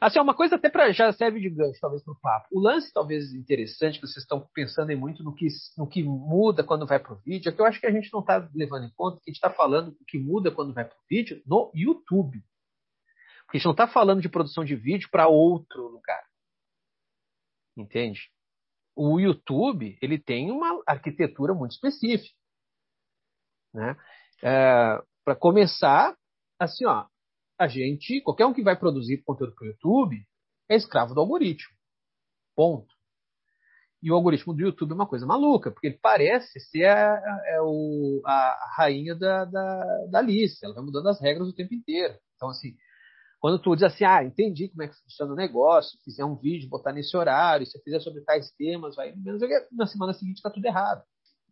Assim, 0.00 0.20
uma 0.20 0.34
coisa 0.34 0.56
até 0.56 0.68
para 0.68 0.92
já 0.92 1.12
serve 1.12 1.40
de 1.40 1.50
gancho, 1.50 1.80
talvez, 1.80 2.02
para 2.02 2.12
o 2.12 2.20
papo. 2.20 2.48
O 2.52 2.60
lance, 2.60 2.92
talvez, 2.92 3.32
interessante, 3.34 4.00
que 4.00 4.06
vocês 4.06 4.22
estão 4.24 4.46
pensando 4.54 4.90
em 4.90 4.96
muito 4.96 5.22
no 5.22 5.34
que, 5.34 5.46
no 5.76 5.86
que 5.86 6.02
muda 6.02 6.64
quando 6.64 6.86
vai 6.86 6.98
para 6.98 7.12
o 7.12 7.16
vídeo, 7.16 7.48
é 7.48 7.52
que 7.52 7.60
eu 7.60 7.66
acho 7.66 7.80
que 7.80 7.86
a 7.86 7.92
gente 7.92 8.12
não 8.12 8.20
está 8.20 8.48
levando 8.54 8.84
em 8.84 8.90
conta 8.90 9.18
que 9.18 9.30
a 9.30 9.32
gente 9.32 9.36
está 9.36 9.50
falando 9.50 9.90
do 9.90 10.04
que 10.06 10.18
muda 10.18 10.50
quando 10.50 10.72
vai 10.74 10.84
para 10.84 10.96
o 10.96 11.06
vídeo 11.08 11.42
no 11.46 11.70
YouTube. 11.74 12.42
Porque 13.44 13.56
a 13.56 13.58
gente 13.58 13.66
não 13.66 13.72
está 13.72 13.86
falando 13.86 14.20
de 14.20 14.28
produção 14.28 14.64
de 14.64 14.74
vídeo 14.74 15.08
para 15.10 15.28
outro 15.28 15.88
lugar. 15.88 16.24
Entende? 17.76 18.30
o 18.96 19.20
YouTube 19.20 19.98
ele 20.00 20.18
tem 20.18 20.50
uma 20.50 20.82
arquitetura 20.86 21.52
muito 21.52 21.72
específica. 21.72 22.34
Né? 23.74 23.94
É, 24.42 24.98
Para 25.22 25.36
começar, 25.36 26.16
assim, 26.58 26.86
ó, 26.86 27.04
a 27.58 27.66
gente, 27.68 28.20
qualquer 28.20 28.46
um 28.46 28.52
que 28.52 28.62
vai 28.62 28.78
produzir 28.78 29.22
conteúdo 29.24 29.54
para 29.54 29.64
o 29.64 29.68
YouTube 29.68 30.16
é 30.68 30.76
escravo 30.76 31.14
do 31.14 31.20
algoritmo. 31.20 31.74
Ponto. 32.54 32.94
E 34.02 34.10
o 34.10 34.14
algoritmo 34.14 34.54
do 34.54 34.60
YouTube 34.60 34.92
é 34.92 34.94
uma 34.94 35.06
coisa 35.06 35.26
maluca, 35.26 35.70
porque 35.70 35.88
ele 35.88 35.98
parece 36.00 36.60
ser 36.60 36.84
a, 36.84 37.14
a, 37.14 37.42
é 37.46 37.58
a 38.24 38.74
rainha 38.76 39.14
da, 39.14 39.44
da, 39.44 40.06
da 40.10 40.20
lista. 40.20 40.66
Ela 40.66 40.74
vai 40.74 40.84
mudando 40.84 41.08
as 41.08 41.20
regras 41.20 41.48
o 41.48 41.54
tempo 41.54 41.74
inteiro. 41.74 42.14
Então, 42.36 42.50
assim, 42.50 42.74
quando 43.40 43.60
tu 43.60 43.74
diz 43.74 43.84
assim, 43.84 44.04
ah, 44.04 44.22
entendi 44.22 44.68
como 44.68 44.82
é 44.82 44.88
que 44.88 44.94
funciona 45.02 45.32
o 45.32 45.36
negócio, 45.36 45.98
fizer 46.04 46.24
um 46.24 46.36
vídeo, 46.36 46.68
botar 46.68 46.92
nesse 46.92 47.16
horário, 47.16 47.66
se 47.66 47.80
fizer 47.82 48.00
sobre 48.00 48.22
tais 48.22 48.50
temas, 48.52 48.96
vai 48.96 49.14
menos 49.16 49.40
na 49.72 49.86
semana 49.86 50.12
seguinte 50.12 50.36
está 50.36 50.50
tudo 50.50 50.66
errado. 50.66 51.02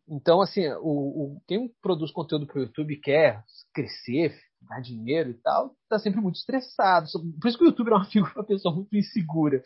Então, 0.09 0.41
assim, 0.41 0.69
o, 0.81 1.37
o, 1.37 1.43
quem 1.47 1.73
produz 1.81 2.11
conteúdo 2.13 2.47
para 2.47 2.59
o 2.59 2.63
YouTube 2.63 3.01
quer 3.01 3.43
crescer, 3.73 4.37
ganhar 4.69 4.81
dinheiro 4.81 5.31
e 5.31 5.35
tal, 5.35 5.75
está 5.83 5.99
sempre 5.99 6.21
muito 6.21 6.37
estressado. 6.37 7.07
Por 7.41 7.49
isso 7.49 7.59
que 7.59 7.65
o 7.65 7.69
YouTube 7.69 7.91
é 7.91 7.95
uma 7.95 8.05
figura 8.11 8.33
uma 8.37 8.45
pessoa 8.45 8.75
muito 8.75 8.97
insegura. 8.97 9.63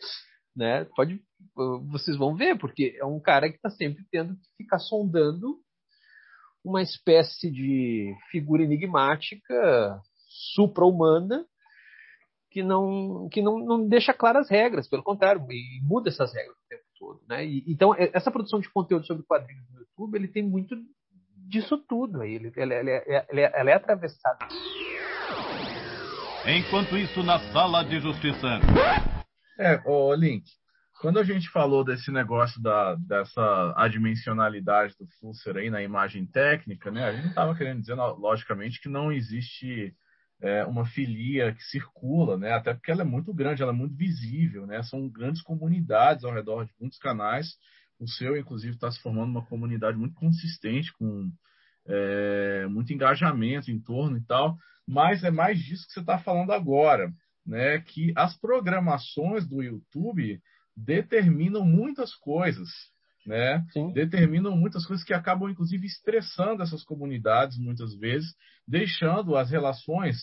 Né? 0.55 0.85
Pode, 0.95 1.21
vocês 1.91 2.17
vão 2.17 2.35
ver, 2.35 2.57
porque 2.57 2.97
é 2.99 3.05
um 3.05 3.19
cara 3.19 3.49
que 3.49 3.55
está 3.55 3.69
sempre 3.69 4.05
tendo 4.11 4.35
que 4.35 4.63
ficar 4.63 4.79
sondando 4.79 5.59
uma 6.63 6.81
espécie 6.81 7.49
de 7.49 8.13
figura 8.31 8.63
enigmática, 8.63 10.01
supra-humana, 10.53 11.45
que 12.51 12.63
não 12.63 13.29
que 13.29 13.41
não, 13.41 13.59
não 13.59 13.87
deixa 13.87 14.13
claras 14.13 14.49
regras, 14.49 14.87
pelo 14.87 15.03
contrário, 15.03 15.45
e 15.51 15.81
muda 15.83 16.09
essas 16.09 16.33
regras 16.33 16.55
o 16.57 16.67
tempo 16.67 16.83
todo, 16.97 17.21
né? 17.27 17.45
E, 17.45 17.63
então 17.67 17.93
essa 17.95 18.31
produção 18.31 18.59
de 18.59 18.69
conteúdo 18.69 19.05
sobre 19.05 19.23
quadrinhos 19.23 19.65
no 19.71 19.79
YouTube, 19.79 20.15
ele 20.15 20.27
tem 20.27 20.43
muito 20.43 20.75
disso 21.47 21.77
tudo 21.77 22.21
aí, 22.21 22.35
ele, 22.35 22.51
ele, 22.55 22.73
ele, 22.73 23.25
ele 23.29 23.41
ela 23.41 23.69
é 23.69 23.73
atravessada. 23.73 24.47
Enquanto 26.57 26.97
isso, 26.97 27.21
na 27.21 27.37
sala 27.51 27.83
de 27.83 27.99
justiça. 27.99 28.59
É, 29.59 29.79
o 29.85 30.11
Link, 30.15 30.43
quando 30.99 31.19
a 31.19 31.23
gente 31.23 31.47
falou 31.49 31.83
desse 31.83 32.11
negócio 32.11 32.59
da, 32.59 32.95
dessa 32.95 33.73
adimensionalidade 33.77 34.95
do 34.97 35.05
Fusser 35.19 35.57
aí 35.57 35.69
na 35.69 35.83
imagem 35.83 36.25
técnica, 36.25 36.89
né? 36.89 37.03
A 37.03 37.11
gente 37.11 37.27
estava 37.27 37.53
querendo 37.53 37.81
dizer, 37.81 37.93
logicamente, 37.93 38.81
que 38.81 38.89
não 38.89 39.11
existe 39.11 39.93
é, 40.41 40.65
uma 40.65 40.87
filia 40.87 41.53
que 41.53 41.63
circula, 41.65 42.35
né? 42.35 42.51
Até 42.53 42.73
porque 42.73 42.89
ela 42.89 43.03
é 43.03 43.05
muito 43.05 43.31
grande, 43.31 43.61
ela 43.61 43.71
é 43.71 43.75
muito 43.75 43.95
visível, 43.95 44.65
né? 44.65 44.81
São 44.81 45.07
grandes 45.07 45.43
comunidades 45.43 46.23
ao 46.23 46.33
redor 46.33 46.65
de 46.65 46.73
muitos 46.79 46.97
canais. 46.97 47.57
O 47.99 48.07
seu, 48.07 48.35
inclusive, 48.35 48.73
está 48.73 48.89
se 48.89 48.99
formando 49.01 49.29
uma 49.29 49.45
comunidade 49.45 49.99
muito 49.99 50.15
consistente, 50.15 50.91
com 50.93 51.29
é, 51.87 52.65
muito 52.67 52.91
engajamento 52.91 53.69
em 53.69 53.79
torno 53.79 54.17
e 54.17 54.21
tal. 54.25 54.57
Mas 54.89 55.23
é 55.23 55.29
mais 55.29 55.59
disso 55.59 55.85
que 55.85 55.93
você 55.93 55.99
está 55.99 56.17
falando 56.17 56.51
agora, 56.51 57.13
né? 57.45 57.79
Que 57.79 58.11
as 58.15 58.35
programações 58.39 59.47
do 59.47 59.61
YouTube 59.61 60.41
determinam 60.75 61.63
muitas 61.63 62.15
coisas, 62.15 62.67
né? 63.23 63.63
Sim. 63.71 63.93
Determinam 63.93 64.57
muitas 64.57 64.87
coisas 64.87 65.05
que 65.05 65.13
acabam, 65.13 65.47
inclusive, 65.47 65.85
estressando 65.85 66.63
essas 66.63 66.83
comunidades, 66.83 67.59
muitas 67.59 67.95
vezes, 67.99 68.33
deixando 68.67 69.35
as 69.37 69.51
relações 69.51 70.17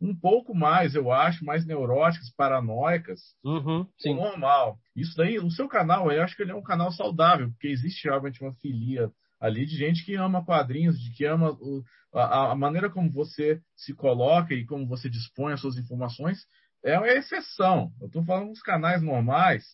um 0.00 0.14
pouco 0.14 0.52
mais, 0.52 0.96
eu 0.96 1.12
acho, 1.12 1.44
mais 1.44 1.64
neuróticas, 1.64 2.32
paranoicas, 2.36 3.20
uhum, 3.44 3.86
sim. 4.00 4.14
normal. 4.14 4.78
Isso 4.96 5.16
daí, 5.16 5.38
o 5.38 5.50
seu 5.50 5.68
canal, 5.68 6.10
eu 6.10 6.22
acho 6.22 6.36
que 6.36 6.42
ele 6.42 6.52
é 6.52 6.56
um 6.56 6.62
canal 6.62 6.90
saudável, 6.90 7.50
porque 7.50 7.68
existe 7.68 8.08
realmente 8.08 8.42
uma 8.42 8.54
filia 8.54 9.10
ali 9.40 9.66
de 9.66 9.76
gente 9.76 10.04
que 10.04 10.14
ama 10.14 10.44
quadrinhos, 10.44 11.00
de 11.00 11.12
que 11.12 11.24
ama 11.24 11.50
o, 11.52 11.82
a, 12.12 12.52
a, 12.52 12.54
maneira 12.54 12.90
como 12.90 13.10
você 13.10 13.60
se 13.76 13.94
coloca 13.94 14.54
e 14.54 14.64
como 14.64 14.86
você 14.86 15.08
dispõe 15.08 15.52
as 15.52 15.60
suas 15.60 15.76
informações, 15.76 16.46
é 16.84 16.98
uma 16.98 17.08
exceção. 17.08 17.92
Eu 18.00 18.06
estou 18.06 18.24
falando 18.24 18.50
dos 18.50 18.62
canais 18.62 19.02
normais, 19.02 19.64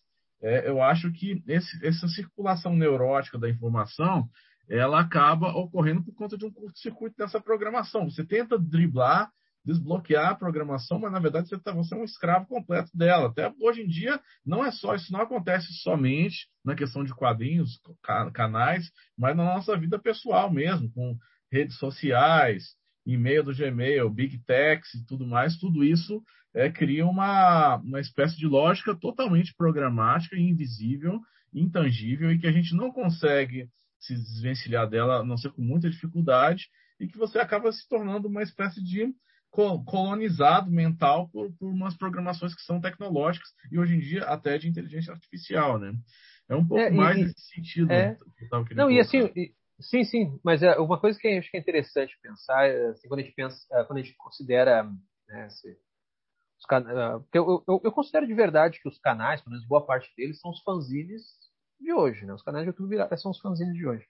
é, 0.42 0.68
eu 0.68 0.82
acho 0.82 1.10
que 1.12 1.42
esse, 1.46 1.86
essa 1.86 2.06
circulação 2.08 2.74
neurótica 2.74 3.38
da 3.38 3.48
informação 3.48 4.28
ela 4.68 5.00
acaba 5.00 5.48
ocorrendo 5.48 6.02
por 6.02 6.14
conta 6.14 6.36
de 6.36 6.44
um 6.44 6.50
curto-circuito 6.50 7.16
dessa 7.16 7.40
programação. 7.40 8.10
Você 8.10 8.24
tenta 8.24 8.58
driblar, 8.58 9.30
desbloquear 9.64 10.30
a 10.30 10.34
programação, 10.34 10.98
mas 10.98 11.10
na 11.10 11.18
verdade 11.18 11.48
você, 11.48 11.58
tá, 11.58 11.72
você 11.72 11.94
é 11.94 11.98
um 11.98 12.04
escravo 12.04 12.46
completo 12.46 12.90
dela. 12.94 13.28
Até 13.28 13.52
hoje 13.60 13.82
em 13.82 13.86
dia, 13.86 14.20
não 14.44 14.64
é 14.64 14.70
só 14.70 14.94
isso, 14.94 15.12
não 15.12 15.20
acontece 15.20 15.72
somente 15.82 16.48
na 16.64 16.74
questão 16.74 17.02
de 17.02 17.14
quadrinhos, 17.14 17.80
canais, 18.32 18.90
mas 19.16 19.36
na 19.36 19.44
nossa 19.44 19.76
vida 19.76 19.98
pessoal 19.98 20.52
mesmo, 20.52 20.90
com 20.92 21.16
redes 21.50 21.76
sociais, 21.78 22.74
e-mail 23.06 23.42
do 23.42 23.54
Gmail, 23.54 24.10
Big 24.10 24.38
Techs 24.44 24.94
e 24.94 25.06
tudo 25.06 25.26
mais, 25.26 25.56
tudo 25.56 25.84
isso 25.84 26.22
é, 26.54 26.70
cria 26.70 27.06
uma, 27.06 27.76
uma 27.76 28.00
espécie 28.00 28.36
de 28.36 28.46
lógica 28.46 28.94
totalmente 28.94 29.54
programática, 29.56 30.36
invisível, 30.36 31.20
intangível 31.52 32.30
e 32.32 32.38
que 32.38 32.46
a 32.46 32.52
gente 32.52 32.74
não 32.74 32.90
consegue 32.90 33.68
se 33.98 34.14
desvencilhar 34.14 34.88
dela, 34.88 35.20
a 35.20 35.24
não 35.24 35.36
ser 35.36 35.50
com 35.52 35.62
muita 35.62 35.88
dificuldade, 35.88 36.68
e 37.00 37.06
que 37.06 37.18
você 37.18 37.38
acaba 37.38 37.72
se 37.72 37.88
tornando 37.88 38.28
uma 38.28 38.42
espécie 38.42 38.82
de 38.82 39.12
colonizado 39.54 40.70
mental 40.70 41.28
por, 41.28 41.52
por 41.52 41.70
umas 41.70 41.96
programações 41.96 42.54
que 42.54 42.62
são 42.62 42.80
tecnológicas 42.80 43.48
e 43.70 43.78
hoje 43.78 43.94
em 43.94 44.00
dia 44.00 44.24
até 44.24 44.58
de 44.58 44.68
inteligência 44.68 45.12
artificial, 45.12 45.78
né? 45.78 45.94
É 46.48 46.56
um 46.56 46.66
pouco 46.66 46.82
é, 46.82 46.90
mais 46.90 47.16
e, 47.16 47.22
nesse 47.22 47.54
sentido 47.54 47.90
é, 47.92 48.18
que 48.36 48.48
tava 48.48 48.64
querendo 48.64 48.78
Não, 48.78 48.88
colocar. 48.88 48.96
e 48.96 49.00
assim, 49.00 49.32
e, 49.34 49.54
sim, 49.80 50.04
sim, 50.04 50.40
mas 50.44 50.62
é, 50.62 50.76
uma 50.78 50.98
coisa 50.98 51.18
que 51.18 51.28
acho 51.28 51.50
que 51.50 51.56
é 51.56 51.60
interessante 51.60 52.18
pensar, 52.20 52.68
é, 52.68 52.88
assim, 52.88 53.08
quando 53.08 53.20
a 53.20 53.22
gente 53.22 53.34
pensa, 53.34 53.56
é, 53.72 53.84
quando 53.84 53.98
a 54.00 54.02
gente 54.02 54.16
considera 54.16 54.84
né, 55.28 55.46
esse, 55.46 55.78
os, 56.58 57.26
eu, 57.32 57.64
eu, 57.66 57.80
eu, 57.84 57.92
considero 57.92 58.26
de 58.26 58.34
verdade 58.34 58.80
que 58.80 58.88
os 58.88 58.98
canais, 58.98 59.40
pelo 59.40 59.52
menos 59.52 59.66
boa 59.66 59.84
parte 59.84 60.12
deles, 60.16 60.40
são 60.40 60.50
os 60.50 60.60
fanzines 60.62 61.22
de 61.80 61.92
hoje, 61.92 62.24
né? 62.24 62.32
Os 62.32 62.42
canais 62.42 62.64
de 62.64 62.70
YouTube 62.70 62.96
são 63.18 63.30
os 63.30 63.40
fanzines 63.40 63.74
de 63.74 63.86
hoje. 63.86 64.06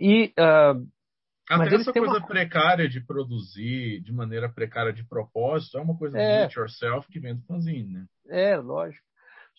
E 0.00 0.32
uh, 0.38 0.86
até 1.48 1.58
mas 1.58 1.72
essa 1.72 1.92
coisa 1.92 2.18
uma... 2.18 2.26
precária 2.26 2.88
de 2.88 3.00
produzir 3.00 4.00
de 4.00 4.12
maneira 4.12 4.48
precária 4.48 4.92
de 4.92 5.06
propósito 5.06 5.76
é 5.76 5.80
uma 5.80 5.96
coisa 5.96 6.18
é. 6.18 6.38
do 6.38 6.42
it 6.44 6.58
yourself 6.58 7.08
que 7.08 7.20
vem 7.20 7.34
do 7.34 7.42
fanzine, 7.42 7.92
né? 7.92 8.06
É, 8.28 8.56
lógico. 8.56 9.04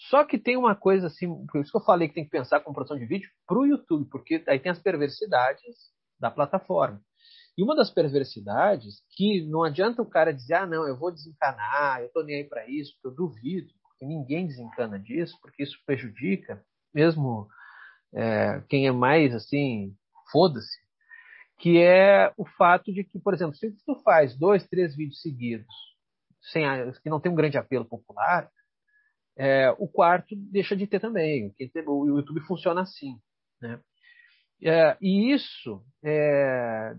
Só 0.10 0.26
que 0.26 0.38
tem 0.38 0.58
uma 0.58 0.76
coisa 0.76 1.08
assim, 1.08 1.28
por 1.48 1.62
isso 1.62 1.72
que 1.72 1.78
eu 1.78 1.84
falei 1.84 2.08
que 2.08 2.16
tem 2.16 2.26
que 2.26 2.32
pensar 2.32 2.60
com 2.60 2.74
produção 2.74 2.98
de 2.98 3.06
vídeo 3.06 3.30
para 3.48 3.58
o 3.58 3.66
YouTube, 3.66 4.10
porque 4.10 4.44
aí 4.48 4.60
tem 4.60 4.72
as 4.72 4.82
perversidades 4.82 5.76
da 6.20 6.30
plataforma. 6.30 7.00
E 7.58 7.64
uma 7.64 7.76
das 7.76 7.90
perversidades 7.90 9.02
que 9.16 9.46
não 9.48 9.64
adianta 9.64 10.02
o 10.02 10.10
cara 10.10 10.34
dizer, 10.34 10.56
ah, 10.56 10.66
não, 10.66 10.86
eu 10.86 10.98
vou 10.98 11.12
desencanar, 11.12 12.02
eu 12.02 12.10
tô 12.10 12.22
nem 12.24 12.38
aí 12.38 12.44
para 12.44 12.68
isso, 12.70 12.94
porque 12.94 13.08
eu 13.08 13.16
duvido, 13.16 13.72
porque 13.84 14.06
ninguém 14.06 14.46
desencana 14.46 15.00
disso, 15.00 15.38
porque 15.42 15.64
isso 15.64 15.78
prejudica, 15.86 16.62
mesmo 16.94 17.48
é, 18.14 18.62
quem 18.68 18.88
é 18.88 18.92
mais 18.92 19.34
assim, 19.34 19.96
foda-se, 20.30 20.85
que 21.58 21.82
é 21.82 22.34
o 22.38 22.46
fato 22.46 22.92
de 22.94 23.04
que, 23.04 23.20
por 23.20 23.34
exemplo, 23.34 23.56
se 23.56 23.72
tu 23.86 23.96
faz 24.04 24.38
dois, 24.38 24.68
três 24.68 24.96
vídeos 24.96 25.22
seguidos, 25.22 25.74
sem 26.52 26.64
que 27.02 27.10
não 27.10 27.20
tem 27.20 27.32
um 27.32 27.36
grande 27.36 27.58
apelo 27.58 27.86
popular, 27.86 28.50
é, 29.38 29.70
o 29.78 29.88
quarto 29.88 30.36
deixa 30.36 30.76
de 30.76 30.88
ter 30.88 31.00
também. 31.00 31.54
O 31.88 32.08
YouTube 32.08 32.42
funciona 32.42 32.82
assim. 32.82 33.20
Né? 33.62 33.80
É, 34.64 34.98
e 35.02 35.34
isso 35.34 35.84
é, 36.04 36.96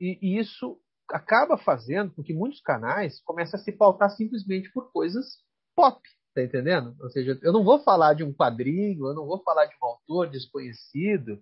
e 0.00 0.38
isso 0.38 0.78
acaba 1.10 1.56
fazendo 1.56 2.12
com 2.12 2.22
que 2.22 2.34
muitos 2.34 2.60
canais 2.60 3.20
comecem 3.22 3.58
a 3.58 3.62
se 3.62 3.72
pautar 3.72 4.10
simplesmente 4.10 4.70
por 4.72 4.90
coisas 4.92 5.38
pop, 5.74 6.00
tá 6.34 6.42
entendendo? 6.42 6.96
Ou 7.00 7.10
seja, 7.10 7.38
eu 7.42 7.52
não 7.52 7.62
vou 7.62 7.78
falar 7.82 8.14
de 8.14 8.24
um 8.24 8.32
quadrinho, 8.32 9.06
eu 9.06 9.14
não 9.14 9.26
vou 9.26 9.42
falar 9.42 9.66
de 9.66 9.74
um 9.80 9.86
autor 9.86 10.28
desconhecido, 10.28 11.40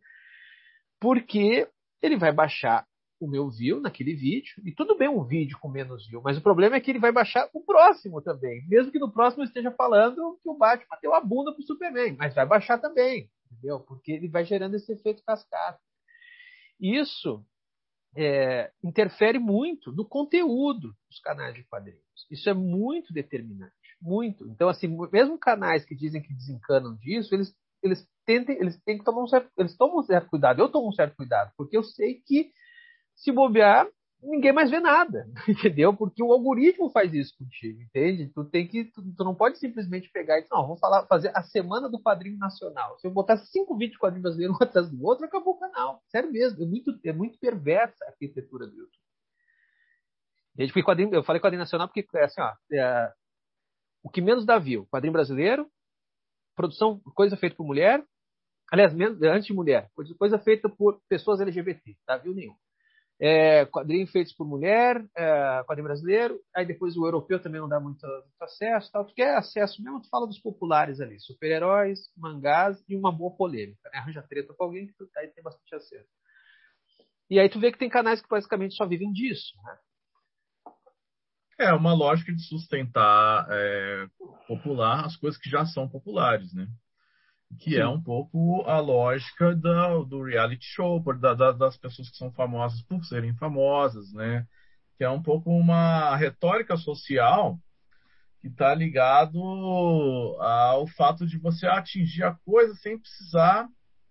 porque 1.00 1.68
ele 2.04 2.16
vai 2.16 2.32
baixar 2.32 2.86
o 3.20 3.28
meu 3.28 3.48
view 3.48 3.80
naquele 3.80 4.14
vídeo, 4.14 4.54
e 4.64 4.72
tudo 4.72 4.96
bem 4.96 5.08
um 5.08 5.24
vídeo 5.24 5.58
com 5.58 5.68
menos 5.68 6.06
view, 6.06 6.20
mas 6.22 6.36
o 6.36 6.42
problema 6.42 6.76
é 6.76 6.80
que 6.80 6.90
ele 6.90 6.98
vai 6.98 7.12
baixar 7.12 7.48
o 7.54 7.64
próximo 7.64 8.20
também, 8.20 8.66
mesmo 8.68 8.92
que 8.92 8.98
no 8.98 9.10
próximo 9.10 9.44
esteja 9.44 9.70
falando 9.70 10.38
que 10.42 10.48
o 10.48 10.56
Batman 10.56 10.98
deu 11.00 11.14
a 11.14 11.20
bunda 11.20 11.52
pro 11.52 11.62
Superman, 11.62 12.16
mas 12.18 12.34
vai 12.34 12.44
baixar 12.44 12.78
também, 12.78 13.30
entendeu? 13.50 13.80
Porque 13.80 14.12
ele 14.12 14.28
vai 14.28 14.44
gerando 14.44 14.74
esse 14.74 14.92
efeito 14.92 15.22
cascata. 15.24 15.80
Isso 16.78 17.44
é, 18.16 18.70
interfere 18.82 19.38
muito 19.38 19.92
no 19.92 20.04
conteúdo 20.04 20.94
dos 21.08 21.20
canais 21.20 21.54
de 21.54 21.64
quadrinhos. 21.64 22.02
Isso 22.30 22.50
é 22.50 22.54
muito 22.54 23.12
determinante, 23.12 23.72
muito. 24.02 24.46
Então, 24.48 24.68
assim, 24.68 24.88
mesmo 25.10 25.38
canais 25.38 25.84
que 25.84 25.94
dizem 25.94 26.20
que 26.20 26.34
desencanam 26.34 26.96
disso, 26.96 27.34
eles 27.34 27.54
eles 27.82 28.08
tentem, 28.24 28.56
eles 28.58 28.80
têm 28.84 28.98
que 28.98 29.04
tomar 29.04 29.22
um 29.22 29.26
certo, 29.26 29.50
eles 29.58 29.76
tomam 29.76 29.98
um 29.98 30.02
certo 30.02 30.28
cuidado. 30.28 30.60
Eu 30.60 30.68
tomo 30.68 30.88
um 30.88 30.92
certo 30.92 31.16
cuidado, 31.16 31.52
porque 31.56 31.76
eu 31.76 31.82
sei 31.82 32.20
que 32.26 32.50
se 33.14 33.30
bobear, 33.30 33.86
ninguém 34.22 34.52
mais 34.52 34.70
vê 34.70 34.80
nada, 34.80 35.26
entendeu? 35.48 35.94
Porque 35.94 36.22
o 36.22 36.32
algoritmo 36.32 36.90
faz 36.90 37.12
isso 37.12 37.34
contigo, 37.38 37.80
entende? 37.80 38.30
Tu 38.34 38.44
tem 38.46 38.66
que, 38.66 38.84
tu, 38.86 39.02
tu 39.16 39.24
não 39.24 39.34
pode 39.34 39.58
simplesmente 39.58 40.10
pegar 40.10 40.38
e 40.38 40.42
dizer, 40.42 40.54
não, 40.54 40.66
vou 40.66 40.76
falar, 40.76 41.06
fazer 41.06 41.30
a 41.34 41.42
semana 41.42 41.88
do 41.88 42.00
quadrinho 42.00 42.38
nacional. 42.38 42.98
Se 42.98 43.06
eu 43.06 43.10
botar 43.10 43.36
cinco 43.36 43.76
vídeos 43.76 43.92
de 43.92 43.98
quadrinho 43.98 44.22
brasileiro 44.22 44.54
um 44.54 44.56
atrás 44.62 44.90
do 44.90 45.04
outro, 45.04 45.26
acabou 45.26 45.54
o 45.54 45.58
canal. 45.58 46.02
Sério 46.08 46.30
mesmo, 46.32 46.62
é 46.62 46.66
muito, 46.66 46.98
é 47.04 47.12
muito 47.12 47.38
perversa 47.38 48.04
a 48.04 48.08
arquitetura 48.08 48.66
do 48.66 48.74
YouTube. 48.74 49.04
Desde 50.54 50.72
que 50.72 50.82
quadrinho, 50.82 51.12
eu 51.14 51.24
falei 51.24 51.40
quadrinho 51.40 51.62
nacional 51.62 51.88
porque 51.88 52.06
é 52.16 52.24
assim, 52.24 52.40
ó, 52.40 52.52
é, 52.72 53.12
o 54.02 54.10
que 54.10 54.20
menos 54.20 54.46
dá 54.46 54.58
view, 54.58 54.86
quadrinho 54.86 55.12
brasileiro, 55.12 55.68
produção, 56.54 57.00
coisa 57.14 57.36
feita 57.36 57.56
por 57.56 57.66
mulher, 57.66 58.04
aliás, 58.74 58.94
menos, 58.94 59.22
antes 59.22 59.46
de 59.46 59.54
mulher, 59.54 59.88
coisa 60.18 60.38
feita 60.38 60.68
por 60.68 61.00
pessoas 61.08 61.40
LGBT, 61.40 61.96
dá 62.06 62.16
view 62.18 62.34
nenhum 62.34 62.54
é, 63.20 63.64
quadrinhos 63.66 64.10
feitos 64.10 64.32
por 64.34 64.46
mulher, 64.46 65.04
é, 65.16 65.62
quadrinho 65.64 65.86
brasileiro, 65.86 66.40
aí 66.54 66.66
depois 66.66 66.96
o 66.96 67.06
europeu 67.06 67.40
também 67.40 67.60
não 67.60 67.68
dá 67.68 67.78
muito, 67.78 68.06
muito 68.06 68.42
acesso, 68.42 68.90
tal. 68.90 69.04
Tu 69.04 69.14
quer 69.14 69.36
acesso 69.36 69.82
mesmo, 69.82 70.02
tu 70.02 70.08
fala 70.08 70.26
dos 70.26 70.40
populares 70.40 71.00
ali, 71.00 71.18
super-heróis, 71.20 72.00
mangás 72.16 72.82
e 72.88 72.96
uma 72.96 73.12
boa 73.12 73.34
polêmica, 73.36 73.88
né? 73.92 73.98
Arranja 73.98 74.22
treta 74.22 74.52
com 74.54 74.64
alguém 74.64 74.86
que 74.86 74.94
tu, 74.94 75.08
aí 75.16 75.28
tem 75.28 75.44
bastante 75.44 75.74
acesso. 75.74 76.08
E 77.30 77.38
aí 77.38 77.48
tu 77.48 77.60
vê 77.60 77.72
que 77.72 77.78
tem 77.78 77.88
canais 77.88 78.20
que 78.20 78.28
basicamente 78.28 78.74
só 78.74 78.86
vivem 78.86 79.12
disso, 79.12 79.54
né? 79.64 79.78
É 81.56 81.72
uma 81.72 81.94
lógica 81.94 82.32
de 82.32 82.42
sustentar 82.48 83.46
é, 83.48 84.08
popular 84.48 85.06
as 85.06 85.16
coisas 85.16 85.40
que 85.40 85.48
já 85.48 85.64
são 85.64 85.88
populares, 85.88 86.52
né? 86.52 86.66
Que 87.58 87.70
Sim. 87.70 87.76
é 87.76 87.88
um 87.88 88.00
pouco 88.00 88.62
a 88.62 88.78
lógica 88.80 89.54
da, 89.54 89.96
do 89.98 90.22
reality 90.22 90.64
show, 90.66 91.02
da, 91.14 91.34
da, 91.34 91.52
das 91.52 91.76
pessoas 91.76 92.10
que 92.10 92.16
são 92.16 92.32
famosas 92.32 92.82
por 92.82 93.04
serem 93.04 93.34
famosas, 93.34 94.12
né? 94.12 94.46
Que 94.96 95.04
é 95.04 95.10
um 95.10 95.22
pouco 95.22 95.50
uma 95.50 96.16
retórica 96.16 96.76
social 96.76 97.58
que 98.40 98.48
está 98.48 98.74
ligado 98.74 99.38
ao 100.38 100.86
fato 100.88 101.26
de 101.26 101.38
você 101.38 101.66
atingir 101.66 102.24
a 102.24 102.34
coisa 102.44 102.74
sem 102.74 102.98
precisar, 102.98 103.66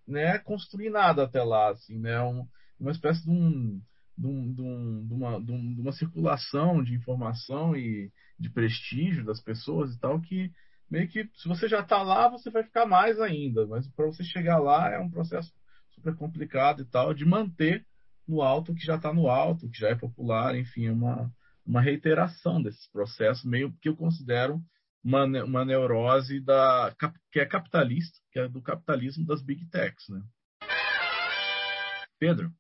né, 0.08 0.40
construir 0.40 0.90
nada 0.90 1.24
até 1.24 1.44
lá, 1.44 1.70
assim, 1.70 2.00
né? 2.00 2.22
Um, 2.22 2.48
uma 2.80 2.92
espécie 2.92 3.24
de 3.24 3.30
um 3.30 3.82
de, 4.18 4.28
um, 4.28 4.54
de, 4.54 4.62
um, 4.62 5.08
de, 5.08 5.14
uma, 5.14 5.42
de, 5.42 5.52
uma 5.82 5.92
circulação 5.92 6.84
de 6.84 6.94
informação 6.94 7.76
e 7.76 8.12
de 8.40 8.50
prestígio 8.50 9.26
das 9.26 9.42
pessoas 9.42 9.94
e 9.94 10.00
tal 10.00 10.22
que 10.22 10.52
meio 10.90 11.08
que 11.08 11.30
se 11.36 11.48
você 11.48 11.68
já 11.68 11.82
está 11.82 12.02
lá, 12.02 12.28
você 12.30 12.50
vai 12.50 12.64
ficar 12.64 12.86
mais 12.86 13.20
ainda. 13.20 13.66
Mas 13.68 13.88
para 13.88 14.06
você 14.06 14.24
chegar 14.24 14.60
lá 14.60 14.90
é 14.92 15.00
um 15.00 15.10
processo 15.10 15.52
super 15.92 16.16
complicado 16.16 16.82
e 16.82 16.86
tal, 16.86 17.14
de 17.14 17.26
manter 17.26 17.86
no 18.28 18.42
alto 18.42 18.72
o 18.72 18.76
que 18.76 18.86
já 18.86 18.96
está 18.96 19.14
no 19.14 19.30
alto, 19.30 19.70
que 19.70 19.80
já 19.80 19.90
é 19.90 19.96
popular, 19.96 20.56
enfim, 20.56 20.88
é 20.88 20.92
uma, 20.92 21.32
uma 21.66 21.82
reiteração 21.82 22.62
desses 22.62 22.88
processos, 22.88 23.44
meio 23.44 23.74
que 23.82 23.90
eu 23.90 23.96
considero 23.96 24.62
uma, 25.04 25.26
uma 25.44 25.66
neurose 25.66 26.40
da, 26.40 26.96
que 27.32 27.40
é 27.40 27.46
capitalista, 27.46 28.18
que 28.32 28.40
é 28.40 28.48
do 28.48 28.62
capitalismo 28.62 29.26
das 29.26 29.42
big 29.42 29.66
techs. 29.70 30.08
Né? 30.08 30.22
Pedro? 32.18 32.52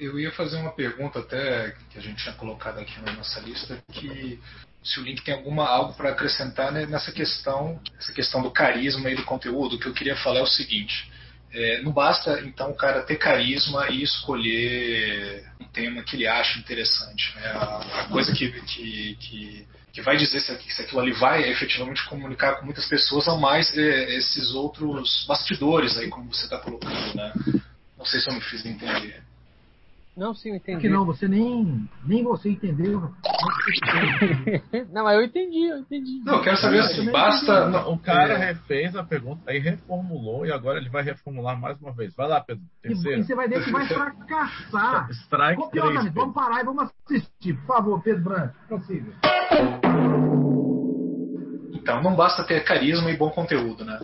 Eu 0.00 0.18
ia 0.18 0.32
fazer 0.32 0.56
uma 0.56 0.72
pergunta 0.72 1.20
até 1.20 1.72
que 1.90 1.98
a 1.98 2.00
gente 2.00 2.22
tinha 2.22 2.34
colocado 2.34 2.78
aqui 2.78 3.00
na 3.00 3.12
nossa 3.12 3.40
lista, 3.40 3.80
que 3.92 4.40
se 4.82 4.98
o 4.98 5.02
Link 5.02 5.22
tem 5.22 5.34
alguma 5.34 5.66
algo 5.66 5.94
para 5.94 6.10
acrescentar 6.10 6.72
né, 6.72 6.86
nessa 6.86 7.12
questão, 7.12 7.80
essa 7.98 8.12
questão 8.12 8.42
do 8.42 8.50
carisma 8.50 9.10
e 9.10 9.14
do 9.14 9.24
conteúdo. 9.24 9.76
O 9.76 9.78
que 9.78 9.86
eu 9.86 9.94
queria 9.94 10.16
falar 10.16 10.40
é 10.40 10.42
o 10.42 10.46
seguinte: 10.46 11.10
é, 11.52 11.82
não 11.82 11.92
basta 11.92 12.40
então 12.40 12.70
o 12.70 12.76
cara 12.76 13.02
ter 13.02 13.16
carisma 13.16 13.88
e 13.90 14.02
escolher 14.02 15.44
um 15.60 15.64
tema 15.66 16.02
que 16.02 16.16
ele 16.16 16.26
acha 16.26 16.58
interessante. 16.58 17.32
Né? 17.36 17.46
A, 17.46 18.00
a, 18.00 18.04
coisa 18.08 18.32
que, 18.32 18.50
que, 18.62 19.16
que, 19.20 19.66
que, 19.92 20.02
vai 20.02 20.16
dizer 20.16 20.40
se, 20.40 20.82
aquilo 20.82 21.00
ali 21.00 21.12
vai 21.12 21.48
efetivamente 21.48 22.04
comunicar 22.06 22.56
com 22.56 22.64
muitas 22.64 22.86
pessoas, 22.86 23.26
são 23.26 23.38
mais 23.38 23.76
é, 23.76 24.14
esses 24.16 24.50
outros 24.50 25.24
bastidores 25.28 25.96
aí, 25.96 26.08
como 26.08 26.32
você 26.32 26.44
está 26.44 26.58
colocando. 26.58 27.14
Né? 27.14 27.32
Não 27.96 28.04
sei 28.04 28.20
se 28.20 28.28
eu 28.28 28.34
me 28.34 28.40
fiz 28.40 28.66
entender. 28.66 29.22
Não, 30.14 30.34
sim, 30.34 30.50
eu 30.50 30.56
entendi. 30.56 30.82
Que 30.82 30.88
não, 30.90 31.06
você 31.06 31.26
nem, 31.26 31.88
nem 32.04 32.22
você 32.22 32.50
entendeu. 32.50 33.00
não, 34.92 35.04
mas 35.04 35.16
eu 35.16 35.24
entendi, 35.24 35.64
eu 35.64 35.78
entendi. 35.78 36.20
Não, 36.22 36.34
eu 36.34 36.42
quero 36.42 36.58
saber 36.58 36.80
assim, 36.80 37.10
basta. 37.10 37.68
Não, 37.70 37.94
o 37.94 37.98
cara 37.98 38.34
é... 38.34 38.52
refez 38.52 38.94
a 38.94 39.02
pergunta, 39.02 39.50
aí 39.50 39.58
reformulou 39.58 40.44
e 40.44 40.52
agora 40.52 40.78
ele 40.78 40.90
vai 40.90 41.02
reformular 41.02 41.58
mais 41.58 41.80
uma 41.80 41.92
vez. 41.92 42.14
Vai 42.14 42.28
lá, 42.28 42.42
Pedro. 42.42 42.62
Terceiro. 42.82 43.20
E 43.20 43.24
você 43.24 43.34
vai 43.34 43.48
ver 43.48 43.64
que 43.64 43.70
vai 43.70 43.86
fracassar. 43.88 45.08
Strike 45.24 45.70
3, 45.70 46.12
Vamos 46.12 46.34
parar 46.34 46.60
e 46.60 46.64
vamos 46.64 46.90
assistir. 47.06 47.54
Por 47.54 47.66
favor, 47.66 48.02
Pedro 48.02 48.24
Branco, 48.24 48.54
consiga. 48.68 49.12
Então, 51.72 52.02
não 52.02 52.14
basta 52.14 52.44
ter 52.44 52.62
carisma 52.64 53.10
e 53.10 53.16
bom 53.16 53.30
conteúdo, 53.30 53.82
né? 53.82 53.98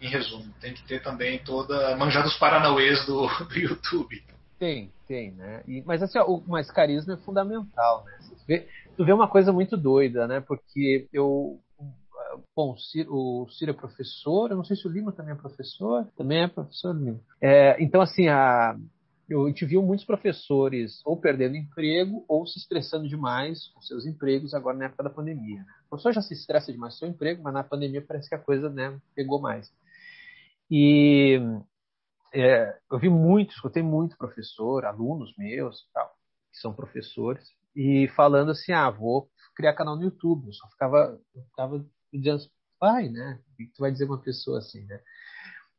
Em 0.00 0.08
resumo, 0.08 0.44
tem 0.60 0.72
que 0.72 0.84
ter 0.84 1.02
também 1.02 1.40
toda. 1.40 1.96
manjar 1.96 2.22
dos 2.22 2.38
paranauês 2.38 3.04
do, 3.06 3.26
do 3.26 3.58
YouTube. 3.58 4.22
Tem, 4.58 4.92
tem, 5.06 5.32
né? 5.32 5.62
E, 5.66 5.82
mas 5.86 6.02
assim, 6.02 6.18
ó, 6.18 6.26
o 6.26 6.48
mais 6.48 6.70
carisma 6.70 7.14
é 7.14 7.16
fundamental, 7.18 8.04
né? 8.04 8.18
Vê, 8.46 8.66
tu 8.96 9.04
vê 9.04 9.12
uma 9.12 9.28
coisa 9.28 9.52
muito 9.52 9.76
doida, 9.76 10.26
né? 10.26 10.40
Porque 10.40 11.08
eu. 11.12 11.60
Bom, 12.54 12.74
o 13.08 13.48
Ciro 13.50 13.70
é 13.70 13.74
professor, 13.74 14.50
eu 14.50 14.56
não 14.56 14.64
sei 14.64 14.76
se 14.76 14.86
o 14.86 14.90
Lima 14.90 15.12
também 15.12 15.32
é 15.32 15.36
professor, 15.36 16.06
também 16.16 16.42
é 16.42 16.48
professor 16.48 16.94
Lima. 16.94 17.20
É, 17.40 17.82
então, 17.82 18.00
assim, 18.00 18.28
a, 18.28 18.76
eu, 19.28 19.44
a 19.44 19.48
gente 19.48 19.64
viu 19.66 19.82
muitos 19.82 20.06
professores 20.06 21.00
ou 21.04 21.16
perdendo 21.16 21.56
emprego 21.56 22.24
ou 22.26 22.46
se 22.46 22.58
estressando 22.58 23.08
demais 23.08 23.68
com 23.68 23.80
seus 23.82 24.06
empregos 24.06 24.54
agora 24.54 24.76
na 24.76 24.86
época 24.86 25.04
da 25.04 25.10
pandemia. 25.10 25.58
Né? 25.58 25.66
O 25.86 25.90
professor 25.90 26.12
já 26.12 26.22
se 26.22 26.34
estressa 26.34 26.72
demais 26.72 26.94
com 26.94 27.00
seu 27.00 27.08
emprego, 27.08 27.42
mas 27.42 27.54
na 27.54 27.62
pandemia 27.62 28.04
parece 28.06 28.28
que 28.28 28.34
a 28.34 28.38
coisa 28.38 28.70
né, 28.70 28.98
pegou 29.14 29.40
mais. 29.40 29.70
E 30.70 31.40
é, 32.32 32.78
eu 32.90 32.98
vi 32.98 33.08
muito, 33.08 33.52
escutei 33.52 33.82
muito 33.82 34.16
professor, 34.16 34.84
alunos 34.84 35.34
meus, 35.36 35.88
tal, 35.92 36.10
que 36.52 36.58
são 36.58 36.72
professores, 36.72 37.44
e 37.74 38.08
falando 38.08 38.50
assim, 38.50 38.72
ah, 38.72 38.90
vou 38.90 39.28
criar 39.54 39.74
canal 39.74 39.96
no 39.96 40.02
YouTube. 40.02 40.46
Eu 40.46 40.52
só 40.52 40.68
ficava, 40.68 41.18
eu 41.34 41.42
ficava 41.44 41.84
dizendo, 42.12 42.42
pai, 42.78 43.08
né? 43.08 43.40
O 43.52 43.56
que 43.56 43.66
tu 43.74 43.80
vai 43.80 43.92
dizer 43.92 44.04
uma 44.04 44.20
pessoa 44.20 44.58
assim, 44.58 44.84
né? 44.84 45.00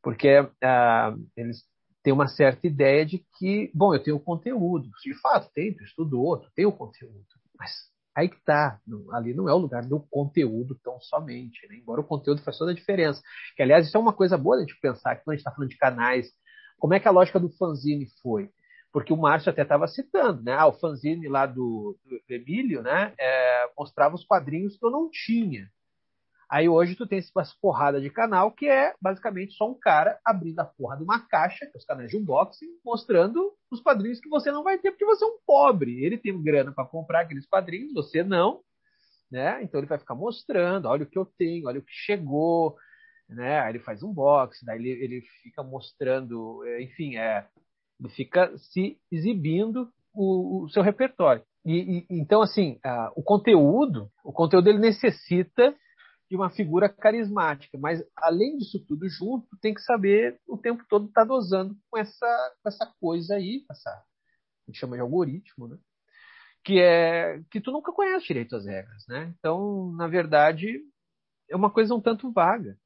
Porque 0.02 0.28
ah, 0.62 1.14
eles 1.36 1.64
têm 2.02 2.12
uma 2.12 2.28
certa 2.28 2.66
ideia 2.66 3.04
de 3.04 3.24
que, 3.38 3.70
bom, 3.74 3.94
eu 3.94 4.02
tenho 4.02 4.20
conteúdo. 4.20 4.88
De 5.02 5.14
fato, 5.20 5.50
tem, 5.54 5.74
tu 5.74 5.84
estudou, 5.84 6.38
tu 6.38 6.50
tem 6.54 6.66
o 6.66 6.72
conteúdo. 6.72 7.24
Mas 7.58 7.70
aí 8.14 8.28
que 8.28 8.42
tá, 8.44 8.80
ali 9.12 9.34
não 9.34 9.48
é 9.48 9.54
o 9.54 9.58
lugar 9.58 9.84
do 9.84 10.00
conteúdo 10.10 10.78
tão 10.82 11.00
somente, 11.00 11.66
né? 11.68 11.76
embora 11.76 12.00
o 12.00 12.06
conteúdo 12.06 12.42
faça 12.42 12.58
toda 12.58 12.72
a 12.72 12.74
diferença. 12.74 13.22
Que, 13.56 13.62
aliás, 13.62 13.86
isso 13.86 13.96
é 13.96 14.00
uma 14.00 14.12
coisa 14.12 14.36
boa 14.36 14.56
a 14.56 14.60
gente 14.60 14.78
pensar, 14.80 15.16
que 15.16 15.24
quando 15.24 15.34
a 15.34 15.36
gente 15.36 15.40
está 15.40 15.52
falando 15.52 15.70
de 15.70 15.78
canais 15.78 16.32
como 16.80 16.94
é 16.94 17.00
que 17.00 17.06
a 17.06 17.12
lógica 17.12 17.38
do 17.38 17.50
fanzine 17.50 18.06
foi? 18.22 18.50
Porque 18.92 19.12
o 19.12 19.16
Márcio 19.16 19.50
até 19.50 19.62
estava 19.62 19.86
citando, 19.86 20.42
né? 20.42 20.54
Ah, 20.54 20.66
o 20.66 20.72
fanzine 20.72 21.28
lá 21.28 21.46
do, 21.46 21.96
do 22.04 22.34
Emílio, 22.34 22.82
né? 22.82 23.14
É, 23.18 23.70
mostrava 23.78 24.16
os 24.16 24.24
quadrinhos 24.24 24.76
que 24.76 24.84
eu 24.84 24.90
não 24.90 25.08
tinha. 25.08 25.70
Aí 26.50 26.68
hoje 26.68 26.96
tu 26.96 27.06
tem 27.06 27.20
essa 27.20 27.54
porrada 27.62 28.00
de 28.00 28.10
canal 28.10 28.50
que 28.50 28.68
é 28.68 28.92
basicamente 29.00 29.54
só 29.54 29.70
um 29.70 29.78
cara 29.78 30.18
abrindo 30.24 30.58
a 30.58 30.64
porra 30.64 30.96
de 30.96 31.04
uma 31.04 31.20
caixa, 31.20 31.64
que 31.64 31.76
é 31.76 31.78
os 31.78 31.84
canais 31.84 32.10
de 32.10 32.16
unboxing, 32.16 32.66
mostrando 32.84 33.52
os 33.70 33.80
quadrinhos 33.80 34.18
que 34.18 34.28
você 34.28 34.50
não 34.50 34.64
vai 34.64 34.76
ter 34.76 34.90
porque 34.90 35.04
você 35.04 35.24
é 35.24 35.28
um 35.28 35.38
pobre. 35.46 36.04
Ele 36.04 36.18
tem 36.18 36.42
grana 36.42 36.72
para 36.72 36.84
comprar 36.84 37.20
aqueles 37.20 37.46
quadrinhos, 37.46 37.92
você 37.92 38.24
não, 38.24 38.62
né? 39.30 39.62
Então 39.62 39.78
ele 39.78 39.86
vai 39.86 39.98
ficar 39.98 40.16
mostrando, 40.16 40.86
olha 40.86 41.04
o 41.04 41.06
que 41.06 41.16
eu 41.16 41.24
tenho, 41.24 41.68
olha 41.68 41.78
o 41.78 41.84
que 41.84 41.92
chegou, 41.92 42.76
né? 43.34 43.60
Aí 43.60 43.72
ele 43.72 43.80
faz 43.80 44.02
um 44.02 44.12
box, 44.12 44.64
daí 44.64 44.78
ele, 44.78 44.90
ele 44.90 45.20
fica 45.42 45.62
mostrando, 45.62 46.64
é, 46.64 46.82
enfim, 46.82 47.16
é, 47.16 47.46
ele 47.98 48.08
fica 48.10 48.56
se 48.58 48.98
exibindo 49.10 49.90
o, 50.14 50.64
o 50.64 50.68
seu 50.70 50.82
repertório. 50.82 51.42
E, 51.64 51.98
e 51.98 52.06
então, 52.10 52.40
assim, 52.40 52.78
o 53.14 53.22
conteúdo, 53.22 54.10
o 54.24 54.32
conteúdo 54.32 54.68
ele 54.68 54.78
necessita 54.78 55.74
de 56.30 56.36
uma 56.36 56.48
figura 56.48 56.88
carismática, 56.88 57.76
mas 57.76 58.02
além 58.16 58.56
disso 58.56 58.82
tudo 58.86 59.08
junto, 59.08 59.48
tem 59.60 59.74
que 59.74 59.82
saber 59.82 60.38
o 60.46 60.56
tempo 60.56 60.84
todo 60.88 61.08
estar 61.08 61.22
tá 61.22 61.26
dosando 61.26 61.76
com 61.90 61.98
essa, 61.98 62.54
com 62.62 62.68
essa 62.68 62.86
coisa 63.00 63.34
aí, 63.34 63.64
essa, 63.68 63.90
a 63.90 64.04
gente 64.68 64.78
chama 64.78 64.96
de 64.96 65.02
algoritmo, 65.02 65.66
né? 65.66 65.76
Que 66.64 66.78
é 66.78 67.42
que 67.50 67.60
tu 67.60 67.72
nunca 67.72 67.92
conhece 67.92 68.26
direito 68.26 68.54
as 68.54 68.64
regras, 68.64 69.04
né? 69.08 69.34
Então, 69.38 69.92
na 69.92 70.06
verdade, 70.06 70.80
é 71.50 71.56
uma 71.56 71.70
coisa 71.70 71.94
um 71.94 72.00
tanto 72.00 72.30
vaga. 72.30 72.78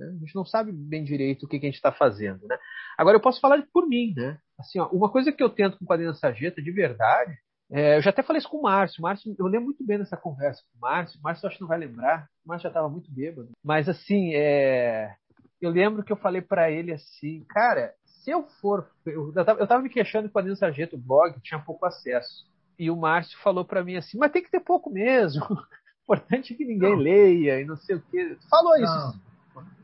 Né? 0.00 0.16
A 0.16 0.18
gente 0.18 0.34
não 0.34 0.44
sabe 0.44 0.72
bem 0.72 1.04
direito 1.04 1.44
o 1.44 1.48
que, 1.48 1.58
que 1.58 1.66
a 1.66 1.68
gente 1.68 1.76
está 1.76 1.92
fazendo. 1.92 2.46
Né? 2.46 2.56
Agora, 2.96 3.16
eu 3.16 3.20
posso 3.20 3.40
falar 3.40 3.62
por 3.72 3.86
mim. 3.86 4.14
Né? 4.16 4.38
Assim, 4.58 4.80
ó, 4.80 4.88
uma 4.88 5.10
coisa 5.10 5.30
que 5.30 5.42
eu 5.42 5.50
tento 5.50 5.78
com 5.78 5.84
o 5.84 5.88
Quadrinho 5.88 6.10
da 6.10 6.16
Sarjeta, 6.16 6.62
de 6.62 6.70
verdade, 6.70 7.36
é, 7.72 7.96
eu 7.98 8.02
já 8.02 8.10
até 8.10 8.22
falei 8.22 8.38
isso 8.38 8.48
com 8.48 8.58
o 8.58 8.62
Márcio. 8.62 9.02
Márcio. 9.02 9.34
Eu 9.38 9.46
lembro 9.46 9.66
muito 9.66 9.86
bem 9.86 9.98
dessa 9.98 10.16
conversa 10.16 10.62
com 10.72 10.78
o 10.78 10.80
Márcio. 10.80 11.20
O 11.20 11.22
Márcio 11.22 11.46
acho 11.46 11.56
que 11.56 11.62
não 11.62 11.68
vai 11.68 11.78
lembrar. 11.78 12.28
O 12.44 12.48
Márcio 12.48 12.64
já 12.64 12.68
estava 12.68 12.88
muito 12.88 13.12
bêbado. 13.12 13.50
Mas, 13.62 13.88
assim, 13.88 14.34
é, 14.34 15.14
eu 15.60 15.70
lembro 15.70 16.02
que 16.02 16.12
eu 16.12 16.16
falei 16.16 16.42
para 16.42 16.70
ele 16.70 16.92
assim, 16.92 17.44
cara, 17.48 17.94
se 18.04 18.30
eu 18.30 18.42
for. 18.60 18.90
Eu 19.06 19.30
estava 19.30 19.82
me 19.82 19.88
queixando 19.88 20.24
que 20.24 20.30
o 20.30 20.34
Quadrinho 20.34 20.56
Sarjeta, 20.56 20.96
o 20.96 20.98
blog, 20.98 21.38
tinha 21.42 21.60
pouco 21.60 21.86
acesso. 21.86 22.44
e 22.78 22.90
o 22.90 22.96
Márcio 22.96 23.38
falou 23.40 23.64
para 23.64 23.84
mim 23.84 23.96
assim, 23.96 24.18
mas 24.18 24.32
tem 24.32 24.42
que 24.42 24.50
ter 24.50 24.60
pouco 24.60 24.90
mesmo. 24.90 25.44
O 25.44 25.54
importante 26.14 26.52
é 26.52 26.56
que 26.56 26.64
ninguém 26.64 26.90
não. 26.90 26.98
leia 26.98 27.60
e 27.60 27.64
não 27.64 27.76
sei 27.76 27.96
o 27.96 28.02
quê. 28.10 28.36
Falou 28.48 28.76
isso. 28.76 29.20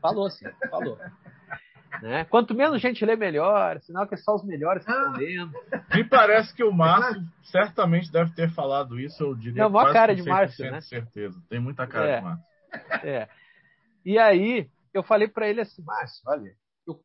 Falou 0.01 0.29
sim, 0.29 0.45
falou. 0.69 0.97
Né? 2.01 2.25
Quanto 2.25 2.53
menos 2.53 2.81
gente 2.81 3.03
lê, 3.05 3.15
melhor. 3.15 3.79
Sinal 3.81 4.07
que 4.07 4.15
é 4.15 4.17
só 4.17 4.35
os 4.35 4.45
melhores 4.45 4.85
que 4.85 4.91
estão 4.91 5.13
lendo. 5.13 5.53
Me 5.93 6.03
parece 6.03 6.53
que 6.53 6.63
o 6.63 6.71
Márcio 6.71 7.23
certamente 7.43 8.11
deve 8.11 8.33
ter 8.33 8.53
falado 8.53 8.99
isso, 8.99 9.23
eu 9.23 9.35
diria. 9.35 9.63
Não, 9.63 9.69
maior 9.69 9.93
cara 9.93 10.15
de 10.15 10.23
Márcio, 10.23 10.69
né? 10.69 10.81
certeza. 10.81 11.41
Tem 11.49 11.59
muita 11.59 11.87
cara 11.87 12.07
é. 12.07 12.17
de 12.17 12.23
Márcio. 12.23 12.45
É. 13.03 13.29
E 14.05 14.17
aí, 14.19 14.69
eu 14.93 15.03
falei 15.03 15.27
para 15.27 15.49
ele 15.49 15.61
assim, 15.61 15.81
Márcio, 15.83 16.21
olha, 16.27 16.55
eu, 16.85 16.99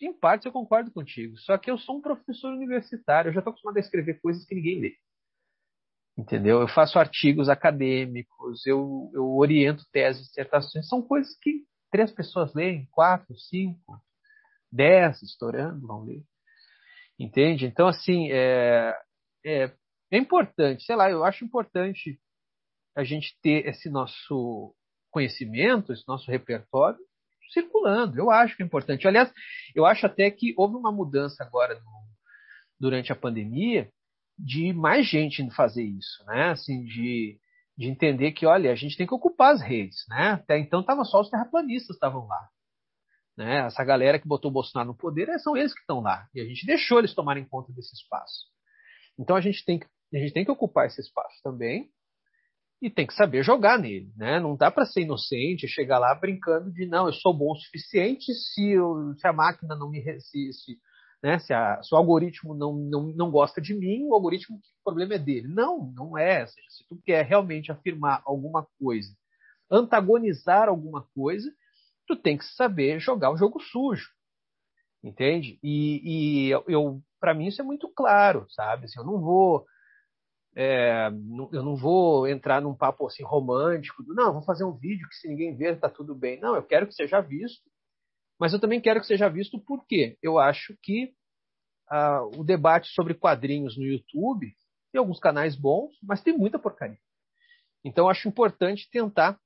em 0.00 0.12
parte 0.12 0.46
eu 0.46 0.52
concordo 0.52 0.90
contigo, 0.90 1.36
só 1.38 1.58
que 1.58 1.70
eu 1.70 1.78
sou 1.78 1.96
um 1.96 2.00
professor 2.00 2.52
universitário, 2.52 3.28
eu 3.28 3.32
já 3.32 3.40
estou 3.40 3.50
acostumado 3.50 3.76
a 3.76 3.80
escrever 3.80 4.20
coisas 4.20 4.44
que 4.44 4.54
ninguém 4.54 4.80
lê. 4.80 4.96
Entendeu? 6.16 6.60
Eu 6.60 6.68
faço 6.68 6.98
artigos 6.98 7.48
acadêmicos, 7.48 8.66
eu, 8.66 9.10
eu 9.14 9.36
oriento 9.36 9.84
teses, 9.92 10.26
dissertações, 10.26 10.88
são 10.88 11.00
coisas 11.00 11.36
que 11.40 11.64
três 11.90 12.12
pessoas 12.12 12.54
leem, 12.54 12.86
quatro, 12.90 13.34
cinco, 13.38 14.00
dez, 14.70 15.22
estourando, 15.22 15.86
vão 15.86 16.04
ler. 16.04 16.22
Entende? 17.18 17.66
Então, 17.66 17.88
assim, 17.88 18.30
é, 18.30 18.94
é, 19.44 19.72
é 20.10 20.18
importante, 20.18 20.84
sei 20.84 20.96
lá, 20.96 21.10
eu 21.10 21.24
acho 21.24 21.44
importante 21.44 22.20
a 22.96 23.04
gente 23.04 23.36
ter 23.42 23.66
esse 23.66 23.88
nosso 23.90 24.74
conhecimento, 25.10 25.92
esse 25.92 26.06
nosso 26.06 26.30
repertório 26.30 26.98
circulando. 27.52 28.18
Eu 28.18 28.30
acho 28.30 28.56
que 28.56 28.62
é 28.62 28.66
importante. 28.66 29.06
Aliás, 29.06 29.32
eu 29.74 29.86
acho 29.86 30.06
até 30.06 30.30
que 30.30 30.54
houve 30.56 30.76
uma 30.76 30.92
mudança 30.92 31.42
agora 31.42 31.74
no, 31.74 32.08
durante 32.78 33.12
a 33.12 33.16
pandemia 33.16 33.90
de 34.38 34.72
mais 34.72 35.08
gente 35.08 35.48
fazer 35.54 35.82
isso, 35.82 36.24
né? 36.26 36.50
Assim, 36.50 36.84
de, 36.84 37.38
de 37.78 37.86
entender 37.88 38.32
que, 38.32 38.44
olha, 38.44 38.72
a 38.72 38.74
gente 38.74 38.96
tem 38.96 39.06
que 39.06 39.14
ocupar 39.14 39.54
as 39.54 39.62
redes, 39.62 40.04
né? 40.08 40.32
Até 40.32 40.58
então 40.58 40.82
tava 40.82 41.04
só 41.04 41.20
os 41.20 41.30
terraplanistas 41.30 41.94
estavam 41.94 42.26
lá. 42.26 42.48
Né? 43.36 43.66
Essa 43.66 43.84
galera 43.84 44.18
que 44.18 44.26
botou 44.26 44.50
o 44.50 44.54
Bolsonaro 44.54 44.88
no 44.88 44.96
poder 44.96 45.28
são 45.38 45.56
eles 45.56 45.72
que 45.72 45.80
estão 45.80 46.00
lá. 46.00 46.26
E 46.34 46.40
a 46.40 46.44
gente 46.44 46.66
deixou 46.66 46.98
eles 46.98 47.14
tomarem 47.14 47.44
conta 47.44 47.72
desse 47.72 47.94
espaço. 47.94 48.46
Então 49.16 49.36
a 49.36 49.40
gente 49.40 49.64
tem 49.64 49.78
que, 49.78 49.86
a 50.12 50.18
gente 50.18 50.32
tem 50.32 50.44
que 50.44 50.50
ocupar 50.50 50.86
esse 50.86 51.00
espaço 51.00 51.36
também 51.44 51.88
e 52.82 52.90
tem 52.90 53.06
que 53.06 53.14
saber 53.14 53.44
jogar 53.44 53.78
nele, 53.78 54.12
né? 54.16 54.40
Não 54.40 54.56
dá 54.56 54.72
para 54.72 54.84
ser 54.84 55.02
inocente, 55.02 55.68
chegar 55.68 56.00
lá 56.00 56.12
brincando 56.16 56.72
de 56.72 56.84
não, 56.84 57.06
eu 57.06 57.12
sou 57.12 57.32
bom 57.32 57.52
o 57.52 57.56
suficiente 57.56 58.34
se, 58.34 58.70
eu, 58.70 59.14
se 59.16 59.26
a 59.26 59.32
máquina 59.32 59.76
não 59.76 59.88
me 59.88 60.00
resiste, 60.00 60.78
né? 61.22 61.38
Se, 61.38 61.52
a, 61.52 61.82
se 61.82 61.94
o 61.94 61.98
algoritmo 61.98 62.54
não, 62.54 62.74
não, 62.74 63.02
não 63.08 63.30
gosta 63.30 63.60
de 63.60 63.74
mim, 63.74 64.04
o 64.04 64.14
algoritmo, 64.14 64.56
o 64.56 64.84
problema 64.84 65.14
é 65.14 65.18
dele. 65.18 65.48
Não, 65.48 65.92
não 65.94 66.16
é. 66.16 66.46
Seja, 66.46 66.66
se 66.70 66.86
tu 66.88 67.00
quer 67.04 67.24
realmente 67.24 67.72
afirmar 67.72 68.22
alguma 68.24 68.66
coisa, 68.78 69.12
antagonizar 69.70 70.68
alguma 70.68 71.06
coisa, 71.14 71.50
tu 72.06 72.16
tem 72.16 72.38
que 72.38 72.44
saber 72.44 73.00
jogar 73.00 73.32
o 73.32 73.36
jogo 73.36 73.60
sujo. 73.60 74.10
Entende? 75.02 75.58
E, 75.62 76.48
e 76.48 76.50
eu, 76.66 77.00
para 77.20 77.34
mim 77.34 77.46
isso 77.46 77.60
é 77.60 77.64
muito 77.64 77.88
claro, 77.88 78.46
sabe? 78.50 78.86
Assim, 78.86 78.98
eu 78.98 79.04
não 79.04 79.20
vou 79.20 79.64
é, 80.56 81.08
eu 81.52 81.62
não 81.62 81.76
vou 81.76 82.26
entrar 82.26 82.60
num 82.60 82.74
papo 82.74 83.06
assim 83.06 83.22
romântico, 83.22 84.02
não, 84.08 84.32
vou 84.32 84.42
fazer 84.42 84.64
um 84.64 84.76
vídeo 84.76 85.08
que 85.08 85.14
se 85.14 85.28
ninguém 85.28 85.56
ver 85.56 85.78
tá 85.78 85.88
tudo 85.88 86.16
bem. 86.16 86.40
Não, 86.40 86.56
eu 86.56 86.62
quero 86.64 86.86
que 86.86 86.94
seja 86.94 87.20
visto 87.20 87.62
mas 88.38 88.52
eu 88.52 88.60
também 88.60 88.80
quero 88.80 89.00
que 89.00 89.06
seja 89.06 89.28
visto 89.28 89.58
porque 89.60 90.16
eu 90.22 90.38
acho 90.38 90.76
que 90.82 91.12
ah, 91.90 92.22
o 92.36 92.44
debate 92.44 92.88
sobre 92.92 93.14
quadrinhos 93.14 93.76
no 93.76 93.84
YouTube 93.84 94.54
tem 94.92 94.98
alguns 94.98 95.18
canais 95.18 95.56
bons, 95.56 95.94
mas 96.02 96.22
tem 96.22 96.36
muita 96.36 96.58
porcaria. 96.58 96.98
Então 97.84 98.06
eu 98.06 98.10
acho 98.10 98.28
importante 98.28 98.88
tentar 98.90 99.38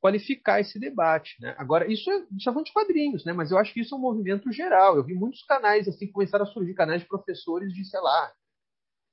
qualificar 0.00 0.60
esse 0.60 0.78
debate. 0.78 1.34
Né? 1.40 1.54
Agora, 1.56 1.90
isso 1.90 2.10
é 2.10 2.26
já 2.38 2.52
falando 2.52 2.66
de 2.66 2.72
quadrinhos, 2.72 3.24
né? 3.24 3.32
mas 3.32 3.50
eu 3.50 3.58
acho 3.58 3.72
que 3.72 3.80
isso 3.80 3.94
é 3.94 3.98
um 3.98 4.00
movimento 4.02 4.52
geral. 4.52 4.96
Eu 4.96 5.04
vi 5.04 5.14
muitos 5.14 5.42
canais 5.44 5.88
assim 5.88 6.10
começaram 6.10 6.44
a 6.44 6.48
surgir 6.48 6.74
canais 6.74 7.00
de 7.02 7.08
professores 7.08 7.72
de, 7.72 7.84
sei 7.86 8.00
lá, 8.00 8.32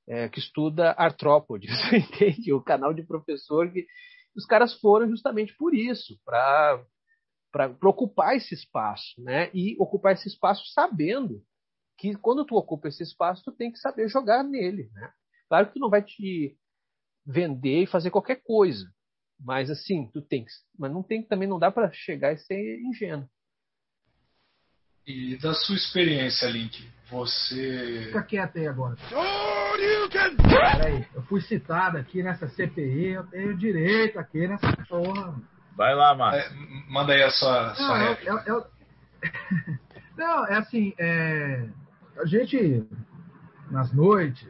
é, 0.07 0.28
que 0.28 0.39
estuda 0.39 0.91
artrópodes, 0.97 1.72
entende? 1.93 2.51
O 2.51 2.61
canal 2.61 2.93
de 2.93 3.03
professor 3.03 3.72
que 3.72 3.86
os 4.36 4.45
caras 4.45 4.74
foram 4.80 5.09
justamente 5.09 5.55
por 5.57 5.74
isso, 5.74 6.19
para 6.26 6.84
para 7.52 7.76
ocupar 7.84 8.36
esse 8.36 8.54
espaço, 8.54 9.22
né? 9.22 9.49
E 9.54 9.76
ocupar 9.80 10.14
esse 10.14 10.28
espaço 10.28 10.64
sabendo 10.74 11.43
que 11.97 12.16
quando 12.16 12.45
tu 12.45 12.56
ocupa 12.56 12.88
esse 12.88 13.04
espaço, 13.04 13.43
tu 13.43 13.52
tem 13.52 13.72
que 13.72 13.78
saber 13.78 14.08
jogar 14.08 14.43
nele, 14.43 14.89
né? 14.93 15.12
Claro 15.47 15.68
que 15.68 15.74
tu 15.74 15.80
não 15.80 15.89
vai 15.89 16.02
te 16.02 16.58
vender 17.26 17.84
e 17.84 17.88
fazer 17.88 18.10
qualquer 18.10 18.41
coisa, 18.41 18.86
mas 19.39 19.70
assim, 19.70 20.10
tu 20.12 20.22
tem 20.22 20.45
que, 20.45 20.52
mas 20.78 20.91
não 20.91 21.04
tem 21.04 21.24
também 21.24 21.47
não 21.47 21.60
dá 21.60 21.70
para 21.70 21.91
chegar 21.91 22.34
e 22.34 22.38
ser 22.38 22.80
ingênuo. 22.82 23.30
E 25.06 25.36
da 25.38 25.54
sua 25.54 25.76
experiência, 25.76 26.47
Link, 26.47 26.88
você. 27.10 28.04
Fica 28.06 28.24
quieto 28.24 28.58
aí 28.58 28.68
agora. 28.68 28.95
Peraí, 30.38 31.08
eu 31.14 31.24
fui 31.24 31.41
citado 31.41 31.97
aqui 31.97 32.22
nessa 32.22 32.47
CPI, 32.47 33.10
eu 33.10 33.28
tenho 33.28 33.58
direito 33.58 34.20
aqui 34.20 34.47
nessa 34.47 34.72
porra. 34.88 35.41
Vai 35.82 35.95
lá, 35.95 36.13
Márcio. 36.13 36.41
É, 36.41 36.91
manda 36.91 37.11
aí 37.11 37.23
a 37.23 37.32
sua, 37.32 37.73
sua 37.73 37.97
não, 37.97 38.13
eu, 38.21 38.38
eu, 38.45 38.65
não, 40.15 40.45
é 40.45 40.57
assim, 40.59 40.93
é, 40.95 41.67
a 42.19 42.25
gente, 42.27 42.88
nas 43.71 43.91
noites 43.91 44.47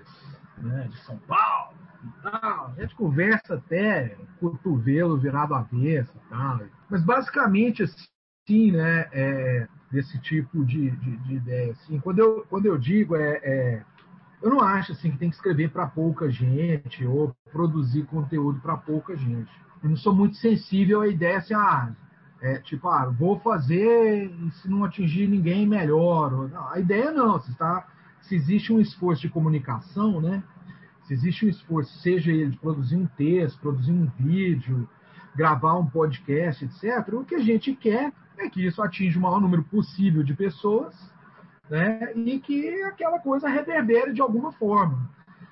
né, 0.57 0.89
de 0.91 0.97
São 1.05 1.17
Paulo, 1.19 1.73
tal, 2.21 2.73
a 2.77 2.81
gente 2.81 2.93
conversa 2.95 3.53
até 3.55 4.17
cotovelo 4.41 5.17
virado 5.17 5.55
avesso 5.55 6.11
e 6.17 6.29
tal. 6.29 6.59
Mas 6.89 7.01
basicamente, 7.01 7.81
assim, 7.81 8.73
né, 8.73 9.07
é, 9.13 9.67
desse 9.89 10.19
tipo 10.19 10.65
de, 10.65 10.91
de, 10.91 11.15
de, 11.15 11.33
ideia. 11.35 11.71
Assim, 11.71 11.97
quando, 12.01 12.19
eu, 12.19 12.45
quando 12.49 12.65
eu 12.65 12.77
digo 12.77 13.15
é, 13.15 13.39
é 13.41 13.83
eu 14.41 14.49
não 14.49 14.59
acho 14.59 14.91
assim 14.91 15.11
que 15.11 15.17
tem 15.17 15.29
que 15.29 15.35
escrever 15.37 15.69
para 15.69 15.87
pouca 15.87 16.29
gente 16.29 17.05
ou 17.05 17.33
produzir 17.53 18.03
conteúdo 18.03 18.59
para 18.59 18.75
pouca 18.75 19.15
gente 19.15 19.61
eu 19.83 19.89
não 19.89 19.97
sou 19.97 20.13
muito 20.13 20.35
sensível 20.37 21.01
à 21.01 21.07
ideia 21.07 21.37
assim, 21.37 21.53
ah, 21.53 21.91
é, 22.41 22.57
tipo, 22.59 22.87
ah, 22.87 23.05
vou 23.05 23.39
fazer 23.39 24.25
e 24.25 24.51
se 24.51 24.69
não 24.69 24.83
atingir 24.83 25.27
ninguém, 25.27 25.67
melhor. 25.67 26.49
A 26.71 26.79
ideia 26.79 27.11
não, 27.11 27.39
se, 27.39 27.53
tá, 27.55 27.87
se 28.21 28.35
existe 28.35 28.73
um 28.73 28.79
esforço 28.79 29.21
de 29.21 29.29
comunicação, 29.29 30.19
né? 30.19 30.43
Se 31.03 31.13
existe 31.13 31.45
um 31.45 31.49
esforço, 31.49 31.91
seja 31.99 32.31
ele 32.31 32.51
de 32.51 32.57
produzir 32.57 32.95
um 32.95 33.05
texto, 33.05 33.59
produzir 33.59 33.91
um 33.91 34.09
vídeo, 34.19 34.87
gravar 35.35 35.77
um 35.77 35.85
podcast, 35.85 36.65
etc., 36.65 37.13
o 37.13 37.23
que 37.23 37.35
a 37.35 37.41
gente 37.41 37.75
quer 37.75 38.11
é 38.37 38.49
que 38.49 38.65
isso 38.65 38.81
atinja 38.81 39.19
o 39.19 39.21
maior 39.21 39.39
número 39.39 39.63
possível 39.63 40.23
de 40.23 40.33
pessoas 40.33 40.95
né? 41.69 42.11
e 42.15 42.39
que 42.39 42.81
aquela 42.83 43.19
coisa 43.19 43.47
reverbere 43.47 44.13
de 44.13 44.21
alguma 44.21 44.51
forma 44.53 45.09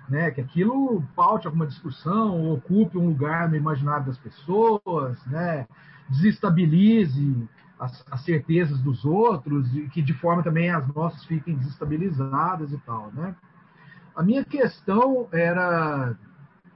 né, 0.09 0.31
que 0.31 0.41
aquilo 0.41 1.03
paute 1.15 1.45
alguma 1.45 1.67
discussão, 1.67 2.51
ocupe 2.51 2.97
um 2.97 3.07
lugar 3.07 3.47
no 3.47 3.55
imaginário 3.55 4.05
das 4.07 4.17
pessoas, 4.17 5.23
né, 5.27 5.67
desestabilize 6.09 7.47
as, 7.79 8.03
as, 8.09 8.21
certezas 8.25 8.81
dos 8.81 9.05
outros 9.05 9.73
e 9.75 9.87
que 9.89 10.01
de 10.01 10.13
forma 10.13 10.43
também 10.43 10.69
as 10.69 10.87
nossas 10.87 11.23
fiquem 11.25 11.55
desestabilizadas 11.55 12.73
e 12.73 12.77
tal, 12.79 13.11
né? 13.13 13.35
A 14.15 14.23
minha 14.23 14.43
questão 14.43 15.27
era 15.31 16.15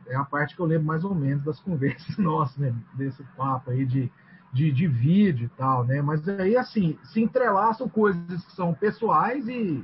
é 0.07 0.15
a 0.15 0.23
parte 0.23 0.55
que 0.55 0.61
eu 0.61 0.65
lembro 0.65 0.85
mais 0.85 1.03
ou 1.03 1.15
menos 1.15 1.43
das 1.43 1.59
conversas 1.61 2.17
nossas, 2.17 2.55
né, 2.57 2.73
desse 2.93 3.23
papo 3.35 3.71
aí 3.71 3.85
de, 3.85 4.11
de, 4.53 4.71
de 4.71 4.87
vídeo 4.87 5.45
e 5.45 5.57
tal, 5.57 5.83
né? 5.83 6.01
Mas 6.01 6.27
aí 6.29 6.55
assim 6.55 6.97
se 7.03 7.21
entrelaçam 7.21 7.89
coisas 7.89 8.45
que 8.45 8.51
são 8.53 8.73
pessoais 8.73 9.47
e, 9.47 9.83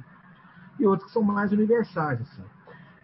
e 0.80 0.86
outras 0.86 1.08
que 1.08 1.14
são 1.14 1.24
mais 1.24 1.52
universais, 1.52 2.22
assim 2.22 2.44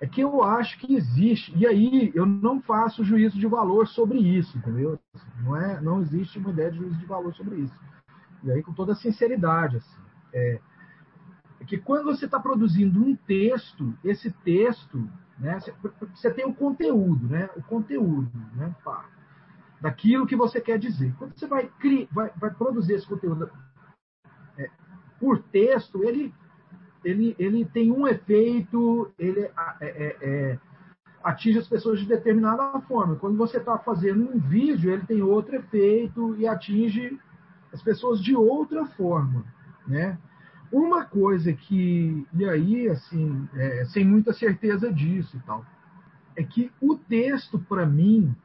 é 0.06 0.08
que 0.08 0.22
eu 0.22 0.44
acho 0.44 0.78
que 0.78 0.96
existe, 0.96 1.52
e 1.58 1.66
aí 1.66 2.12
eu 2.14 2.28
não 2.28 2.62
faço 2.62 3.04
juízo 3.04 3.40
de 3.40 3.48
valor 3.48 3.88
sobre 3.88 4.20
isso, 4.20 4.56
entendeu? 4.56 5.00
Não, 5.44 5.58
é, 5.58 5.82
não 5.82 6.00
existe 6.00 6.38
uma 6.38 6.52
ideia 6.52 6.70
de 6.72 6.78
juízo 6.78 7.00
de 7.00 7.06
valor 7.08 7.34
sobre 7.34 7.56
isso. 7.56 7.74
E 8.44 8.52
aí, 8.52 8.62
com 8.62 8.72
toda 8.72 8.94
sinceridade, 8.94 9.78
assim, 9.78 10.02
é, 10.32 10.60
é 11.60 11.66
que 11.66 11.80
quando 11.80 12.06
você 12.06 12.26
está 12.26 12.40
produzindo 12.40 13.04
um 13.04 13.16
texto, 13.16 13.98
esse 14.04 14.30
texto, 14.30 15.10
né, 15.40 15.58
você 16.14 16.30
tem 16.30 16.46
o 16.46 16.54
conteúdo, 16.54 17.28
né, 17.28 17.50
o 17.56 17.64
conteúdo, 17.64 18.32
né, 18.54 18.76
pá, 18.84 19.10
daquilo 19.82 20.28
que 20.28 20.36
você 20.36 20.62
quer 20.62 20.78
dizer. 20.78 21.16
Quando 21.18 21.36
você 21.36 21.48
vai, 21.48 21.72
vai, 22.12 22.32
vai 22.36 22.52
produzir 22.52 22.94
esse 22.94 23.08
conteúdo 23.08 23.50
é, 24.56 24.70
por 25.20 25.42
texto, 25.42 26.04
ele 26.04 26.32
ele, 27.06 27.36
ele 27.38 27.64
tem 27.66 27.92
um 27.92 28.08
efeito, 28.08 29.12
ele 29.18 29.42
é, 29.42 29.52
é, 29.82 30.18
é, 30.22 30.60
atinge 31.24 31.60
as 31.60 31.68
pessoas 31.68 32.00
de 32.00 32.08
determinada 32.08 32.82
forma. 32.82 33.16
Quando 33.16 33.38
você 33.38 33.58
está 33.58 33.78
fazendo 33.78 34.28
um 34.28 34.40
vídeo, 34.40 34.92
ele 34.92 35.06
tem 35.06 35.22
outro 35.22 35.56
efeito 35.56 36.36
e 36.38 36.48
atinge 36.48 37.18
as 37.72 37.82
pessoas 37.84 38.20
de 38.20 38.36
outra 38.36 38.86
forma, 38.86 39.46
né? 39.88 40.18
Uma 40.72 41.06
coisa 41.06 41.54
que, 41.54 42.26
e 42.34 42.46
aí, 42.50 42.90
assim, 42.90 43.48
é, 43.54 43.86
sem 43.86 44.04
muita 44.04 44.34
certeza 44.34 44.92
disso 44.92 45.38
e 45.38 45.40
tal, 45.42 45.64
é 46.36 46.44
que 46.44 46.72
o 46.82 46.98
texto, 46.98 47.60
para 47.60 47.86
mim, 47.86 48.36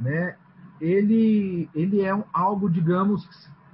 né, 0.00 0.36
ele, 0.80 1.68
ele 1.74 2.00
é 2.00 2.14
um, 2.14 2.24
algo, 2.32 2.70
digamos, 2.70 3.28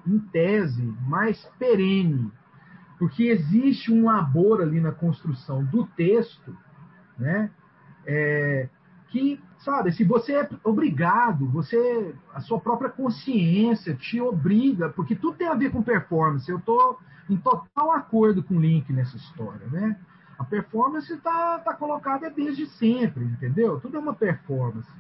em 0.06 0.18
tese, 0.18 0.82
mais 1.06 1.42
perene, 1.58 2.30
porque 2.98 3.24
existe 3.24 3.92
um 3.92 4.06
labor 4.06 4.60
ali 4.60 4.80
na 4.80 4.92
construção 4.92 5.64
do 5.64 5.86
texto, 5.86 6.56
né, 7.16 7.50
é, 8.06 8.68
que, 9.08 9.40
sabe, 9.58 9.92
se 9.92 10.04
você 10.04 10.34
é 10.34 10.48
obrigado, 10.64 11.46
você, 11.48 12.14
a 12.34 12.40
sua 12.40 12.60
própria 12.60 12.90
consciência 12.90 13.94
te 13.94 14.20
obriga, 14.20 14.88
porque 14.90 15.14
tudo 15.14 15.36
tem 15.36 15.46
a 15.46 15.54
ver 15.54 15.70
com 15.70 15.82
performance. 15.82 16.50
Eu 16.50 16.58
estou 16.58 16.98
em 17.28 17.36
total 17.36 17.92
acordo 17.92 18.42
com 18.42 18.54
o 18.54 18.60
Link 18.60 18.92
nessa 18.92 19.16
história, 19.16 19.66
né? 19.68 19.98
A 20.38 20.44
performance 20.44 21.12
está 21.12 21.58
tá 21.58 21.74
colocada 21.74 22.30
desde 22.30 22.66
sempre, 22.66 23.24
entendeu? 23.24 23.80
Tudo 23.80 23.96
é 23.96 24.00
uma 24.00 24.14
performance. 24.14 24.90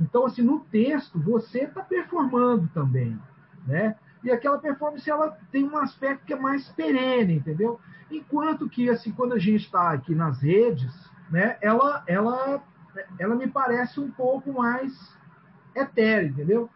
Então, 0.00 0.26
assim, 0.26 0.42
no 0.42 0.60
texto, 0.60 1.18
você 1.18 1.60
está 1.60 1.82
performando 1.82 2.68
também, 2.74 3.18
né? 3.66 3.96
E 4.24 4.30
aquela 4.30 4.58
performance, 4.58 5.08
ela 5.08 5.36
tem 5.52 5.64
um 5.64 5.76
aspecto 5.76 6.24
que 6.24 6.32
é 6.32 6.36
mais 6.36 6.66
perene, 6.70 7.34
entendeu? 7.34 7.78
Enquanto 8.10 8.68
que, 8.68 8.88
assim, 8.88 9.12
quando 9.12 9.34
a 9.34 9.38
gente 9.38 9.64
está 9.66 9.92
aqui 9.92 10.14
nas 10.14 10.40
redes, 10.40 10.92
né, 11.30 11.58
ela, 11.60 12.02
ela, 12.06 12.62
ela 13.18 13.34
me 13.34 13.46
parece 13.46 14.00
um 14.00 14.10
pouco 14.10 14.50
mais 14.52 15.14
etérea, 15.74 16.26
entendeu? 16.26 16.70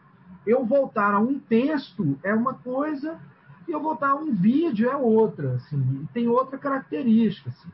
Eu 0.46 0.64
voltar 0.66 1.14
a 1.14 1.18
um 1.18 1.38
texto 1.38 2.18
é 2.22 2.34
uma 2.34 2.52
coisa 2.52 3.18
e 3.66 3.72
eu 3.72 3.80
voltar 3.80 4.10
a 4.10 4.14
um 4.14 4.34
vídeo 4.34 4.90
é 4.90 4.96
outra, 4.96 5.54
assim, 5.54 6.06
tem 6.12 6.28
outra 6.28 6.58
característica, 6.58 7.48
assim. 7.48 7.68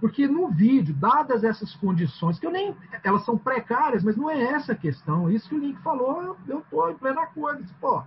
Porque 0.00 0.26
no 0.26 0.48
vídeo, 0.48 0.94
dadas 0.94 1.44
essas 1.44 1.74
condições, 1.76 2.38
que 2.38 2.46
eu 2.46 2.50
nem. 2.50 2.76
Elas 3.02 3.24
são 3.24 3.38
precárias, 3.38 4.04
mas 4.04 4.16
não 4.16 4.28
é 4.28 4.38
essa 4.42 4.72
a 4.72 4.76
questão. 4.76 5.30
Isso 5.30 5.48
que 5.48 5.54
o 5.54 5.58
Link 5.58 5.80
falou, 5.80 6.36
eu 6.46 6.58
estou 6.58 6.90
em 6.90 6.94
pleno 6.94 7.20
acordo. 7.20 7.62
Disse, 7.62 7.74
pô, 7.80 8.02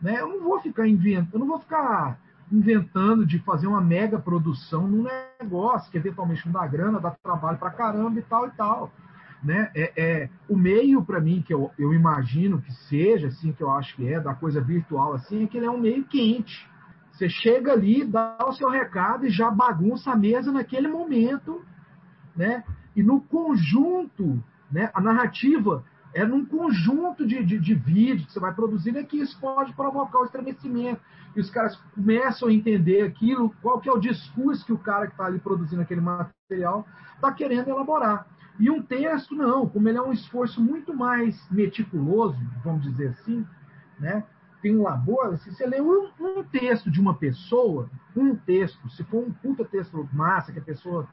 né, 0.00 0.20
eu 0.20 0.28
não 0.28 0.40
vou 0.40 0.60
ficar 0.60 0.86
inventando, 0.86 1.34
eu 1.34 1.38
não 1.40 1.46
vou 1.46 1.58
ficar 1.58 2.18
inventando 2.50 3.26
de 3.26 3.38
fazer 3.40 3.66
uma 3.66 3.80
mega 3.80 4.18
produção 4.18 4.86
num 4.86 5.06
negócio 5.40 5.90
que 5.90 5.98
eventualmente 5.98 6.46
não 6.46 6.52
dá 6.52 6.66
grana, 6.66 7.00
dá 7.00 7.10
trabalho 7.10 7.58
pra 7.58 7.70
caramba 7.70 8.18
e 8.18 8.22
tal 8.22 8.46
e 8.46 8.50
tal. 8.52 8.92
Né? 9.42 9.70
É, 9.74 9.92
é 9.96 10.30
o 10.48 10.56
meio 10.56 11.04
para 11.04 11.20
mim 11.20 11.42
que 11.42 11.54
eu, 11.54 11.70
eu 11.78 11.94
imagino 11.94 12.60
que 12.60 12.72
seja 12.88 13.28
assim 13.28 13.52
que 13.52 13.62
eu 13.62 13.70
acho 13.70 13.94
que 13.94 14.12
é 14.12 14.18
da 14.18 14.34
coisa 14.34 14.60
virtual 14.60 15.12
assim 15.12 15.44
é 15.44 15.46
que 15.46 15.56
ele 15.56 15.66
é 15.66 15.70
um 15.70 15.78
meio 15.78 16.04
quente 16.04 16.68
você 17.18 17.28
chega 17.28 17.72
ali, 17.72 18.04
dá 18.04 18.38
o 18.46 18.52
seu 18.52 18.68
recado 18.70 19.26
e 19.26 19.30
já 19.30 19.50
bagunça 19.50 20.12
a 20.12 20.16
mesa 20.16 20.52
naquele 20.52 20.86
momento, 20.86 21.64
né? 22.36 22.62
E 22.94 23.02
no 23.02 23.20
conjunto, 23.20 24.40
né? 24.70 24.88
A 24.94 25.00
narrativa 25.00 25.84
é 26.14 26.24
num 26.24 26.44
conjunto 26.44 27.26
de, 27.26 27.44
de, 27.44 27.58
de 27.58 27.74
vídeos 27.74 28.26
que 28.26 28.32
você 28.32 28.40
vai 28.40 28.54
produzindo 28.54 28.98
é 28.98 29.04
que 29.04 29.18
isso 29.18 29.38
pode 29.40 29.72
provocar 29.74 30.20
o 30.20 30.24
estremecimento. 30.24 31.00
E 31.36 31.40
os 31.40 31.50
caras 31.50 31.76
começam 31.94 32.48
a 32.48 32.52
entender 32.52 33.02
aquilo, 33.02 33.54
qual 33.62 33.80
que 33.80 33.88
é 33.88 33.92
o 33.92 33.98
discurso 33.98 34.64
que 34.64 34.72
o 34.72 34.78
cara 34.78 35.06
que 35.06 35.12
está 35.12 35.26
ali 35.26 35.38
produzindo 35.38 35.82
aquele 35.82 36.00
material 36.00 36.86
está 37.14 37.32
querendo 37.32 37.68
elaborar. 37.68 38.26
E 38.58 38.70
um 38.70 38.82
texto, 38.82 39.34
não, 39.34 39.68
como 39.68 39.88
ele 39.88 39.98
é 39.98 40.02
um 40.02 40.12
esforço 40.12 40.60
muito 40.60 40.94
mais 40.94 41.48
meticuloso, 41.50 42.38
vamos 42.64 42.82
dizer 42.82 43.08
assim, 43.08 43.46
né? 44.00 44.24
tem 44.60 44.76
um 44.76 44.82
labor, 44.82 45.38
se 45.38 45.52
você 45.52 45.66
lê 45.66 45.80
um, 45.80 46.10
um, 46.20 46.42
texto 46.42 46.90
de 46.90 47.00
uma 47.00 47.14
pessoa, 47.14 47.88
um 48.16 48.34
texto, 48.34 48.88
se 48.90 49.04
for 49.04 49.24
um 49.24 49.32
puta 49.32 49.64
texto 49.64 50.08
massa, 50.12 50.52
que 50.52 50.58
a 50.58 50.62
pessoa 50.62 51.08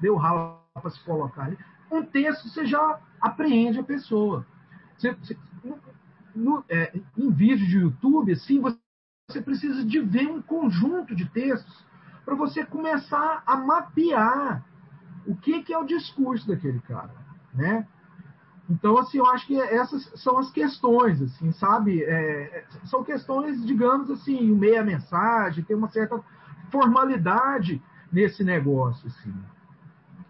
deu 0.00 0.16
ralo 0.16 0.60
para 0.74 0.90
se 0.90 1.00
colocar 1.04 1.44
ali, 1.44 1.58
um 1.90 2.02
texto 2.02 2.48
você 2.48 2.66
já 2.66 3.00
apreende 3.20 3.78
a 3.78 3.84
pessoa. 3.84 4.46
Você, 4.96 5.12
você, 5.14 5.36
no, 6.34 6.64
é, 6.68 6.92
em 7.16 7.30
vídeo 7.30 7.66
de 7.66 7.78
YouTube, 7.78 8.32
assim, 8.32 8.60
você, 8.60 8.78
precisa 9.42 9.84
de 9.84 10.00
ver 10.00 10.26
um 10.26 10.40
conjunto 10.40 11.14
de 11.14 11.26
textos 11.26 11.84
para 12.24 12.34
você 12.34 12.64
começar 12.64 13.42
a 13.46 13.56
mapear 13.56 14.64
o 15.26 15.36
que, 15.36 15.62
que 15.62 15.72
é 15.72 15.78
o 15.78 15.84
discurso 15.84 16.48
daquele 16.48 16.80
cara, 16.80 17.14
né? 17.52 17.86
Então, 18.70 18.98
assim, 18.98 19.18
eu 19.18 19.26
acho 19.26 19.46
que 19.46 19.58
essas 19.58 20.04
são 20.22 20.38
as 20.38 20.50
questões, 20.50 21.22
assim, 21.22 21.52
sabe? 21.52 22.02
É, 22.04 22.66
são 22.84 23.02
questões, 23.02 23.64
digamos 23.64 24.10
assim, 24.10 24.50
meia 24.52 24.84
mensagem, 24.84 25.64
tem 25.64 25.76
uma 25.76 25.88
certa 25.88 26.22
formalidade 26.70 27.82
nesse 28.12 28.44
negócio, 28.44 29.06
assim. 29.08 29.34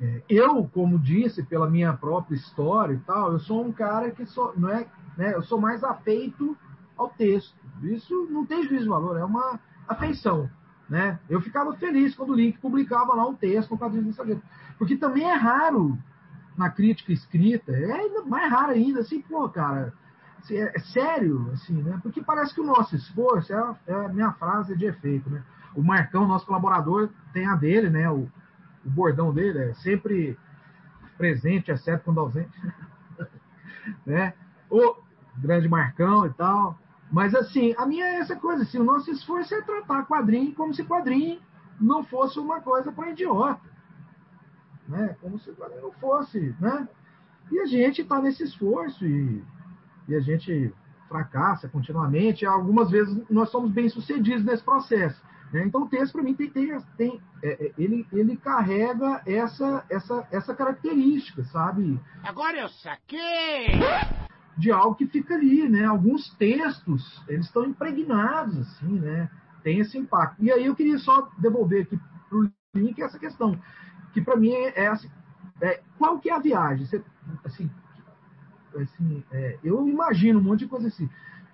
É, 0.01 0.22
eu, 0.28 0.68
como 0.72 0.99
disse, 0.99 1.42
pela 1.42 1.68
minha 1.68 1.92
própria 1.92 2.36
história 2.36 2.94
e 2.94 2.99
tal, 3.01 3.32
eu 3.32 3.40
sou 3.40 3.64
um 3.64 3.72
cara 3.72 4.11
que 4.11 4.24
só, 4.26 4.53
não 4.57 4.68
é, 4.68 4.86
né, 5.16 5.34
eu 5.34 5.42
sou 5.42 5.61
mais 5.61 5.82
afeito 5.82 6.57
ao 6.96 7.09
texto. 7.09 7.55
Isso 7.82 8.28
não 8.30 8.46
tem 8.46 8.62
juízo 8.62 8.84
de 8.84 8.88
valor, 8.88 9.16
é 9.16 9.24
uma 9.24 9.59
afeição, 9.88 10.49
né? 10.88 11.18
Eu 11.28 11.40
ficava 11.40 11.72
feliz 11.74 12.14
quando 12.14 12.30
o 12.30 12.34
Link 12.34 12.59
publicava 12.59 13.14
lá 13.14 13.26
um 13.26 13.34
texto 13.34 13.68
com 13.68 13.78
quadrinhos 13.78 14.16
do 14.16 14.42
porque 14.76 14.96
também 14.96 15.24
é 15.24 15.34
raro 15.34 15.99
na 16.57 16.70
crítica 16.70 17.12
escrita, 17.12 17.72
é 17.72 17.92
ainda 17.92 18.24
mais 18.24 18.51
raro 18.51 18.72
ainda, 18.72 19.01
assim, 19.01 19.20
pô, 19.22 19.49
cara, 19.49 19.92
assim, 20.38 20.57
é, 20.57 20.72
é, 20.74 20.78
sério, 20.80 21.51
assim, 21.53 21.82
né? 21.82 21.99
Porque 22.03 22.20
parece 22.20 22.55
que 22.55 22.61
o 22.61 22.66
nosso 22.66 22.96
esforço, 22.96 23.53
é 23.53 23.57
a, 23.57 23.76
é 23.86 23.94
a, 23.94 24.09
minha 24.09 24.32
frase 24.32 24.76
de 24.76 24.86
efeito, 24.86 25.30
né? 25.30 25.42
O 25.74 25.82
Marcão, 25.82 26.26
nosso 26.26 26.46
colaborador, 26.46 27.11
tem 27.32 27.46
a 27.46 27.55
dele, 27.55 27.90
né? 27.90 28.11
O, 28.11 28.28
o 28.85 28.91
bordão 28.91 29.33
dele 29.33 29.59
é 29.59 29.74
sempre 29.74 30.39
presente, 31.16 31.70
exceto 31.70 32.05
quando 32.05 32.20
ausente, 32.20 32.51
né? 34.07 34.35
O 34.70 34.97
grande 35.37 35.68
Marcão 35.68 36.26
e 36.26 36.33
tal. 36.35 36.79
Mas, 37.11 37.35
assim, 37.35 37.74
a 37.79 37.87
minha 37.87 38.05
é 38.05 38.16
essa 38.16 38.37
coisa, 38.37 38.62
assim, 38.62 38.79
o 38.79 38.85
nosso 38.85 39.11
esforço 39.11 39.55
é 39.55 39.62
tratar 39.62 40.05
quadrinho 40.07 40.55
como 40.55 40.74
se 40.74 40.85
quadrinho 40.85 41.41
não 41.81 42.05
fosse 42.05 42.39
uma 42.39 42.61
coisa 42.61 42.93
para 42.93 43.11
idiota 43.11 43.68
né? 44.89 45.14
Como 45.20 45.39
se 45.39 45.55
não 45.83 45.93
fosse, 45.93 46.55
né? 46.59 46.89
E 47.53 47.61
a 47.61 47.66
gente 47.66 48.03
está 48.03 48.20
nesse 48.20 48.43
esforço 48.43 49.07
e, 49.07 49.45
e 50.09 50.14
a 50.14 50.20
gente 50.20 50.72
fracassa 51.09 51.68
continuamente. 51.68 52.47
Algumas 52.47 52.91
vezes 52.91 53.22
nós 53.29 53.51
somos 53.51 53.70
bem 53.70 53.89
sucedidos 53.89 54.45
nesse 54.45 54.62
processo. 54.62 55.22
Né? 55.53 55.64
Então 55.64 55.82
o 55.82 55.88
texto 55.88 56.12
para 56.12 56.22
mim 56.22 56.34
tem, 56.34 56.51
tem, 56.51 56.78
tem 56.96 57.20
é, 57.42 57.66
é, 57.66 57.72
ele, 57.78 58.07
ele 58.12 58.36
carrega 58.36 59.22
essa, 59.26 59.84
essa, 59.88 60.26
essa 60.30 60.55
característica, 60.55 61.44
sabe? 61.44 61.99
Agora 62.22 62.59
eu 62.59 62.68
saquei 62.68 63.80
de 64.57 64.70
algo 64.72 64.96
que 64.96 65.07
fica 65.07 65.34
ali, 65.34 65.68
né? 65.68 65.84
Alguns 65.84 66.34
textos 66.34 67.22
eles 67.28 67.46
estão 67.46 67.64
impregnados 67.64 68.59
assim, 68.59 68.99
né? 68.99 69.30
Tem 69.62 69.78
esse 69.78 69.96
impacto. 69.96 70.42
E 70.42 70.51
aí 70.53 70.66
eu 70.66 70.74
queria 70.74 70.99
só 70.99 71.30
devolver 71.38 71.82
aqui 71.82 71.99
para 72.28 72.38
o 72.38 72.51
link 72.74 73.01
essa 73.01 73.18
questão 73.18 73.59
que 74.12 74.20
para 74.20 74.36
mim 74.36 74.53
é, 74.53 74.88
assim, 74.88 75.11
é, 75.61 75.80
qual 75.96 76.18
que 76.18 76.30
é 76.30 76.34
a 76.34 76.38
viagem? 76.38 76.86
Você, 76.86 77.03
assim, 77.44 77.70
assim 78.76 79.24
é, 79.30 79.59
eu 79.62 79.88
imagino 79.88 80.40
um 80.40 80.42
monte 80.42 80.61
de 80.61 80.68
coisa 80.68 80.88
assim. 80.88 81.09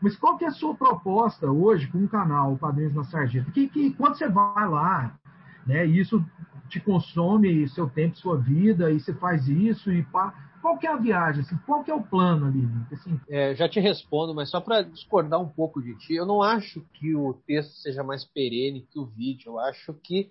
Mas 0.04 0.16
qual 0.16 0.36
que 0.36 0.44
é 0.44 0.48
a 0.48 0.52
sua 0.52 0.74
proposta 0.74 1.50
hoje 1.50 1.88
com 1.88 2.04
o 2.04 2.08
canal 2.08 2.58
Padrinhos 2.58 2.92
na 2.92 3.04
Sarjeta? 3.04 3.50
Que, 3.50 3.70
que 3.70 3.90
quando 3.94 4.18
você 4.18 4.28
vai 4.28 4.68
lá, 4.68 5.18
né, 5.66 5.86
isso 5.86 6.22
te 6.68 6.78
consome 6.78 7.66
seu 7.70 7.88
tempo, 7.88 8.14
sua 8.14 8.36
vida, 8.36 8.90
e 8.90 9.00
você 9.00 9.14
faz 9.14 9.48
isso 9.48 9.90
e 9.90 10.02
pá. 10.02 10.34
Qual 10.60 10.76
que 10.76 10.86
é 10.86 10.92
a 10.92 10.96
viagem? 10.96 11.40
Assim, 11.40 11.56
qual 11.64 11.82
que 11.82 11.90
é 11.90 11.94
o 11.94 12.02
plano 12.02 12.48
ali? 12.48 12.68
Assim? 12.92 13.18
É, 13.30 13.54
já 13.54 13.66
te 13.66 13.80
respondo, 13.80 14.34
mas 14.34 14.50
só 14.50 14.60
para 14.60 14.82
discordar 14.82 15.40
um 15.40 15.48
pouco 15.48 15.80
de 15.80 15.96
ti, 15.96 16.12
eu 16.12 16.26
não 16.26 16.42
acho 16.42 16.82
que 16.92 17.16
o 17.16 17.32
texto 17.46 17.72
seja 17.80 18.04
mais 18.04 18.26
perene 18.26 18.86
que 18.90 18.98
o 18.98 19.06
vídeo. 19.06 19.52
Eu 19.52 19.58
acho 19.58 19.94
que 20.02 20.30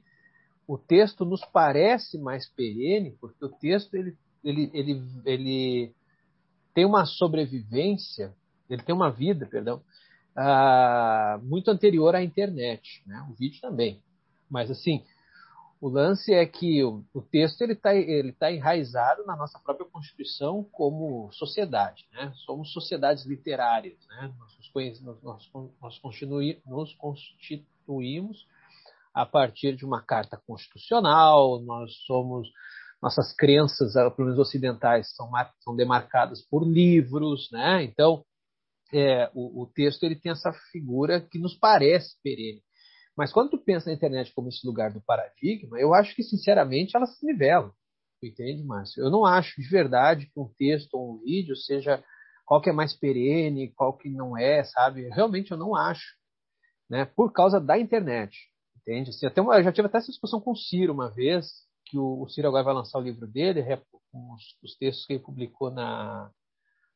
o 0.68 0.78
texto 0.78 1.26
nos 1.26 1.44
parece 1.46 2.20
mais 2.20 2.48
perene, 2.48 3.18
porque 3.20 3.44
o 3.44 3.50
texto 3.50 3.96
ele, 3.96 4.16
ele, 4.44 4.70
ele, 4.72 5.04
ele 5.26 5.92
tem 6.76 6.86
uma 6.86 7.06
sobrevivência, 7.06 8.36
ele 8.70 8.84
tem 8.84 8.94
uma 8.94 9.12
vida, 9.12 9.46
perdão, 9.46 9.82
uh, 10.38 11.44
muito 11.44 11.70
anterior 11.70 12.16
à 12.16 12.24
internet, 12.24 13.04
né? 13.06 13.26
O 13.30 13.34
vídeo 13.34 13.62
também. 13.62 14.02
Mas 14.50 14.70
assim, 14.70 15.04
o 15.82 15.90
lance 15.90 16.34
é 16.34 16.46
que 16.46 16.84
o, 16.84 17.04
o 17.14 17.22
texto 17.22 17.62
ele 17.62 17.74
está 17.74 17.94
ele 17.94 18.32
tá 18.32 18.52
enraizado 18.52 19.26
na 19.26 19.36
nossa 19.36 19.60
própria 19.60 19.90
constituição 19.90 20.64
como 20.72 21.30
sociedade, 21.34 22.06
né? 22.12 22.32
Somos 22.46 22.72
sociedades 22.72 23.26
literárias, 23.26 23.98
né? 24.08 24.34
Nós, 24.40 25.02
nós, 25.02 25.22
nós, 25.22 25.52
nós 25.82 26.62
nos 26.66 26.94
constituímos 26.94 28.48
a 29.14 29.26
partir 29.26 29.76
de 29.76 29.86
uma 29.86 30.02
carta 30.02 30.42
constitucional, 30.48 31.60
nós 31.62 31.94
somos 32.08 32.50
nossas 33.02 33.34
crenças, 33.34 33.98
ah, 33.98 34.10
pelo 34.10 34.30
menos 34.30 34.40
ocidentais, 34.40 35.14
são, 35.14 35.30
são 35.60 35.76
demarcadas 35.76 36.42
por 36.42 36.66
livros, 36.66 37.50
né? 37.52 37.84
Então, 37.84 38.24
é, 38.94 39.30
o, 39.34 39.64
o, 39.64 39.68
texto 39.68 40.04
ele 40.04 40.16
tem 40.16 40.32
essa 40.32 40.54
figura 40.72 41.20
que 41.20 41.40
nos 41.40 41.56
parece 41.58 42.16
perene. 42.22 42.62
Mas 43.18 43.32
quando 43.32 43.52
tu 43.52 43.58
pensa 43.58 43.90
na 43.90 43.96
internet 43.96 44.34
como 44.34 44.50
esse 44.50 44.66
lugar 44.66 44.92
do 44.92 45.02
paradigma, 45.02 45.80
eu 45.80 45.94
acho 45.94 46.16
que, 46.16 46.24
sinceramente, 46.24 46.96
ela 46.96 47.06
se 47.06 47.26
nivela. 47.26 47.72
Entende, 48.22 48.64
Márcio? 48.64 49.04
Eu 49.04 49.10
não 49.10 49.26
acho 49.26 49.60
de 49.62 49.68
verdade 49.68 50.28
que 50.28 50.40
um 50.40 50.50
texto 50.58 50.94
ou 50.94 51.16
um 51.16 51.24
vídeo 51.24 51.56
seja 51.56 52.04
qual 52.46 52.62
que 52.62 52.70
é 52.70 52.74
mais 52.74 52.94
perene, 52.94 53.74
qual 53.74 53.98
que 53.98 54.10
não 54.10 54.38
é, 54.38 54.64
sabe? 54.64 55.10
Realmente 55.10 55.52
eu 55.52 55.58
não 55.58 55.76
acho, 55.76 56.16
né? 56.90 57.06
Por 57.06 57.34
causa 57.34 57.60
da 57.60 57.78
internet, 57.78 58.38
entende? 58.78 59.10
Assim, 59.10 59.26
até 59.26 59.42
eu 59.42 59.64
já 59.64 59.72
tive 59.72 59.88
até 59.88 59.98
essa 59.98 60.12
discussão 60.12 60.40
com 60.40 60.52
o 60.52 60.56
Ciro 60.56 60.94
uma 60.94 61.10
vez, 61.10 61.48
que 61.86 61.98
o, 61.98 62.22
o 62.22 62.30
Ciro 62.30 62.48
agora 62.48 62.64
vai 62.64 62.74
lançar 62.74 63.00
o 63.00 63.04
livro 63.04 63.28
dele, 63.28 63.62
com 64.12 64.34
os, 64.34 64.44
os 64.64 64.78
textos 64.78 65.06
que 65.06 65.14
ele 65.14 65.24
publicou 65.24 65.70
na, 65.70 66.32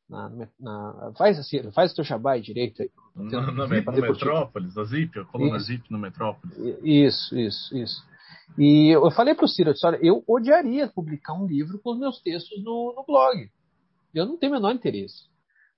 na, 0.08 0.48
na, 0.58 1.12
faz 1.16 1.38
assim, 1.38 1.70
faz 1.72 1.92
o 1.92 1.96
teu 1.96 2.04
jabá 2.04 2.38
direito 2.38 2.82
aí. 2.82 2.90
No, 3.14 3.24
no, 3.24 3.52
no 3.52 3.68
Metrópolis, 3.68 4.76
a 4.78 4.84
Zip, 4.84 5.18
a 5.18 5.24
coluna 5.24 5.58
Zip 5.58 5.84
no 5.90 5.98
Metrópolis. 5.98 6.56
Isso, 6.82 7.36
isso, 7.38 7.76
isso. 7.76 8.08
E 8.56 8.88
eu 8.94 9.10
falei 9.10 9.34
para 9.34 9.44
o 9.44 9.48
Ciro, 9.48 9.70
eu, 9.70 9.74
disse, 9.74 9.86
olha, 9.86 9.98
eu 10.02 10.24
odiaria 10.26 10.88
publicar 10.88 11.34
um 11.34 11.46
livro 11.46 11.78
com 11.78 11.92
os 11.92 11.98
meus 11.98 12.20
textos 12.22 12.62
no, 12.64 12.94
no 12.96 13.04
blog. 13.04 13.50
Eu 14.14 14.24
não 14.24 14.38
tenho 14.38 14.52
o 14.52 14.54
menor 14.54 14.72
interesse. 14.72 15.26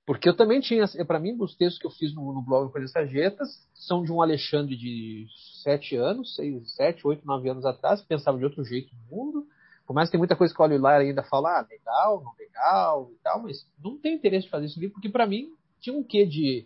Porque 0.07 0.28
eu 0.28 0.36
também 0.36 0.61
tinha, 0.61 0.86
para 1.07 1.20
mim, 1.20 1.36
os 1.39 1.55
textos 1.57 1.78
que 1.78 1.86
eu 1.86 1.90
fiz 1.90 2.15
no, 2.15 2.32
no 2.32 2.43
blog 2.43 2.73
Coisas 2.73 2.90
Sarjetas 2.90 3.48
são 3.74 4.02
de 4.02 4.11
um 4.12 4.23
Alexandre 4.23 4.77
de 4.77 5.27
sete 5.62 5.97
anos, 5.97 6.35
seis, 6.35 6.74
sete, 6.74 7.07
oito, 7.07 7.27
nove 7.27 7.48
anos 7.48 7.65
atrás, 7.65 8.01
que 8.01 8.09
pensava 8.09 8.39
de 8.39 8.44
outro 8.44 8.65
jeito 8.65 8.90
no 8.94 9.16
mundo. 9.16 9.47
Por 9.91 9.95
mais 9.95 10.09
que 10.09 10.12
tem 10.12 10.21
muita 10.21 10.37
coisa 10.37 10.55
que 10.55 10.61
eu 10.61 10.65
olho 10.67 10.81
lá 10.81 10.99
ainda 10.99 11.25
falo, 11.25 11.49
ah, 11.49 11.67
legal, 11.69 12.23
não 12.23 12.33
legal 12.39 13.11
e 13.11 13.17
tal, 13.25 13.43
mas 13.43 13.69
não 13.83 13.99
tenho 13.99 14.15
interesse 14.15 14.45
de 14.45 14.51
fazer 14.53 14.67
esse 14.67 14.79
livro, 14.79 14.95
porque 14.95 15.09
para 15.09 15.27
mim 15.27 15.49
tinha 15.81 15.97
um 15.97 16.05
quê 16.05 16.25
de, 16.25 16.65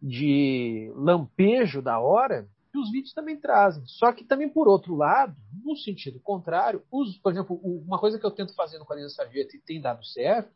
de 0.00 0.90
lampejo 0.96 1.82
da 1.82 2.00
hora 2.00 2.48
que 2.72 2.78
os 2.78 2.90
vídeos 2.90 3.12
também 3.12 3.38
trazem. 3.38 3.84
Só 3.84 4.14
que 4.14 4.24
também, 4.24 4.48
por 4.48 4.66
outro 4.66 4.96
lado, 4.96 5.36
no 5.62 5.76
sentido 5.76 6.18
contrário, 6.20 6.82
os, 6.90 7.18
por 7.18 7.30
exemplo, 7.30 7.60
uma 7.62 7.98
coisa 7.98 8.18
que 8.18 8.24
eu 8.24 8.30
tento 8.30 8.54
fazer 8.54 8.78
no 8.78 8.86
Quadrinho 8.86 9.10
Sarjeta 9.10 9.54
e 9.54 9.60
tem 9.60 9.78
dado 9.78 10.02
certo, 10.06 10.50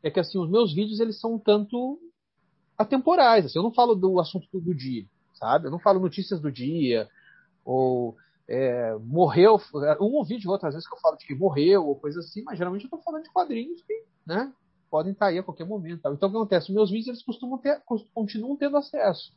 é 0.00 0.08
que 0.12 0.20
assim, 0.20 0.38
os 0.38 0.48
meus 0.48 0.72
vídeos 0.72 1.00
eles 1.00 1.18
são 1.18 1.34
um 1.34 1.38
tanto 1.40 1.98
atemporais. 2.78 3.46
Assim, 3.46 3.58
eu 3.58 3.64
não 3.64 3.74
falo 3.74 3.96
do 3.96 4.20
assunto 4.20 4.46
do 4.52 4.72
dia, 4.72 5.04
sabe? 5.34 5.66
Eu 5.66 5.72
não 5.72 5.80
falo 5.80 5.98
notícias 5.98 6.40
do 6.40 6.52
dia, 6.52 7.08
ou 7.64 8.16
é, 8.48 8.94
morreu, 9.00 9.60
um 10.00 10.24
vídeo 10.24 10.50
outras 10.50 10.72
vezes 10.72 10.88
que 10.88 10.94
eu 10.94 11.00
falo 11.00 11.16
de 11.16 11.26
que 11.26 11.34
morreu, 11.34 11.86
ou 11.86 11.96
coisa 11.96 12.20
assim, 12.20 12.42
mas 12.42 12.56
geralmente 12.56 12.82
eu 12.82 12.86
estou 12.86 13.02
falando 13.02 13.24
de 13.24 13.30
quadrinhos 13.30 13.82
que, 13.82 14.04
né, 14.26 14.52
podem 14.90 15.12
estar 15.12 15.26
aí 15.26 15.38
a 15.38 15.42
qualquer 15.42 15.66
momento. 15.66 15.98
Então 15.98 16.12
o 16.14 16.16
que 16.16 16.24
acontece? 16.24 16.72
Meus 16.72 16.90
vídeos 16.90 17.08
eles 17.08 17.22
costumam 17.22 17.58
ter, 17.58 17.80
continuam 18.14 18.56
tendo 18.56 18.78
acesso. 18.78 19.32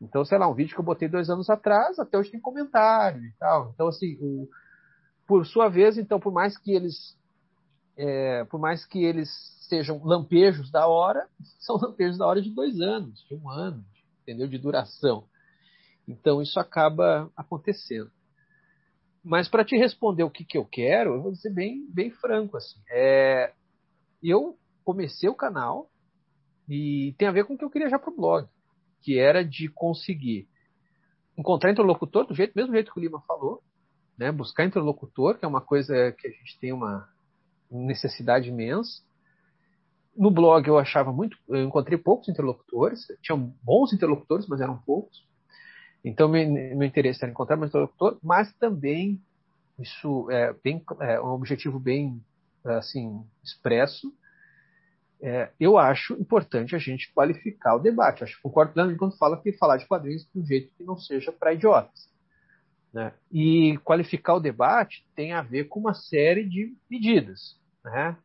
Então, 0.00 0.24
sei 0.24 0.38
lá, 0.38 0.48
um 0.48 0.54
vídeo 0.54 0.74
que 0.74 0.80
eu 0.80 0.84
botei 0.84 1.08
dois 1.08 1.28
anos 1.28 1.48
atrás, 1.48 1.98
até 1.98 2.18
hoje 2.18 2.30
tem 2.30 2.40
comentário 2.40 3.22
e 3.22 3.32
tal. 3.38 3.70
Então, 3.74 3.86
assim, 3.86 4.16
o, 4.20 4.48
por 5.26 5.46
sua 5.46 5.68
vez, 5.68 5.98
então, 5.98 6.18
por 6.18 6.32
mais 6.32 6.56
que 6.56 6.72
eles, 6.72 7.16
é, 7.96 8.44
por 8.46 8.58
mais 8.58 8.84
que 8.86 9.04
eles 9.04 9.28
sejam 9.68 10.02
lampejos 10.02 10.70
da 10.70 10.86
hora, 10.86 11.28
são 11.60 11.76
lampejos 11.76 12.18
da 12.18 12.26
hora 12.26 12.40
de 12.40 12.50
dois 12.50 12.80
anos, 12.80 13.24
de 13.28 13.34
um 13.34 13.48
ano, 13.48 13.84
entendeu? 14.22 14.48
De 14.48 14.58
duração. 14.58 15.24
Então, 16.06 16.42
isso 16.42 16.58
acaba 16.58 17.30
acontecendo. 17.36 18.10
Mas 19.22 19.48
para 19.48 19.64
te 19.64 19.76
responder 19.76 20.24
o 20.24 20.30
que, 20.30 20.44
que 20.44 20.56
eu 20.56 20.64
quero, 20.64 21.14
eu 21.14 21.22
vou 21.22 21.34
ser 21.34 21.50
bem, 21.50 21.86
bem 21.92 22.10
franco 22.10 22.56
assim. 22.56 22.80
É, 22.90 23.52
eu 24.22 24.56
comecei 24.84 25.28
o 25.28 25.34
canal 25.34 25.90
e 26.68 27.14
tem 27.18 27.28
a 27.28 27.32
ver 27.32 27.44
com 27.44 27.54
o 27.54 27.58
que 27.58 27.64
eu 27.64 27.70
queria 27.70 27.90
já 27.90 27.98
para 27.98 28.10
o 28.10 28.16
blog 28.16 28.48
que 29.02 29.18
era 29.18 29.44
de 29.44 29.68
conseguir 29.68 30.48
encontrar 31.36 31.70
interlocutor 31.70 32.26
do 32.26 32.34
jeito, 32.34 32.52
mesmo 32.54 32.74
jeito 32.74 32.92
que 32.92 32.98
o 32.98 33.02
Lima 33.02 33.20
falou, 33.26 33.62
né? 34.18 34.30
buscar 34.30 34.64
interlocutor, 34.64 35.38
que 35.38 35.44
é 35.44 35.48
uma 35.48 35.60
coisa 35.60 36.12
que 36.12 36.26
a 36.26 36.30
gente 36.30 36.58
tem 36.60 36.72
uma 36.72 37.08
necessidade 37.70 38.48
imensa. 38.48 39.02
No 40.14 40.30
blog 40.30 40.66
eu 40.66 40.76
achava 40.76 41.12
muito, 41.12 41.36
eu 41.48 41.62
encontrei 41.62 41.96
poucos 41.96 42.28
interlocutores, 42.28 43.06
tinham 43.22 43.54
bons 43.62 43.92
interlocutores, 43.92 44.46
mas 44.46 44.60
eram 44.60 44.76
poucos. 44.78 45.24
Então 46.04 46.28
meu, 46.28 46.48
meu 46.48 46.84
interesse 46.84 47.22
era 47.22 47.30
encontrar 47.30 47.56
mais 47.56 47.70
interlocutor, 47.70 48.18
mas 48.22 48.52
também 48.54 49.20
isso 49.78 50.30
é 50.30 50.54
bem 50.62 50.82
é 51.00 51.20
um 51.20 51.32
objetivo 51.32 51.78
bem 51.78 52.22
assim 52.64 53.24
expresso 53.42 54.12
é, 55.22 55.50
eu 55.60 55.76
acho 55.76 56.14
importante 56.14 56.74
a 56.74 56.78
gente 56.78 57.12
qualificar 57.12 57.76
o 57.76 57.78
debate. 57.78 58.24
Acho 58.24 58.36
que 58.36 58.42
concordo 58.42 58.72
plenamente 58.72 58.98
quando 58.98 59.18
fala 59.18 59.40
que 59.40 59.52
falar 59.52 59.76
de 59.76 59.86
quadrinhos 59.86 60.26
de 60.32 60.40
um 60.40 60.44
jeito 60.44 60.72
que 60.76 60.82
não 60.82 60.96
seja 60.96 61.30
para 61.30 61.52
idiotas. 61.52 62.08
Né? 62.92 63.12
E 63.30 63.78
qualificar 63.84 64.34
o 64.34 64.40
debate 64.40 65.06
tem 65.14 65.32
a 65.32 65.42
ver 65.42 65.64
com 65.64 65.78
uma 65.78 65.94
série 65.94 66.48
de 66.48 66.74
medidas 66.90 67.56
né? 67.84 68.16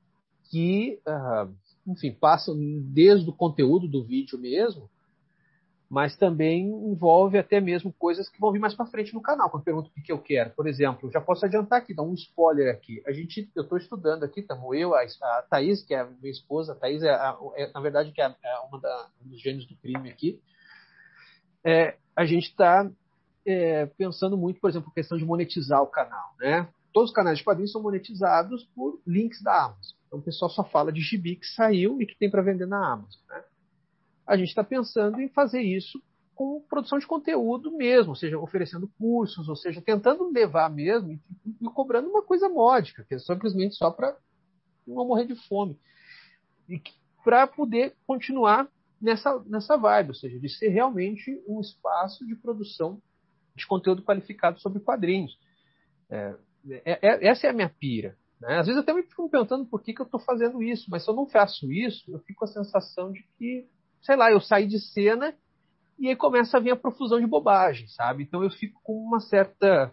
que, 0.50 1.00
uh, 1.06 1.54
enfim, 1.86 2.14
passam 2.14 2.56
desde 2.58 3.30
o 3.30 3.34
conteúdo 3.34 3.88
do 3.88 4.04
vídeo 4.04 4.40
mesmo 4.40 4.90
mas 5.90 6.16
também 6.18 6.68
envolve 6.68 7.38
até 7.38 7.62
mesmo 7.62 7.94
coisas 7.94 8.28
que 8.28 8.40
vão 8.40 8.52
vir 8.52 8.60
mais 8.60 8.74
para 8.74 8.86
frente 8.86 9.14
no 9.14 9.22
canal. 9.22 9.50
Quando 9.50 9.64
pergunto 9.64 9.90
o 9.90 10.02
que 10.02 10.12
eu 10.12 10.20
quero, 10.20 10.50
por 10.52 10.68
exemplo, 10.68 11.12
já 11.12 11.22
posso 11.22 11.46
adiantar 11.46 11.80
aqui, 11.80 11.94
dar 11.94 12.04
um 12.04 12.14
spoiler 12.14 12.74
aqui. 12.74 13.04
A 13.06 13.12
gente, 13.12 13.50
eu 13.56 13.64
estou 13.64 13.78
estudando 13.78 14.24
aqui, 14.24 14.40
estamos 14.40 14.76
eu, 14.76 14.96
a, 14.96 15.02
a 15.02 15.42
Thaís, 15.50 15.84
que 15.84 15.94
é 15.94 16.00
a 16.00 16.06
minha 16.06 16.32
esposa, 16.32 16.74
a 16.74 16.76
Thaís 16.76 17.04
é, 17.04 17.12
a, 17.12 17.38
é 17.56 17.72
na 17.72 17.80
verdade 17.80 18.12
que 18.12 18.22
é, 18.22 18.26
é 18.26 18.60
uma 18.68 18.80
da, 18.80 19.08
um 19.24 19.30
dos 19.30 19.42
gênios 19.42 19.66
do 19.68 19.76
crime 19.76 20.10
aqui. 20.10 20.42
É, 21.64 21.96
a 22.16 22.26
gente 22.26 22.50
está 22.50 22.90
é, 23.46 23.86
pensando 23.86 24.38
muito, 24.38 24.60
por 24.60 24.70
exemplo, 24.70 24.92
questão 24.92 25.18
de 25.18 25.26
monetizar 25.26 25.82
o 25.82 25.88
canal, 25.88 26.34
né? 26.40 26.68
Todos 26.92 27.10
os 27.10 27.16
canais 27.16 27.38
de 27.38 27.44
quadrinhos 27.44 27.72
são 27.72 27.82
monetizados 27.82 28.64
por 28.76 29.00
links 29.06 29.42
da 29.42 29.66
Amazon. 29.66 29.98
Então 30.08 30.20
o 30.20 30.22
pessoal 30.22 30.50
só 30.50 30.64
fala 30.64 30.92
de 30.92 31.02
gibi 31.02 31.36
que 31.36 31.46
saiu 31.46 32.02
e 32.02 32.06
que 32.06 32.18
tem 32.18 32.30
para 32.30 32.42
vender 32.42 32.66
na 32.66 32.94
Amazon, 32.94 33.22
né? 33.30 33.44
A 34.26 34.36
gente 34.38 34.50
está 34.50 34.64
pensando 34.64 35.22
em 35.22 35.30
fazer 35.30 35.62
isso 35.62 36.02
com 36.34 36.62
produção 36.62 37.00
de 37.00 37.08
conteúdo 37.08 37.72
mesmo, 37.72 38.10
ou 38.10 38.16
seja, 38.16 38.38
oferecendo 38.38 38.92
cursos, 39.00 39.48
ou 39.48 39.56
seja, 39.56 39.82
tentando 39.82 40.30
levar 40.30 40.70
mesmo 40.70 41.14
e, 41.14 41.20
e 41.62 41.66
cobrando 41.74 42.10
uma 42.10 42.22
coisa 42.22 42.50
módica, 42.50 43.06
que 43.06 43.16
é 43.16 43.20
simplesmente 43.20 43.76
só 43.76 43.90
para 43.90 44.18
não 44.86 45.08
morrer 45.08 45.26
de 45.26 45.36
fome. 45.48 45.80
E 46.68 46.82
para 47.24 47.48
poder 47.48 47.96
continuar 48.06 48.70
nessa, 49.02 49.40
nessa 49.46 49.78
vibe, 49.78 50.10
ou 50.10 50.16
seja, 50.16 50.40
de 50.40 50.50
ser 50.50 50.70
realmente 50.70 51.42
um 51.48 51.62
espaço 51.62 52.26
de 52.26 52.36
produção 52.36 53.02
de 53.56 53.66
conteúdo 53.66 54.04
qualificado 54.04 54.60
sobre 54.60 54.82
quadrinhos. 54.82 55.40
É, 56.10 56.36
é, 56.70 57.00
é, 57.02 57.28
essa 57.28 57.48
é 57.48 57.50
a 57.50 57.54
minha 57.54 57.70
pira. 57.70 58.18
Né? 58.42 58.60
Às 58.60 58.68
vezes 58.68 58.82
até 58.82 58.94
me 58.94 59.04
fico 59.04 59.24
me 59.24 59.30
perguntando 59.30 59.66
por 59.66 59.82
que, 59.82 59.94
que 59.94 60.02
eu 60.02 60.06
estou 60.06 60.20
fazendo 60.20 60.62
isso, 60.62 60.90
mas 60.90 61.04
se 61.04 61.10
eu 61.10 61.16
não 61.16 61.28
faço 61.28 61.72
isso, 61.72 62.12
eu 62.12 62.20
fico 62.20 62.40
com 62.40 62.46
a 62.46 62.50
sensação 62.50 63.12
de 63.12 63.24
que 63.38 63.66
sei 64.06 64.16
lá, 64.16 64.32
eu 64.32 64.40
saí 64.40 64.68
de 64.68 64.80
cena 64.80 65.34
e 65.98 66.08
aí 66.08 66.16
começa 66.16 66.58
a 66.58 66.60
vir 66.60 66.72
a 66.72 66.76
profusão 66.76 67.20
de 67.20 67.26
bobagem, 67.26 67.88
sabe? 67.88 68.24
Então 68.24 68.44
eu 68.44 68.50
fico 68.50 68.80
com 68.84 68.94
uma 68.94 69.20
certa 69.20 69.92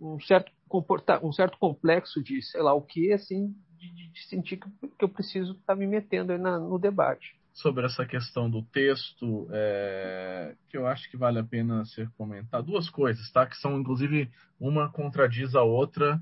um 0.00 0.20
certo 0.20 0.52
comporta, 0.68 1.24
um 1.24 1.32
certo 1.32 1.58
complexo 1.58 2.22
de, 2.22 2.42
sei 2.42 2.62
lá, 2.62 2.74
o 2.74 2.82
que 2.82 3.12
assim, 3.12 3.54
de, 3.78 4.10
de 4.10 4.28
sentir 4.28 4.56
que, 4.58 4.68
que, 4.70 5.04
eu 5.04 5.08
preciso 5.08 5.52
estar 5.52 5.74
tá 5.74 5.76
me 5.76 5.86
metendo 5.86 6.32
aí 6.32 6.38
na, 6.38 6.58
no 6.58 6.78
debate. 6.78 7.36
Sobre 7.52 7.86
essa 7.86 8.04
questão 8.04 8.50
do 8.50 8.62
texto, 8.62 9.46
é, 9.52 10.56
que 10.68 10.76
eu 10.76 10.86
acho 10.86 11.08
que 11.08 11.16
vale 11.16 11.38
a 11.38 11.44
pena 11.44 11.84
ser 11.84 12.10
comentado. 12.18 12.66
Duas 12.66 12.90
coisas, 12.90 13.30
tá? 13.30 13.46
Que 13.46 13.56
são, 13.56 13.78
inclusive, 13.78 14.28
uma 14.58 14.90
contradiz 14.90 15.54
a 15.54 15.62
outra. 15.62 16.20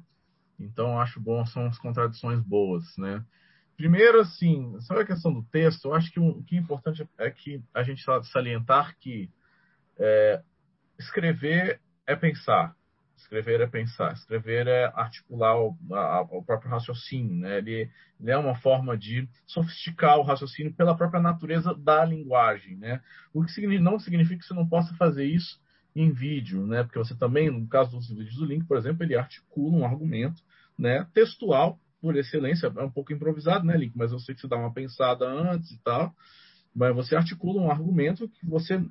Então, 0.60 1.00
acho 1.00 1.18
bom, 1.18 1.44
são 1.46 1.66
as 1.66 1.78
contradições 1.78 2.40
boas, 2.42 2.84
né? 2.98 3.24
Primeiro, 3.82 4.20
assim, 4.20 4.80
sobre 4.82 5.02
a 5.02 5.06
questão 5.06 5.34
do 5.34 5.42
texto, 5.42 5.86
eu 5.86 5.94
acho 5.94 6.12
que 6.12 6.20
o 6.20 6.40
que 6.44 6.54
é 6.54 6.60
importante 6.60 7.04
é 7.18 7.28
que 7.32 7.60
a 7.74 7.82
gente 7.82 8.00
salientar 8.30 8.96
que 9.00 9.28
é, 9.98 10.40
escrever 10.96 11.80
é 12.06 12.14
pensar. 12.14 12.76
Escrever 13.16 13.60
é 13.60 13.66
pensar. 13.66 14.12
Escrever 14.12 14.68
é 14.68 14.84
articular 14.94 15.60
o, 15.60 15.76
a, 15.90 16.20
o 16.20 16.44
próprio 16.44 16.70
raciocínio. 16.70 17.34
Né? 17.34 17.58
Ele, 17.58 17.90
ele, 18.20 18.30
é 18.30 18.38
uma 18.38 18.54
forma 18.54 18.96
de 18.96 19.28
sofisticar 19.44 20.16
o 20.16 20.22
raciocínio 20.22 20.72
pela 20.72 20.96
própria 20.96 21.20
natureza 21.20 21.74
da 21.74 22.04
linguagem. 22.04 22.76
Né? 22.76 23.02
O 23.34 23.44
que 23.44 23.78
não 23.80 23.98
significa 23.98 24.38
que 24.38 24.46
você 24.46 24.54
não 24.54 24.68
possa 24.68 24.94
fazer 24.94 25.24
isso 25.24 25.60
em 25.92 26.12
vídeo, 26.12 26.64
né? 26.68 26.84
porque 26.84 27.00
você 27.00 27.16
também, 27.16 27.50
no 27.50 27.66
caso 27.66 27.96
dos 27.96 28.08
vídeos 28.10 28.36
do 28.36 28.44
Link, 28.44 28.64
por 28.64 28.76
exemplo, 28.76 29.02
ele 29.02 29.16
articula 29.16 29.76
um 29.76 29.84
argumento 29.84 30.40
né, 30.78 31.04
textual 31.12 31.80
por 32.02 32.16
excelência, 32.16 32.66
é 32.66 32.82
um 32.82 32.90
pouco 32.90 33.12
improvisado, 33.12 33.64
né, 33.64 33.76
Link? 33.76 33.96
Mas 33.96 34.10
eu 34.10 34.18
sei 34.18 34.34
que 34.34 34.40
você 34.40 34.48
dá 34.48 34.56
uma 34.56 34.74
pensada 34.74 35.24
antes 35.24 35.70
e 35.70 35.80
tal. 35.84 36.12
Mas 36.74 36.94
você 36.94 37.14
articula 37.14 37.62
um 37.62 37.70
argumento 37.70 38.28
que 38.28 38.44
você 38.44 38.84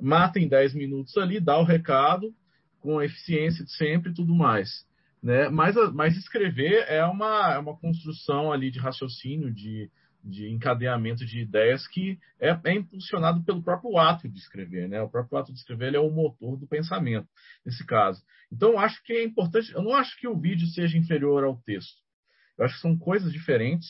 mata 0.00 0.40
em 0.40 0.48
10 0.48 0.74
minutos 0.74 1.16
ali, 1.16 1.38
dá 1.38 1.56
o 1.56 1.64
recado 1.64 2.34
com 2.80 2.98
a 2.98 3.04
eficiência 3.04 3.64
de 3.64 3.70
sempre 3.72 4.10
e 4.10 4.14
tudo 4.14 4.34
mais. 4.34 4.84
né? 5.22 5.48
Mas, 5.48 5.76
mas 5.94 6.16
escrever 6.16 6.84
é 6.88 7.04
uma, 7.04 7.54
é 7.54 7.58
uma 7.58 7.76
construção 7.76 8.52
ali 8.52 8.70
de 8.70 8.80
raciocínio, 8.80 9.52
de, 9.52 9.88
de 10.22 10.48
encadeamento 10.50 11.24
de 11.24 11.40
ideias 11.40 11.86
que 11.86 12.18
é, 12.40 12.58
é, 12.64 12.72
impulsionado 12.72 13.42
pelo 13.44 13.62
próprio 13.62 13.98
ato 13.98 14.28
de 14.28 14.38
escrever, 14.38 14.88
né? 14.88 15.00
O 15.00 15.08
próprio 15.08 15.38
ato 15.38 15.52
de 15.52 15.58
escrever 15.58 15.94
é 15.94 16.00
o 16.00 16.10
motor 16.10 16.56
do 16.56 16.66
pensamento, 16.66 17.28
nesse 17.64 17.86
caso. 17.86 18.20
Então, 18.50 18.78
acho 18.78 19.02
que 19.04 19.12
é 19.12 19.24
importante. 19.24 19.72
Eu 19.72 19.82
não 19.82 19.94
acho 19.94 20.18
que 20.18 20.26
o 20.26 20.38
vídeo 20.38 20.66
seja 20.68 20.98
inferior 20.98 21.44
ao 21.44 21.56
texto. 21.58 22.07
Eu 22.58 22.64
acho 22.64 22.74
que 22.74 22.80
são 22.80 22.98
coisas 22.98 23.32
diferentes. 23.32 23.88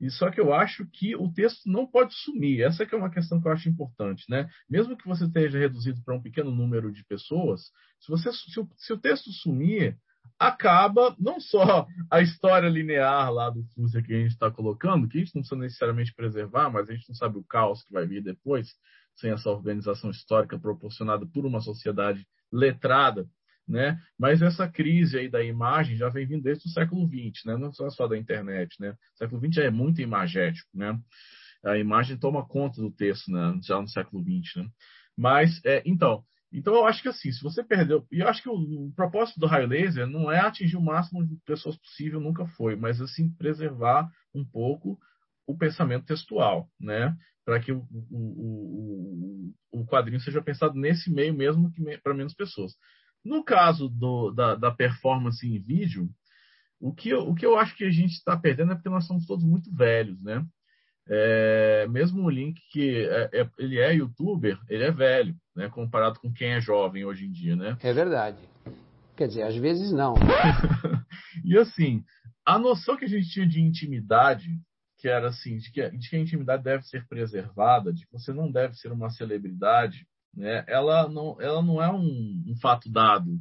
E 0.00 0.10
só 0.10 0.30
que 0.30 0.40
eu 0.40 0.54
acho 0.54 0.86
que 0.86 1.14
o 1.14 1.30
texto 1.30 1.66
não 1.66 1.86
pode 1.86 2.14
sumir. 2.14 2.62
Essa 2.62 2.84
é 2.84 2.96
uma 2.96 3.10
questão 3.10 3.40
que 3.40 3.46
eu 3.46 3.52
acho 3.52 3.68
importante, 3.68 4.24
né? 4.30 4.48
Mesmo 4.68 4.96
que 4.96 5.06
você 5.06 5.26
esteja 5.26 5.58
reduzido 5.58 6.02
para 6.02 6.16
um 6.16 6.22
pequeno 6.22 6.50
número 6.50 6.90
de 6.90 7.04
pessoas, 7.04 7.64
se 8.00 8.10
você 8.10 8.32
se 8.32 8.58
o, 8.58 8.68
se 8.76 8.92
o 8.94 8.98
texto 8.98 9.30
sumir, 9.30 9.98
acaba 10.38 11.14
não 11.18 11.38
só 11.38 11.86
a 12.10 12.22
história 12.22 12.68
linear 12.68 13.30
lá 13.30 13.50
do 13.50 13.62
Fúzia 13.74 14.02
que 14.02 14.14
a 14.14 14.18
gente 14.18 14.32
está 14.32 14.50
colocando, 14.50 15.06
que 15.06 15.18
a 15.18 15.20
gente 15.20 15.34
não 15.34 15.42
precisa 15.42 15.60
necessariamente 15.60 16.14
preservar, 16.14 16.70
mas 16.70 16.88
a 16.88 16.94
gente 16.94 17.08
não 17.08 17.14
sabe 17.14 17.38
o 17.38 17.44
caos 17.44 17.82
que 17.84 17.92
vai 17.92 18.06
vir 18.06 18.22
depois, 18.22 18.74
sem 19.16 19.30
essa 19.30 19.50
organização 19.50 20.10
histórica 20.10 20.58
proporcionada 20.58 21.26
por 21.26 21.44
uma 21.44 21.60
sociedade 21.60 22.26
letrada, 22.50 23.28
né? 23.70 23.98
Mas 24.18 24.42
essa 24.42 24.68
crise 24.68 25.16
aí 25.16 25.28
da 25.28 25.42
imagem 25.42 25.96
já 25.96 26.08
vem 26.08 26.26
vindo 26.26 26.42
desde 26.42 26.66
o 26.68 26.72
século 26.72 27.08
XX, 27.08 27.44
né? 27.46 27.56
Não 27.56 27.72
só 27.72 28.08
da 28.08 28.18
internet, 28.18 28.74
né? 28.80 28.90
O 28.90 29.18
século 29.18 29.40
XX 29.40 29.58
é 29.58 29.70
muito 29.70 30.02
imagético, 30.02 30.68
né? 30.74 30.98
A 31.64 31.78
imagem 31.78 32.18
toma 32.18 32.46
conta 32.46 32.80
do 32.80 32.90
texto, 32.90 33.30
né? 33.30 33.58
Já 33.62 33.80
no 33.80 33.88
século 33.88 34.22
XX, 34.22 34.56
né? 34.56 34.68
Mas, 35.16 35.60
é, 35.64 35.82
então, 35.86 36.24
então 36.52 36.74
eu 36.74 36.86
acho 36.86 37.00
que 37.00 37.08
assim, 37.08 37.30
se 37.30 37.42
você 37.42 37.62
perdeu, 37.62 38.04
e 38.10 38.20
eu 38.20 38.28
acho 38.28 38.42
que 38.42 38.48
o, 38.48 38.54
o, 38.54 38.92
propósito 38.94 39.38
do 39.38 39.46
raio 39.46 39.68
laser 39.68 40.06
não 40.06 40.30
é 40.30 40.40
atingir 40.40 40.76
o 40.76 40.82
máximo 40.82 41.24
de 41.24 41.36
pessoas 41.46 41.76
possível, 41.76 42.20
nunca 42.20 42.46
foi, 42.48 42.74
mas 42.74 43.00
assim 43.00 43.30
preservar 43.30 44.10
um 44.34 44.44
pouco 44.44 44.98
o 45.46 45.56
pensamento 45.56 46.06
textual, 46.06 46.68
né? 46.80 47.16
Para 47.44 47.60
que 47.60 47.70
o, 47.70 47.86
o, 48.10 49.52
o, 49.72 49.86
quadrinho 49.86 50.20
seja 50.20 50.42
pensado 50.42 50.74
nesse 50.74 51.10
meio 51.10 51.34
mesmo 51.34 51.70
que 51.70 51.98
para 51.98 52.14
menos 52.14 52.34
pessoas. 52.34 52.72
No 53.24 53.44
caso 53.44 53.88
do, 53.88 54.30
da, 54.30 54.54
da, 54.54 54.70
performance 54.70 55.46
em 55.46 55.58
vídeo, 55.58 56.08
o 56.80 56.94
que, 56.94 57.10
eu, 57.10 57.28
o 57.28 57.34
que 57.34 57.44
eu 57.44 57.58
acho 57.58 57.76
que 57.76 57.84
a 57.84 57.90
gente 57.90 58.12
está 58.12 58.36
perdendo 58.36 58.72
é 58.72 58.74
porque 58.74 58.88
nós 58.88 59.06
somos 59.06 59.26
todos 59.26 59.44
muito 59.44 59.74
velhos, 59.74 60.22
né? 60.22 60.44
É, 61.08 61.86
mesmo 61.88 62.22
o 62.22 62.30
Link 62.30 62.60
que 62.70 63.04
é, 63.06 63.40
é, 63.40 63.50
ele 63.58 63.78
é 63.78 63.94
youtuber, 63.94 64.58
ele 64.68 64.84
é 64.84 64.90
velho, 64.90 65.34
né? 65.54 65.68
Comparado 65.68 66.20
com 66.20 66.32
quem 66.32 66.52
é 66.52 66.60
jovem 66.60 67.04
hoje 67.04 67.26
em 67.26 67.30
dia, 67.30 67.56
né? 67.56 67.76
É 67.82 67.92
verdade. 67.92 68.38
Quer 69.16 69.28
dizer, 69.28 69.42
às 69.42 69.56
vezes 69.56 69.92
não. 69.92 70.14
e 71.44 71.58
assim, 71.58 72.02
a 72.46 72.58
noção 72.58 72.96
que 72.96 73.04
a 73.04 73.08
gente 73.08 73.28
tinha 73.28 73.46
de 73.46 73.60
intimidade, 73.60 74.48
que 74.98 75.08
era 75.08 75.28
assim, 75.28 75.58
de 75.58 75.70
que, 75.70 75.90
de 75.90 76.08
que 76.08 76.16
a 76.16 76.20
intimidade 76.20 76.62
deve 76.62 76.84
ser 76.84 77.06
preservada, 77.06 77.92
de 77.92 78.06
que 78.06 78.12
você 78.12 78.32
não 78.32 78.50
deve 78.50 78.74
ser 78.76 78.92
uma 78.92 79.10
celebridade, 79.10 80.06
né? 80.34 80.64
Ela 80.68 81.08
não, 81.08 81.40
ela 81.40 81.62
não 81.62 81.82
é 81.82 81.90
um, 81.92 82.44
um 82.46 82.56
fato 82.60 82.90
dado 82.90 83.38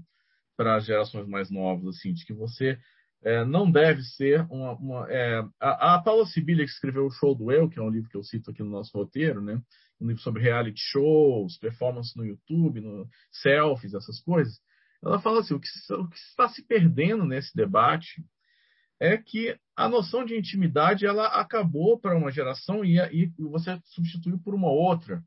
para 0.58 0.76
as 0.76 0.86
gerações 0.86 1.28
mais 1.28 1.50
novas, 1.50 1.98
assim, 1.98 2.14
de 2.14 2.26
que 2.26 2.34
você 2.34 2.78
é, 3.24 3.44
não 3.46 3.70
deve 3.70 4.02
ser 4.04 4.46
uma. 4.50 4.74
uma 4.74 5.12
é, 5.12 5.44
a, 5.60 5.96
a 5.96 6.02
Paula 6.02 6.26
Sibilia, 6.26 6.66
que 6.66 6.72
escreveu 6.72 7.06
O 7.06 7.12
Show 7.12 7.36
do 7.36 7.52
Eu, 7.52 7.70
que 7.70 7.80
é 7.80 7.82
um 7.82 7.90
livro 7.90 8.10
que 8.10 8.18
eu 8.18 8.24
cito 8.24 8.52
aqui 8.52 8.64
no 8.64 8.70
nosso 8.70 8.98
roteiro, 8.98 9.42
né? 9.42 9.62
um 10.02 10.08
livro 10.08 10.22
sobre 10.22 10.42
reality 10.42 10.80
shows, 10.80 11.58
performance 11.58 12.16
no 12.16 12.26
YouTube, 12.26 12.80
no, 12.80 13.08
selfies, 13.32 13.94
essas 13.94 14.20
coisas. 14.22 14.60
Ela 15.04 15.20
fala 15.20 15.42
assim: 15.42 15.54
o 15.54 15.60
que, 15.60 15.68
o 15.94 16.08
que 16.08 16.18
está 16.18 16.48
se 16.50 16.64
perdendo 16.64 17.26
nesse 17.26 17.56
debate 17.56 18.24
é 19.00 19.18
que 19.18 19.58
a 19.76 19.88
noção 19.88 20.26
de 20.26 20.38
intimidade 20.38 21.06
ela 21.06 21.28
acabou 21.28 22.00
para 22.00 22.18
uma 22.18 22.32
geração 22.32 22.84
e, 22.84 22.98
e 22.98 23.32
você 23.38 23.80
substituiu 23.86 24.38
por 24.40 24.54
uma 24.54 24.70
outra, 24.70 25.24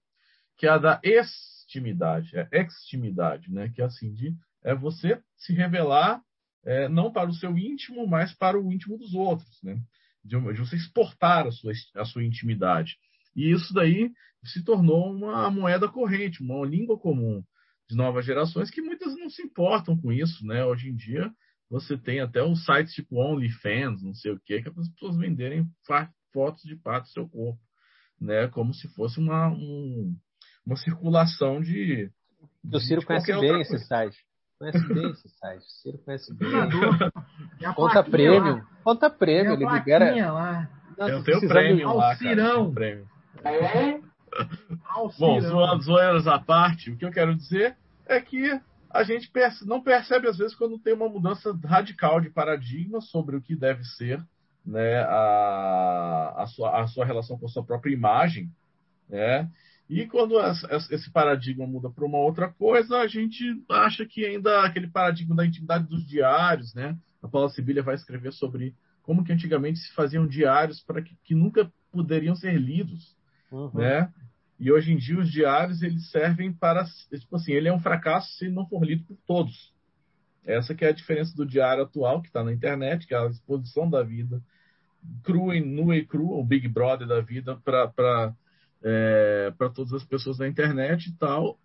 que 0.57 0.67
é 0.67 0.71
a 0.71 0.79
da 0.79 1.01
extimidade, 1.03 2.37
é 2.37 2.49
extimidade, 2.53 3.51
né? 3.51 3.71
que 3.71 3.81
é 3.81 3.85
assim 3.85 4.13
de 4.13 4.35
é 4.65 4.75
você 4.75 5.21
se 5.37 5.53
revelar 5.53 6.23
é, 6.65 6.89
não 6.89 7.13
para 7.13 7.29
o 7.29 7.35
seu 7.35 7.57
íntimo, 7.59 8.07
mas 8.07 8.33
para 8.35 8.61
o 8.61 8.73
íntimo 8.73 8.97
dos 8.97 9.15
outros, 9.15 9.61
né? 9.63 9.81
De, 10.25 10.39
de, 10.39 10.59
você 10.61 10.77
exportar 10.77 11.47
a 11.47 11.51
sua, 11.51 11.73
a 11.97 12.05
sua 12.05 12.23
intimidade. 12.23 12.97
E 13.35 13.51
isso 13.51 13.75
daí 13.75 14.13
se 14.45 14.65
tornou 14.65 15.13
uma 15.13 15.51
moeda 15.51 15.89
corrente, 15.89 16.43
uma 16.43 16.65
língua 16.65 16.99
comum 16.99 17.43
de 17.89 17.97
novas 17.97 18.25
gerações 18.25 18.71
que 18.71 18.81
muitas 18.81 19.17
não 19.17 19.29
se 19.29 19.43
importam 19.43 20.01
com 20.01 20.13
isso, 20.13 20.47
né? 20.47 20.65
Hoje 20.65 20.89
em 20.89 20.95
dia 20.95 21.33
você 21.69 21.97
tem 21.97 22.21
até 22.21 22.43
uns 22.45 22.65
sites 22.65 22.95
tipo 22.95 23.17
OnlyFans, 23.17 24.03
não 24.03 24.15
sei 24.15 24.33
o 24.33 24.41
quê, 24.41 24.63
que 24.63 24.69
é 24.69 24.73
as 24.77 24.89
pessoas 24.91 25.17
venderem 25.17 25.67
fotos 26.33 26.63
de 26.65 26.77
parte 26.77 27.07
do 27.07 27.13
seu 27.13 27.29
corpo, 27.29 27.61
né? 28.21 28.47
Como 28.49 28.73
se 28.73 28.89
fosse 28.95 29.19
uma, 29.19 29.49
um, 29.49 30.15
uma 30.67 30.77
circulação 30.77 31.61
de. 31.61 32.11
O 32.73 32.81
Ciro 32.81 33.05
conhece 33.05 33.33
bem 33.33 33.61
esse 33.61 33.79
site. 33.87 34.17
Conhece 34.59 34.95
bem 34.95 35.11
esse 35.11 35.29
site. 35.29 35.63
O 35.63 35.71
Ciro 35.83 35.99
conhece 35.99 36.35
bem. 36.35 36.51
Conta 37.75 38.03
prêmio. 38.05 38.65
Conta 38.85 39.11
prêmio. 39.11 39.53
Ele 39.55 39.67
libera. 39.67 40.33
Lá. 40.33 40.69
eu 40.99 41.23
tenho 41.25 41.41
prêmio 41.49 41.93
lá, 41.95 42.17
cara. 42.17 42.71
Prêmio. 42.73 43.09
Bom, 45.19 45.41
zoeiras 45.81 46.27
à 46.27 46.39
parte, 46.39 46.91
o 46.91 46.97
que 46.97 47.05
eu 47.05 47.11
quero 47.11 47.35
dizer 47.35 47.77
é 48.07 48.21
que 48.21 48.59
a 48.91 49.03
gente 49.03 49.31
não 49.67 49.83
percebe, 49.83 50.29
às 50.29 50.39
vezes, 50.39 50.55
quando 50.55 50.79
tem 50.79 50.95
uma 50.95 51.09
mudança 51.09 51.53
radical 51.65 52.21
de 52.21 52.31
paradigma 52.31 53.01
sobre 53.01 53.37
o 53.37 53.43
que 53.43 53.57
deve 53.57 53.83
ser 53.85 54.23
né, 54.65 55.01
a, 55.01 56.35
a, 56.39 56.47
sua, 56.47 56.83
a 56.83 56.87
sua 56.87 57.05
relação 57.05 57.39
com 57.39 57.47
a 57.47 57.49
sua 57.49 57.65
própria 57.65 57.93
imagem. 57.93 58.51
Né? 59.09 59.49
E 60.01 60.07
quando 60.07 60.35
esse 60.91 61.11
paradigma 61.11 61.67
muda 61.67 61.91
para 61.91 62.05
uma 62.05 62.19
outra 62.19 62.49
coisa, 62.49 62.99
a 62.99 63.07
gente 63.07 63.45
acha 63.69 64.07
que 64.07 64.25
ainda 64.25 64.65
aquele 64.65 64.89
paradigma 64.89 65.35
da 65.35 65.47
intimidade 65.47 65.87
dos 65.87 66.07
diários, 66.07 66.75
né? 66.75 66.97
A 67.23 67.29
Paula 67.29 67.49
Sibilha 67.51 67.83
vai 67.83 67.95
escrever 67.95 68.33
sobre 68.33 68.75
como 69.03 69.25
que 69.25 69.33
antigamente 69.33 69.79
se 69.79 69.93
faziam 69.93 70.27
diários 70.27 70.81
para 70.81 71.03
que, 71.03 71.17
que 71.25 71.35
nunca 71.35 71.71
poderiam 71.91 72.35
ser 72.35 72.59
lidos, 72.59 73.17
uhum. 73.51 73.71
né? 73.75 74.13
E 74.59 74.71
hoje 74.71 74.93
em 74.93 74.97
dia 74.97 75.19
os 75.19 75.31
diários 75.31 75.83
eles 75.83 76.11
servem 76.11 76.53
para, 76.53 76.85
tipo 76.85 77.37
assim, 77.37 77.53
ele 77.53 77.69
é 77.69 77.73
um 77.73 77.81
fracasso 77.81 78.33
se 78.39 78.49
não 78.49 78.67
for 78.67 78.85
lido 78.85 79.05
por 79.05 79.17
todos. 79.27 79.73
Essa 80.45 80.75
que 80.75 80.85
é 80.85 80.89
a 80.89 80.93
diferença 80.93 81.35
do 81.37 81.47
diário 81.47 81.83
atual 81.83 82.21
que 82.21 82.29
está 82.29 82.43
na 82.43 82.53
internet, 82.53 83.07
que 83.07 83.15
é 83.15 83.19
a 83.19 83.27
exposição 83.27 83.89
da 83.91 84.03
vida 84.03 84.43
crua 85.23 85.57
e 85.57 85.61
nua 85.61 85.97
e 85.97 86.05
crua, 86.05 86.39
o 86.39 86.45
Big 86.45 86.69
Brother 86.69 87.07
da 87.07 87.21
vida 87.21 87.57
para 87.65 88.35
é, 88.83 89.53
para 89.57 89.71
todas 89.71 89.93
as 89.93 90.05
pessoas 90.05 90.39
da 90.39 90.49
internet 90.49 91.09
e 91.09 91.13
tal, 91.17 91.59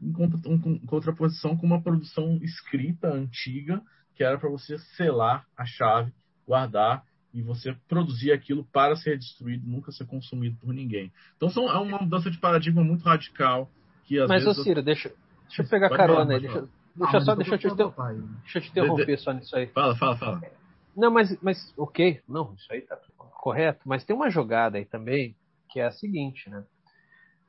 em, 0.00 0.12
contra, 0.12 0.38
em 0.50 0.86
contraposição 0.86 1.56
com 1.56 1.66
uma 1.66 1.82
produção 1.82 2.38
escrita 2.42 3.08
antiga 3.08 3.80
que 4.14 4.24
era 4.24 4.38
para 4.38 4.48
você 4.48 4.78
selar 4.96 5.46
a 5.56 5.64
chave, 5.66 6.12
guardar 6.46 7.04
e 7.34 7.42
você 7.42 7.76
produzir 7.86 8.32
aquilo 8.32 8.64
para 8.72 8.96
ser 8.96 9.18
destruído, 9.18 9.68
nunca 9.68 9.92
ser 9.92 10.06
consumido 10.06 10.56
por 10.56 10.72
ninguém. 10.72 11.12
Então 11.36 11.50
são, 11.50 11.68
é 11.68 11.78
uma 11.78 11.98
mudança 11.98 12.30
de 12.30 12.38
paradigma 12.38 12.82
muito 12.82 13.04
radical 13.04 13.70
que 14.04 14.18
às 14.18 14.28
Mas, 14.28 14.42
vezes... 14.42 14.58
ô 14.58 14.62
Ciro, 14.62 14.82
deixa, 14.82 15.12
deixa 15.46 15.62
eu 15.62 15.68
pegar 15.68 15.90
carona 15.90 16.34
aí, 16.34 16.40
deixa, 16.40 16.66
deixa, 16.94 17.20
só, 17.20 17.34
deixa, 17.34 17.54
eu 17.54 17.58
te, 17.58 17.68
deixa 17.68 18.58
eu 18.58 18.62
te 18.62 18.70
interromper 18.70 19.06
de, 19.06 19.16
de, 19.16 19.22
só 19.22 19.32
nisso 19.32 19.54
aí. 19.54 19.66
Fala, 19.66 19.94
fala, 19.96 20.16
fala. 20.16 20.40
Não, 20.96 21.10
mas, 21.10 21.38
mas 21.42 21.74
ok, 21.76 22.22
não, 22.26 22.54
isso 22.54 22.72
aí 22.72 22.80
tá 22.80 22.98
correto, 23.18 23.80
mas 23.84 24.02
tem 24.02 24.16
uma 24.16 24.30
jogada 24.30 24.78
aí 24.78 24.86
também 24.86 25.36
que 25.68 25.80
é 25.80 25.86
a 25.86 25.92
seguinte, 25.92 26.48
né? 26.48 26.64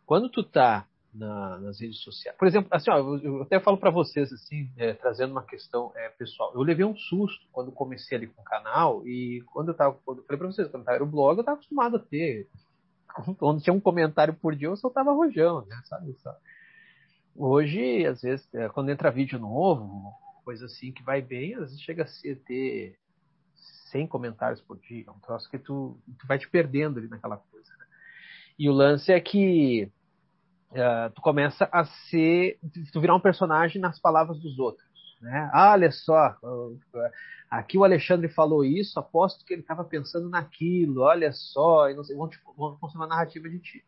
Quando 0.05 0.29
tu 0.29 0.43
tá 0.43 0.87
na, 1.13 1.57
nas 1.59 1.79
redes 1.79 2.01
sociais. 2.01 2.37
Por 2.37 2.47
exemplo, 2.47 2.69
assim, 2.71 2.91
ó, 2.91 2.97
eu 3.17 3.41
até 3.41 3.59
falo 3.59 3.77
para 3.77 3.89
vocês 3.89 4.31
assim, 4.31 4.69
é, 4.77 4.93
trazendo 4.93 5.31
uma 5.31 5.43
questão 5.43 5.91
é, 5.95 6.09
pessoal. 6.09 6.51
Eu 6.53 6.61
levei 6.61 6.85
um 6.85 6.95
susto 6.95 7.45
quando 7.51 7.71
comecei 7.71 8.17
ali 8.17 8.27
com 8.27 8.41
o 8.41 8.45
canal 8.45 9.05
e 9.07 9.41
quando 9.47 9.69
eu 9.69 9.73
tava, 9.73 9.97
quando 10.05 10.19
eu 10.19 10.23
falei 10.25 10.37
para 10.37 10.47
vocês, 10.47 10.67
quando 10.69 10.81
eu 10.81 10.85
tava 10.85 10.99
no 10.99 11.05
blog, 11.07 11.37
eu 11.37 11.43
tava 11.43 11.55
acostumado 11.55 11.97
a 11.97 11.99
ter 11.99 12.47
quando 13.37 13.61
tinha 13.61 13.73
um 13.73 13.79
comentário 13.79 14.33
por 14.33 14.55
dia, 14.55 14.67
eu 14.67 14.77
soltava 14.77 15.11
rojão, 15.11 15.65
né, 15.65 15.81
sabe? 15.85 16.15
Hoje, 17.35 18.05
às 18.05 18.21
vezes, 18.21 18.47
é, 18.53 18.67
quando 18.69 18.89
entra 18.89 19.11
vídeo 19.11 19.39
novo, 19.39 20.11
coisa 20.43 20.65
assim 20.65 20.91
que 20.91 21.03
vai 21.03 21.21
bem, 21.21 21.53
às 21.55 21.61
vezes 21.61 21.81
chega 21.81 22.03
a 22.03 22.35
ter 22.45 22.97
100 23.91 24.07
comentários 24.07 24.61
por 24.61 24.77
dia, 24.79 25.05
é 25.07 25.11
um 25.11 25.19
troço 25.19 25.49
que 25.49 25.59
tu, 25.59 25.99
tu 26.19 26.27
vai 26.27 26.39
te 26.39 26.49
perdendo 26.49 26.99
ali 26.99 27.07
naquela 27.07 27.37
coisa. 27.37 27.69
Né? 27.77 27.85
E 28.57 28.69
o 28.69 28.73
lance 28.73 29.11
é 29.11 29.19
que 29.19 29.91
uh, 30.71 31.11
tu 31.13 31.21
começa 31.21 31.69
a 31.71 31.85
ser, 31.85 32.59
tu 32.91 32.99
virar 32.99 33.15
um 33.15 33.19
personagem 33.19 33.81
nas 33.81 33.99
palavras 33.99 34.39
dos 34.39 34.57
outros. 34.57 34.87
Né? 35.21 35.49
Ah, 35.53 35.71
olha 35.71 35.91
só, 35.91 36.35
aqui 37.49 37.77
o 37.77 37.83
Alexandre 37.83 38.29
falou 38.29 38.63
isso, 38.63 38.99
aposto 38.99 39.45
que 39.45 39.53
ele 39.53 39.61
estava 39.61 39.83
pensando 39.83 40.29
naquilo, 40.29 41.01
olha 41.01 41.31
só, 41.31 41.89
e 41.89 41.93
não 41.93 42.03
sei, 42.03 42.15
vão, 42.15 42.27
te, 42.27 42.39
vão 42.57 42.77
construir 42.77 43.01
uma 43.01 43.07
narrativa 43.07 43.49
de 43.49 43.59
ti. 43.59 43.85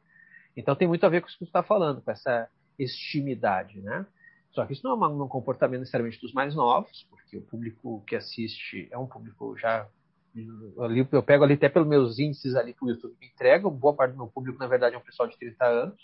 Então 0.55 0.75
tem 0.75 0.87
muito 0.87 1.05
a 1.05 1.09
ver 1.09 1.21
com 1.21 1.27
isso 1.27 1.37
que 1.37 1.45
tu 1.45 1.49
está 1.49 1.63
falando, 1.63 2.01
com 2.01 2.11
essa 2.11 2.49
estimidade, 2.77 3.79
né? 3.81 4.05
Só 4.51 4.65
que 4.65 4.73
isso 4.73 4.83
não 4.83 5.03
é 5.03 5.07
um 5.07 5.27
comportamento 5.27 5.81
necessariamente 5.81 6.19
dos 6.19 6.33
mais 6.33 6.55
novos, 6.55 7.05
porque 7.09 7.37
o 7.37 7.41
público 7.41 8.03
que 8.07 8.15
assiste 8.15 8.87
é 8.91 8.97
um 8.97 9.05
público 9.05 9.55
já 9.57 9.87
ali 10.80 11.07
eu 11.11 11.23
pego 11.23 11.43
ali 11.43 11.56
até 11.56 11.69
pelos 11.69 11.88
meus 11.88 12.19
índices 12.19 12.56
ali 12.56 12.73
que 12.73 12.84
o 12.84 12.89
YouTube 12.89 13.15
me 13.19 13.27
entrega, 13.27 13.69
boa 13.69 13.95
parte 13.95 14.11
do 14.11 14.18
meu 14.18 14.27
público 14.27 14.60
na 14.60 14.68
verdade 14.68 14.95
é 14.95 14.97
um 14.97 15.03
pessoal 15.03 15.27
de 15.27 15.38
30 15.38 15.65
anos. 15.65 16.01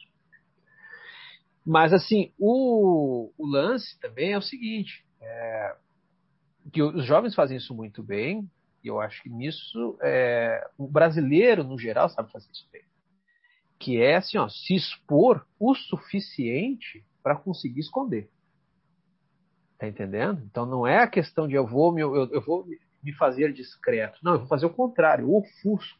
Mas 1.66 1.94
assim, 1.94 2.32
o, 2.38 3.32
o 3.38 3.48
lance 3.48 4.00
também 4.00 4.34
é 4.34 4.38
o 4.38 4.42
seguinte, 4.42 5.04
é, 5.22 5.76
que 6.72 6.82
os 6.82 7.06
jovens 7.06 7.34
fazem 7.34 7.58
isso 7.58 7.74
muito 7.74 8.04
bem, 8.04 8.50
e 8.84 8.88
eu 8.88 9.00
acho 9.00 9.24
que 9.24 9.30
nisso 9.30 9.98
é, 10.04 10.68
o 10.78 10.88
brasileiro 10.88 11.64
no 11.64 11.78
geral 11.78 12.08
sabe 12.10 12.32
fazer 12.32 12.52
isso 12.52 12.68
bem, 12.72 12.84
que 13.80 14.00
é 14.00 14.16
assim, 14.16 14.38
ó, 14.38 14.48
se 14.48 14.76
expor 14.76 15.46
o 15.60 15.74
suficiente 15.74 17.04
para 17.24 17.36
conseguir 17.36 17.80
esconder. 17.80 18.30
Tá 19.78 19.88
entendendo? 19.88 20.42
Então 20.46 20.66
não 20.66 20.86
é 20.86 21.00
a 21.00 21.08
questão 21.08 21.48
de 21.48 21.56
eu 21.56 21.66
vou 21.66 21.98
eu, 21.98 22.16
eu 22.32 22.42
vou 22.42 22.66
me 23.06 23.14
fazer 23.14 23.54
discreto. 23.54 24.20
Não, 24.24 24.34
eu 24.34 24.40
vou 24.40 24.48
fazer 24.48 24.66
o 24.66 24.74
contrário, 24.74 25.30
o 25.30 25.38
ofusco. 25.38 26.00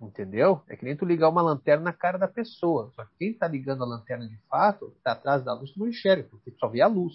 Entendeu? 0.00 0.62
É 0.66 0.76
que 0.76 0.84
nem 0.84 0.96
tu 0.96 1.04
ligar 1.04 1.28
uma 1.28 1.42
lanterna 1.42 1.84
na 1.84 1.92
cara 1.92 2.18
da 2.18 2.26
pessoa. 2.26 2.90
Só 2.94 3.04
que 3.04 3.10
quem 3.18 3.30
está 3.30 3.46
ligando 3.46 3.84
a 3.84 3.86
lanterna 3.86 4.26
de 4.26 4.38
fato, 4.48 4.92
está 4.96 5.12
atrás 5.12 5.44
da 5.44 5.54
luz, 5.54 5.72
tu 5.72 5.78
não 5.78 5.88
enxerga, 5.88 6.26
porque 6.28 6.50
tu 6.50 6.58
só 6.58 6.68
vê 6.68 6.80
a 6.80 6.86
luz. 6.86 7.14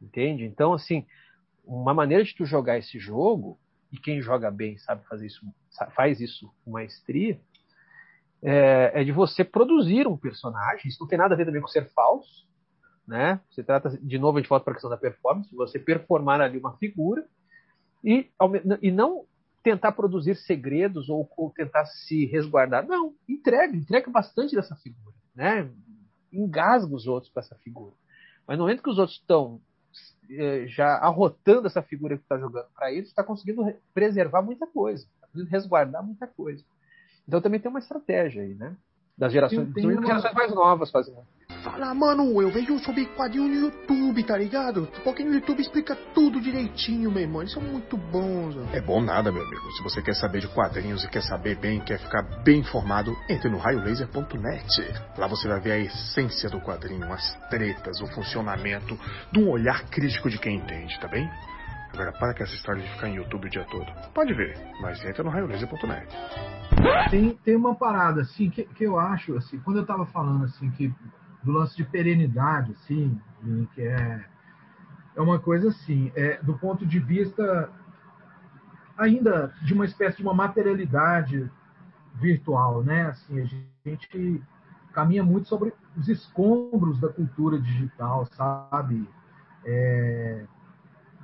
Entende? 0.00 0.44
Então, 0.44 0.74
assim, 0.74 1.06
uma 1.64 1.94
maneira 1.94 2.22
de 2.22 2.34
tu 2.34 2.44
jogar 2.44 2.78
esse 2.78 2.98
jogo, 2.98 3.58
e 3.90 3.98
quem 3.98 4.20
joga 4.20 4.50
bem 4.50 4.76
sabe 4.78 5.06
fazer 5.06 5.26
isso, 5.26 5.40
faz 5.96 6.20
isso 6.20 6.52
com 6.62 6.72
maestria, 6.72 7.40
é, 8.42 8.92
é 9.00 9.04
de 9.04 9.10
você 9.10 9.42
produzir 9.42 10.06
um 10.06 10.16
personagem. 10.16 10.88
Isso 10.88 11.00
não 11.00 11.08
tem 11.08 11.18
nada 11.18 11.34
a 11.34 11.36
ver 11.36 11.46
também 11.46 11.62
com 11.62 11.68
ser 11.68 11.88
falso, 11.94 12.46
né? 13.06 13.40
Se 13.50 13.62
trata, 13.62 13.90
de 14.00 14.18
novo, 14.18 14.38
a 14.38 14.40
gente 14.40 14.48
volta 14.48 14.64
para 14.64 14.72
a 14.72 14.74
questão 14.74 14.90
da 14.90 14.96
performance, 14.96 15.54
você 15.54 15.78
performar 15.78 16.40
ali 16.40 16.58
uma 16.58 16.76
figura 16.76 17.26
e, 18.02 18.30
e 18.82 18.90
não 18.90 19.24
tentar 19.62 19.92
produzir 19.92 20.36
segredos 20.36 21.08
ou, 21.08 21.28
ou, 21.36 21.50
tentar 21.50 21.86
se 21.86 22.26
resguardar. 22.26 22.86
Não, 22.86 23.14
entrega, 23.28 23.74
entrega 23.74 24.10
bastante 24.10 24.54
dessa 24.54 24.76
figura, 24.76 25.14
né? 25.34 25.70
Engasga 26.32 26.94
os 26.94 27.06
outros 27.06 27.32
para 27.32 27.42
essa 27.42 27.54
figura. 27.56 27.94
Mas 28.46 28.58
no 28.58 28.64
momento 28.64 28.82
que 28.82 28.90
os 28.90 28.98
outros 28.98 29.18
estão 29.18 29.60
eh, 30.30 30.66
já 30.66 30.96
arrotando 30.96 31.66
essa 31.66 31.82
figura 31.82 32.16
que 32.16 32.22
está 32.22 32.38
jogando 32.38 32.66
para 32.74 32.92
eles, 32.92 33.08
está 33.08 33.24
conseguindo 33.24 33.74
preservar 33.94 34.42
muita 34.42 34.66
coisa, 34.66 35.04
está 35.04 35.26
conseguindo 35.28 35.50
resguardar 35.50 36.04
muita 36.04 36.26
coisa. 36.26 36.62
Então 37.26 37.40
também 37.40 37.58
tem 37.58 37.70
uma 37.70 37.78
estratégia 37.78 38.42
aí, 38.42 38.54
né? 38.54 38.76
Das 39.16 39.32
gerações, 39.32 39.68
uma... 39.76 40.06
gerações 40.06 40.34
mais 40.34 40.54
novas 40.54 40.90
fazendo. 40.90 41.24
Fala, 41.64 41.94
mano, 41.94 42.42
eu 42.42 42.50
vejo 42.50 42.78
sobre 42.80 43.06
quadrinho 43.06 43.48
no 43.48 43.54
YouTube, 43.54 44.22
tá 44.22 44.36
ligado? 44.36 44.86
Porque 45.02 45.24
no 45.24 45.32
YouTube 45.32 45.62
explica 45.62 45.96
tudo 46.14 46.38
direitinho, 46.38 47.10
meu 47.10 47.22
irmão. 47.22 47.40
Eles 47.40 47.54
são 47.54 47.62
muito 47.62 47.96
bons. 47.96 48.54
Ó. 48.54 48.76
É 48.76 48.82
bom 48.82 49.00
nada, 49.00 49.32
meu 49.32 49.42
amigo. 49.42 49.72
Se 49.72 49.82
você 49.82 50.02
quer 50.02 50.14
saber 50.14 50.42
de 50.42 50.48
quadrinhos 50.48 51.02
e 51.04 51.08
quer 51.08 51.22
saber 51.22 51.56
bem, 51.56 51.80
quer 51.80 51.98
ficar 51.98 52.22
bem 52.44 52.60
informado, 52.60 53.16
entre 53.30 53.48
no 53.48 53.56
raiolaser.net. 53.56 54.94
Lá 55.16 55.26
você 55.26 55.48
vai 55.48 55.58
ver 55.58 55.72
a 55.72 55.78
essência 55.78 56.50
do 56.50 56.60
quadrinho, 56.60 57.10
as 57.10 57.34
tretas, 57.48 57.98
o 58.02 58.06
funcionamento, 58.08 58.98
de 59.32 59.40
um 59.40 59.48
olhar 59.48 59.88
crítico 59.88 60.28
de 60.28 60.38
quem 60.38 60.56
entende, 60.56 61.00
tá 61.00 61.08
bem? 61.08 61.26
Agora, 61.94 62.12
para 62.12 62.34
com 62.34 62.42
essa 62.42 62.54
história 62.54 62.82
de 62.82 62.90
ficar 62.90 63.08
em 63.08 63.14
YouTube 63.14 63.46
o 63.46 63.50
dia 63.50 63.64
todo. 63.70 63.86
Pode 64.12 64.34
ver, 64.34 64.58
mas 64.82 65.02
entra 65.02 65.22
no 65.22 65.30
raiolaser.net. 65.30 66.08
Tem, 67.08 67.38
tem 67.42 67.56
uma 67.56 67.74
parada, 67.74 68.20
assim, 68.20 68.50
que, 68.50 68.64
que 68.64 68.84
eu 68.84 68.98
acho, 68.98 69.34
assim, 69.36 69.58
quando 69.60 69.78
eu 69.78 69.86
tava 69.86 70.04
falando, 70.06 70.44
assim, 70.44 70.70
que 70.72 70.92
do 71.44 71.52
lance 71.52 71.76
de 71.76 71.84
perenidade, 71.84 72.72
assim, 72.72 73.20
que 73.74 73.82
é, 73.82 74.24
é 75.14 75.20
uma 75.20 75.38
coisa 75.38 75.68
assim, 75.68 76.10
é, 76.16 76.42
do 76.42 76.54
ponto 76.54 76.86
de 76.86 76.98
vista 76.98 77.70
ainda 78.96 79.52
de 79.62 79.74
uma 79.74 79.84
espécie 79.84 80.18
de 80.18 80.22
uma 80.22 80.34
materialidade 80.34 81.50
virtual, 82.14 82.82
né? 82.82 83.06
Assim, 83.06 83.40
a 83.40 83.88
gente 83.88 84.42
caminha 84.92 85.24
muito 85.24 85.48
sobre 85.48 85.74
os 85.96 86.08
escombros 86.08 86.98
da 87.00 87.08
cultura 87.08 87.60
digital, 87.60 88.26
sabe? 88.26 89.06
É, 89.64 90.44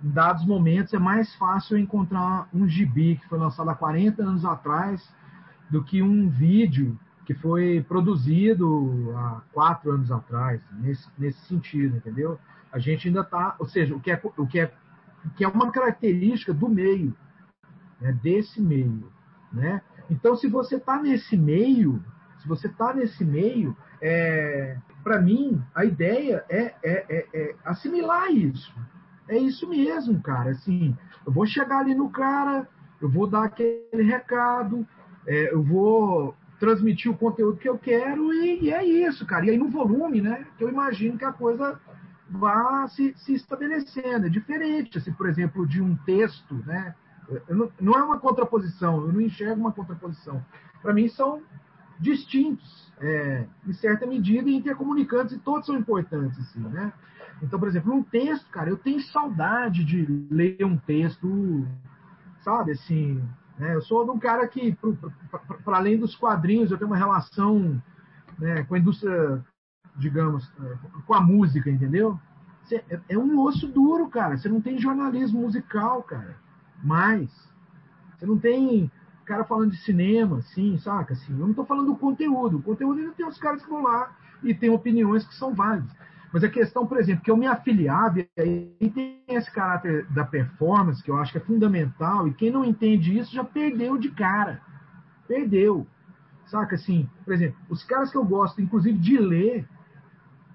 em 0.03 0.11
dados 0.11 0.45
momentos 0.45 0.93
é 0.93 0.99
mais 0.99 1.35
fácil 1.37 1.79
encontrar 1.79 2.49
um 2.53 2.67
gibi 2.67 3.17
que 3.17 3.29
foi 3.29 3.39
lançado 3.39 3.71
há 3.71 3.75
40 3.75 4.23
anos 4.23 4.45
atrás 4.45 5.15
do 5.71 5.85
que 5.85 6.03
um 6.03 6.29
vídeo 6.29 6.99
que 7.25 7.35
foi 7.35 7.85
produzido 7.87 9.13
há 9.17 9.43
quatro 9.53 9.93
anos 9.93 10.11
atrás, 10.11 10.63
nesse, 10.81 11.09
nesse 11.19 11.41
sentido, 11.47 11.97
entendeu? 11.97 12.39
A 12.73 12.79
gente 12.79 13.09
ainda 13.09 13.21
está, 13.21 13.57
ou 13.59 13.67
seja, 13.67 13.95
o 13.95 14.01
que 14.01 14.11
é, 14.11 14.21
o 14.37 14.47
que 14.47 14.61
é, 14.61 14.73
que 15.37 15.45
é 15.45 15.49
uma 15.49 15.71
característica 15.71 16.53
do 16.53 16.69
meio, 16.69 17.15
né, 18.01 18.13
desse 18.23 18.61
meio, 18.61 19.11
né? 19.53 19.83
Então, 20.09 20.35
se 20.35 20.49
você 20.49 20.77
está 20.77 21.01
nesse 21.01 21.37
meio, 21.37 22.03
se 22.39 22.49
você 22.49 22.67
está 22.67 22.93
nesse 22.93 23.25
meio, 23.25 23.77
é, 24.01 24.77
para 25.05 25.21
mim, 25.21 25.63
a 25.75 25.85
ideia 25.85 26.45
é, 26.49 26.75
é, 26.83 27.07
é, 27.09 27.29
é, 27.33 27.57
assimilar 27.65 28.31
isso. 28.31 28.75
É 29.29 29.39
isso 29.39 29.69
mesmo, 29.69 30.21
cara. 30.21 30.51
Assim, 30.51 30.97
eu 31.25 31.33
vou 31.33 31.47
chegar 31.47 31.79
ali 31.79 31.95
no 31.95 32.11
cara, 32.11 32.67
eu 33.01 33.09
vou 33.09 33.27
dar 33.27 33.45
aquele 33.45 34.03
recado, 34.03 34.87
é, 35.27 35.53
eu 35.53 35.63
vou 35.63 36.35
transmitir 36.61 37.11
o 37.11 37.17
conteúdo 37.17 37.57
que 37.57 37.69
eu 37.69 37.79
quero 37.79 38.33
e, 38.35 38.67
e, 38.67 38.73
é 38.73 38.85
isso, 38.85 39.25
cara. 39.27 39.47
E 39.47 39.51
aí 39.51 39.59
no 39.59 39.71
volume, 39.71 40.21
né, 40.21 40.47
que 40.59 40.63
eu 40.63 40.69
imagino 40.69 41.17
que 41.17 41.25
a 41.25 41.33
coisa 41.33 41.81
vá 42.29 42.87
se, 42.89 43.15
se 43.17 43.35
estabelecendo. 43.35 44.27
É 44.27 44.29
diferente, 44.29 44.99
assim, 44.99 45.11
por 45.11 45.29
exemplo, 45.29 45.67
de 45.67 45.83
um 45.83 45.97
texto, 45.97 46.55
né? 46.67 46.95
Não, 47.49 47.73
não, 47.81 47.95
é 47.95 48.03
uma 48.03 48.19
contraposição, 48.19 49.07
eu 49.07 49.13
não 49.13 49.21
enxergo 49.21 49.61
uma 49.61 49.73
contraposição. 49.73 50.45
Para 50.83 50.93
mim 50.93 51.09
são 51.09 51.43
distintos, 51.99 52.93
é, 53.01 53.47
em 53.67 53.73
certa 53.73 54.07
medida, 54.07 54.51
intercomunicantes, 54.51 55.37
e 55.37 55.39
todos 55.39 55.67
são 55.67 55.77
importantes, 55.77 56.39
assim, 56.39 56.61
né? 56.61 56.93
Então, 57.43 57.59
por 57.59 57.69
exemplo, 57.69 57.93
um 57.93 58.03
texto, 58.03 58.51
cara, 58.51 58.69
eu 58.69 58.77
tenho 58.77 59.01
saudade 59.01 59.85
de 59.85 60.27
ler 60.31 60.63
um 60.65 60.77
texto, 60.77 61.67
sabe, 62.43 62.73
assim, 62.73 63.23
né? 63.61 63.75
Eu 63.75 63.83
sou 63.83 64.05
de 64.05 64.11
um 64.11 64.19
cara 64.19 64.47
que, 64.49 64.77
para 65.65 65.77
além 65.77 65.99
dos 65.99 66.17
quadrinhos, 66.17 66.71
eu 66.71 66.79
tenho 66.79 66.91
uma 66.91 66.97
relação 66.97 67.81
né, 68.39 68.65
com 68.65 68.75
a 68.75 68.79
indústria, 68.79 69.45
digamos, 69.97 70.51
é, 70.61 70.77
com 71.07 71.15
a 71.15 71.21
música, 71.21 71.71
entendeu? 71.71 72.19
É, 72.73 73.01
é 73.11 73.19
um 73.19 73.39
osso 73.41 73.69
duro, 73.69 74.09
cara. 74.09 74.37
Você 74.39 74.49
não 74.49 74.61
tem 74.61 74.79
jornalismo 74.79 75.41
musical, 75.43 76.03
cara. 76.03 76.37
Mais. 76.83 77.31
Você 78.17 78.27
não 78.27 78.39
tem 78.39 78.91
cara 79.31 79.45
falando 79.45 79.71
de 79.71 79.77
cinema, 79.79 80.39
assim, 80.39 80.77
saca? 80.79 81.13
Assim, 81.13 81.33
eu 81.33 81.39
não 81.39 81.51
estou 81.51 81.65
falando 81.65 81.87
do 81.87 81.97
conteúdo. 81.97 82.59
O 82.59 82.63
conteúdo 82.63 82.99
ainda 82.99 83.13
tem 83.13 83.27
os 83.27 83.39
caras 83.39 83.63
que 83.63 83.71
vão 83.71 83.83
lá 83.83 84.11
e 84.43 84.53
tem 84.53 84.71
opiniões 84.71 85.25
que 85.25 85.35
são 85.37 85.55
válidas. 85.55 85.93
Mas 86.33 86.45
a 86.45 86.49
questão, 86.49 86.87
por 86.87 86.99
exemplo, 86.99 87.25
que 87.25 87.31
eu 87.31 87.37
me 87.37 87.47
afiliava, 87.47 88.21
e 88.21 88.29
aí 88.39 88.93
tem 88.95 89.23
esse 89.29 89.51
caráter 89.51 90.07
da 90.11 90.25
performance, 90.25 91.03
que 91.03 91.11
eu 91.11 91.17
acho 91.17 91.33
que 91.33 91.39
é 91.39 91.41
fundamental, 91.41 92.29
e 92.29 92.35
quem 92.35 92.51
não 92.51 92.65
entende 92.65 93.19
isso 93.19 93.35
já 93.35 93.43
perdeu 93.43 93.99
de 93.99 94.11
cara. 94.11 94.61
Perdeu. 95.27 95.87
Saca 96.47 96.77
assim? 96.77 97.09
Por 97.25 97.35
exemplo, 97.35 97.57
os 97.69 97.83
caras 97.85 98.11
que 98.11 98.17
eu 98.17 98.25
gosto, 98.25 98.61
inclusive, 98.61 98.97
de 98.97 99.19
ler, 99.19 99.69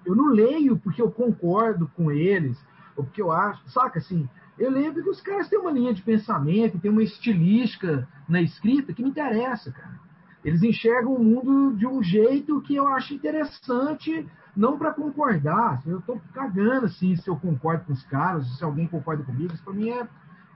eu 0.04 0.14
não 0.14 0.28
leio 0.28 0.78
porque 0.78 1.02
eu 1.02 1.10
concordo 1.10 1.90
com 1.94 2.10
eles, 2.10 2.58
ou 2.96 3.04
porque 3.04 3.20
eu 3.20 3.30
acho. 3.30 3.68
Saca 3.68 3.98
assim? 3.98 4.28
Eu 4.58 4.70
leio 4.70 4.94
porque 4.94 5.10
os 5.10 5.20
caras 5.20 5.48
têm 5.48 5.58
uma 5.58 5.70
linha 5.70 5.92
de 5.92 6.02
pensamento, 6.02 6.78
têm 6.78 6.90
uma 6.90 7.02
estilística 7.02 8.08
na 8.26 8.40
escrita 8.40 8.94
que 8.94 9.02
me 9.02 9.10
interessa, 9.10 9.70
cara. 9.72 10.05
Eles 10.46 10.62
enxergam 10.62 11.12
o 11.12 11.24
mundo 11.24 11.76
de 11.76 11.88
um 11.88 12.00
jeito 12.00 12.60
que 12.60 12.76
eu 12.76 12.86
acho 12.86 13.12
interessante 13.12 14.24
não 14.56 14.78
para 14.78 14.94
concordar. 14.94 15.82
Eu 15.84 15.98
estou 15.98 16.22
cagando 16.32 16.86
assim 16.86 17.16
se 17.16 17.28
eu 17.28 17.34
concordo 17.34 17.84
com 17.84 17.92
os 17.92 18.04
caras, 18.04 18.46
se 18.56 18.62
alguém 18.62 18.86
concorda 18.86 19.24
comigo, 19.24 19.52
isso 19.52 19.64
para 19.64 19.74
mim 19.74 19.90
é 19.90 20.06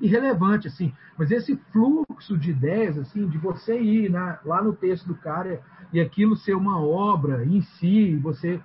irrelevante 0.01 0.69
assim. 0.69 0.95
Mas 1.19 1.33
esse 1.33 1.57
fluxo 1.73 2.39
de 2.39 2.53
ideias 2.53 2.97
assim, 2.99 3.27
de 3.27 3.37
você 3.37 3.83
ir 3.83 4.09
na, 4.09 4.39
lá 4.45 4.63
no 4.63 4.73
texto 4.73 5.09
do 5.09 5.17
cara 5.17 5.61
e 5.93 6.01
aquilo 6.01 6.37
ser 6.37 6.55
uma 6.55 6.81
obra 6.81 7.45
em 7.45 7.61
si, 7.61 8.15
você 8.15 8.61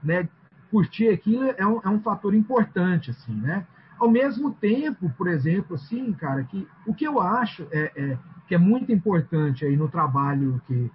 né, 0.00 0.28
curtir 0.70 1.08
aquilo 1.08 1.52
é 1.56 1.66
um, 1.66 1.80
é 1.82 1.88
um 1.88 2.00
fator 2.00 2.36
importante 2.36 3.10
assim, 3.10 3.34
né? 3.34 3.66
Ao 3.98 4.08
mesmo 4.08 4.52
tempo, 4.54 5.10
por 5.18 5.26
exemplo, 5.26 5.74
assim, 5.74 6.12
cara, 6.12 6.44
que 6.44 6.68
o 6.86 6.94
que 6.94 7.04
eu 7.04 7.20
acho 7.20 7.66
é, 7.72 7.90
é 7.96 8.18
que 8.52 8.56
é 8.56 8.58
muito 8.58 8.92
importante 8.92 9.64
aí 9.64 9.78
no 9.78 9.88
trabalho 9.88 10.60
que, 10.66 10.90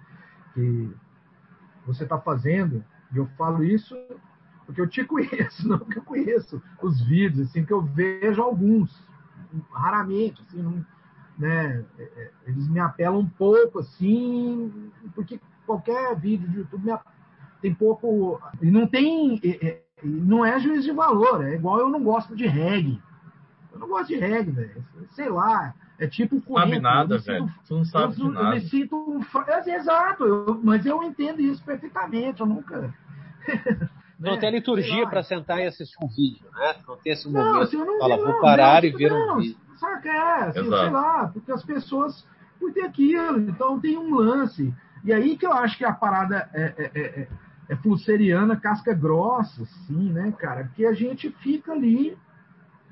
que 0.54 0.90
você 1.84 2.04
está 2.04 2.16
fazendo 2.16 2.84
e 3.12 3.16
eu 3.16 3.26
falo 3.36 3.64
isso 3.64 3.96
porque 4.64 4.80
eu 4.80 4.86
te 4.86 5.02
conheço, 5.02 5.66
não 5.66 5.76
porque 5.76 5.98
eu 5.98 6.04
conheço 6.04 6.62
os 6.80 7.00
vídeos, 7.00 7.48
assim, 7.48 7.64
que 7.64 7.72
eu 7.72 7.82
vejo 7.82 8.40
alguns, 8.40 9.04
raramente, 9.72 10.40
assim, 10.42 10.62
não, 10.62 10.86
né, 11.36 11.84
é, 11.98 12.02
é, 12.02 12.30
eles 12.46 12.68
me 12.68 12.78
apelam 12.78 13.18
um 13.18 13.28
pouco, 13.28 13.80
assim, 13.80 14.92
porque 15.12 15.40
qualquer 15.66 16.14
vídeo 16.14 16.48
de 16.48 16.58
YouTube 16.58 16.84
me, 16.84 16.96
tem 17.60 17.74
pouco, 17.74 18.40
e 18.62 18.70
não 18.70 18.86
tem 18.86 19.40
não 20.04 20.46
é 20.46 20.60
juízo 20.60 20.84
de 20.84 20.92
valor, 20.92 21.44
é 21.44 21.56
igual 21.56 21.80
eu 21.80 21.90
não 21.90 22.04
gosto 22.04 22.36
de 22.36 22.46
reggae. 22.46 23.02
Eu 23.72 23.80
não 23.80 23.88
gosto 23.88 24.06
de 24.06 24.16
reggae, 24.16 24.52
velho. 24.52 24.84
Sei 25.10 25.28
lá. 25.28 25.74
É 25.98 26.06
tipo 26.06 26.40
Sabe 26.40 26.76
Não 26.76 26.82
nada, 26.82 27.18
velho. 27.18 27.48
Sinto, 27.48 27.74
não 27.74 27.84
sabe 27.84 28.12
eu, 28.20 28.26
de 28.26 28.28
nada. 28.32 28.46
Eu 28.46 28.54
me 28.54 28.60
sinto 28.68 28.96
um. 28.96 29.20
É, 29.48 29.74
exato, 29.74 30.24
eu, 30.24 30.60
mas 30.62 30.86
eu 30.86 31.02
entendo 31.02 31.40
isso 31.40 31.62
perfeitamente. 31.64 32.40
Eu 32.40 32.46
nunca. 32.46 32.94
Não 34.18 34.32
né? 34.32 34.40
tem 34.40 34.50
liturgia 34.50 35.06
para 35.06 35.22
sentar 35.22 35.60
e 35.60 35.66
assistir 35.66 35.96
um 36.02 36.08
vídeo, 36.08 36.44
né? 36.52 36.74
Não 36.86 36.96
tem 36.96 37.12
esse 37.12 37.28
momento. 37.28 37.52
Não, 37.52 37.60
assim, 37.60 37.76
não 37.76 37.98
Fala, 38.00 38.16
vou 38.16 38.40
parar 38.40 38.82
não, 38.82 38.88
e 38.88 38.92
ver 38.92 39.10
não, 39.10 39.36
um 39.36 39.40
vídeo. 39.40 39.56
Saca, 39.78 40.08
é, 40.08 40.44
assim, 40.48 40.68
sei 40.68 40.90
lá, 40.90 41.30
porque 41.32 41.52
as 41.52 41.64
pessoas 41.64 42.26
curtem 42.58 42.82
aquilo, 42.82 43.38
então 43.42 43.78
tem 43.78 43.96
um 43.96 44.16
lance. 44.16 44.74
E 45.04 45.12
aí 45.12 45.36
que 45.36 45.46
eu 45.46 45.52
acho 45.52 45.78
que 45.78 45.84
a 45.84 45.92
parada 45.92 46.50
é, 46.52 46.62
é, 46.62 46.90
é, 46.94 47.00
é, 47.00 47.28
é 47.68 47.76
flusseriana, 47.76 48.56
casca 48.56 48.92
grossa, 48.92 49.62
assim, 49.62 50.10
né, 50.10 50.34
cara? 50.36 50.64
Porque 50.64 50.84
a 50.84 50.92
gente 50.92 51.30
fica 51.40 51.70
ali, 51.70 52.18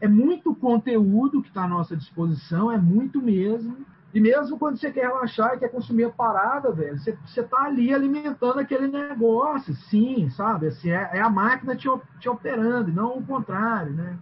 é 0.01 0.09
muito 0.09 0.55
conteúdo 0.55 1.43
que 1.43 1.48
está 1.48 1.64
à 1.64 1.68
nossa 1.68 1.97
disposição, 1.97 2.70
é 2.70 2.78
muito 2.78 3.20
mesmo. 3.20 3.77
E 4.14 4.20
mesmo 4.20 4.59
quando 4.59 4.78
você 4.78 4.90
quer 4.90 5.09
relaxar 5.09 5.55
e 5.55 5.59
quer 5.59 5.68
consumir 5.68 6.05
a 6.05 6.10
parada, 6.10 6.73
velho, 6.73 6.98
você, 6.98 7.16
você 7.24 7.43
tá 7.43 7.64
ali 7.64 7.93
alimentando 7.93 8.59
aquele 8.59 8.89
negócio, 8.89 9.74
sim, 9.74 10.31
sabe? 10.31 10.68
Assim, 10.68 10.90
é, 10.90 11.10
é 11.14 11.20
a 11.20 11.28
máquina 11.28 11.77
te, 11.77 11.89
te 12.18 12.28
operando, 12.28 12.93
não 12.93 13.18
o 13.18 13.27
contrário, 13.27 13.93
né? 13.93 14.18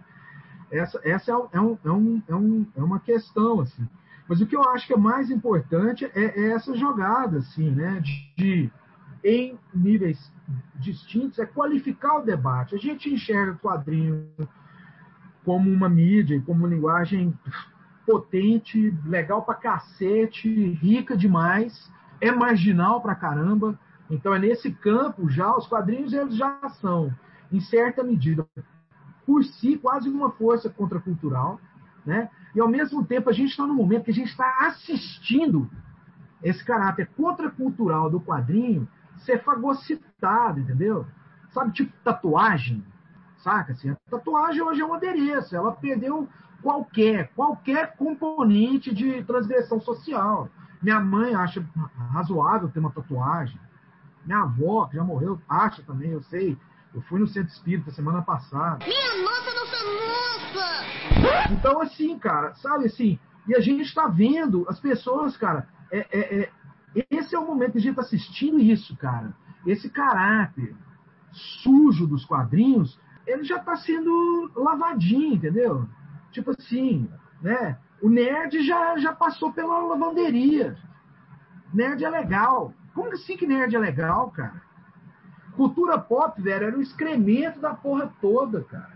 Essa, 0.71 0.99
essa 1.03 1.31
é, 1.31 1.35
é, 1.53 1.61
um, 1.61 1.77
é, 1.83 1.91
um, 1.91 2.23
é, 2.27 2.35
um, 2.35 2.67
é 2.75 2.83
uma 2.83 2.99
questão, 2.99 3.61
assim. 3.61 3.87
Mas 4.27 4.41
o 4.41 4.45
que 4.45 4.55
eu 4.55 4.67
acho 4.69 4.87
que 4.87 4.93
é 4.93 4.97
mais 4.97 5.29
importante 5.29 6.03
é, 6.05 6.41
é 6.41 6.51
essa 6.51 6.75
jogada, 6.75 7.37
assim, 7.37 7.69
né? 7.69 8.01
De, 8.01 8.33
de, 8.35 8.71
em 9.23 9.57
níveis 9.73 10.31
distintos, 10.75 11.39
é 11.39 11.45
qualificar 11.45 12.17
o 12.17 12.25
debate. 12.25 12.75
A 12.75 12.77
gente 12.77 13.13
enxerga 13.13 13.53
o 13.53 13.59
quadrinho 13.59 14.27
como 15.45 15.69
uma 15.69 15.87
mídia, 15.87 16.41
como 16.45 16.65
uma 16.65 16.67
linguagem 16.67 17.37
potente, 18.05 18.93
legal 19.05 19.43
pra 19.43 19.55
cacete, 19.55 20.49
rica 20.49 21.15
demais, 21.15 21.91
é 22.19 22.31
marginal 22.31 23.01
pra 23.01 23.15
caramba. 23.15 23.79
Então 24.09 24.33
é 24.33 24.39
nesse 24.39 24.71
campo 24.71 25.29
já, 25.29 25.55
os 25.55 25.67
quadrinhos 25.67 26.13
eles 26.13 26.35
já 26.35 26.59
são, 26.81 27.13
em 27.51 27.59
certa 27.59 28.03
medida, 28.03 28.45
por 29.25 29.43
si, 29.43 29.77
quase 29.77 30.09
uma 30.09 30.31
força 30.31 30.69
contracultural, 30.69 31.59
né? 32.05 32.29
E 32.53 32.59
ao 32.59 32.67
mesmo 32.67 33.03
tempo 33.03 33.29
a 33.29 33.33
gente 33.33 33.49
está 33.49 33.65
no 33.65 33.73
momento 33.73 34.05
que 34.05 34.11
a 34.11 34.13
gente 34.13 34.29
está 34.29 34.67
assistindo 34.67 35.69
esse 36.43 36.63
caráter 36.63 37.09
contracultural 37.17 38.09
do 38.09 38.19
quadrinho 38.19 38.87
ser 39.17 39.43
fagocitado, 39.43 40.59
entendeu? 40.59 41.05
Sabe, 41.51 41.71
tipo 41.71 41.91
tatuagem, 42.03 42.83
saca? 43.45 43.73
Assim, 43.73 43.91
a 43.91 43.95
tatuagem 44.09 44.63
hoje 44.63 44.81
é 44.81 44.85
um 44.85 44.95
adereço, 44.95 45.55
ela 45.55 45.71
perdeu 45.71 46.27
qualquer, 46.63 47.31
qualquer 47.35 47.95
componente 47.95 48.93
de 48.93 49.23
transgressão 49.23 49.79
social. 49.79 50.49
Minha 50.81 50.99
mãe 50.99 51.35
acha 51.35 51.63
razoável 52.11 52.69
ter 52.69 52.79
uma 52.79 52.91
tatuagem. 52.91 53.59
Minha 54.25 54.39
avó, 54.39 54.87
que 54.87 54.95
já 54.95 55.03
morreu, 55.03 55.39
acha 55.47 55.83
também, 55.83 56.09
eu 56.09 56.23
sei. 56.23 56.57
Eu 56.93 57.01
fui 57.03 57.19
no 57.19 57.27
centro 57.27 57.53
espírita 57.53 57.91
semana 57.91 58.23
passada. 58.23 58.83
Minha 58.83 59.23
nossa, 59.23 59.53
nossa, 59.53 59.77
nossa! 59.85 61.53
Então, 61.53 61.81
assim, 61.81 62.17
cara, 62.17 62.55
sabe 62.55 62.85
assim, 62.85 63.19
e 63.47 63.55
a 63.55 63.59
gente 63.59 63.81
está 63.81 64.07
vendo 64.07 64.65
as 64.67 64.79
pessoas, 64.79 65.37
cara, 65.37 65.67
é, 65.91 66.07
é, 66.11 66.41
é, 66.41 66.51
esse 67.11 67.35
é 67.35 67.39
o 67.39 67.45
momento 67.45 67.73
que 67.73 67.77
a 67.77 67.81
gente 67.81 67.91
está 67.91 68.01
assistindo 68.01 68.59
isso, 68.59 68.95
cara. 68.97 69.35
Esse 69.67 69.89
caráter 69.89 70.75
sujo 71.61 72.07
dos 72.07 72.25
quadrinhos, 72.25 72.97
ele 73.25 73.43
já 73.43 73.57
está 73.57 73.75
sendo 73.77 74.51
lavadinho, 74.55 75.35
entendeu? 75.35 75.87
Tipo 76.31 76.51
assim, 76.51 77.09
né? 77.41 77.77
O 78.01 78.09
nerd 78.09 78.65
já, 78.65 78.97
já 78.97 79.13
passou 79.13 79.51
pela 79.51 79.79
lavanderia. 79.79 80.77
Nerd 81.73 82.03
é 82.03 82.09
legal. 82.09 82.73
Como 82.93 83.11
assim 83.11 83.35
que 83.35 83.47
nerd 83.47 83.75
é 83.75 83.79
legal, 83.79 84.31
cara? 84.31 84.61
Cultura 85.55 85.97
pop, 85.97 86.41
velho, 86.41 86.65
era 86.65 86.77
o 86.77 86.81
excremento 86.81 87.59
da 87.59 87.73
porra 87.73 88.11
toda, 88.21 88.63
cara. 88.63 88.94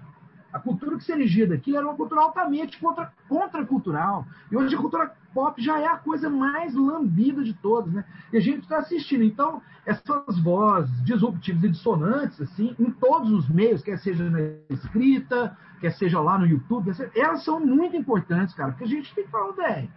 A 0.51 0.59
cultura 0.59 0.97
que 0.97 1.03
se 1.03 1.11
erigia 1.11 1.47
daqui 1.47 1.75
era 1.75 1.85
uma 1.85 1.95
cultura 1.95 2.21
altamente 2.21 2.79
contra, 2.79 3.11
contracultural. 3.27 4.25
E 4.51 4.57
hoje 4.57 4.75
a 4.75 4.79
cultura 4.79 5.13
pop 5.33 5.61
já 5.61 5.79
é 5.79 5.87
a 5.87 5.97
coisa 5.97 6.29
mais 6.29 6.73
lambida 6.73 7.43
de 7.43 7.53
todas, 7.53 7.93
né? 7.93 8.03
E 8.33 8.37
a 8.37 8.39
gente 8.39 8.63
está 8.63 8.79
assistindo. 8.79 9.23
Então, 9.23 9.61
essas 9.85 10.39
vozes 10.39 11.03
disruptivas 11.03 11.63
e 11.63 11.69
dissonantes, 11.69 12.41
assim, 12.41 12.75
em 12.79 12.91
todos 12.91 13.31
os 13.31 13.49
meios, 13.49 13.81
quer 13.81 13.97
seja 13.99 14.29
na 14.29 14.39
escrita, 14.69 15.57
quer 15.79 15.91
seja 15.91 16.19
lá 16.19 16.37
no 16.37 16.45
YouTube, 16.45 16.91
elas 17.15 17.43
são 17.43 17.59
muito 17.59 17.95
importantes, 17.95 18.53
cara, 18.55 18.71
porque 18.71 18.83
a 18.83 18.87
gente 18.87 19.13
tem 19.13 19.23
que 19.23 19.31
falar, 19.31 19.51
velho, 19.51 19.89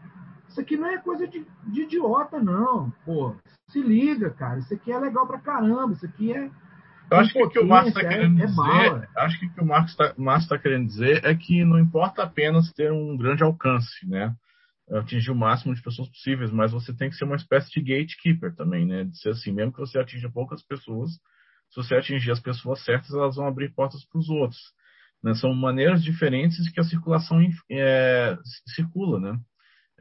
isso 0.49 0.61
aqui 0.61 0.77
não 0.77 0.87
é 0.87 0.99
coisa 0.99 1.27
de, 1.27 1.47
de, 1.67 1.83
idiota, 1.83 2.39
não. 2.39 2.93
Pô, 3.05 3.35
se 3.69 3.81
liga, 3.81 4.31
cara, 4.31 4.59
isso 4.59 4.73
aqui 4.75 4.93
é 4.93 4.99
legal 4.99 5.27
pra 5.27 5.39
caramba, 5.39 5.95
isso 5.95 6.05
aqui 6.05 6.33
é. 6.33 6.51
Eu 7.13 7.21
acho 7.21 7.33
que 7.33 7.43
o 7.43 7.51
que 7.51 7.59
o 7.59 7.67
Marcos 7.67 7.89
está 7.89 8.09
querendo 8.09 8.43
é, 8.43 8.47
dizer, 8.47 9.09
é 9.17 9.21
acho 9.21 9.39
que 9.39 9.47
o 9.47 9.55
que 9.55 9.61
o 9.61 9.67
Marcos 9.67 9.97
está 10.45 10.59
querendo 10.59 10.87
dizer 10.87 11.25
é 11.25 11.35
que 11.35 11.65
não 11.65 11.79
importa 11.79 12.23
apenas 12.23 12.73
ter 12.73 12.91
um 12.91 13.17
grande 13.17 13.43
alcance, 13.43 14.09
né? 14.09 14.35
atingir 14.91 15.31
o 15.31 15.35
máximo 15.35 15.75
de 15.75 15.83
pessoas 15.83 16.09
possíveis, 16.09 16.51
mas 16.51 16.73
você 16.73 16.93
tem 16.93 17.09
que 17.09 17.17
ser 17.17 17.25
uma 17.25 17.37
espécie 17.37 17.71
de 17.71 17.81
gatekeeper 17.81 18.55
também, 18.55 18.85
né? 18.87 19.05
De 19.05 19.17
ser 19.19 19.31
assim, 19.31 19.53
mesmo 19.53 19.73
que 19.73 19.79
você 19.79 19.99
atinja 19.99 20.29
poucas 20.31 20.63
pessoas, 20.63 21.13
se 21.71 21.77
você 21.77 21.95
atingir 21.95 22.31
as 22.31 22.41
pessoas 22.41 22.85
certas, 22.85 23.11
elas 23.13 23.37
vão 23.37 23.47
abrir 23.47 23.73
portas 23.73 24.05
para 24.05 24.19
os 24.19 24.29
outros. 24.29 24.61
Né? 25.23 25.35
São 25.35 25.55
maneiras 25.55 26.03
diferentes 26.03 26.69
que 26.71 26.81
a 26.81 26.85
circulação 26.85 27.41
é, 27.71 28.37
circula, 28.75 29.19
né? 29.19 29.41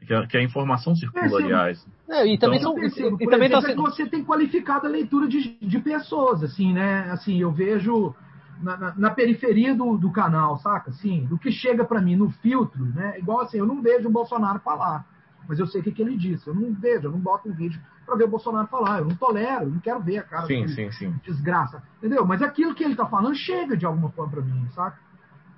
Que 0.06 0.14
a, 0.14 0.26
que 0.26 0.36
a 0.36 0.42
informação 0.42 0.94
circula, 0.94 1.40
é, 1.40 1.44
aliás. 1.44 1.86
É, 2.08 2.26
e 2.26 2.38
também 2.38 2.58
então, 2.58 2.72
são, 2.72 2.80
percebo, 2.80 3.16
e, 3.20 3.26
também 3.26 3.48
exemplo, 3.48 3.84
tá... 3.84 3.90
é 3.90 3.90
você 3.90 4.06
tem 4.06 4.24
qualificado 4.24 4.86
a 4.86 4.90
leitura 4.90 5.28
de, 5.28 5.56
de 5.60 5.78
pessoas, 5.78 6.42
assim, 6.42 6.72
né? 6.72 7.08
Assim, 7.10 7.40
eu 7.40 7.50
vejo 7.50 8.14
na, 8.60 8.76
na, 8.76 8.94
na 8.96 9.10
periferia 9.10 9.74
do, 9.74 9.96
do 9.96 10.10
canal, 10.10 10.58
saca? 10.58 10.90
Assim, 10.90 11.24
do 11.26 11.38
que 11.38 11.50
chega 11.50 11.84
para 11.84 12.00
mim 12.00 12.16
no 12.16 12.30
filtro, 12.30 12.84
né? 12.84 13.18
Igual 13.18 13.40
assim, 13.40 13.58
eu 13.58 13.66
não 13.66 13.82
vejo 13.82 14.08
o 14.08 14.12
Bolsonaro 14.12 14.58
falar, 14.60 15.06
mas 15.48 15.58
eu 15.58 15.66
sei 15.66 15.80
o 15.80 15.84
que, 15.84 15.92
que 15.92 16.02
ele 16.02 16.16
disse. 16.16 16.46
Eu 16.46 16.54
não 16.54 16.72
vejo, 16.72 17.06
eu 17.06 17.12
não 17.12 17.18
boto 17.18 17.48
um 17.48 17.52
vídeo 17.52 17.80
para 18.04 18.16
ver 18.16 18.24
o 18.24 18.28
Bolsonaro 18.28 18.68
falar. 18.68 18.98
Eu 18.98 19.06
não 19.06 19.16
tolero, 19.16 19.64
eu 19.64 19.70
não 19.70 19.80
quero 19.80 20.00
ver 20.00 20.18
a 20.18 20.22
cara 20.22 20.46
sim, 20.46 20.66
sim, 20.68 20.90
sim. 20.92 21.14
desgraça. 21.24 21.82
Entendeu? 21.98 22.26
Mas 22.26 22.42
aquilo 22.42 22.74
que 22.74 22.84
ele 22.84 22.96
tá 22.96 23.06
falando 23.06 23.34
chega 23.34 23.76
de 23.76 23.86
alguma 23.86 24.10
forma 24.10 24.32
para 24.32 24.42
mim, 24.42 24.68
saca? 24.74 24.98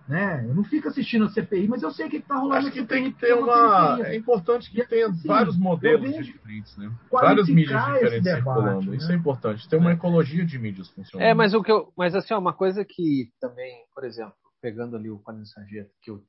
Né? 0.07 0.45
Eu 0.47 0.55
não 0.55 0.65
fico 0.65 0.89
assistindo 0.89 1.25
a 1.25 1.31
CPI, 1.31 1.67
mas 1.67 1.83
eu 1.83 1.91
sei 1.91 2.07
o 2.07 2.11
que 2.11 2.19
está 2.19 2.37
rolando. 2.37 2.67
Acho 2.67 2.71
que 2.71 2.85
tem 2.85 3.11
que 3.11 3.19
ter 3.19 3.33
uma. 3.33 3.99
É 4.07 4.15
importante 4.15 4.71
que 4.71 4.87
tenha 4.87 5.07
assim, 5.07 5.27
vários 5.27 5.57
modelos 5.57 6.15
diferentes, 6.27 6.77
né? 6.77 6.93
Várias 7.11 7.49
mídias 7.49 7.83
diferentes 7.85 8.23
debate, 8.23 8.45
circulando. 8.45 8.91
Né? 8.91 8.97
Isso 8.99 9.11
é 9.11 9.15
importante. 9.15 9.69
Ter 9.69 9.77
uma 9.77 9.91
é. 9.91 9.95
ecologia 9.95 10.45
de 10.45 10.59
mídias 10.59 10.89
funcionando. 10.91 11.27
É, 11.27 11.33
mas 11.33 11.55
o 11.55 11.63
que 11.63 11.73
eu, 11.73 11.91
mas 11.97 12.15
assim, 12.15 12.35
uma 12.35 12.53
coisa 12.53 12.85
que 12.85 13.31
também, 13.41 13.85
por 13.95 14.05
exemplo, 14.05 14.35
pegando 14.61 14.95
ali 14.95 15.09
o 15.11 15.19
quadrinho 15.21 15.47
sargento, 15.47 15.91
que 16.03 16.11
eu, 16.11 16.23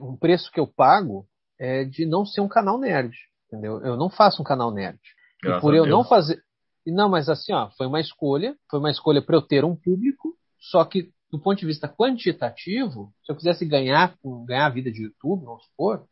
um 0.00 0.16
preço 0.16 0.50
que 0.50 0.60
eu 0.60 0.66
pago 0.66 1.26
é 1.60 1.84
de 1.84 2.06
não 2.06 2.24
ser 2.24 2.40
um 2.40 2.48
canal 2.48 2.78
nerd, 2.78 3.14
entendeu? 3.46 3.78
Eu 3.82 3.96
não 3.96 4.08
faço 4.08 4.40
um 4.40 4.44
canal 4.44 4.72
nerd. 4.72 4.98
Graças 5.42 5.58
e 5.58 5.60
por 5.60 5.74
eu 5.74 5.84
não 5.84 6.02
fazer, 6.02 6.42
não, 6.86 7.10
mas 7.10 7.28
assim, 7.28 7.52
ó, 7.52 7.70
foi 7.76 7.86
uma 7.86 8.00
escolha, 8.00 8.56
foi 8.70 8.80
uma 8.80 8.90
escolha 8.90 9.20
para 9.20 9.36
eu 9.36 9.42
ter 9.42 9.64
um 9.64 9.76
público, 9.76 10.34
só 10.58 10.84
que 10.84 11.12
do 11.32 11.40
ponto 11.40 11.58
de 11.58 11.66
vista 11.66 11.88
quantitativo, 11.88 13.12
se 13.24 13.32
eu 13.32 13.36
quisesse 13.36 13.64
ganhar, 13.64 14.14
ganhar 14.46 14.66
a 14.66 14.70
vida 14.70 14.92
de 14.92 15.04
YouTube, 15.04 15.46
vamos 15.46 15.64
supor, 15.64 16.06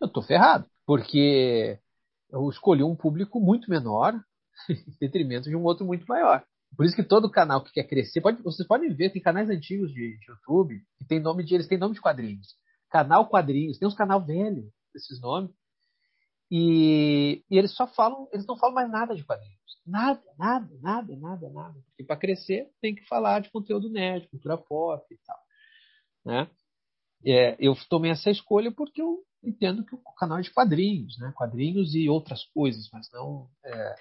eu 0.00 0.08
estou 0.08 0.24
ferrado. 0.24 0.66
Porque 0.84 1.78
eu 2.30 2.48
escolhi 2.50 2.82
um 2.82 2.96
público 2.96 3.38
muito 3.40 3.70
menor 3.70 4.12
em 4.68 4.96
detrimento 5.00 5.48
de 5.48 5.54
um 5.54 5.62
outro 5.62 5.86
muito 5.86 6.04
maior. 6.06 6.44
Por 6.76 6.84
isso 6.84 6.96
que 6.96 7.04
todo 7.04 7.30
canal 7.30 7.62
que 7.62 7.72
quer 7.72 7.84
crescer, 7.84 8.20
pode, 8.20 8.42
vocês 8.42 8.66
podem 8.66 8.92
ver, 8.92 9.10
tem 9.10 9.22
canais 9.22 9.48
antigos 9.48 9.92
de, 9.92 10.18
de, 10.18 10.30
YouTube 10.30 10.80
que 10.98 11.04
tem 11.04 11.20
nome 11.20 11.44
de, 11.44 11.54
eles 11.54 11.68
têm 11.68 11.78
nome 11.78 11.94
de 11.94 12.00
quadrinhos. 12.00 12.56
Canal 12.90 13.28
Quadrinhos, 13.28 13.78
tem 13.78 13.86
uns 13.86 13.94
canal 13.94 14.24
velho, 14.24 14.68
esses 14.94 15.20
nomes. 15.20 15.52
E, 16.50 17.44
e, 17.48 17.56
eles 17.56 17.72
só 17.72 17.86
falam, 17.86 18.28
eles 18.32 18.46
não 18.46 18.56
falam 18.56 18.74
mais 18.74 18.90
nada 18.90 19.14
de 19.14 19.24
quadrinhos. 19.24 19.59
Nada, 19.86 20.22
nada, 20.38 20.78
nada, 20.80 21.16
nada, 21.16 21.50
nada. 21.50 21.80
Porque 21.86 22.04
para 22.04 22.16
crescer 22.16 22.70
tem 22.80 22.94
que 22.94 23.06
falar 23.06 23.40
de 23.40 23.50
conteúdo 23.50 23.90
nerd, 23.90 24.28
cultura 24.28 24.56
pop 24.56 25.04
e 25.10 25.18
tal. 25.24 25.38
Né? 26.24 26.50
É, 27.24 27.56
eu 27.58 27.74
tomei 27.88 28.10
essa 28.10 28.30
escolha 28.30 28.72
porque 28.72 29.02
eu 29.02 29.18
entendo 29.42 29.84
que 29.84 29.94
o 29.94 30.14
canal 30.16 30.38
é 30.38 30.42
de 30.42 30.52
quadrinhos, 30.52 31.18
né? 31.18 31.32
quadrinhos 31.34 31.94
e 31.94 32.08
outras 32.08 32.44
coisas, 32.52 32.88
mas 32.92 33.08
não, 33.12 33.48
é, 33.64 33.94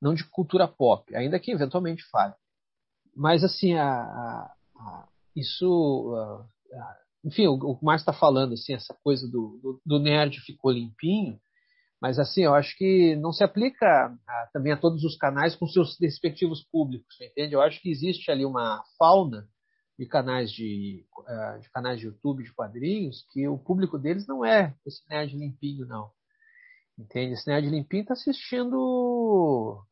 não 0.00 0.14
de 0.14 0.24
cultura 0.24 0.66
pop, 0.66 1.14
ainda 1.14 1.38
que 1.38 1.52
eventualmente 1.52 2.02
fale. 2.10 2.34
Mas 3.14 3.44
assim, 3.44 3.74
a, 3.74 3.86
a, 3.86 4.54
a, 4.76 5.08
isso. 5.34 6.12
enfim, 7.24 7.46
o, 7.46 7.54
o 7.54 7.78
Márcio 7.82 8.02
está 8.02 8.12
falando, 8.12 8.54
assim, 8.54 8.74
essa 8.74 8.94
coisa 9.02 9.26
do, 9.28 9.60
do, 9.62 9.82
do 9.86 9.98
nerd 10.00 10.40
ficou 10.40 10.72
limpinho 10.72 11.40
mas 12.04 12.18
assim, 12.18 12.42
eu 12.42 12.54
acho 12.54 12.76
que 12.76 13.16
não 13.16 13.32
se 13.32 13.42
aplica 13.42 14.14
a, 14.28 14.46
também 14.52 14.70
a 14.70 14.76
todos 14.76 15.04
os 15.04 15.16
canais 15.16 15.56
com 15.56 15.66
seus 15.66 15.98
respectivos 15.98 16.62
públicos, 16.62 17.18
entende? 17.18 17.54
Eu 17.54 17.62
acho 17.62 17.80
que 17.80 17.90
existe 17.90 18.30
ali 18.30 18.44
uma 18.44 18.84
fauna 18.98 19.48
de 19.98 20.04
canais 20.04 20.52
de, 20.52 21.06
uh, 21.16 21.58
de 21.60 21.70
canais 21.70 21.98
de 21.98 22.04
YouTube 22.04 22.44
de 22.44 22.52
quadrinhos 22.52 23.26
que 23.32 23.48
o 23.48 23.56
público 23.56 23.98
deles 23.98 24.26
não 24.26 24.44
é 24.44 24.74
esse 24.84 25.00
nerd 25.08 25.34
limpinho, 25.34 25.86
não. 25.86 26.10
Entende? 26.98 27.32
Esse 27.32 27.48
nerd 27.48 27.70
limpinho 27.70 28.02
está 28.02 28.12
assistindo, 28.12 29.82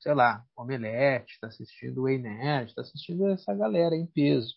sei 0.00 0.14
lá, 0.14 0.44
Omelete, 0.56 1.34
está 1.34 1.46
assistindo 1.46 2.02
o 2.02 2.08
Nerd, 2.08 2.70
está 2.70 2.82
assistindo 2.82 3.28
essa 3.28 3.54
galera 3.54 3.94
em 3.94 4.04
peso. 4.04 4.52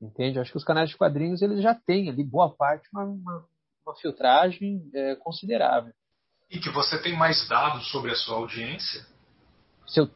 Entende? 0.00 0.38
Acho 0.38 0.52
que 0.52 0.58
os 0.58 0.64
canais 0.64 0.88
de 0.88 0.96
quadrinhos 0.96 1.42
eles 1.42 1.60
já 1.60 1.74
têm 1.74 2.08
ali, 2.08 2.22
boa 2.22 2.54
parte, 2.54 2.88
uma, 2.92 3.02
uma, 3.06 3.48
uma 3.84 3.96
filtragem 3.96 4.88
é, 4.94 5.16
considerável. 5.16 5.92
E 6.50 6.58
que 6.58 6.70
você 6.70 6.98
tem 6.98 7.16
mais 7.16 7.46
dados 7.48 7.90
sobre 7.90 8.10
a 8.10 8.16
sua 8.16 8.36
audiência? 8.36 9.06
Se 9.86 10.00
eu, 10.00 10.10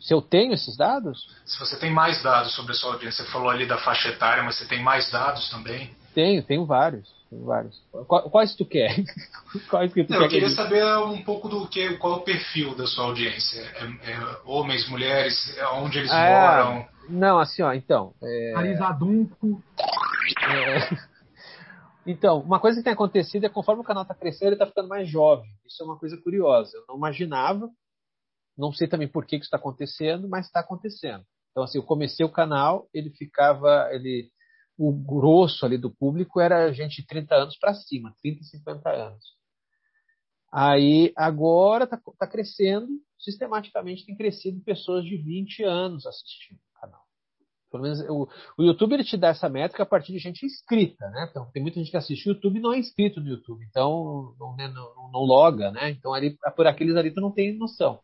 se 0.00 0.12
eu 0.12 0.20
tenho 0.20 0.52
esses 0.52 0.76
dados? 0.76 1.28
Se 1.44 1.58
você 1.58 1.78
tem 1.78 1.92
mais 1.92 2.22
dados 2.22 2.54
sobre 2.54 2.72
a 2.72 2.74
sua 2.74 2.94
audiência, 2.94 3.24
você 3.24 3.30
falou 3.30 3.50
ali 3.50 3.66
da 3.66 3.78
faixa 3.78 4.08
etária, 4.08 4.42
mas 4.42 4.58
você 4.58 4.66
tem 4.66 4.82
mais 4.82 5.10
dados 5.10 5.48
também? 5.48 5.94
Tenho, 6.14 6.42
tenho 6.42 6.66
vários. 6.66 7.08
Tenho 7.30 7.44
vários. 7.44 7.80
Quais 8.06 8.54
tu 8.56 8.66
quer? 8.66 8.96
Quais 9.70 9.92
que 9.92 10.04
tu 10.04 10.12
Não, 10.12 10.18
quer 10.18 10.24
eu 10.24 10.28
queria 10.28 10.48
que 10.48 10.54
saber 10.54 10.84
um 10.98 11.22
pouco 11.22 11.48
do 11.48 11.66
que, 11.68 11.96
qual 11.96 12.14
é 12.14 12.16
o 12.16 12.20
perfil 12.20 12.74
da 12.74 12.86
sua 12.86 13.04
audiência. 13.04 13.60
É, 13.60 14.12
é 14.12 14.38
homens, 14.44 14.88
mulheres, 14.88 15.56
é 15.56 15.66
onde 15.68 15.98
eles 15.98 16.10
ah, 16.10 16.64
moram? 16.64 16.88
Não, 17.08 17.38
assim, 17.38 17.62
ó, 17.62 17.72
então. 17.72 18.12
É... 18.22 18.54
Arisadunco. 18.56 19.62
É... 20.42 21.11
Então, 22.06 22.40
uma 22.40 22.58
coisa 22.58 22.78
que 22.78 22.84
tem 22.84 22.92
acontecido 22.92 23.44
é 23.44 23.48
conforme 23.48 23.82
o 23.82 23.84
canal 23.84 24.02
está 24.02 24.14
crescendo, 24.14 24.48
ele 24.48 24.54
está 24.56 24.66
ficando 24.66 24.88
mais 24.88 25.08
jovem. 25.08 25.48
Isso 25.64 25.82
é 25.82 25.86
uma 25.86 25.98
coisa 25.98 26.16
curiosa. 26.16 26.76
Eu 26.76 26.84
não 26.88 26.96
imaginava, 26.96 27.70
não 28.56 28.72
sei 28.72 28.88
também 28.88 29.08
por 29.08 29.24
que, 29.24 29.36
que 29.36 29.44
isso 29.44 29.46
está 29.46 29.56
acontecendo, 29.56 30.28
mas 30.28 30.46
está 30.46 30.60
acontecendo. 30.60 31.24
Então, 31.50 31.62
assim, 31.62 31.78
eu 31.78 31.84
comecei 31.84 32.24
o 32.24 32.32
canal, 32.32 32.88
ele 32.92 33.10
ficava, 33.10 33.88
ele, 33.92 34.30
o 34.76 34.92
grosso 34.92 35.64
ali 35.64 35.78
do 35.78 35.90
público 35.90 36.40
era 36.40 36.72
gente 36.72 37.02
de 37.02 37.06
30 37.06 37.34
anos 37.34 37.58
para 37.58 37.74
cima, 37.74 38.14
30, 38.20 38.42
50 38.44 38.90
anos. 38.90 39.24
Aí, 40.52 41.12
agora 41.16 41.84
está 41.84 42.00
tá 42.18 42.26
crescendo, 42.26 42.88
sistematicamente 43.18 44.04
tem 44.04 44.16
crescido 44.16 44.60
pessoas 44.64 45.04
de 45.04 45.16
20 45.16 45.62
anos 45.62 46.04
assistindo. 46.04 46.58
Pelo 47.72 47.82
menos 47.82 48.00
o, 48.08 48.28
o, 48.58 48.62
YouTube 48.62 48.92
ele 48.92 49.04
te 49.04 49.16
dá 49.16 49.28
essa 49.28 49.48
métrica 49.48 49.82
a 49.82 49.86
partir 49.86 50.12
de 50.12 50.18
gente 50.18 50.46
inscrita, 50.46 51.08
né? 51.08 51.26
Então, 51.28 51.50
tem 51.52 51.62
muita 51.62 51.80
gente 51.80 51.90
que 51.90 51.96
assiste 51.96 52.28
o 52.28 52.32
YouTube 52.32 52.58
e 52.58 52.62
não 52.62 52.72
é 52.72 52.78
inscrito 52.78 53.20
no 53.20 53.28
YouTube, 53.28 53.66
então 53.68 54.34
não, 54.38 54.54
né, 54.54 54.68
não, 54.68 55.10
não 55.10 55.20
loga, 55.20 55.70
né? 55.72 55.90
Então, 55.90 56.12
ali, 56.14 56.36
por 56.54 56.66
aqueles 56.66 56.94
ali 56.94 57.10
tu 57.10 57.20
não 57.20 57.32
tem 57.32 57.56
noção 57.56 57.98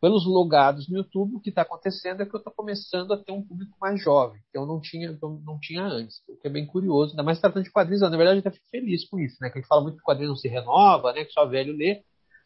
pelos 0.00 0.26
logados 0.26 0.88
no 0.88 0.98
YouTube, 0.98 1.36
o 1.36 1.40
que 1.40 1.48
está 1.48 1.62
acontecendo 1.62 2.22
é 2.22 2.26
que 2.26 2.34
eu 2.34 2.38
estou 2.38 2.52
começando 2.52 3.12
a 3.12 3.16
ter 3.16 3.32
um 3.32 3.42
público 3.42 3.76
mais 3.80 4.00
jovem, 4.00 4.40
que 4.52 4.58
eu 4.58 4.66
não 4.66 4.80
tinha, 4.80 5.18
eu 5.20 5.42
não 5.44 5.58
tinha 5.58 5.82
antes, 5.82 6.22
o 6.28 6.36
que 6.36 6.46
é 6.46 6.50
bem 6.50 6.66
curioso, 6.66 7.12
ainda 7.12 7.22
mais 7.22 7.40
tratando 7.40 7.64
de 7.64 7.70
quadrinhos, 7.70 8.02
na 8.02 8.16
verdade 8.16 8.36
eu 8.36 8.40
até 8.40 8.50
fico 8.50 8.68
feliz 8.70 9.08
com 9.08 9.18
isso, 9.18 9.36
né? 9.40 9.48
Que 9.48 9.58
a 9.58 9.60
gente 9.60 9.68
fala 9.68 9.82
muito 9.82 9.96
que 9.96 10.02
o 10.02 10.06
quadrinho 10.06 10.28
não 10.28 10.36
se 10.36 10.48
renova, 10.48 11.12
né? 11.12 11.24
Que 11.24 11.32
só 11.32 11.46
velho 11.46 11.76
lê. 11.76 12.02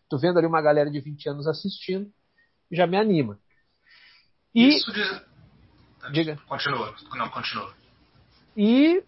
Tô 0.08 0.16
vendo 0.18 0.38
ali 0.38 0.46
uma 0.46 0.62
galera 0.62 0.90
de 0.90 1.00
20 1.00 1.28
anos 1.28 1.46
assistindo, 1.46 2.10
já 2.70 2.86
me 2.86 2.96
anima. 2.96 3.38
E... 4.54 4.68
Isso 4.68 4.92
de... 4.92 5.29
Diga. 6.12 6.38
Continua, 6.48 6.94
não, 7.14 7.28
continua. 7.28 7.74
E 8.56 9.02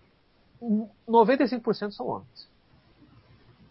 95% 1.09 1.91
são 1.93 2.07
homens. 2.07 2.49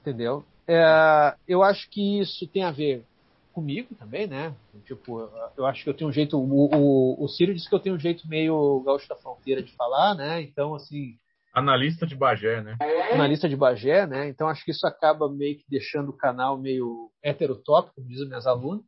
Entendeu? 0.01 0.43
É, 0.67 1.35
eu 1.47 1.63
acho 1.63 1.89
que 1.89 2.19
isso 2.19 2.47
tem 2.47 2.63
a 2.63 2.71
ver 2.71 3.05
comigo 3.53 3.93
também, 3.95 4.27
né? 4.27 4.55
Tipo, 4.85 5.29
eu 5.57 5.65
acho 5.65 5.83
que 5.83 5.89
eu 5.89 5.93
tenho 5.93 6.09
um 6.09 6.13
jeito. 6.13 6.37
O, 6.37 6.69
o, 6.73 7.23
o 7.23 7.27
Ciro 7.27 7.53
disse 7.53 7.69
que 7.69 7.75
eu 7.75 7.79
tenho 7.79 7.95
um 7.95 7.99
jeito 7.99 8.27
meio 8.27 8.81
gaúcho 8.85 9.07
da 9.07 9.15
fronteira 9.15 9.61
de 9.61 9.71
falar, 9.75 10.15
né? 10.15 10.41
Então, 10.41 10.73
assim. 10.75 11.17
Analista 11.53 12.07
de 12.07 12.15
Bagé, 12.15 12.61
né? 12.61 12.77
Analista 13.11 13.49
de 13.49 13.57
Bagé, 13.57 14.07
né? 14.07 14.29
Então 14.29 14.47
acho 14.47 14.63
que 14.63 14.71
isso 14.71 14.87
acaba 14.87 15.29
meio 15.29 15.57
que 15.57 15.65
deixando 15.69 16.09
o 16.09 16.17
canal 16.17 16.57
meio 16.57 17.11
heterotópico, 17.21 17.95
como 17.95 18.07
dizem 18.07 18.27
minhas 18.27 18.47
alunas. 18.47 18.85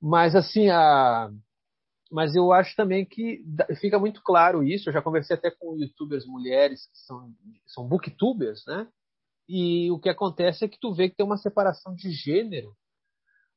Mas 0.00 0.34
assim, 0.34 0.70
a. 0.70 1.30
Mas 2.10 2.34
eu 2.34 2.52
acho 2.52 2.74
também 2.74 3.04
que 3.04 3.44
fica 3.80 3.98
muito 3.98 4.22
claro 4.22 4.62
isso. 4.62 4.88
Eu 4.88 4.92
já 4.92 5.02
conversei 5.02 5.36
até 5.36 5.50
com 5.50 5.76
youtubers 5.76 6.26
mulheres 6.26 6.86
que 6.86 6.98
são, 6.98 7.34
são 7.66 7.86
booktubers, 7.86 8.64
né? 8.66 8.88
E 9.48 9.90
o 9.90 9.98
que 9.98 10.08
acontece 10.08 10.64
é 10.64 10.68
que 10.68 10.78
tu 10.78 10.92
vê 10.92 11.08
que 11.08 11.16
tem 11.16 11.26
uma 11.26 11.36
separação 11.36 11.94
de 11.94 12.10
gênero 12.10 12.74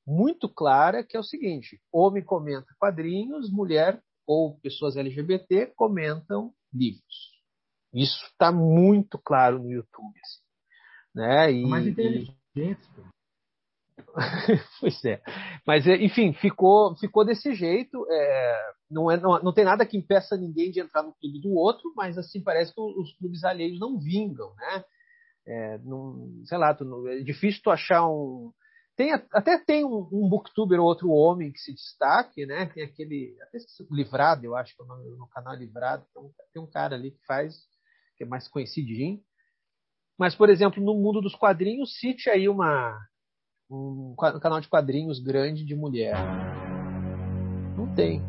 muito 0.06 0.50
clara, 0.50 1.04
que 1.04 1.16
é 1.16 1.20
o 1.20 1.24
seguinte: 1.24 1.80
homem 1.92 2.24
comenta 2.24 2.68
quadrinhos, 2.80 3.52
mulher 3.52 4.02
ou 4.26 4.58
pessoas 4.60 4.96
LGBT 4.96 5.74
comentam 5.76 6.54
livros. 6.74 7.32
Isso 7.94 8.26
está 8.28 8.52
muito 8.52 9.18
claro 9.18 9.60
no 9.60 9.70
YouTube. 9.70 10.18
Assim, 10.20 10.42
né? 11.14 11.52
E, 11.52 11.66
mais 11.66 11.86
inteligente. 11.86 12.38
E... 12.56 13.02
pois 14.80 15.04
é. 15.06 15.22
Mas, 15.66 15.88
é, 15.88 15.96
enfim, 15.96 16.34
ficou, 16.34 16.96
ficou 16.98 17.26
desse 17.26 17.54
jeito. 17.54 18.06
É, 18.10 18.72
não, 18.90 19.12
é, 19.12 19.18
não, 19.18 19.42
não 19.42 19.54
tem 19.54 19.66
nada 19.66 19.86
que 19.86 19.98
impeça 19.98 20.36
ninguém 20.38 20.72
de 20.72 20.80
entrar 20.80 21.04
no 21.04 21.14
clube 21.14 21.42
do 21.42 21.52
outro, 21.54 21.92
mas 21.96 22.18
assim 22.18 22.44
parece 22.44 22.74
que 22.74 22.82
os 22.82 23.16
clubes 23.18 23.44
alheios 23.44 23.80
não 23.80 24.00
vingam, 24.00 24.54
né? 24.56 24.84
É, 25.48 25.78
não, 25.80 26.30
sei 26.46 26.58
lá, 26.58 26.74
tu, 26.74 27.08
é 27.08 27.20
difícil 27.22 27.62
tu 27.64 27.72
achar 27.72 28.08
um, 28.08 28.52
tem, 29.02 29.14
até 29.14 29.58
tem 29.58 29.86
um, 29.86 30.08
um 30.12 30.30
booktuber 30.30 30.80
ou 30.80 30.86
outro 30.86 31.10
homem 31.10 31.52
que 31.52 31.60
se 31.60 31.74
destaque, 31.74 32.46
né? 32.46 32.68
Tem 32.68 32.84
aquele. 32.84 33.36
Até 33.42 33.58
Livrado, 33.90 34.46
eu 34.46 34.56
acho 34.56 34.76
que 34.76 34.82
é 34.82 34.86
o 34.86 34.88
nome 34.88 35.10
no 35.18 35.28
canal 35.28 35.56
Livrado. 35.56 36.06
Então, 36.12 36.30
tem 36.54 36.62
um 36.62 36.70
cara 36.70 36.96
ali 36.96 37.10
que 37.10 37.26
faz, 37.26 37.56
que 38.18 38.24
é 38.24 38.28
mais 38.28 38.48
conhecidinho. 38.48 39.20
Mas, 40.20 40.36
por 40.36 40.50
exemplo, 40.50 40.84
no 40.84 40.94
mundo 40.94 41.22
dos 41.22 41.36
quadrinhos, 41.36 41.98
cite 42.00 42.30
aí 42.30 42.48
uma, 42.48 42.96
um, 43.72 44.16
canal 44.42 44.60
de 44.60 44.68
quadrinhos 44.68 45.20
grande 45.20 45.64
de 45.64 45.76
mulher. 45.76 46.16
Não 47.78 47.94
tem. 47.96 48.22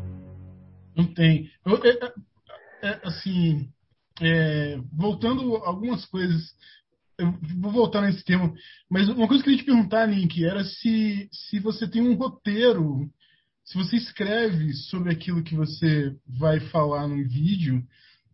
Não 0.95 1.05
tem. 1.05 1.51
Eu, 1.65 1.75
é, 1.83 2.13
é, 2.81 2.99
assim, 3.03 3.69
é, 4.21 4.79
voltando 4.91 5.55
algumas 5.57 6.05
coisas 6.05 6.53
eu 7.17 7.31
vou 7.59 7.71
voltar 7.71 8.01
nesse 8.01 8.23
tema, 8.23 8.53
mas 8.89 9.07
uma 9.07 9.27
coisa 9.27 9.43
que 9.43 9.49
eu 9.49 9.55
queria 9.55 9.57
te 9.57 9.65
perguntar, 9.65 10.05
Link, 10.05 10.43
era 10.43 10.63
se, 10.63 11.29
se 11.31 11.59
você 11.59 11.87
tem 11.87 12.01
um 12.01 12.15
roteiro, 12.15 13.09
se 13.63 13.77
você 13.77 13.97
escreve 13.97 14.73
sobre 14.73 15.11
aquilo 15.11 15.43
que 15.43 15.55
você 15.55 16.15
vai 16.27 16.59
falar 16.59 17.07
no 17.07 17.23
vídeo, 17.27 17.83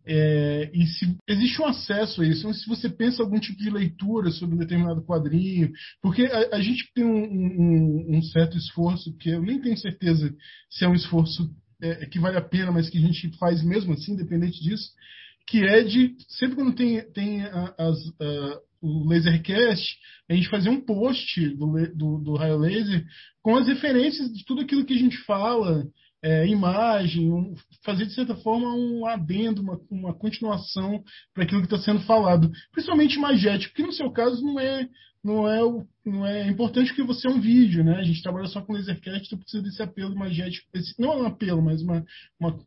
é, 0.06 0.70
e 0.72 0.86
se 0.86 1.16
existe 1.28 1.60
um 1.60 1.66
acesso 1.66 2.22
a 2.22 2.26
isso, 2.26 2.52
se 2.54 2.68
você 2.68 2.88
pensa 2.88 3.22
algum 3.22 3.38
tipo 3.38 3.58
de 3.58 3.70
leitura 3.70 4.30
sobre 4.30 4.54
um 4.54 4.58
determinado 4.58 5.02
quadrinho, 5.02 5.70
porque 6.02 6.24
a, 6.24 6.56
a 6.56 6.60
gente 6.60 6.90
tem 6.94 7.04
um, 7.04 7.24
um, 7.24 8.16
um, 8.16 8.22
certo 8.22 8.56
esforço, 8.56 9.16
que 9.18 9.30
eu 9.30 9.42
nem 9.42 9.60
tenho 9.60 9.76
certeza 9.76 10.34
se 10.70 10.84
é 10.84 10.88
um 10.88 10.94
esforço 10.94 11.50
é, 11.82 12.06
que 12.06 12.18
vale 12.18 12.36
a 12.36 12.42
pena, 12.42 12.72
mas 12.72 12.88
que 12.88 12.98
a 12.98 13.00
gente 13.00 13.36
faz 13.38 13.62
mesmo 13.62 13.92
assim, 13.92 14.12
independente 14.12 14.62
disso, 14.62 14.90
que 15.46 15.64
é 15.64 15.82
de 15.82 16.16
sempre 16.28 16.56
quando 16.56 16.74
tem, 16.74 17.02
tem 17.12 17.42
as, 17.76 17.98
o 18.80 19.08
Lasercast, 19.08 19.98
a 20.28 20.34
gente 20.34 20.48
fazer 20.48 20.70
um 20.70 20.80
post 20.80 21.48
do, 21.56 21.72
do, 21.94 22.18
do 22.18 22.34
Raio 22.36 22.58
Laser 22.58 23.04
com 23.42 23.56
as 23.56 23.66
referências 23.66 24.32
de 24.32 24.44
tudo 24.44 24.62
aquilo 24.62 24.84
que 24.84 24.94
a 24.94 24.98
gente 24.98 25.18
fala, 25.24 25.84
é, 26.22 26.46
imagem, 26.46 27.32
um, 27.32 27.54
fazer 27.84 28.06
de 28.06 28.14
certa 28.14 28.34
forma 28.36 28.74
um 28.74 29.06
adendo, 29.06 29.62
uma, 29.62 29.80
uma 29.90 30.14
continuação 30.14 31.02
para 31.34 31.44
aquilo 31.44 31.60
que 31.60 31.66
está 31.72 31.78
sendo 31.78 32.00
falado, 32.00 32.50
principalmente 32.72 33.16
imagético, 33.16 33.72
porque 33.72 33.86
no 33.86 33.92
seu 33.92 34.10
caso 34.10 34.42
não 34.44 34.60
é 34.60 34.88
não 35.22 35.48
é 35.48 35.86
não 36.04 36.26
é 36.26 36.48
importante 36.48 36.88
porque 36.88 37.02
você 37.02 37.26
é 37.26 37.30
um 37.30 37.40
vídeo, 37.40 37.84
né? 37.84 37.96
A 37.96 38.02
gente 38.02 38.22
trabalha 38.22 38.46
só 38.48 38.62
com 38.62 38.72
Lasercast, 38.72 39.26
então 39.26 39.38
precisa 39.38 39.62
desse 39.62 39.82
apelo 39.82 40.14
imagético, 40.14 40.66
esse, 40.74 40.98
não 40.98 41.12
é 41.12 41.16
um 41.16 41.26
apelo, 41.26 41.62
mas 41.62 41.82
uma 41.82 42.04
uma, 42.38 42.58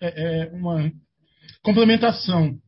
é, 0.00 0.42
é 0.42 0.50
uma 0.52 0.92
complementação 1.62 2.58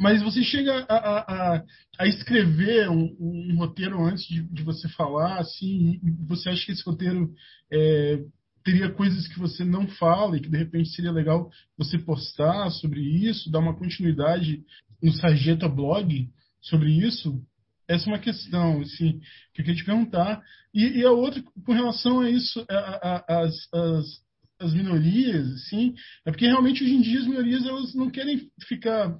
mas 0.00 0.22
você 0.22 0.42
chega 0.44 0.86
a, 0.88 1.56
a, 1.56 1.64
a 1.98 2.06
escrever 2.06 2.88
um, 2.88 3.16
um, 3.18 3.56
roteiro 3.58 4.00
antes 4.04 4.24
de, 4.28 4.42
de, 4.42 4.62
você 4.62 4.88
falar, 4.90 5.38
assim, 5.40 6.00
você 6.26 6.48
acha 6.48 6.64
que 6.64 6.72
esse 6.72 6.84
roteiro 6.84 7.32
é, 7.72 8.20
teria 8.68 8.90
coisas 8.90 9.26
que 9.26 9.38
você 9.38 9.64
não 9.64 9.88
fala 9.88 10.36
e 10.36 10.40
que 10.40 10.50
de 10.50 10.58
repente 10.58 10.90
seria 10.90 11.10
legal 11.10 11.50
você 11.76 11.98
postar 11.98 12.70
sobre 12.70 13.00
isso, 13.00 13.50
dar 13.50 13.60
uma 13.60 13.74
continuidade 13.74 14.62
no 15.02 15.10
Sarjeta 15.12 15.66
Blog 15.66 16.28
sobre 16.60 16.90
isso? 16.90 17.42
Essa 17.88 18.04
é 18.04 18.12
uma 18.12 18.18
questão, 18.18 18.82
assim, 18.82 19.20
que 19.54 19.62
eu 19.62 19.64
queria 19.64 19.74
te 19.74 19.84
perguntar. 19.86 20.42
E, 20.74 20.98
e 20.98 21.04
a 21.04 21.10
outra, 21.10 21.42
com 21.64 21.72
relação 21.72 22.20
a 22.20 22.28
isso, 22.28 22.62
as, 22.68 23.72
as, 23.72 24.22
as 24.60 24.74
minorias, 24.74 25.50
assim, 25.54 25.94
é 26.26 26.30
porque 26.30 26.46
realmente 26.46 26.84
hoje 26.84 26.92
em 26.92 27.00
dia 27.00 27.20
as 27.20 27.26
minorias 27.26 27.64
elas 27.64 27.94
não 27.94 28.10
querem 28.10 28.50
ficar 28.66 29.18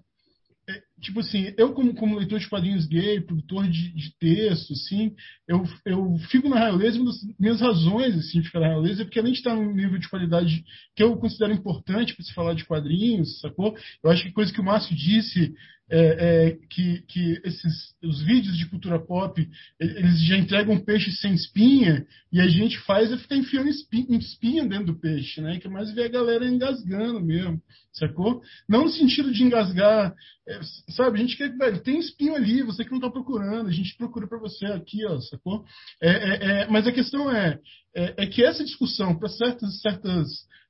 tipo 1.01 1.21
assim, 1.21 1.53
eu 1.57 1.73
como, 1.73 1.95
como 1.95 2.19
leitor 2.19 2.39
de 2.39 2.49
quadrinhos 2.49 2.87
gay, 2.87 3.21
produtor 3.21 3.69
de, 3.69 3.93
de 3.93 4.15
texto, 4.19 4.73
assim, 4.73 5.15
eu, 5.47 5.65
eu 5.85 6.19
fico 6.31 6.49
na 6.49 6.59
Raio 6.59 6.77
Laser, 6.77 7.01
uma 7.01 7.11
das 7.11 7.21
minhas 7.39 7.61
razões, 7.61 8.17
assim, 8.17 8.41
de 8.41 8.47
ficar 8.47 8.61
na 8.61 8.69
Raio 8.69 8.81
Laser 8.81 9.01
é 9.01 9.05
porque 9.05 9.19
além 9.19 9.33
de 9.33 9.39
estar 9.39 9.55
num 9.55 9.75
nível 9.75 9.99
de 9.99 10.09
qualidade 10.09 10.65
que 10.95 11.03
eu 11.03 11.17
considero 11.17 11.53
importante 11.53 12.15
para 12.15 12.25
se 12.25 12.35
falar 12.35 12.55
de 12.55 12.65
quadrinhos, 12.65 13.41
sacou? 13.41 13.77
Eu 14.03 14.11
acho 14.11 14.25
que 14.25 14.33
coisa 14.33 14.53
que 14.53 14.61
o 14.61 14.65
Márcio 14.65 14.95
disse 14.95 15.55
é, 15.91 16.01
é, 16.01 16.59
que, 16.69 17.03
que 17.09 17.41
esses, 17.45 17.95
os 18.03 18.23
vídeos 18.23 18.57
de 18.57 18.67
cultura 18.67 18.99
pop 18.99 19.49
eles 19.81 20.21
já 20.23 20.37
entregam 20.37 20.79
peixe 20.79 21.11
sem 21.13 21.33
espinha 21.33 22.07
e 22.31 22.41
a 22.41 22.49
gente 22.49 22.79
faz 22.81 23.11
é 23.11 23.17
ficar 23.17 23.37
enfiando 23.37 23.69
espinha, 23.69 24.19
espinha 24.19 24.67
dentro 24.67 24.87
do 24.87 25.01
peixe, 25.01 25.41
né? 25.41 25.59
Que 25.59 25.69
mais 25.69 25.91
ver 25.93 26.05
a 26.05 26.09
galera 26.09 26.47
engasgando 26.47 27.21
mesmo, 27.21 27.61
sacou? 27.93 28.43
Não 28.69 28.85
no 28.85 28.91
sentido 28.91 29.33
de 29.33 29.43
engasgar, 29.43 30.15
é, 30.47 30.61
sabe? 30.91 31.19
A 31.19 31.23
gente 31.23 31.37
quer, 31.37 31.57
velho, 31.57 31.83
tem 31.83 31.99
espinho 31.99 32.35
ali, 32.35 32.63
você 32.63 32.85
que 32.85 32.91
não 32.91 32.99
está 32.99 33.11
procurando, 33.11 33.69
a 33.69 33.73
gente 33.73 33.97
procura 33.97 34.27
para 34.27 34.39
você 34.39 34.67
aqui, 34.67 35.07
ó, 35.07 35.19
sacou? 35.21 35.65
É, 36.03 36.11
é, 36.11 36.51
é, 36.63 36.69
mas 36.69 36.87
a 36.87 36.93
questão 36.93 37.31
é, 37.35 37.59
é, 37.95 38.27
que 38.27 38.45
essa 38.45 38.63
discussão 38.63 39.19
para 39.19 39.29
certas, 39.29 39.81
certas 39.81 40.29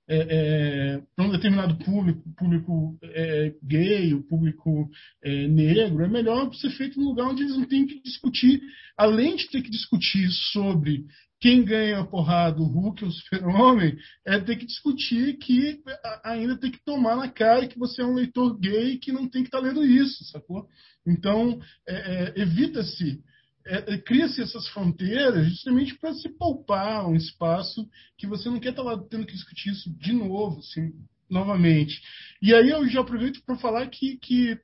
é, 0.09 0.17
é, 0.17 1.03
para 1.15 1.27
um 1.27 1.31
determinado 1.31 1.77
público, 1.85 2.23
público 2.35 2.99
é, 3.03 3.55
gay, 3.63 4.15
o 4.15 4.23
público 4.23 4.89
é, 5.23 5.47
negro, 5.47 6.03
é 6.03 6.09
melhor 6.09 6.53
ser 6.55 6.71
feito 6.71 6.99
num 6.99 7.09
lugar 7.09 7.29
onde 7.29 7.43
eles 7.43 7.57
não 7.57 7.67
têm 7.67 7.87
que 7.87 8.01
discutir, 8.03 8.61
além 8.97 9.37
de 9.37 9.49
ter 9.51 9.61
que 9.61 9.71
discutir 9.71 10.31
sobre 10.53 11.05
quem 11.41 11.65
ganha 11.65 12.01
a 12.01 12.07
porrada, 12.07 12.61
o 12.61 12.65
Hulk 12.65 13.05
ou 13.05 13.11
o 13.11 13.13
Super-Homem, 13.13 13.97
é 14.27 14.41
ter 14.41 14.57
que 14.57 14.67
discutir 14.67 15.37
que 15.37 15.81
ainda 16.25 16.57
tem 16.57 16.71
que 16.71 16.83
tomar 16.85 17.17
na 17.17 17.29
cara 17.29 17.69
que 17.69 17.79
você 17.79 18.03
é 18.03 18.05
um 18.05 18.15
leitor 18.15 18.59
gay 18.59 18.99
que 18.99 19.13
não 19.13 19.29
tem 19.29 19.43
que 19.43 19.49
estar 19.49 19.61
tá 19.61 19.65
lendo 19.65 19.85
isso, 19.85 20.25
sacou? 20.25 20.67
Então, 21.07 21.61
é, 21.87 21.95
é, 21.95 22.43
evita-se 22.43 23.21
é, 23.69 23.95
é, 23.95 23.99
cria-se 23.99 24.41
essas 24.41 24.67
fronteiras 24.69 25.47
justamente 25.47 25.95
para 25.99 26.15
se 26.15 26.29
poupar 26.31 27.07
um 27.07 27.15
espaço 27.15 27.89
que 28.17 28.27
você 28.27 28.49
não 28.49 28.59
quer 28.59 28.71
estar 28.71 28.83
tá 28.83 28.91
lá 28.91 28.99
tendo 29.11 29.27
que 29.27 29.35
discutir 29.35 29.71
isso 29.71 29.91
de 29.99 30.13
novo, 30.13 30.59
assim, 30.59 30.93
novamente. 31.29 32.01
E 32.41 32.55
aí 32.55 32.71
eu 32.71 32.89
já 32.89 33.01
aproveito 33.01 33.43
para 33.45 33.59
falar 33.59 33.87
que, 33.89 34.17
que 34.17 34.59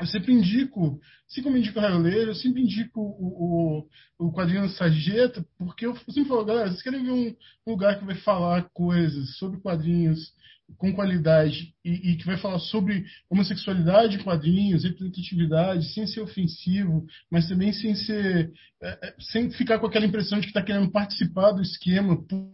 eu 0.00 0.06
sempre 0.06 0.32
indico, 0.32 1.00
assim 1.28 1.42
como 1.42 1.56
indico 1.56 1.78
o 1.78 1.82
Raio 1.82 2.06
eu 2.06 2.34
sempre 2.34 2.62
indico 2.62 3.00
o, 3.00 3.82
o, 4.18 4.26
o 4.28 4.32
quadrinho 4.32 4.62
da 4.62 4.68
Sarjeta, 4.68 5.44
porque 5.58 5.84
eu 5.86 5.96
sempre 5.96 6.26
falo, 6.26 6.44
galera, 6.44 6.68
vocês 6.68 6.82
querem 6.82 7.02
ver 7.02 7.10
um 7.10 7.34
lugar 7.66 7.98
que 7.98 8.04
vai 8.04 8.14
falar 8.16 8.70
coisas 8.72 9.36
sobre 9.36 9.60
quadrinhos 9.60 10.32
com 10.76 10.92
qualidade 10.92 11.72
e, 11.84 12.12
e, 12.12 12.16
que 12.16 12.26
vai 12.26 12.36
falar 12.36 12.58
sobre 12.58 13.04
homossexualidade 13.30 14.22
quadrinhos, 14.22 14.84
representatividade, 14.84 15.92
sem 15.92 16.06
ser 16.06 16.20
ofensivo, 16.20 17.06
mas 17.30 17.48
também 17.48 17.72
sem 17.72 17.94
ser 17.94 18.52
é, 18.82 19.08
é 19.08 19.14
sem 19.18 19.50
ficar 19.50 19.78
com 19.78 19.86
aquela 19.86 20.06
impressão 20.06 20.38
de 20.38 20.46
que 20.46 20.50
está 20.50 20.62
querendo 20.62 20.90
participar 20.90 21.52
do 21.52 21.62
esquema 21.62 22.22
por 22.26 22.48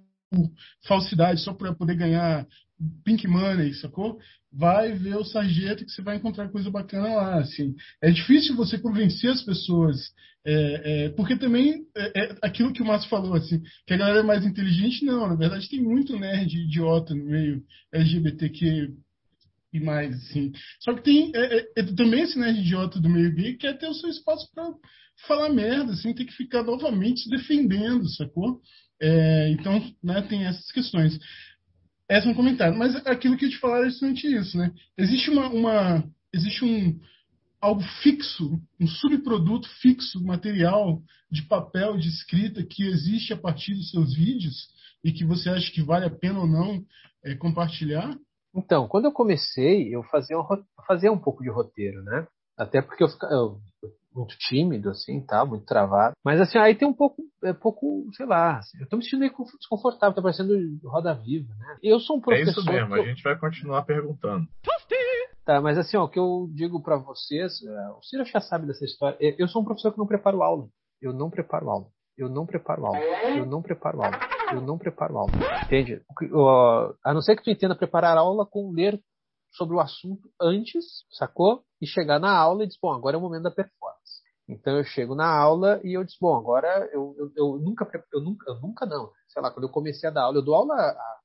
falsidade, 0.87 1.41
só 1.41 1.53
para 1.53 1.75
poder 1.75 1.97
ganhar 1.97 2.47
pink 3.05 3.27
money, 3.27 3.75
sacou? 3.75 4.19
Vai 4.53 4.93
ver 4.93 5.17
o 5.17 5.25
sargento 5.25 5.85
que 5.85 5.91
você 5.91 6.03
vai 6.03 6.17
encontrar 6.17 6.49
coisa 6.49 6.71
bacana 6.71 7.15
lá, 7.15 7.39
assim. 7.41 7.75
É 8.03 8.11
difícil 8.11 8.57
você 8.57 8.79
convencer 8.79 9.31
as 9.31 9.43
pessoas, 9.43 9.97
é, 10.47 11.07
é, 11.07 11.09
porque 11.11 11.37
também 11.37 11.87
é, 11.97 12.23
é, 12.23 12.37
aquilo 12.43 12.73
que 12.73 12.83
o 12.83 12.85
Márcio 12.85 13.09
falou, 13.09 13.35
assim, 13.35 13.63
que 13.87 13.95
a 13.95 13.97
galera 13.97 14.21
é 14.21 14.23
mais 14.23 14.45
inteligente, 14.45 15.05
não, 15.05 15.27
na 15.27 15.35
verdade 15.35 15.69
tem 15.69 15.83
muito 15.83 16.19
nerd 16.19 16.55
idiota 16.55 17.15
no 17.15 17.25
meio 17.25 17.63
LGBTQ 17.93 18.93
e 19.73 19.81
mais, 19.81 20.15
assim. 20.15 20.53
Só 20.81 20.95
que 20.95 21.03
tem 21.03 21.33
é, 21.35 21.67
é, 21.77 21.83
também 21.97 22.23
esse 22.23 22.39
nerd 22.39 22.61
idiota 22.61 23.01
do 23.01 23.09
meio 23.09 23.35
gay 23.35 23.53
que 23.53 23.59
quer 23.59 23.79
ter 23.79 23.89
o 23.89 23.95
seu 23.95 24.11
espaço 24.11 24.49
para 24.55 24.71
falar 25.27 25.49
merda, 25.49 25.93
assim, 25.93 26.15
ter 26.15 26.25
que 26.25 26.35
ficar 26.35 26.63
novamente 26.63 27.23
se 27.23 27.31
defendendo, 27.31 28.09
sacou? 28.11 28.61
então, 29.51 29.95
né, 30.03 30.23
tem 30.23 30.47
essas 30.47 30.71
questões. 30.73 31.19
Esse 32.09 32.27
é 32.27 32.31
um 32.31 32.35
comentário. 32.35 32.77
Mas 32.77 32.95
aquilo 33.07 33.37
que 33.37 33.47
eu 33.47 33.51
te 33.51 33.59
falar 33.59 33.81
é 33.81 33.91
justamente 33.91 34.27
isso, 34.27 34.59
né? 34.59 34.73
Existe 34.97 35.31
uma, 35.31 35.49
uma 35.49 36.05
existe 36.33 36.65
um 36.65 36.99
algo 37.61 37.83
fixo, 38.03 38.61
um 38.79 38.87
subproduto 38.87 39.67
fixo, 39.81 40.23
material 40.23 41.01
de 41.31 41.43
papel, 41.43 41.97
de 41.97 42.09
escrita 42.09 42.63
que 42.63 42.87
existe 42.87 43.33
a 43.33 43.37
partir 43.39 43.75
dos 43.75 43.91
seus 43.91 44.15
vídeos 44.15 44.69
e 45.03 45.13
que 45.13 45.25
você 45.25 45.49
acha 45.49 45.73
que 45.73 45.83
vale 45.83 46.05
a 46.05 46.11
pena 46.11 46.41
ou 46.41 46.47
não 46.47 46.85
é, 47.25 47.35
compartilhar? 47.35 48.15
Então, 48.55 48.87
quando 48.87 49.07
eu 49.07 49.13
comecei, 49.13 49.95
eu 49.95 50.03
fazia 50.05 50.39
um, 50.39 50.45
fazia 50.87 51.11
um 51.11 51.19
pouco 51.19 51.43
de 51.43 51.51
roteiro, 51.51 52.03
né? 52.05 52.27
Até 52.57 52.83
porque 52.83 53.03
eu, 53.03 53.09
eu, 53.31 53.61
muito 54.15 54.37
tímido, 54.39 54.91
assim, 54.91 55.21
tá? 55.21 55.45
Muito 55.45 55.65
travado. 55.65 56.15
Mas, 56.25 56.41
assim, 56.41 56.59
aí 56.59 56.75
tem 56.75 56.87
um 56.87 56.93
pouco, 56.93 57.23
é 57.43 57.53
pouco, 57.53 58.07
sei 58.13 58.27
lá, 58.27 58.59
assim, 58.59 58.79
eu 58.81 58.89
tô 58.89 58.97
me 58.97 59.03
sentindo 59.03 59.21
meio 59.21 59.35
desconfortável, 59.59 60.15
tá 60.15 60.23
parecendo 60.23 60.55
roda 60.85 61.13
viva, 61.15 61.53
né? 61.55 61.79
Eu 61.83 61.99
sou 61.99 62.17
um 62.17 62.21
professor... 62.21 62.49
É 62.49 62.53
isso 62.53 62.65
mesmo, 62.65 62.97
eu... 62.97 63.03
a 63.03 63.07
gente 63.07 63.23
vai 63.23 63.37
continuar 63.39 63.83
perguntando. 63.83 64.47
Tá, 65.45 65.61
mas 65.61 65.77
assim, 65.77 65.97
ó, 65.97 66.05
o 66.05 66.09
que 66.09 66.19
eu 66.19 66.49
digo 66.55 66.83
para 66.83 66.97
vocês, 66.97 67.63
é, 67.63 67.91
o 67.91 68.03
Ciro 68.03 68.25
já 68.25 68.41
sabe 68.41 68.67
dessa 68.67 68.85
história, 68.85 69.19
é, 69.21 69.35
eu 69.39 69.47
sou 69.47 69.61
um 69.61 69.65
professor 69.65 69.93
que 69.93 69.99
não 69.99 70.07
preparo 70.07 70.43
aula. 70.43 70.69
Eu 71.03 71.13
não 71.13 71.29
preparo 71.29 71.69
aula. 71.69 71.87
Eu 72.17 72.31
não 72.31 72.47
preparo 72.47 72.87
aula. 72.87 72.99
Eu 73.37 73.45
não 73.45 73.61
preparo 73.61 74.03
aula. 74.03 74.19
Eu 74.53 74.61
não 74.61 74.79
preparo 74.79 75.19
aula. 75.19 75.33
Entende? 75.65 76.01
A 77.05 77.13
não 77.13 77.21
ser 77.21 77.37
que 77.37 77.43
tu 77.43 77.51
entenda 77.51 77.77
preparar 77.77 78.17
aula 78.17 78.47
com 78.47 78.71
ler 78.71 78.99
sobre 79.55 79.77
o 79.77 79.81
assunto 79.81 80.29
antes, 80.41 80.85
sacou? 81.11 81.63
E 81.81 81.87
chegar 81.87 82.19
na 82.19 82.37
aula 82.37 82.65
e 82.65 82.67
dizer, 82.67 82.79
bom, 82.83 82.93
agora 82.93 83.17
é 83.17 83.19
o 83.19 83.23
momento 83.23 83.45
da 83.45 83.51
performance. 83.51 84.23
Então 84.49 84.77
eu 84.77 84.85
chego 84.85 85.15
na 85.15 85.27
aula 85.27 85.81
e 85.83 85.97
eu 85.97 86.05
disse, 86.05 86.19
bom, 86.21 86.37
agora 86.37 86.89
eu, 86.93 87.15
eu, 87.19 87.33
eu 87.37 87.59
nunca, 87.59 87.89
eu 88.13 88.21
nunca, 88.21 88.51
eu 88.51 88.61
nunca 88.61 88.87
não, 88.87 89.11
sei 89.29 89.41
lá, 89.41 89.51
quando 89.51 89.67
eu 89.67 89.73
comecei 89.73 90.09
a 90.09 90.13
dar 90.13 90.25
aula, 90.25 90.39
eu 90.39 90.45
dou 90.45 90.55
aula, 90.55 90.75
a, 90.75 91.19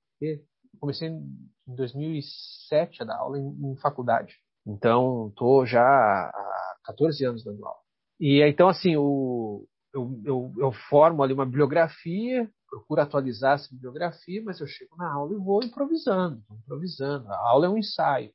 comecei 0.79 1.09
em 1.09 1.75
2007 1.75 3.03
a 3.03 3.05
dar 3.05 3.17
aula 3.17 3.37
em, 3.37 3.71
em 3.71 3.75
faculdade. 3.77 4.35
Então 4.65 5.33
tô 5.35 5.65
já 5.65 5.81
há 5.81 6.77
14 6.85 7.25
anos 7.25 7.43
dando 7.43 7.65
aula. 7.65 7.79
E 8.19 8.41
então 8.43 8.69
assim, 8.69 8.95
o, 8.95 9.65
eu, 9.93 10.21
eu, 10.23 10.53
eu 10.57 10.71
formo 10.89 11.23
ali 11.23 11.33
uma 11.33 11.45
bibliografia, 11.45 12.49
procuro 12.69 13.01
atualizar 13.01 13.55
essa 13.55 13.69
bibliografia, 13.71 14.41
mas 14.43 14.59
eu 14.59 14.67
chego 14.67 14.95
na 14.95 15.11
aula 15.11 15.33
e 15.33 15.37
vou 15.37 15.63
improvisando, 15.63 16.43
improvisando. 16.51 17.27
A 17.29 17.49
aula 17.49 17.65
é 17.65 17.69
um 17.69 17.77
ensaio. 17.77 18.31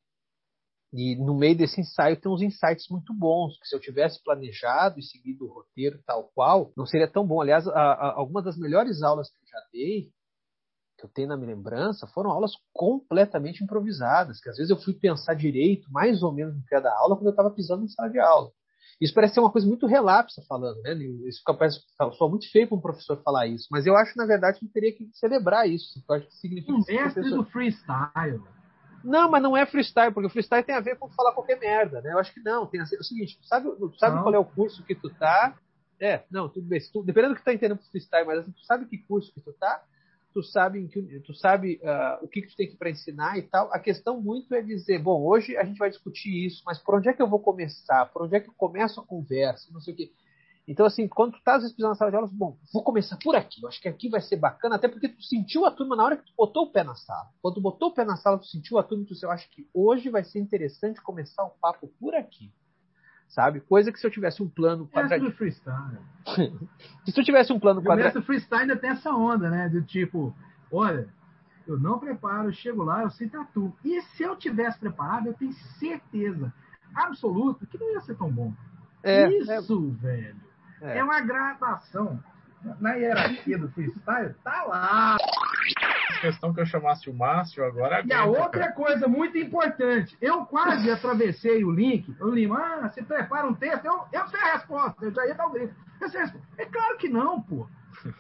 E 0.92 1.16
no 1.16 1.34
meio 1.34 1.56
desse 1.56 1.80
ensaio 1.80 2.20
tem 2.20 2.30
uns 2.30 2.40
insights 2.40 2.88
muito 2.88 3.12
bons, 3.12 3.58
que 3.58 3.66
se 3.66 3.74
eu 3.74 3.80
tivesse 3.80 4.22
planejado 4.22 4.98
e 4.98 5.02
seguido 5.02 5.44
o 5.44 5.52
roteiro 5.52 6.00
tal 6.06 6.30
qual, 6.34 6.72
não 6.76 6.86
seria 6.86 7.10
tão 7.10 7.26
bom. 7.26 7.40
Aliás, 7.40 7.66
algumas 7.66 8.44
das 8.44 8.56
melhores 8.56 9.02
aulas 9.02 9.28
que 9.28 9.36
eu 9.36 9.46
já 9.48 9.58
dei, 9.72 10.12
que 10.96 11.04
eu 11.04 11.10
tenho 11.10 11.28
na 11.28 11.36
minha 11.36 11.52
lembrança, 11.52 12.06
foram 12.06 12.30
aulas 12.30 12.52
completamente 12.72 13.64
improvisadas, 13.64 14.40
que 14.40 14.48
às 14.48 14.56
vezes 14.56 14.70
eu 14.70 14.76
fui 14.76 14.94
pensar 14.94 15.34
direito, 15.34 15.90
mais 15.90 16.22
ou 16.22 16.32
menos 16.32 16.54
no 16.54 16.62
que 16.62 16.72
ia 16.72 16.80
da 16.80 16.96
aula, 16.96 17.16
quando 17.16 17.26
eu 17.26 17.30
estava 17.30 17.50
pisando 17.50 17.84
em 17.84 17.88
sala 17.88 18.08
de 18.08 18.20
aula. 18.20 18.52
Isso 19.00 19.14
parece 19.14 19.34
ser 19.34 19.40
uma 19.40 19.50
coisa 19.50 19.66
muito 19.66 19.86
relapsa 19.86 20.42
falando, 20.48 20.80
né? 20.82 20.94
Isso 21.26 21.38
fica, 21.38 21.54
parece 21.54 21.80
só 22.16 22.28
muito 22.28 22.50
feio 22.50 22.68
para 22.68 22.76
um 22.76 22.80
professor 22.80 23.20
falar 23.22 23.46
isso, 23.46 23.66
mas 23.70 23.86
eu 23.86 23.96
acho, 23.96 24.16
na 24.16 24.26
verdade, 24.26 24.58
que 24.58 24.68
teria 24.68 24.92
que 24.92 25.08
celebrar 25.14 25.68
isso. 25.68 26.02
Eu 26.08 26.14
acho 26.16 26.26
que 26.26 26.34
significa 26.36 26.72
um 26.72 26.78
mestre 26.78 27.14
professor... 27.14 27.36
do 27.36 27.44
freestyle. 27.44 28.42
Não, 29.04 29.30
mas 29.30 29.42
não 29.42 29.56
é 29.56 29.66
freestyle, 29.66 30.12
porque 30.12 30.26
o 30.26 30.30
freestyle 30.30 30.64
tem 30.64 30.74
a 30.74 30.80
ver 30.80 30.96
com 30.96 31.10
falar 31.10 31.32
qualquer 31.32 31.58
merda, 31.58 32.00
né? 32.00 32.12
Eu 32.12 32.18
acho 32.18 32.32
que 32.32 32.40
não. 32.40 32.66
Tem 32.66 32.80
a 32.80 32.84
é 32.84 32.98
o 32.98 33.04
seguinte, 33.04 33.38
sabe, 33.42 33.68
sabe 33.98 34.22
qual 34.22 34.34
é 34.34 34.38
o 34.38 34.44
curso 34.44 34.82
que 34.82 34.94
tu 34.94 35.10
tá? 35.10 35.54
É, 36.00 36.22
não, 36.30 36.48
tudo 36.48 36.66
bem. 36.66 36.80
Tu, 36.80 37.02
dependendo 37.02 37.34
do 37.34 37.36
que 37.36 37.42
tu 37.42 37.44
tá 37.44 37.52
entendendo 37.52 37.78
por 37.78 37.90
freestyle, 37.90 38.26
mas 38.26 38.38
assim, 38.40 38.52
tu 38.52 38.64
sabe 38.64 38.86
que 38.86 38.98
curso 38.98 39.32
que 39.32 39.40
tu 39.40 39.52
tá, 39.52 39.82
tu 40.34 40.42
sabe, 40.42 40.88
tu 41.24 41.32
sabe 41.32 41.80
uh, 41.82 42.24
o 42.24 42.28
que, 42.28 42.42
que 42.42 42.48
tu 42.48 42.56
tem 42.56 42.68
que 42.68 42.76
para 42.76 42.90
ensinar 42.90 43.38
e 43.38 43.42
tal. 43.42 43.72
A 43.72 43.78
questão 43.78 44.20
muito 44.20 44.52
é 44.52 44.60
dizer, 44.60 44.98
bom, 44.98 45.22
hoje 45.22 45.56
a 45.56 45.64
gente 45.64 45.78
vai 45.78 45.88
discutir 45.88 46.44
isso, 46.44 46.60
mas 46.66 46.76
por 46.76 46.96
onde 46.96 47.08
é 47.08 47.12
que 47.12 47.22
eu 47.22 47.30
vou 47.30 47.38
começar? 47.38 48.06
Por 48.06 48.24
onde 48.24 48.34
é 48.34 48.40
que 48.40 48.48
eu 48.48 48.54
começo 48.54 49.00
a 49.00 49.06
conversa? 49.06 49.72
Não 49.72 49.80
sei 49.80 49.94
o 49.94 49.96
quê. 49.96 50.10
Então, 50.66 50.84
assim, 50.84 51.06
quando 51.06 51.32
tu 51.32 51.42
tá 51.44 51.54
às 51.54 51.62
vezes 51.62 51.78
na 51.78 51.94
sala 51.94 52.10
de 52.10 52.16
aula, 52.16 52.28
bom, 52.32 52.56
vou 52.72 52.82
começar 52.82 53.16
por 53.22 53.36
aqui, 53.36 53.62
eu 53.62 53.68
acho 53.68 53.80
que 53.80 53.88
aqui 53.88 54.08
vai 54.08 54.20
ser 54.20 54.36
bacana, 54.36 54.76
até 54.76 54.88
porque 54.88 55.08
tu 55.08 55.22
sentiu 55.22 55.66
a 55.66 55.70
turma 55.70 55.94
na 55.94 56.04
hora 56.04 56.16
que 56.16 56.24
tu 56.24 56.32
botou 56.36 56.64
o 56.64 56.72
pé 56.72 56.82
na 56.82 56.94
sala. 56.94 57.28
Quando 57.40 57.54
tu 57.56 57.60
botou 57.60 57.90
o 57.90 57.94
pé 57.94 58.04
na 58.04 58.16
sala, 58.16 58.38
tu 58.38 58.46
sentiu 58.46 58.78
a 58.78 58.82
turma 58.82 59.04
tu 59.04 59.12
disse, 59.12 59.24
eu 59.24 59.30
acho 59.30 59.48
que 59.50 59.68
hoje 59.72 60.08
vai 60.08 60.24
ser 60.24 60.40
interessante 60.40 61.00
começar 61.02 61.44
o 61.44 61.50
papo 61.60 61.86
por 62.00 62.14
aqui. 62.14 62.50
Sabe? 63.34 63.58
Coisa 63.58 63.90
que 63.90 63.98
se 63.98 64.06
eu 64.06 64.10
tivesse 64.12 64.40
um 64.40 64.48
plano 64.48 64.86
quadradinho. 64.86 65.30
É 65.30 65.34
freestyle. 65.34 65.98
se 67.04 67.12
tu 67.12 67.24
tivesse 67.24 67.52
um 67.52 67.58
plano 67.58 67.82
quadradinho. 67.82 68.22
O 68.22 68.24
freestyle 68.24 68.62
ainda 68.62 68.76
tem 68.76 68.90
essa 68.90 69.10
onda, 69.10 69.50
né? 69.50 69.68
Do 69.68 69.82
tipo, 69.82 70.32
olha, 70.70 71.08
eu 71.66 71.76
não 71.76 71.98
preparo, 71.98 72.48
eu 72.48 72.52
chego 72.52 72.84
lá, 72.84 73.02
eu 73.02 73.10
sei 73.10 73.28
tatu. 73.28 73.74
E 73.84 74.00
se 74.02 74.22
eu 74.22 74.36
tivesse 74.36 74.78
preparado, 74.78 75.26
eu 75.26 75.34
tenho 75.34 75.52
certeza 75.80 76.54
absoluta 76.94 77.66
que 77.66 77.76
não 77.76 77.92
ia 77.92 78.00
ser 78.02 78.14
tão 78.16 78.30
bom. 78.30 78.52
É, 79.02 79.28
Isso, 79.28 79.50
é... 79.50 80.00
velho. 80.00 80.36
É. 80.80 80.98
é 80.98 81.04
uma 81.04 81.20
gradação. 81.20 82.22
na 82.78 82.92
hierarquia 82.94 83.58
do 83.58 83.68
freestyle, 83.70 84.32
tá 84.44 84.62
lá. 84.62 85.16
Questão 86.20 86.52
que 86.54 86.60
eu 86.60 86.66
chamasse 86.66 87.08
o 87.10 87.14
Márcio 87.14 87.64
agora. 87.64 88.02
E 88.06 88.12
a 88.12 88.24
outra 88.24 88.72
coisa 88.72 89.06
muito 89.08 89.36
importante, 89.38 90.16
eu 90.20 90.44
quase 90.46 90.90
atravessei 90.90 91.64
o 91.64 91.70
link. 91.70 92.14
Eu 92.18 92.30
li, 92.30 92.50
ah, 92.50 92.90
você 92.92 93.02
prepara 93.02 93.46
um 93.46 93.54
texto, 93.54 93.84
eu, 93.84 94.04
eu 94.12 94.26
sei 94.28 94.40
a 94.40 94.52
resposta, 94.54 95.04
eu 95.04 95.12
já 95.12 95.26
ia 95.26 95.34
dar 95.34 95.46
o 95.46 95.50
grito. 95.52 95.74
Eu 96.00 96.08
sei 96.08 96.20
a 96.20 96.24
resposta. 96.24 96.48
É 96.58 96.64
claro 96.66 96.96
que 96.98 97.08
não, 97.08 97.40
pô. 97.40 97.66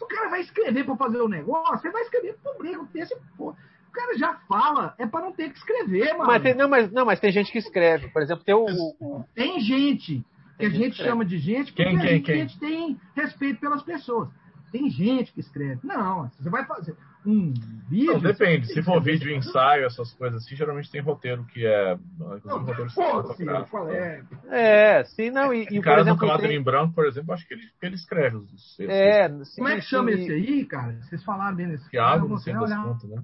O 0.00 0.06
cara 0.06 0.28
vai 0.30 0.40
escrever 0.40 0.84
para 0.84 0.96
fazer 0.96 1.20
o 1.20 1.28
negócio, 1.28 1.78
você 1.78 1.90
vai 1.90 2.02
escrever, 2.02 2.36
publica 2.42 2.80
o 2.80 2.86
texto, 2.86 3.16
pô. 3.36 3.50
O 3.50 3.92
cara 3.92 4.16
já 4.18 4.34
fala, 4.48 4.94
é 4.98 5.06
para 5.06 5.24
não 5.24 5.32
ter 5.32 5.50
que 5.50 5.58
escrever, 5.58 6.12
mano. 6.14 6.26
Mas 6.26 6.42
tem, 6.42 6.54
não, 6.54 6.68
mas, 6.68 6.90
não, 6.90 7.04
mas 7.06 7.20
tem 7.20 7.30
gente 7.30 7.52
que 7.52 7.58
escreve. 7.58 8.08
Por 8.08 8.22
exemplo, 8.22 8.42
tem 8.44 8.54
o. 8.54 8.64
o- 9.00 9.24
Tem 9.34 9.60
gente, 9.60 10.24
que 10.58 10.66
a 10.66 10.68
gente 10.70 10.90
escreve. 10.92 11.10
chama 11.10 11.24
de 11.24 11.38
gente, 11.38 11.72
porque 11.72 11.84
Quem, 11.84 11.96
a 11.96 12.00
quem, 12.00 12.08
gente, 12.10 12.24
quem? 12.24 12.34
a 12.34 12.38
gente 12.38 12.58
tem 12.58 13.00
respeito 13.14 13.60
pelas 13.60 13.82
pessoas. 13.82 14.28
Tem 14.72 14.90
gente 14.90 15.32
que 15.32 15.38
escreve. 15.38 15.78
Não, 15.84 16.28
você 16.36 16.50
vai 16.50 16.64
fazer 16.64 16.96
um 17.26 17.52
vídeo. 17.88 18.12
Não, 18.12 18.20
depende. 18.20 18.66
Se 18.72 18.82
for 18.82 19.00
vídeo, 19.02 19.30
ensaio, 19.34 19.86
essas 19.86 20.12
coisas 20.14 20.42
assim, 20.44 20.54
geralmente 20.56 20.90
tem 20.90 21.00
roteiro 21.00 21.44
que 21.44 21.66
é. 21.66 21.94
Inclusive, 21.94 22.48
roteiro 22.64 22.90
Pô, 22.94 23.02
sim, 23.02 23.02
eu 23.02 23.34
cinematográfico. 23.34 23.70
falei, 23.78 23.96
é, 23.96 24.22
É, 24.98 25.04
sim, 25.04 25.30
não. 25.30 25.52
E, 25.54 25.62
e 25.70 25.80
cara 25.80 26.02
do 26.02 26.08
exemplo, 26.10 26.26
quadro 26.28 26.46
tem- 26.48 26.56
em 26.56 26.62
branco, 26.62 26.94
por 26.94 27.06
exemplo, 27.06 27.32
acho 27.34 27.46
que 27.48 27.54
ele, 27.54 27.62
ele 27.82 27.94
escreve 27.94 28.36
os 28.36 28.52
os. 28.52 28.80
É, 28.80 29.28
sim, 29.44 29.56
Como 29.56 29.68
é 29.68 29.76
que 29.76 29.82
sim. 29.82 29.88
chama 29.88 30.10
esse 30.12 30.32
aí, 30.32 30.64
cara? 30.66 30.92
Vocês 31.02 31.22
falaram 31.24 31.56
bem 31.56 31.66
nesse 31.68 31.88
Thiago, 31.90 32.28
vou 32.28 32.38
fim 32.38 32.52
até 32.52 32.60
das 32.66 32.82
contas, 32.82 33.10
né? 33.10 33.22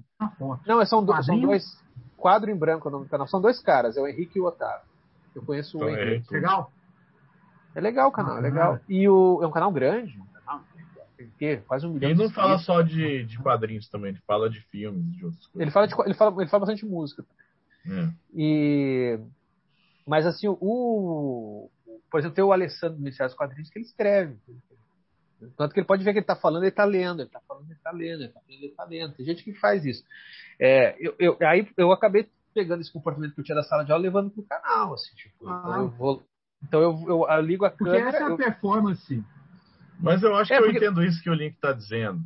Não, 0.65 0.85
são, 0.85 1.03
do- 1.03 1.23
são 1.23 1.39
dois. 1.39 1.63
Quadro 2.17 2.51
em 2.51 2.55
branco 2.57 2.87
é 2.87 2.89
o 2.89 2.91
nome 2.91 3.05
do 3.05 3.09
canal. 3.09 3.27
São 3.27 3.41
dois 3.41 3.59
caras, 3.61 3.97
é 3.97 4.01
o 4.01 4.07
Henrique 4.07 4.37
e 4.37 4.41
o 4.41 4.45
Otávio. 4.45 4.85
Eu 5.35 5.41
conheço 5.43 5.77
Então, 5.77 5.87
o 5.87 5.89
é 5.89 5.93
Henrique. 5.93 6.11
Henrique. 6.15 6.33
Legal? 6.35 6.71
É 7.73 7.79
legal 7.81 8.09
o 8.09 8.11
canal, 8.11 8.35
é 8.35 8.39
Ah, 8.39 8.41
legal. 8.41 8.79
E 8.87 9.07
o, 9.09 9.39
é 9.41 9.47
um 9.47 9.51
canal 9.51 9.71
grande. 9.71 10.19
O? 11.25 11.61
Quase 11.67 11.85
um 11.85 11.93
milhão 11.93 12.09
Ele 12.09 12.17
de 12.17 12.23
não 12.25 12.31
fala 12.31 12.55
inscritos. 12.55 12.65
só 12.65 12.81
de, 12.81 13.23
de 13.25 13.37
quadrinhos 13.39 13.89
também, 13.89 14.09
ele 14.11 14.19
fala 14.27 14.49
de 14.49 14.59
filmes, 14.69 15.03
de 15.15 15.25
outras 15.25 15.45
coisas. 15.47 15.61
Ele 15.61 15.71
fala, 15.71 15.87
de, 15.87 15.93
ele, 16.05 16.13
fala, 16.13 16.41
ele 16.41 16.49
fala 16.49 16.61
bastante 16.61 16.85
de 16.85 16.91
música. 16.91 17.25
É. 17.85 18.09
E, 18.35 19.19
mas 20.07 20.25
assim, 20.25 20.47
o. 20.47 21.69
Por 22.09 22.19
exemplo, 22.19 22.35
tem 22.35 22.43
o 22.43 22.51
Alessandro 22.51 22.97
do 22.97 23.01
Iniciais 23.01 23.33
Quadrinhos 23.33 23.69
que 23.69 23.79
ele 23.79 23.85
escreve. 23.85 24.35
Tanto 25.57 25.73
que 25.73 25.79
ele 25.79 25.87
pode 25.87 26.03
ver 26.03 26.11
que 26.11 26.19
ele 26.19 26.23
está 26.23 26.35
falando, 26.35 26.63
ele 26.63 26.69
está 26.69 26.83
lendo, 26.85 27.21
ele 27.21 27.27
está 27.29 27.39
falando, 27.47 27.65
ele 27.65 27.73
está 27.73 27.91
lendo, 27.91 28.21
ele 28.21 28.25
está 28.27 28.41
lendo, 28.47 28.59
ele 28.63 28.67
está 28.67 28.83
lendo. 28.83 29.13
Tem 29.15 29.25
gente 29.25 29.43
que 29.43 29.53
faz 29.55 29.83
isso. 29.85 30.03
É, 30.59 30.95
eu, 30.99 31.15
eu- 31.17 31.37
aí 31.41 31.67
eu 31.77 31.91
acabei 31.91 32.27
pegando 32.53 32.81
esse 32.81 32.91
comportamento 32.93 33.33
que 33.33 33.39
eu 33.41 33.45
tinha 33.45 33.55
da 33.55 33.63
sala 33.63 33.83
de 33.83 33.91
aula 33.91 34.03
e 34.03 34.07
levando 34.07 34.29
pro 34.29 34.43
canal, 34.43 34.93
assim, 34.93 35.15
tipo, 35.15 35.47
Ah. 35.49 35.61
então 35.65 35.81
eu 35.81 35.89
vou. 35.89 36.23
Então 36.63 36.81
eu, 36.81 37.03
eu, 37.07 37.25
eu 37.27 37.41
ligo 37.41 37.65
a 37.65 37.71
Porque 37.71 37.85
câmera. 37.85 38.09
essa 38.09 38.17
é 38.17 38.23
a 38.23 38.29
eu- 38.29 38.37
performance. 38.37 39.23
Mas 40.01 40.23
eu 40.23 40.35
acho 40.35 40.53
É, 40.53 40.57
que 40.57 40.63
eu 40.63 40.65
porque- 40.71 40.77
entendo 40.85 41.03
isso 41.03 41.21
que 41.21 41.29
o 41.29 41.33
Link 41.33 41.53
está 41.55 41.71
dizendo. 41.73 42.19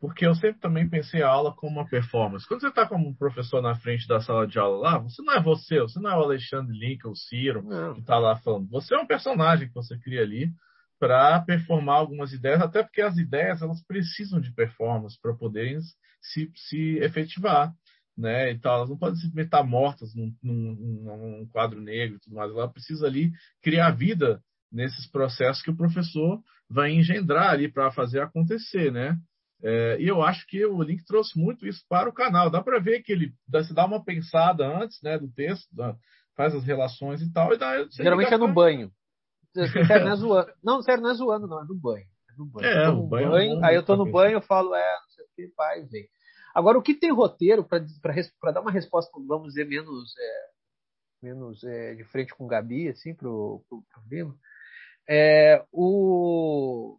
Porque 0.00 0.26
eu 0.26 0.34
sempre 0.34 0.60
também 0.60 0.88
pensei 0.88 1.22
a 1.22 1.28
aula 1.28 1.54
como 1.54 1.78
uma 1.78 1.88
performance. 1.88 2.46
Quando 2.48 2.60
você 2.60 2.68
está 2.68 2.84
como 2.88 3.14
professor 3.16 3.62
na 3.62 3.76
frente 3.76 4.08
da 4.08 4.20
sala 4.20 4.46
de 4.48 4.58
aula 4.58 4.78
lá, 4.78 4.98
você 4.98 5.22
não 5.22 5.32
é 5.34 5.40
você, 5.40 5.78
você 5.80 6.00
não 6.00 6.10
é 6.10 6.16
o 6.16 6.22
Alexandre 6.24 6.76
Link 6.76 7.06
ou 7.06 7.12
o 7.12 7.16
Ciro 7.16 7.62
Não. 7.62 7.94
que 7.94 8.00
está 8.00 8.18
lá 8.18 8.34
falando. 8.36 8.68
Você 8.70 8.94
é 8.94 8.98
um 8.98 9.06
personagem 9.06 9.68
que 9.68 9.74
você 9.74 9.96
cria 9.98 10.22
ali 10.22 10.50
para 10.98 11.40
performar 11.40 11.96
algumas 11.96 12.32
ideias, 12.32 12.60
até 12.60 12.82
porque 12.82 13.00
as 13.00 13.16
ideias 13.16 13.62
elas 13.62 13.80
precisam 13.86 14.40
de 14.40 14.52
performance 14.52 15.16
para 15.20 15.34
poderem 15.34 15.78
se, 16.20 16.50
se 16.54 16.96
efetivar. 16.98 17.72
Né, 18.14 18.52
e 18.52 18.58
tal, 18.58 18.76
elas 18.76 18.90
não 18.90 18.98
podem 18.98 19.14
simplesmente 19.16 19.46
estar 19.46 19.62
mortas 19.64 20.14
num, 20.14 20.30
num- 20.42 20.74
num- 20.74 21.38
num 21.38 21.46
quadro 21.46 21.80
negro 21.80 22.16
e 22.16 22.20
tudo 22.20 22.36
mais. 22.36 22.50
Ela 22.52 22.68
precisa 22.68 23.06
ali 23.06 23.32
criar 23.62 23.90
vida 23.92 24.38
nesses 24.72 25.06
processos 25.06 25.62
que 25.62 25.70
o 25.70 25.76
professor 25.76 26.40
vai 26.68 26.90
engendrar 26.92 27.50
ali 27.50 27.70
para 27.70 27.90
fazer 27.92 28.20
acontecer, 28.20 28.90
né? 28.90 29.16
É, 29.62 29.96
e 30.00 30.08
eu 30.08 30.22
acho 30.22 30.44
que 30.46 30.64
o 30.66 30.82
Link 30.82 31.04
trouxe 31.04 31.38
muito 31.38 31.66
isso 31.66 31.84
para 31.88 32.08
o 32.08 32.12
canal. 32.12 32.50
Dá 32.50 32.60
para 32.62 32.80
ver 32.80 33.02
que 33.02 33.12
ele 33.12 33.32
dá, 33.46 33.62
se 33.62 33.72
dá 33.74 33.84
uma 33.84 34.02
pensada 34.02 34.66
antes, 34.66 35.00
né, 35.02 35.18
do 35.18 35.28
texto, 35.30 35.68
dá- 35.72 35.94
faz 36.36 36.52
as 36.54 36.64
relações 36.64 37.20
e 37.22 37.32
tal. 37.32 37.52
E 37.54 37.58
dá, 37.58 37.86
Geralmente 37.90 38.32
é 38.34 38.38
no 38.38 38.46
pra- 38.46 38.54
banho. 38.54 38.90
Sério, 39.86 40.04
não 40.06 40.12
é 40.12 40.16
zoando. 40.16 40.52
Não, 40.64 40.82
sério, 40.82 41.02
não 41.02 41.10
é 41.10 41.14
zoando, 41.14 41.46
não, 41.46 41.60
é 41.62 41.64
no 41.64 41.74
banho. 41.74 42.06
É 42.30 42.36
no 42.38 42.46
banho. 42.46 42.66
É, 42.66 42.86
Eu 42.86 42.96
no 42.96 43.06
banho 43.06 43.26
é 43.26 43.30
banho, 43.30 43.54
bom 43.60 43.64
aí 43.66 43.76
eu 43.76 43.82
tô 43.84 43.96
no 43.96 44.10
banho, 44.10 44.32
eu 44.32 44.40
falo, 44.40 44.74
é, 44.74 44.92
não 45.00 45.08
sei 45.10 45.24
o 45.24 45.28
que, 45.36 45.54
pai, 45.54 45.84
vem. 45.84 46.08
Agora, 46.54 46.78
o 46.78 46.82
que 46.82 46.94
tem 46.94 47.12
roteiro, 47.12 47.62
para 47.64 48.52
dar 48.52 48.60
uma 48.62 48.70
resposta, 48.72 49.10
vamos 49.28 49.48
dizer, 49.48 49.66
menos, 49.66 50.12
é, 50.18 50.46
menos 51.22 51.62
é, 51.64 51.94
de 51.94 52.04
frente 52.04 52.34
com 52.34 52.44
o 52.44 52.48
Gabi, 52.48 52.88
assim, 52.88 53.14
pro, 53.14 53.62
pro 53.68 53.82
problema, 53.92 54.34
é, 55.08 55.64
o, 55.72 56.98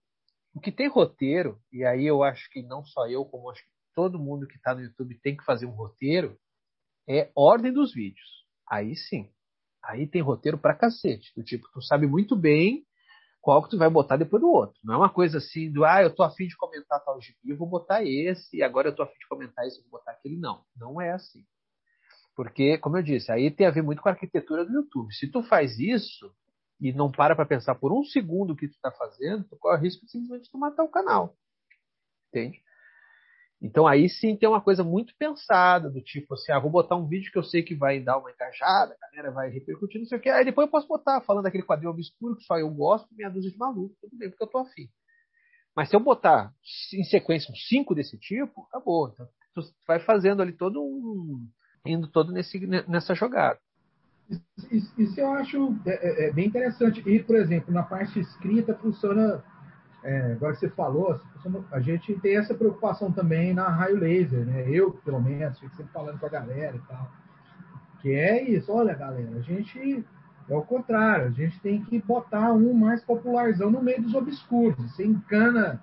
o 0.54 0.60
que 0.60 0.72
tem 0.72 0.88
roteiro, 0.88 1.60
e 1.72 1.84
aí 1.84 2.06
eu 2.06 2.24
acho 2.24 2.50
que 2.50 2.62
não 2.62 2.84
só 2.84 3.08
eu, 3.08 3.26
como 3.26 3.50
acho 3.50 3.62
que 3.62 3.70
todo 3.96 4.20
mundo 4.20 4.48
que 4.48 4.58
está 4.58 4.74
no 4.74 4.82
YouTube 4.82 5.20
tem 5.22 5.36
que 5.38 5.46
fazer 5.46 5.66
um 5.66 5.72
roteiro, 5.72 6.38
é 7.08 7.32
ordem 7.36 7.72
dos 7.72 7.94
vídeos. 7.94 8.46
Aí 8.70 8.96
sim. 8.96 9.30
Aí 9.84 10.08
tem 10.08 10.22
roteiro 10.22 10.58
pra 10.58 10.76
cacete. 10.76 11.34
Do 11.36 11.44
tipo, 11.44 11.68
tu 11.74 11.82
sabe 11.82 12.08
muito 12.08 12.36
bem 12.36 12.86
qual 13.42 13.62
que 13.62 13.70
tu 13.70 13.78
vai 13.78 13.90
botar 13.90 14.16
depois 14.16 14.42
do 14.42 14.50
outro. 14.50 14.80
Não 14.84 14.94
é 14.94 14.98
uma 14.98 15.10
coisa 15.10 15.38
assim 15.38 15.72
do, 15.72 15.84
ah, 15.84 16.02
eu 16.02 16.16
tô 16.16 16.24
afim 16.24 16.48
de 16.48 16.56
comentar 16.56 17.04
tal 17.04 17.20
gibi, 17.20 17.38
eu 17.46 17.58
vou 17.58 17.68
botar 17.68 18.04
esse, 18.04 18.58
e 18.58 18.64
agora 18.64 18.88
eu 18.88 18.96
tô 18.96 19.04
afim 19.04 19.20
de 19.20 19.28
comentar 19.28 19.68
esse, 19.68 19.78
eu 19.78 19.84
vou 19.84 20.00
botar 20.00 20.12
aquele. 20.12 20.38
Não, 20.38 20.64
não 20.78 21.02
é 21.02 21.12
assim. 21.12 21.46
Porque, 22.36 22.78
como 22.78 22.98
eu 22.98 23.04
disse, 23.04 23.32
aí 23.32 23.52
tem 23.52 23.68
a 23.68 23.72
ver 23.72 23.84
muito 23.84 24.02
com 24.02 24.10
a 24.10 24.14
arquitetura 24.14 24.66
do 24.66 24.72
YouTube. 24.72 25.14
Se 25.14 25.30
tu 25.30 25.44
faz 25.44 25.78
isso 25.78 26.34
e 26.80 26.92
não 26.92 27.12
para 27.12 27.36
pra 27.36 27.46
pensar 27.46 27.76
por 27.76 27.92
um 27.94 28.04
segundo 28.04 28.52
o 28.52 28.56
que 28.56 28.68
tu 28.68 28.78
tá 28.82 28.92
fazendo, 28.92 29.46
tu 29.46 29.58
corre 29.58 29.78
o 29.78 29.82
risco 29.82 30.06
de 30.06 30.12
simplesmente 30.12 30.52
tu 30.52 30.58
matar 30.58 30.84
o 30.84 30.90
canal. 30.90 31.36
Entende? 32.30 32.62
Então 33.62 33.88
aí 33.88 34.10
sim 34.10 34.36
tem 34.36 34.50
uma 34.50 34.60
coisa 34.60 34.84
muito 34.84 35.16
pensada, 35.18 35.90
do 35.90 36.02
tipo 36.02 36.34
assim, 36.34 36.52
ah, 36.52 36.60
vou 36.60 36.70
botar 36.70 36.98
um 36.98 37.08
vídeo 37.08 37.32
que 37.32 37.38
eu 37.38 37.44
sei 37.44 37.64
que 37.64 37.74
vai 37.74 38.02
dar 38.02 38.18
uma 38.18 38.30
engajada, 38.30 38.94
a 39.02 39.16
galera 39.16 39.32
vai 39.32 39.50
repercutir, 39.50 40.02
não 40.02 40.08
sei 40.08 40.18
o 40.18 40.22
que, 40.22 40.30
aí 40.30 40.44
depois 40.44 40.68
eu 40.68 40.72
posso 40.72 40.88
botar 40.88 41.22
falando 41.22 41.46
daquele 41.46 41.64
quadrinho 41.64 41.92
obscuro 41.92 42.36
que 42.36 42.44
só 42.44 42.58
eu 42.58 42.70
gosto, 42.70 43.08
meia 43.14 43.30
dúzia 43.30 43.50
de 43.50 43.58
maluco, 43.58 43.96
tudo 44.02 44.18
bem, 44.18 44.30
porque 44.30 44.44
eu 44.44 44.48
tô 44.48 44.58
afim. 44.58 44.90
Mas 45.76 45.90
se 45.90 45.96
eu 45.96 46.00
botar 46.00 46.54
em 46.94 47.04
sequência 47.04 47.52
uns 47.52 47.68
cinco 47.68 47.96
desse 47.96 48.18
tipo, 48.18 48.64
acabou. 48.64 49.10
Então 49.14 49.28
tu 49.56 49.62
vai 49.88 50.00
fazendo 50.00 50.42
ali 50.42 50.54
todo 50.54 50.84
um. 50.84 51.48
indo 51.86 52.08
todo 52.08 52.32
nesse, 52.32 52.60
nessa 52.88 53.16
jogada. 53.16 53.60
Isso, 54.72 54.94
isso 54.98 55.20
eu 55.20 55.32
acho 55.34 55.76
é, 55.86 56.28
é 56.28 56.32
bem 56.32 56.48
interessante. 56.48 57.04
E, 57.06 57.22
por 57.22 57.36
exemplo, 57.36 57.74
na 57.74 57.84
parte 57.84 58.20
escrita 58.20 58.74
funciona. 58.76 59.44
É, 60.04 60.34
agora 60.34 60.54
que 60.54 60.60
você 60.60 60.70
falou, 60.70 61.18
a 61.72 61.80
gente 61.80 62.14
tem 62.20 62.36
essa 62.36 62.54
preocupação 62.54 63.10
também 63.10 63.54
na 63.54 63.70
raio 63.70 63.98
laser, 63.98 64.46
né? 64.46 64.70
Eu, 64.70 64.92
pelo 64.92 65.22
menos, 65.22 65.58
fico 65.60 65.74
sempre 65.78 65.94
falando 65.94 66.20
com 66.20 66.26
a 66.26 66.30
galera 66.30 66.76
e 66.76 66.80
tal. 66.82 67.10
Que 68.02 68.14
é 68.14 68.44
isso, 68.44 68.70
olha, 68.70 68.94
galera, 68.94 69.38
a 69.38 69.42
gente 69.42 70.06
é 70.50 70.56
o 70.56 70.62
contrário, 70.62 71.28
a 71.28 71.32
gente 71.32 71.58
tem 71.62 71.82
que 71.84 72.02
botar 72.02 72.52
um 72.52 72.74
mais 72.74 73.02
popularzão 73.04 73.72
no 73.72 73.82
meio 73.82 74.02
dos 74.02 74.14
obscuros. 74.14 74.92
Você 74.92 75.06
encana 75.06 75.82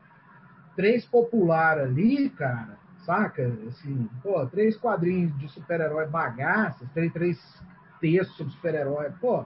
três 0.76 1.04
popular 1.04 1.78
ali, 1.78 2.28
cara, 2.30 2.78
saca? 3.04 3.50
Assim, 3.68 4.08
pô, 4.22 4.46
três 4.46 4.76
quadrinhos 4.76 5.36
de 5.38 5.48
super-herói 5.48 6.06
bagaças, 6.06 6.86
três, 6.92 7.12
três 7.12 7.62
textos 8.00 8.36
sobre 8.36 8.52
super-herói, 8.52 9.12
pô, 9.20 9.44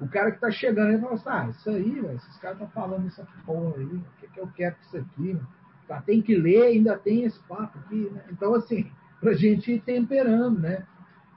o 0.00 0.08
cara 0.08 0.32
que 0.32 0.40
tá 0.40 0.50
chegando 0.50 0.90
aí 0.90 1.00
fala 1.00 1.14
assim, 1.14 1.28
ah, 1.28 1.48
isso 1.50 1.70
aí, 1.70 2.00
véio, 2.00 2.16
esses 2.16 2.36
caras 2.38 2.60
estão 2.60 2.70
falando 2.70 3.06
essa 3.06 3.26
porra 3.46 3.76
aí, 3.76 3.84
o 3.84 4.04
que, 4.20 4.28
que 4.28 4.40
eu 4.40 4.48
quero 4.48 4.76
com 4.76 4.82
isso 4.82 4.96
aqui? 4.96 5.40
Tá, 5.86 6.00
tem 6.00 6.22
que 6.22 6.34
ler, 6.34 6.62
ainda 6.62 6.96
tem 6.96 7.24
esse 7.24 7.38
papo 7.40 7.78
aqui, 7.78 8.10
né? 8.10 8.24
Então, 8.30 8.54
assim, 8.54 8.90
pra 9.20 9.34
gente 9.34 9.72
ir 9.72 9.80
temperando, 9.80 10.60
né? 10.60 10.86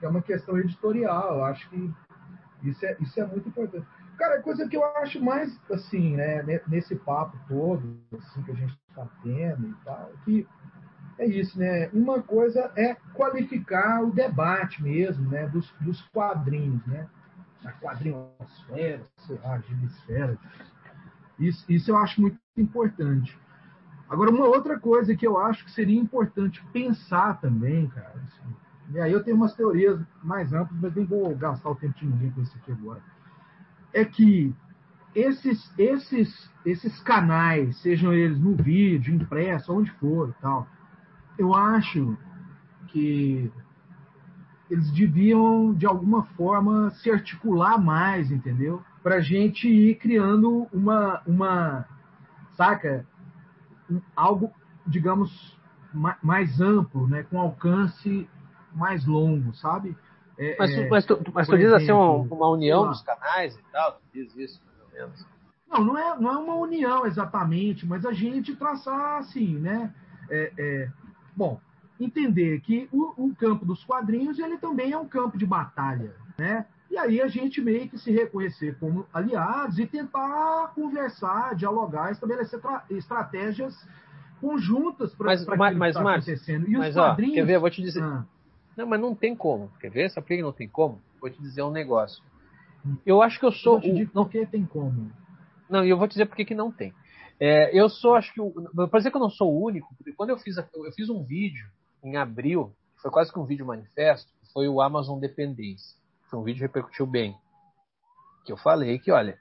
É 0.02 0.07
uma 0.07 0.22
questão 0.22 0.57
editorial, 0.57 1.35
eu 1.35 1.44
acho 1.45 1.69
que 1.69 1.94
isso 2.64 2.85
é, 2.85 2.98
isso 2.99 3.19
é 3.19 3.26
muito 3.26 3.49
importante. 3.49 3.85
Cara, 4.18 4.39
a 4.39 4.41
coisa 4.41 4.68
que 4.68 4.76
eu 4.76 4.84
acho 4.98 5.23
mais, 5.23 5.60
assim, 5.72 6.15
né, 6.15 6.44
nesse 6.68 6.95
papo 6.95 7.38
todo, 7.48 7.99
assim, 8.18 8.41
que 8.44 8.52
a 8.52 8.56
gente 8.56 8.77
está 8.89 9.07
tendo 9.22 9.68
e 9.68 9.76
tal, 9.85 10.11
que 10.26 10.48
é 11.19 11.26
isso, 11.26 11.57
né? 11.57 11.89
Uma 11.94 12.22
coisa 12.22 12.72
é 12.76 12.95
qualificar 13.14 14.03
o 14.03 14.11
debate 14.11 14.81
mesmo, 14.84 15.30
né, 15.30 15.48
dos, 15.48 15.73
dos 15.81 16.02
quadrinhos, 16.10 16.85
né? 16.85 17.07
A 17.65 17.72
quadrinhosfera, 17.72 19.03
sei 19.26 19.39
lá, 19.44 19.57
gilisfera. 19.60 20.38
Isso, 21.39 21.65
isso 21.68 21.91
eu 21.91 21.98
acho 21.98 22.22
muito 22.22 22.38
importante. 22.56 23.38
Agora, 24.10 24.31
uma 24.31 24.45
outra 24.45 24.80
coisa 24.80 25.15
que 25.15 25.27
eu 25.27 25.38
acho 25.38 25.65
que 25.65 25.72
seria 25.72 25.99
importante 25.99 26.64
pensar 26.72 27.41
também, 27.41 27.88
cara, 27.89 28.14
assim, 28.23 28.56
e 28.94 28.99
aí 28.99 29.11
eu 29.11 29.22
tenho 29.22 29.35
umas 29.35 29.53
teorias 29.53 29.99
mais 30.23 30.53
amplas, 30.53 30.80
mas 30.80 30.95
nem 30.95 31.06
vou 31.06 31.35
gastar 31.35 31.69
o 31.69 31.76
tempo 31.76 31.98
de 31.98 32.06
ninguém 32.06 32.31
com 32.31 32.41
isso 32.41 32.57
aqui 32.57 32.72
agora. 32.72 33.02
É 33.94 34.06
que 34.06 34.56
esses, 35.14 35.73
esses, 35.77 36.49
esses 36.65 36.99
canais, 37.02 37.76
sejam 37.81 38.14
eles 38.14 38.39
no 38.39 38.56
vídeo, 38.56 39.14
impresso, 39.14 39.73
onde 39.73 39.91
for 39.94 40.30
e 40.30 40.41
tal, 40.41 40.68
eu 41.38 41.54
acho 41.54 42.18
que 42.88 43.52
eles 44.70 44.92
deviam, 44.92 45.74
de 45.74 45.86
alguma 45.86 46.24
forma, 46.36 46.90
se 46.92 47.10
articular 47.10 47.78
mais, 47.78 48.32
entendeu? 48.32 48.82
Para 49.02 49.16
a 49.16 49.22
gente 49.22 49.68
ir 49.68 49.96
criando 49.96 50.68
uma, 50.74 51.22
uma 51.26 51.86
saca? 52.56 53.06
um, 53.90 54.02
algo, 54.16 54.52
digamos, 54.86 55.58
ma, 55.94 56.18
mais 56.22 56.60
amplo, 56.60 57.08
né? 57.08 57.24
com 57.24 57.40
alcance 57.40 58.30
mais 58.74 59.06
longo, 59.06 59.54
sabe? 59.56 59.98
É, 60.38 60.56
mas, 60.60 60.76
tu, 60.76 60.90
mas, 60.90 61.06
tu, 61.06 61.32
mas 61.34 61.48
tu 61.48 61.58
diz 61.58 61.74
assim, 61.74 61.92
uma, 61.92 62.12
uma 62.12 62.50
união 62.50 62.88
dos 62.88 63.02
canais 63.02 63.56
e 63.56 63.72
tal, 63.72 63.94
tu 63.94 64.02
diz 64.14 64.36
isso, 64.36 64.62
ou 64.84 64.92
menos. 64.92 65.26
Não, 65.68 65.84
não 65.84 65.98
é, 65.98 66.20
não 66.20 66.32
é 66.32 66.38
uma 66.38 66.56
união 66.56 67.06
exatamente, 67.06 67.86
mas 67.86 68.06
a 68.06 68.14
gente 68.14 68.56
traçar 68.56 69.18
assim, 69.18 69.58
né? 69.58 69.94
É, 70.30 70.54
é, 70.58 70.90
bom, 71.38 71.60
entender 72.00 72.60
que 72.62 72.90
o, 72.92 73.14
o, 73.26 73.36
campo 73.36 73.64
dos 73.64 73.84
quadrinhos 73.84 74.40
ele 74.40 74.58
também 74.58 74.92
é 74.92 74.98
um 74.98 75.08
campo 75.08 75.38
de 75.38 75.46
batalha, 75.46 76.16
né? 76.38 76.66
E 76.90 76.98
aí 76.98 77.22
a 77.22 77.28
gente 77.28 77.62
meio 77.62 77.88
que 77.90 77.98
se 77.98 78.12
reconhecer 78.12 78.78
como 78.80 79.06
aliados 79.14 79.78
e 79.78 79.86
tentar 79.86 80.72
conversar, 80.74 81.54
dialogar, 81.54 82.12
estabelecer 82.12 82.60
estratégias 82.90 83.76
conjuntas 84.40 85.14
para 85.14 85.28
mas, 85.28 85.46
mas, 85.46 85.78
mas, 85.78 85.96
tá 85.96 86.02
acontecendo. 86.02 86.68
E 86.68 86.78
mas, 86.78 86.90
os 86.90 86.96
quadrinhos... 86.96 87.34
Ó, 87.34 87.36
quer 87.36 87.46
ver? 87.46 87.56
Eu 87.56 87.62
vou 87.62 87.70
te 87.70 87.82
dizer. 87.82 88.02
Ah. 88.02 88.26
Não, 88.76 88.88
mas 88.88 89.02
não 89.02 89.14
tem 89.14 89.36
como. 89.36 89.70
Quer 89.80 89.92
ver? 89.92 90.10
Sabe 90.10 90.28
por 90.28 90.36
que 90.36 90.42
não 90.42 90.54
tem 90.54 90.70
como? 90.70 91.02
Vou 91.20 91.30
te 91.30 91.42
dizer 91.42 91.62
um 91.64 91.72
negócio. 91.72 92.24
Eu 93.06 93.22
acho 93.22 93.40
que 93.40 93.46
eu 93.46 93.52
sou. 93.52 93.76
Eu 93.76 93.82
te 93.82 94.06
por 94.06 94.30
que 94.30 94.46
tem 94.46 94.66
como. 94.66 95.12
Não, 95.70 95.84
e 95.84 95.90
eu 95.90 95.98
vou 95.98 96.08
te 96.08 96.12
dizer 96.12 96.26
por 96.26 96.36
que 96.36 96.56
não 96.56 96.72
tem. 96.72 96.94
É, 97.40 97.78
eu 97.78 97.90
sou, 97.90 98.16
acho 98.16 98.34
que. 98.34 98.42
Pode 98.42 98.98
dizer 98.98 99.12
que 99.12 99.18
eu 99.18 99.22
não 99.22 99.30
sou 99.30 99.54
o 99.54 99.64
único, 99.64 99.94
porque 99.96 100.14
quando 100.14 100.32
eu 100.32 100.38
fiz, 100.38 100.58
eu 100.58 100.92
fiz 100.96 101.10
um 101.10 101.24
vídeo 101.24 101.68
em 102.04 102.16
abril, 102.16 102.74
foi 103.02 103.12
quase 103.12 103.32
que 103.32 103.40
um 103.40 103.46
vídeo 103.46 103.66
manifesto, 103.66 104.32
foi 104.54 104.68
o 104.68 104.82
Amazon 104.82 105.20
Dependência. 105.20 105.96
Foi 106.30 106.40
um 106.40 106.44
vídeo 106.44 106.60
que 106.60 106.66
repercutiu 106.66 107.06
bem. 107.06 107.36
Que 108.46 108.52
eu 108.52 108.58
falei 108.58 108.98
que, 108.98 109.12
olha, 109.12 109.38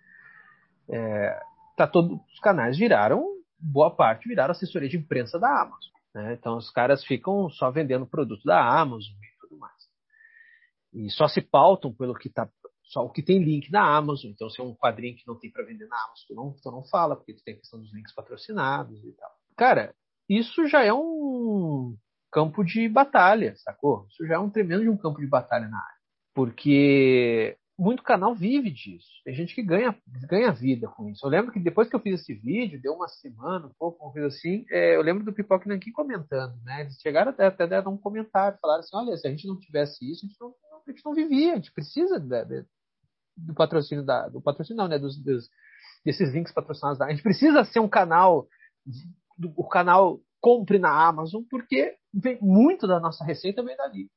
é, 0.88 1.40
tá 1.76 1.86
todo, 1.86 2.20
os 2.32 2.40
canais 2.40 2.76
viraram, 2.76 3.24
boa 3.58 3.94
parte 3.94 4.28
viraram 4.28 4.52
assessoria 4.52 4.88
de 4.88 4.96
imprensa 4.96 5.38
da 5.38 5.62
Amazon. 5.62 5.90
Né? 6.14 6.34
Então 6.34 6.56
os 6.56 6.70
caras 6.70 7.04
ficam 7.04 7.48
só 7.50 7.70
vendendo 7.70 8.06
produto 8.06 8.44
da 8.44 8.58
Amazon 8.58 9.14
e 9.14 9.40
tudo 9.40 9.58
mais. 9.58 9.74
E 10.92 11.10
só 11.10 11.28
se 11.28 11.40
pautam 11.40 11.92
pelo 11.92 12.14
que 12.14 12.28
tá 12.28 12.48
só 12.86 13.04
o 13.04 13.10
que 13.10 13.22
tem 13.22 13.42
link 13.42 13.70
na 13.70 13.96
Amazon. 13.96 14.30
Então, 14.30 14.48
se 14.48 14.60
é 14.60 14.64
um 14.64 14.74
quadrinho 14.74 15.16
que 15.16 15.26
não 15.26 15.38
tem 15.38 15.50
para 15.50 15.64
vender 15.64 15.86
na 15.86 15.96
Amazon, 15.96 16.26
tu 16.26 16.34
não, 16.34 16.52
tu 16.52 16.70
não 16.70 16.84
fala, 16.84 17.16
porque 17.16 17.34
tu 17.34 17.42
tem 17.44 17.54
a 17.54 17.58
questão 17.58 17.80
dos 17.80 17.92
links 17.92 18.14
patrocinados 18.14 19.04
e 19.04 19.12
tal. 19.12 19.30
Cara, 19.56 19.94
isso 20.28 20.66
já 20.66 20.84
é 20.84 20.92
um 20.92 21.96
campo 22.30 22.64
de 22.64 22.88
batalha, 22.88 23.54
sacou? 23.56 24.06
Isso 24.10 24.26
já 24.26 24.34
é 24.34 24.38
um 24.38 24.50
tremendo 24.50 24.82
de 24.82 24.88
um 24.88 24.96
campo 24.96 25.20
de 25.20 25.26
batalha 25.26 25.68
na 25.68 25.78
área. 25.78 25.96
Porque 26.34 27.56
muito 27.78 28.02
canal 28.02 28.34
vive 28.34 28.70
disso. 28.70 29.08
Tem 29.24 29.34
gente 29.34 29.54
que 29.54 29.62
ganha, 29.62 29.94
ganha 30.28 30.50
vida 30.50 30.88
com 30.88 31.08
isso. 31.08 31.24
Eu 31.24 31.30
lembro 31.30 31.52
que 31.52 31.60
depois 31.60 31.88
que 31.88 31.94
eu 31.94 32.00
fiz 32.00 32.20
esse 32.20 32.34
vídeo, 32.34 32.80
deu 32.80 32.94
uma 32.94 33.08
semana, 33.08 33.66
um 33.66 33.72
pouco, 33.78 34.02
uma 34.02 34.12
coisa 34.12 34.28
assim, 34.28 34.64
é, 34.70 34.96
eu 34.96 35.02
lembro 35.02 35.24
do 35.24 35.32
Pipoca 35.32 35.68
Nankin 35.68 35.92
comentando, 35.92 36.56
né? 36.64 36.82
Eles 36.82 36.98
chegaram 37.00 37.30
até, 37.30 37.46
até 37.46 37.66
dar 37.66 37.88
um 37.88 37.98
comentário, 37.98 38.58
falaram 38.60 38.80
assim, 38.80 38.96
olha, 38.96 39.16
se 39.16 39.26
a 39.26 39.30
gente 39.30 39.46
não 39.46 39.58
tivesse 39.58 40.10
isso, 40.10 40.24
a 40.24 40.28
gente 40.28 40.40
não, 40.40 40.54
a 40.86 40.90
gente 40.90 41.04
não 41.04 41.14
vivia, 41.14 41.52
a 41.52 41.56
gente 41.56 41.72
precisa 41.72 42.18
de, 42.18 42.44
de, 42.44 42.66
do 43.36 43.54
patrocínio 43.54 44.04
da, 44.04 44.28
do 44.28 44.40
patrocínio 44.40 44.82
não, 44.82 44.88
né, 44.88 44.98
dos, 44.98 45.22
dos, 45.22 45.48
desses 46.04 46.32
links 46.32 46.52
patrocinados 46.52 46.98
da, 46.98 47.06
a 47.06 47.10
gente 47.10 47.22
precisa 47.22 47.64
ser 47.64 47.80
um 47.80 47.88
canal, 47.88 48.46
do, 49.36 49.52
o 49.56 49.68
canal 49.68 50.20
compre 50.40 50.78
na 50.78 50.90
Amazon, 51.06 51.42
porque 51.50 51.96
vem 52.14 52.38
muito 52.40 52.86
da 52.86 53.00
nossa 53.00 53.24
receita 53.24 53.62
vem 53.62 53.76
dali. 53.76 54.10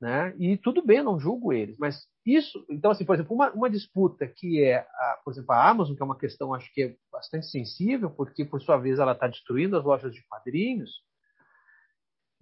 Né? 0.00 0.34
E 0.38 0.58
tudo 0.58 0.84
bem, 0.84 1.02
não 1.02 1.18
julgo 1.18 1.52
eles, 1.52 1.78
mas 1.78 2.06
isso, 2.24 2.66
então 2.68 2.90
assim, 2.90 3.04
por 3.04 3.14
exemplo, 3.14 3.34
uma, 3.34 3.50
uma 3.52 3.70
disputa 3.70 4.26
que 4.26 4.62
é, 4.62 4.78
a, 4.78 5.20
por 5.24 5.32
exemplo, 5.32 5.52
a 5.52 5.70
Amazon, 5.70 5.96
que 5.96 6.02
é 6.02 6.04
uma 6.04 6.18
questão 6.18 6.52
acho 6.52 6.70
que 6.74 6.82
é 6.82 6.96
bastante 7.10 7.46
sensível, 7.46 8.10
porque 8.10 8.44
por 8.44 8.60
sua 8.60 8.76
vez 8.76 8.98
ela 8.98 9.12
está 9.12 9.26
destruindo 9.26 9.76
as 9.76 9.84
lojas 9.84 10.12
de 10.12 10.22
quadrinhos, 10.26 10.90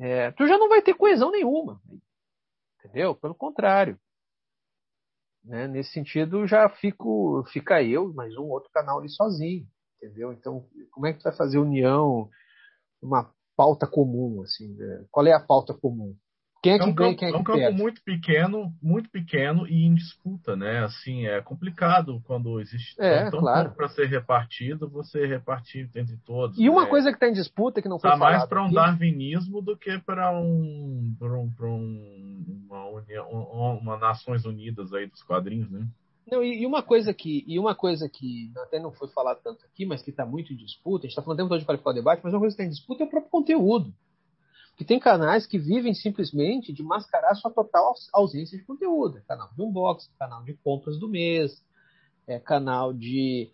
é, 0.01 0.33
tu 0.33 0.47
já 0.49 0.59
não 0.59 0.69
vai 0.69 0.83
ter 0.83 0.95
coesão 0.95 1.31
nenhuma, 1.31 1.81
entendeu? 2.81 3.15
Pelo 3.15 3.37
contrário, 3.37 3.99
né? 5.45 5.69
Nesse 5.69 5.93
sentido, 5.93 6.47
já 6.47 6.69
fico, 6.69 7.45
fica 7.53 7.83
eu, 7.83 8.13
mais 8.15 8.37
um 8.37 8.45
outro 8.45 8.71
canal 8.73 8.99
ali 8.99 9.09
sozinho, 9.11 9.67
entendeu? 9.97 10.33
Então, 10.33 10.65
como 10.93 11.07
é 11.07 11.13
que 11.13 11.21
tu 11.21 11.25
vai 11.25 11.37
fazer 11.37 11.59
união, 11.59 12.29
uma 13.03 13.31
pauta 13.57 13.87
comum, 13.87 14.43
assim? 14.43 14.75
Né? 14.75 15.05
Qual 15.11 15.27
é 15.27 15.33
a 15.33 15.41
pauta 15.41 15.75
comum? 15.75 16.17
Quem 16.65 16.73
é 16.73 16.79
que 16.79 16.85
é 16.85 16.87
um 16.87 16.95
ganha, 16.95 17.11
campo, 17.11 17.19
quem 17.19 17.29
é 17.29 17.31
que 17.31 17.37
É 17.37 17.39
um 17.39 17.45
campo 17.45 17.59
perde? 17.59 17.77
muito 17.77 18.03
pequeno, 18.03 18.75
muito 18.83 19.11
pequeno 19.11 19.69
e 19.69 19.85
em 19.85 19.95
disputa, 19.95 20.57
né? 20.57 20.83
Assim, 20.83 21.27
é 21.27 21.43
complicado 21.43 22.23
quando 22.25 22.59
existe 22.59 22.99
é, 22.99 23.31
tão 23.31 23.41
claro. 23.41 23.65
pouco 23.65 23.77
para 23.77 23.89
ser 23.91 24.07
repartido, 24.07 24.89
você 24.89 25.27
repartir 25.27 25.91
entre 25.95 26.17
todos. 26.25 26.59
E 26.59 26.71
uma 26.71 26.85
né? 26.85 26.89
coisa 26.89 27.11
que 27.11 27.17
está 27.17 27.29
em 27.29 27.35
disputa 27.35 27.83
que 27.83 27.89
não 27.89 28.01
foi 28.01 28.11
tá 28.11 28.17
mais 28.17 28.47
para 28.47 28.63
um 28.63 28.67
aqui. 28.67 28.75
darwinismo 28.77 29.61
do 29.61 29.77
que 29.77 29.99
para 29.99 30.33
um, 30.33 31.15
um, 31.21 31.53
pra 31.55 31.67
um 31.67 32.54
uma, 32.69 32.87
união, 32.87 33.29
uma 33.31 33.97
Nações 33.97 34.45
Unidas 34.45 34.93
aí 34.93 35.07
dos 35.07 35.23
quadrinhos, 35.23 35.71
né? 35.71 35.87
Não, 36.31 36.43
e, 36.43 36.63
e, 36.63 36.67
uma 36.67 36.83
coisa 36.83 37.13
que 37.13 37.45
e 37.47 37.59
uma 37.59 37.75
coisa 37.75 38.09
que 38.09 38.51
até 38.57 38.81
não 38.81 38.91
foi 38.91 39.09
falado 39.09 39.41
tanto 39.43 39.65
aqui, 39.67 39.85
mas 39.85 40.03
que 40.03 40.11
está 40.11 40.25
muito 40.25 40.53
em 40.53 40.57
disputa, 40.57 41.01
a 41.01 41.07
gente 41.07 41.11
está 41.11 41.23
falando 41.23 41.39
tempo 41.39 41.51
todo 41.51 41.61
de 41.61 41.67
qualificar 41.67 41.91
o 41.91 41.95
debate, 41.95 42.21
mas 42.25 42.33
uma 42.33 42.41
coisa 42.41 42.57
que 42.57 42.63
está 42.63 42.67
em 42.67 42.75
disputa 42.75 43.03
é 43.03 43.07
o 43.07 43.11
próprio 43.11 43.31
conteúdo. 43.31 43.93
Que 44.77 44.85
tem 44.85 44.99
canais 44.99 45.47
que 45.47 45.59
vivem 45.59 45.95
simplesmente 45.95 46.73
de 46.73 46.83
mascarar 46.83 47.35
sua 47.37 47.51
total 47.51 47.95
ausência 48.13 48.59
de 48.59 48.65
conteúdo. 48.65 49.19
É 49.19 49.21
canal 49.21 49.49
de 49.55 49.63
unboxing, 49.63 50.11
canal 50.19 50.43
de 50.43 50.55
compras 50.55 50.99
do 50.99 51.09
mês, 51.09 51.63
é 52.27 52.41
canal 52.41 52.93
de 52.93 53.51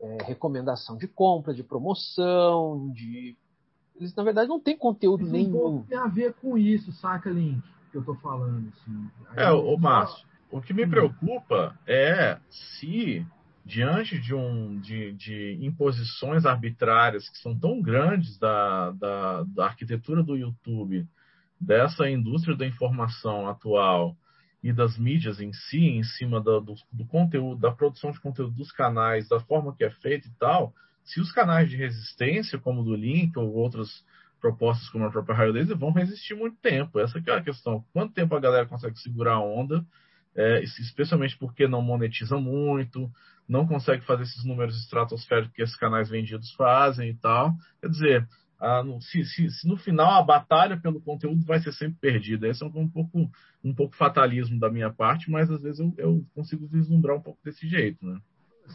é, 0.00 0.24
recomendação 0.24 0.96
de 0.96 1.06
compra, 1.06 1.54
de 1.54 1.62
promoção, 1.62 2.90
de. 2.92 3.36
Eles, 3.94 4.14
na 4.14 4.24
verdade, 4.24 4.48
não 4.48 4.58
tem 4.58 4.76
conteúdo 4.76 5.24
nenhum. 5.24 5.76
Um 5.76 5.82
tem 5.82 5.96
a 5.96 6.08
ver 6.08 6.34
com 6.34 6.58
isso, 6.58 6.90
saca, 6.92 7.30
Link? 7.30 7.62
Que 7.94 7.98
eu 7.98 8.04
tô 8.04 8.16
falando. 8.16 8.72
Assim. 8.72 9.10
É, 9.36 9.52
o 9.52 9.76
Márcio, 9.76 10.26
o 10.50 10.60
que 10.60 10.74
me 10.74 10.84
preocupa 10.84 11.78
é 11.86 12.40
se 12.50 13.24
diante 13.64 14.18
de, 14.18 14.34
um, 14.34 14.80
de, 14.80 15.12
de, 15.12 15.58
imposições 15.62 16.44
arbitrárias 16.44 17.28
que 17.28 17.38
são 17.38 17.56
tão 17.56 17.80
grandes 17.80 18.36
da, 18.36 18.90
da, 18.90 19.44
da, 19.44 19.66
arquitetura 19.66 20.24
do 20.24 20.36
YouTube, 20.36 21.06
dessa 21.60 22.10
indústria 22.10 22.56
da 22.56 22.66
informação 22.66 23.48
atual 23.48 24.16
e 24.60 24.72
das 24.72 24.98
mídias 24.98 25.40
em 25.40 25.52
si, 25.52 25.78
em 25.78 26.02
cima 26.02 26.40
do, 26.40 26.60
do, 26.62 26.74
do, 26.90 27.06
conteúdo, 27.06 27.60
da 27.60 27.70
produção 27.70 28.10
de 28.10 28.18
conteúdo 28.18 28.56
dos 28.56 28.72
canais, 28.72 29.28
da 29.28 29.38
forma 29.38 29.72
que 29.72 29.84
é 29.84 29.90
feito 29.90 30.26
e 30.26 30.32
tal, 30.32 30.74
se 31.04 31.20
os 31.20 31.30
canais 31.30 31.70
de 31.70 31.76
resistência, 31.76 32.58
como 32.58 32.80
o 32.80 32.84
do 32.84 32.96
Link 32.96 33.38
ou 33.38 33.54
outras 33.54 34.04
propostas 34.44 34.90
como 34.90 35.06
a 35.06 35.10
própria 35.10 35.34
Raio 35.34 35.52
Laser, 35.52 35.74
vão 35.74 35.90
resistir 35.90 36.34
muito 36.34 36.58
tempo. 36.58 37.00
Essa 37.00 37.18
é 37.18 37.32
a 37.32 37.42
questão. 37.42 37.82
Quanto 37.94 38.12
tempo 38.12 38.34
a 38.34 38.40
galera 38.40 38.66
consegue 38.66 38.98
segurar 38.98 39.36
a 39.36 39.40
onda? 39.40 39.82
É, 40.36 40.62
especialmente 40.62 41.38
porque 41.38 41.66
não 41.66 41.80
monetiza 41.80 42.36
muito, 42.36 43.10
não 43.48 43.66
consegue 43.66 44.04
fazer 44.04 44.24
esses 44.24 44.44
números 44.44 44.76
estratosféricos 44.82 45.54
que 45.54 45.62
esses 45.62 45.76
canais 45.76 46.10
vendidos 46.10 46.52
fazem 46.56 47.08
e 47.08 47.14
tal. 47.14 47.54
Quer 47.80 47.88
dizer, 47.88 48.28
a, 48.60 48.82
se, 49.00 49.24
se, 49.24 49.50
se, 49.50 49.66
no 49.66 49.78
final 49.78 50.10
a 50.10 50.22
batalha 50.22 50.76
pelo 50.76 51.00
conteúdo 51.00 51.42
vai 51.46 51.60
ser 51.60 51.72
sempre 51.72 51.96
perdida. 51.98 52.46
Esse 52.46 52.62
é 52.62 52.66
um, 52.66 52.80
um, 52.80 52.88
pouco, 52.88 53.30
um 53.64 53.74
pouco 53.74 53.96
fatalismo 53.96 54.58
da 54.60 54.68
minha 54.68 54.92
parte, 54.92 55.30
mas 55.30 55.50
às 55.50 55.62
vezes 55.62 55.80
eu, 55.80 55.94
eu 55.96 56.26
consigo 56.34 56.66
vislumbrar 56.66 57.16
um 57.16 57.22
pouco 57.22 57.40
desse 57.42 57.66
jeito. 57.66 58.04
Né? 58.04 58.18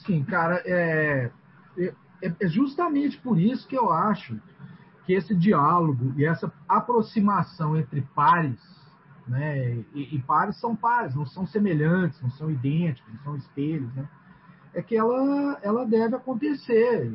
Sim, 0.05 0.23
cara, 0.23 0.63
é, 0.65 1.29
é, 1.77 1.93
é 2.41 2.47
justamente 2.47 3.17
por 3.19 3.39
isso 3.39 3.67
que 3.67 3.77
eu 3.77 3.91
acho 3.91 4.39
que 5.09 5.13
esse 5.15 5.33
diálogo 5.33 6.13
e 6.17 6.23
essa 6.23 6.53
aproximação 6.67 7.75
entre 7.75 8.01
pares 8.13 8.61
né? 9.27 9.83
E, 9.93 10.15
e, 10.15 10.21
pares 10.23 10.59
são 10.59 10.75
pares, 10.75 11.15
não 11.15 11.25
são 11.25 11.45
semelhantes, 11.45 12.21
não 12.21 12.31
são 12.31 12.49
idênticos, 12.49 13.11
não 13.13 13.23
são 13.23 13.35
espelhos, 13.35 13.91
né? 13.93 14.07
é 14.73 14.81
que 14.81 14.95
ela, 14.95 15.59
ela 15.63 15.85
deve 15.85 16.15
acontecer, 16.15 17.11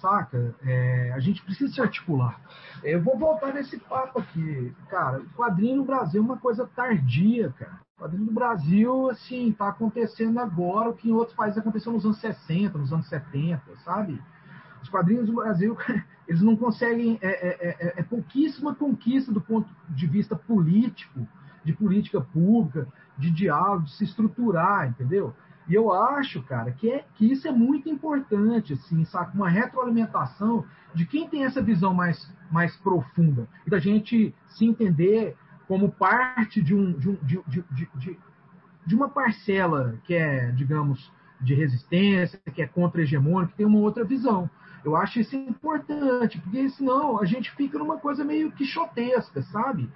saca? 0.00 0.54
É, 0.62 1.12
a 1.12 1.20
gente 1.20 1.42
precisa 1.42 1.72
se 1.72 1.80
articular. 1.80 2.40
Eu 2.82 3.02
vou 3.02 3.16
voltar 3.16 3.54
nesse 3.54 3.78
papo 3.78 4.20
aqui. 4.20 4.72
Cara, 4.88 5.20
o 5.20 5.28
quadrinho 5.30 5.76
no 5.76 5.84
Brasil 5.84 6.20
é 6.20 6.24
uma 6.24 6.36
coisa 6.36 6.66
tardia, 6.66 7.52
cara. 7.58 7.80
O 7.96 8.02
quadrinho 8.02 8.26
no 8.26 8.32
Brasil, 8.32 9.08
assim, 9.10 9.52
tá 9.52 9.68
acontecendo 9.68 10.38
agora 10.40 10.90
o 10.90 10.94
que 10.94 11.08
em 11.08 11.12
outros 11.12 11.36
países 11.36 11.58
aconteceu 11.58 11.92
nos 11.92 12.04
anos 12.04 12.20
60, 12.20 12.76
nos 12.76 12.92
anos 12.92 13.08
70, 13.08 13.62
sabe? 13.84 14.20
Os 14.86 14.90
quadrinhos 14.90 15.26
do 15.26 15.34
Brasil, 15.34 15.76
eles 16.28 16.40
não 16.40 16.56
conseguem. 16.56 17.18
É, 17.20 17.28
é, 17.28 17.76
é, 17.88 17.94
é 18.00 18.02
pouquíssima 18.04 18.72
conquista 18.72 19.32
do 19.32 19.40
ponto 19.40 19.68
de 19.88 20.06
vista 20.06 20.36
político, 20.36 21.26
de 21.64 21.72
política 21.72 22.20
pública, 22.20 22.86
de 23.18 23.30
diálogo, 23.32 23.84
de 23.84 23.96
se 23.96 24.04
estruturar, 24.04 24.88
entendeu? 24.88 25.34
E 25.68 25.74
eu 25.74 25.92
acho, 25.92 26.40
cara, 26.44 26.70
que, 26.70 26.88
é, 26.88 27.04
que 27.16 27.26
isso 27.26 27.48
é 27.48 27.50
muito 27.50 27.88
importante, 27.88 28.74
assim, 28.74 29.04
sabe? 29.04 29.36
Uma 29.36 29.48
retroalimentação 29.48 30.64
de 30.94 31.04
quem 31.04 31.28
tem 31.28 31.44
essa 31.44 31.60
visão 31.60 31.92
mais, 31.92 32.32
mais 32.48 32.76
profunda. 32.76 33.48
E 33.66 33.70
da 33.70 33.80
gente 33.80 34.32
se 34.46 34.64
entender 34.64 35.36
como 35.66 35.90
parte 35.90 36.62
de, 36.62 36.72
um, 36.72 36.92
de, 36.92 37.10
um, 37.10 37.18
de, 37.24 37.42
de, 37.48 37.64
de, 37.72 38.18
de 38.86 38.94
uma 38.94 39.08
parcela 39.08 39.98
que 40.04 40.14
é, 40.14 40.52
digamos, 40.52 41.12
de 41.40 41.54
resistência, 41.54 42.40
que 42.54 42.62
é 42.62 42.66
contra-hegemônico, 42.66 43.52
que 43.52 43.58
tem 43.58 43.66
uma 43.66 43.78
outra 43.78 44.04
visão. 44.04 44.48
Eu 44.84 44.94
acho 44.94 45.20
isso 45.20 45.34
importante, 45.34 46.40
porque 46.40 46.68
senão 46.70 47.20
a 47.20 47.24
gente 47.24 47.50
fica 47.52 47.78
numa 47.78 47.98
coisa 47.98 48.24
meio 48.24 48.52
quixotesca, 48.52 49.42
sabe? 49.42 49.90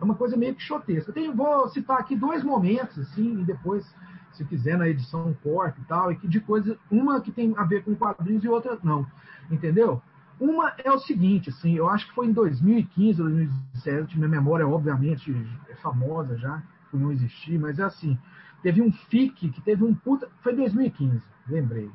É 0.00 0.04
uma 0.04 0.14
coisa 0.14 0.36
meio 0.36 0.54
quixotesca. 0.54 1.12
Tem, 1.12 1.34
vou 1.34 1.68
citar 1.68 1.98
aqui 1.98 2.14
dois 2.14 2.44
momentos, 2.44 2.98
assim, 2.98 3.40
e 3.40 3.44
depois, 3.44 3.84
se 4.32 4.44
quiser, 4.44 4.78
na 4.78 4.88
edição 4.88 5.34
corta 5.42 5.80
e 5.80 5.84
tal, 5.84 6.12
e 6.12 6.16
que 6.16 6.28
de 6.28 6.40
coisa, 6.40 6.78
uma 6.90 7.20
que 7.20 7.32
tem 7.32 7.54
a 7.56 7.64
ver 7.64 7.82
com 7.82 7.94
quadrinhos 7.94 8.44
e 8.44 8.48
outra 8.48 8.78
não. 8.82 9.06
Entendeu? 9.50 10.00
Uma 10.38 10.74
é 10.84 10.92
o 10.92 10.98
seguinte, 10.98 11.48
assim, 11.48 11.74
eu 11.74 11.88
acho 11.88 12.06
que 12.06 12.14
foi 12.14 12.26
em 12.26 12.32
2015, 12.32 13.22
2017, 13.22 14.16
minha 14.18 14.28
memória, 14.28 14.68
obviamente, 14.68 15.34
é 15.68 15.74
famosa 15.76 16.36
já, 16.36 16.62
por 16.90 17.00
não 17.00 17.10
existir, 17.10 17.58
mas 17.58 17.78
é 17.78 17.84
assim, 17.84 18.18
teve 18.66 18.82
um 18.82 18.90
FIC 18.90 19.50
que 19.50 19.60
teve 19.60 19.84
um 19.84 19.94
puta. 19.94 20.28
Foi 20.42 20.52
2015, 20.52 21.22
lembrei. 21.48 21.88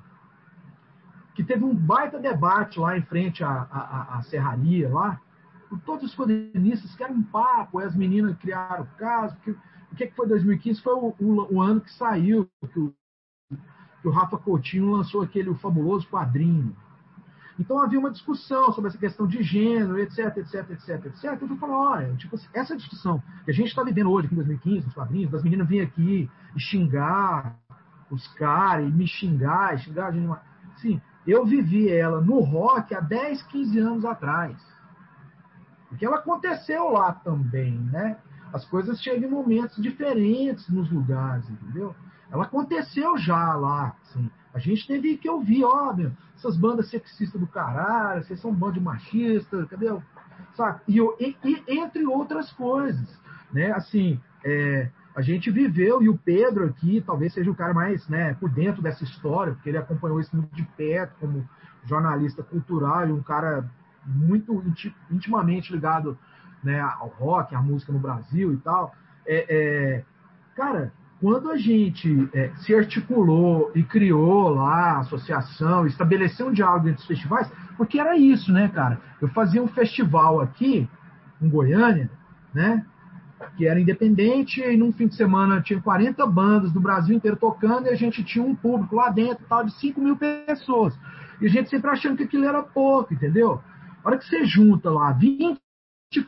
Que 1.36 1.44
teve 1.44 1.66
um 1.66 1.76
baita 1.76 2.18
debate 2.18 2.80
lá 2.80 2.98
em 2.98 3.02
frente 3.02 3.44
à, 3.44 3.68
à, 3.70 4.18
à 4.18 4.22
serraria 4.22 4.88
lá, 4.88 5.20
todos 5.84 6.06
os 6.06 6.16
quadrinistas 6.16 6.96
que 6.96 7.04
era 7.04 7.12
um 7.12 7.24
papo, 7.24 7.80
as 7.80 7.94
meninas 7.94 8.38
criaram 8.38 8.84
o 8.86 8.98
caso. 8.98 9.36
O 9.92 9.96
que, 9.98 10.08
que 10.08 10.16
foi 10.16 10.26
2015? 10.30 10.82
Foi 10.82 10.94
o, 10.94 11.14
o, 11.20 11.56
o 11.56 11.62
ano 11.62 11.82
que 11.82 11.92
saiu, 11.92 12.50
que 12.72 12.80
o, 12.80 12.96
que 14.02 14.08
o 14.08 14.12
Rafa 14.12 14.38
Coutinho 14.38 14.92
lançou 14.92 15.24
aquele 15.24 15.54
fabuloso 15.56 16.08
quadrinho. 16.08 16.74
Então 17.62 17.78
havia 17.78 18.00
uma 18.00 18.10
discussão 18.10 18.74
sobre 18.74 18.90
essa 18.90 18.98
questão 18.98 19.28
de 19.28 19.44
gênero, 19.44 20.00
etc, 20.00 20.36
etc, 20.38 20.72
etc, 20.72 21.06
etc. 21.06 21.38
Eu 21.40 21.48
fui 21.48 21.58
falar, 21.58 21.80
olha, 21.92 22.16
tipo, 22.16 22.36
essa 22.56 22.76
discussão 22.76 23.22
que 23.46 23.52
a 23.52 23.54
gente 23.54 23.68
está 23.68 23.84
vivendo 23.84 24.10
hoje, 24.10 24.28
em 24.32 24.36
2015, 24.36 24.86
nos 24.88 24.96
quadrinhos, 24.96 25.30
das 25.30 25.44
meninas 25.44 25.68
virem 25.68 25.86
aqui 25.86 26.30
e 26.56 26.60
xingar 26.60 27.56
os 28.10 28.28
caras, 28.34 28.90
e 28.90 28.92
me 28.92 29.08
xingar, 29.08 29.76
e 29.76 29.78
xingar 29.78 30.08
a 30.08 30.12
gente. 30.12 30.28
Sim, 30.78 31.00
eu 31.28 31.46
vivi 31.46 31.88
ela 31.88 32.20
no 32.20 32.40
rock 32.40 32.96
há 32.96 33.00
10, 33.00 33.44
15 33.44 33.80
anos 33.80 34.06
atrás. 34.06 34.58
Porque 35.88 36.04
ela 36.04 36.18
aconteceu 36.18 36.90
lá 36.90 37.14
também, 37.14 37.78
né? 37.78 38.18
As 38.52 38.66
coisas 38.66 39.00
chegam 39.04 39.30
em 39.30 39.32
momentos 39.32 39.80
diferentes 39.84 40.68
nos 40.68 40.92
lugares, 40.92 41.48
entendeu? 41.48 41.96
Ela 42.32 42.46
aconteceu 42.46 43.18
já 43.18 43.54
lá, 43.56 43.96
assim. 44.02 44.30
A 44.54 44.60
gente 44.60 44.88
teve 44.88 45.18
que 45.18 45.30
ouvir, 45.30 45.64
ó, 45.64 45.96
essas 46.36 46.58
bandas 46.58 46.90
sexistas 46.90 47.40
do 47.40 47.48
caralho, 47.48 48.24
vocês 48.24 48.40
são 48.40 48.52
um 48.52 48.56
bando 48.56 48.74
de 48.74 48.80
machistas, 48.80 49.68
cadê? 49.70 49.88
Sabe? 50.56 50.82
E, 50.88 51.00
e, 51.00 51.38
e, 51.44 51.80
entre 51.80 52.06
outras 52.06 52.52
coisas, 52.54 53.08
né? 53.52 53.72
Assim, 53.72 54.20
é, 54.44 54.90
a 55.16 55.22
gente 55.22 55.52
viveu, 55.52 56.02
e 56.02 56.10
o 56.10 56.18
Pedro 56.18 56.66
aqui 56.66 57.04
talvez 57.06 57.34
seja 57.34 57.52
o 57.52 57.56
cara 57.56 57.74
mais 57.74 58.08
né, 58.08 58.34
por 58.36 58.50
dentro 58.50 58.82
dessa 58.82 59.04
história, 59.04 59.54
porque 59.54 59.70
ele 59.70 59.78
acompanhou 59.78 60.20
isso 60.20 60.36
muito 60.36 60.54
de 60.56 60.64
perto 60.64 61.16
como 61.20 61.48
jornalista 61.86 62.44
cultural 62.44 63.08
e 63.08 63.12
um 63.12 63.22
cara 63.22 63.70
muito 64.06 64.64
intimamente 65.10 65.72
ligado 65.72 66.18
né, 66.64 66.80
ao 66.80 67.08
rock, 67.08 67.54
à 67.54 67.62
música 67.62 67.92
no 67.92 68.00
Brasil 68.00 68.54
e 68.54 68.58
tal. 68.58 68.94
É, 69.26 69.46
é, 69.50 70.06
cara, 70.56 70.94
quando 71.22 71.52
a 71.52 71.58
gente 71.58 72.28
é, 72.34 72.50
se 72.58 72.74
articulou 72.74 73.72
e 73.76 73.84
criou 73.84 74.50
lá 74.50 74.94
a 74.94 75.00
associação, 75.02 75.86
estabeleceu 75.86 76.48
um 76.48 76.52
diálogo 76.52 76.90
entre 76.90 77.00
os 77.00 77.08
festivais, 77.08 77.50
porque 77.78 78.00
era 78.00 78.18
isso, 78.18 78.52
né, 78.52 78.68
cara? 78.70 79.00
Eu 79.22 79.28
fazia 79.28 79.62
um 79.62 79.68
festival 79.68 80.42
aqui, 80.42 80.90
em 81.40 81.48
Goiânia, 81.48 82.10
né? 82.52 82.84
Que 83.56 83.68
era 83.68 83.80
independente, 83.80 84.62
e 84.62 84.76
num 84.76 84.92
fim 84.92 85.08
de 85.08 85.16
semana 85.16 85.62
tinha 85.62 85.80
40 85.80 86.26
bandas 86.26 86.72
do 86.72 86.82
Brasil 86.82 87.16
inteiro 87.16 87.38
tocando, 87.38 87.86
e 87.86 87.90
a 87.90 87.96
gente 87.96 88.24
tinha 88.24 88.44
um 88.44 88.56
público 88.56 88.96
lá 88.96 89.10
dentro 89.10 89.46
tal, 89.48 89.64
de 89.64 89.74
5 89.74 90.02
mil 90.02 90.18
pessoas. 90.18 90.98
E 91.40 91.46
a 91.46 91.50
gente 91.50 91.70
sempre 91.70 91.92
achando 91.92 92.18
que 92.18 92.24
aquilo 92.24 92.46
era 92.46 92.64
pouco, 92.64 93.14
entendeu? 93.14 93.62
A 94.04 94.08
hora 94.08 94.18
que 94.18 94.26
você 94.26 94.44
junta 94.44 94.90
lá 94.90 95.12
20 95.12 95.60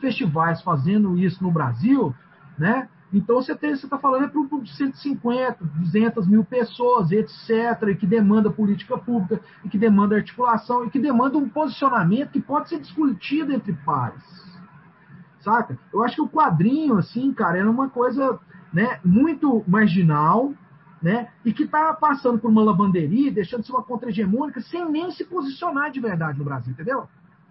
festivais 0.00 0.62
fazendo 0.62 1.18
isso 1.18 1.42
no 1.42 1.50
Brasil, 1.50 2.14
né? 2.56 2.88
Então 3.12 3.36
você 3.36 3.52
está 3.52 3.98
falando 3.98 4.24
é 4.24 4.28
para 4.28 4.42
150, 4.42 5.58
200 5.64 6.26
mil 6.26 6.44
pessoas, 6.44 7.12
etc., 7.12 7.88
e 7.90 7.94
que 7.94 8.06
demanda 8.06 8.50
política 8.50 8.98
pública, 8.98 9.40
e 9.64 9.68
que 9.68 9.78
demanda 9.78 10.16
articulação, 10.16 10.84
e 10.84 10.90
que 10.90 10.98
demanda 10.98 11.38
um 11.38 11.48
posicionamento 11.48 12.30
que 12.30 12.40
pode 12.40 12.68
ser 12.68 12.80
discutido 12.80 13.52
entre 13.52 13.72
pares. 13.72 14.24
Saca? 15.40 15.78
Eu 15.92 16.02
acho 16.02 16.16
que 16.16 16.22
o 16.22 16.28
quadrinho, 16.28 16.96
assim, 16.96 17.32
cara, 17.32 17.58
era 17.58 17.70
uma 17.70 17.88
coisa 17.88 18.38
né, 18.72 18.98
muito 19.04 19.62
marginal, 19.68 20.52
né, 21.00 21.28
e 21.44 21.52
que 21.52 21.64
está 21.64 21.92
passando 21.92 22.38
por 22.38 22.50
uma 22.50 22.64
lavanderia, 22.64 23.30
deixando 23.30 23.60
de 23.60 23.66
ser 23.66 23.72
uma 23.74 23.82
contra-hegemônica, 23.82 24.60
sem 24.62 24.90
nem 24.90 25.10
se 25.10 25.24
posicionar 25.24 25.90
de 25.90 26.00
verdade 26.00 26.38
no 26.38 26.44
Brasil, 26.44 26.72
entendeu? 26.72 27.06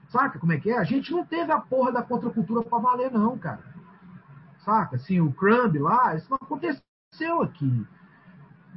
Saca 0.09 0.39
como 0.39 0.51
é 0.51 0.57
que 0.57 0.71
é? 0.71 0.77
A 0.77 0.83
gente 0.83 1.11
não 1.11 1.23
teve 1.23 1.51
a 1.51 1.59
porra 1.59 1.91
da 1.91 2.01
contracultura 2.01 2.63
para 2.63 2.79
valer, 2.79 3.11
não, 3.11 3.37
cara 3.37 3.72
saca? 4.63 4.95
Assim, 4.95 5.19
o 5.19 5.31
Crumb 5.31 5.77
lá, 5.79 6.15
isso 6.15 6.29
não 6.29 6.37
aconteceu 6.41 7.41
aqui. 7.41 7.85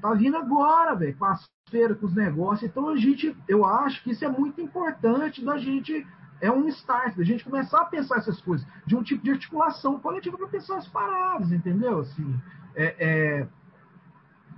Tá 0.01 0.13
vindo 0.15 0.37
agora, 0.37 0.95
velho, 0.95 1.17
com 1.17 1.25
as 1.25 1.45
feiras, 1.71 1.99
com 1.99 2.07
os 2.07 2.15
negócios. 2.15 2.71
Então 2.71 2.89
a 2.89 2.97
gente, 2.97 3.37
eu 3.49 3.65
acho 3.65 4.03
que 4.03 4.11
isso 4.11 4.25
é 4.25 4.29
muito 4.29 4.61
importante 4.61 5.45
da 5.45 5.59
gente, 5.59 6.07
é 6.41 6.51
um 6.51 6.69
start, 6.69 7.17
da 7.17 7.25
gente 7.25 7.45
começar 7.45 7.81
a 7.81 7.87
pensar 7.87 8.19
essas 8.19 8.41
coisas, 8.41 8.67
de 8.87 8.95
um 8.95 9.03
tipo 9.03 9.25
de 9.25 9.31
articulação 9.31 9.99
coletiva 9.99 10.37
para 10.37 10.49
pensar 10.49 10.77
as 10.77 10.89
paradas, 10.89 11.51
entendeu? 11.51 12.01
Assim, 12.01 12.41
é, 12.75 12.97
é, 12.99 13.49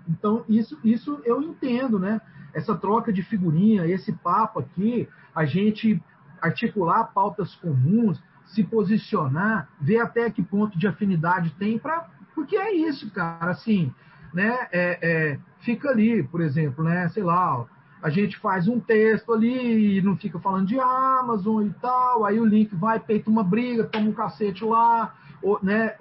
então 0.09 0.45
isso, 0.49 0.79
isso 0.83 1.21
eu 1.25 1.43
entendo, 1.43 1.99
né? 1.99 2.21
Essa 2.53 2.75
troca 2.75 3.13
de 3.13 3.23
figurinha, 3.23 3.87
esse 3.87 4.13
papo 4.13 4.59
aqui, 4.59 5.09
a 5.35 5.45
gente 5.45 6.03
articular 6.41 7.05
pautas 7.05 7.55
comuns, 7.57 8.21
se 8.49 8.65
posicionar, 8.65 9.69
ver 9.81 10.01
até 10.01 10.31
que 10.31 10.43
ponto 10.43 10.79
de 10.79 10.87
afinidade 10.87 11.51
tem 11.59 11.79
para. 11.79 12.07
Porque 12.35 12.57
é 12.57 12.73
isso, 12.73 13.11
cara, 13.11 13.51
assim, 13.51 13.93
né? 14.33 14.69
É, 14.73 14.99
é, 15.03 15.39
fica 15.61 15.91
ali, 15.91 16.23
por 16.23 16.41
exemplo, 16.41 16.85
né? 16.85 17.09
Sei 17.09 17.23
lá, 17.23 17.67
a 18.03 18.11
gente 18.11 18.39
faz 18.39 18.69
um 18.69 18.79
texto 18.79 19.33
ali 19.33 19.99
e 19.99 20.03
não 20.03 20.17
fica 20.17 20.39
falando 20.39 20.67
de 20.67 20.79
Amazon 20.79 21.67
e 21.67 21.75
tal, 21.81 22.25
aí 22.25 22.39
o 22.39 22.45
link 22.45 22.75
vai, 22.75 23.01
peita 23.01 23.29
uma 23.29 23.43
briga, 23.43 23.85
toma 23.85 24.09
um 24.09 24.13
cacete 24.13 24.65
lá, 24.65 25.15
ou, 25.43 25.59
né? 25.63 25.95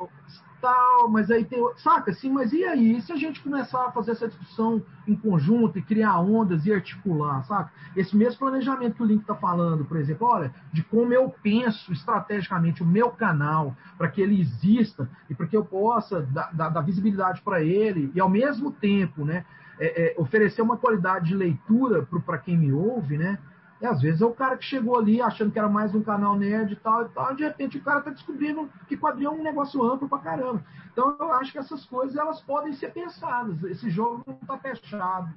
Tal, 0.62 1.10
mas 1.10 1.30
aí 1.30 1.46
tem. 1.46 1.60
Saca 1.78 2.12
assim, 2.12 2.30
mas 2.32 2.52
e 2.52 2.64
aí? 2.64 2.98
E 2.98 3.02
se 3.02 3.12
a 3.12 3.16
gente 3.16 3.42
começar 3.42 3.86
a 3.86 3.92
fazer 3.92 4.12
essa 4.12 4.28
discussão 4.28 4.82
em 5.08 5.16
conjunto 5.16 5.78
e 5.78 5.82
criar 5.82 6.20
ondas 6.20 6.66
e 6.66 6.74
articular, 6.74 7.44
saca? 7.46 7.72
Esse 7.96 8.16
mesmo 8.16 8.40
planejamento 8.40 8.96
que 8.96 9.04
o 9.04 9.06
Link 9.06 9.22
está 9.22 9.36
falando, 9.36 9.86
por 9.86 9.98
exemplo, 9.98 10.28
olha, 10.28 10.54
de 10.72 10.84
como 10.84 11.14
eu 11.14 11.34
penso 11.42 11.92
estrategicamente 11.92 12.84
o 12.84 12.86
meu 12.86 13.10
canal 13.10 13.76
para 13.98 14.08
que 14.10 14.22
ele 14.22 14.40
exista 14.40 15.10
e 15.30 15.36
para 15.36 15.48
que 15.48 15.56
eu 15.56 15.66
possa 15.66 16.22
dar, 16.22 16.52
dar, 16.54 16.82
visibilidade 16.82 17.42
para 17.42 17.62
ele 17.62 18.12
e 18.14 18.20
ao 18.20 18.30
mesmo 18.30 18.72
tempo, 18.72 19.26
né? 19.26 19.46
É, 19.80 20.08
é, 20.08 20.16
oferecer 20.18 20.64
uma 20.64 20.76
qualidade 20.76 21.28
de 21.28 21.36
leitura 21.36 22.08
para 22.26 22.40
quem 22.40 22.58
me 22.58 22.74
ouve, 22.74 23.16
né? 23.16 23.38
E 23.80 23.86
às 23.86 24.02
vezes 24.02 24.22
é 24.22 24.26
o 24.26 24.34
cara 24.34 24.58
que 24.58 24.66
chegou 24.66 24.98
ali 24.98 25.22
achando 25.22 25.52
que 25.52 25.60
era 25.60 25.70
mais 25.70 25.94
um 25.94 26.02
canal 26.02 26.36
nerd 26.36 26.74
e 26.74 26.76
tal 26.78 27.06
e 27.06 27.10
tal, 27.10 27.34
e 27.34 27.36
de 27.36 27.44
repente 27.44 27.78
o 27.78 27.84
cara 27.84 28.02
tá 28.02 28.10
descobrindo 28.10 28.70
que 28.88 28.98
quadrinho 28.98 29.30
é 29.30 29.34
um 29.34 29.44
negócio 29.44 29.84
amplo 29.84 30.10
pra 30.10 30.18
caramba. 30.20 30.66
Então 30.92 31.16
eu 31.20 31.32
acho 31.34 31.52
que 31.52 31.60
essas 31.60 31.86
coisas 31.86 32.16
elas 32.16 32.42
podem 32.42 32.74
ser 32.74 32.92
pensadas. 32.92 33.62
Esse 33.64 33.90
jogo 33.90 34.24
não 34.26 34.36
tá 34.40 34.58
fechado. 34.58 35.32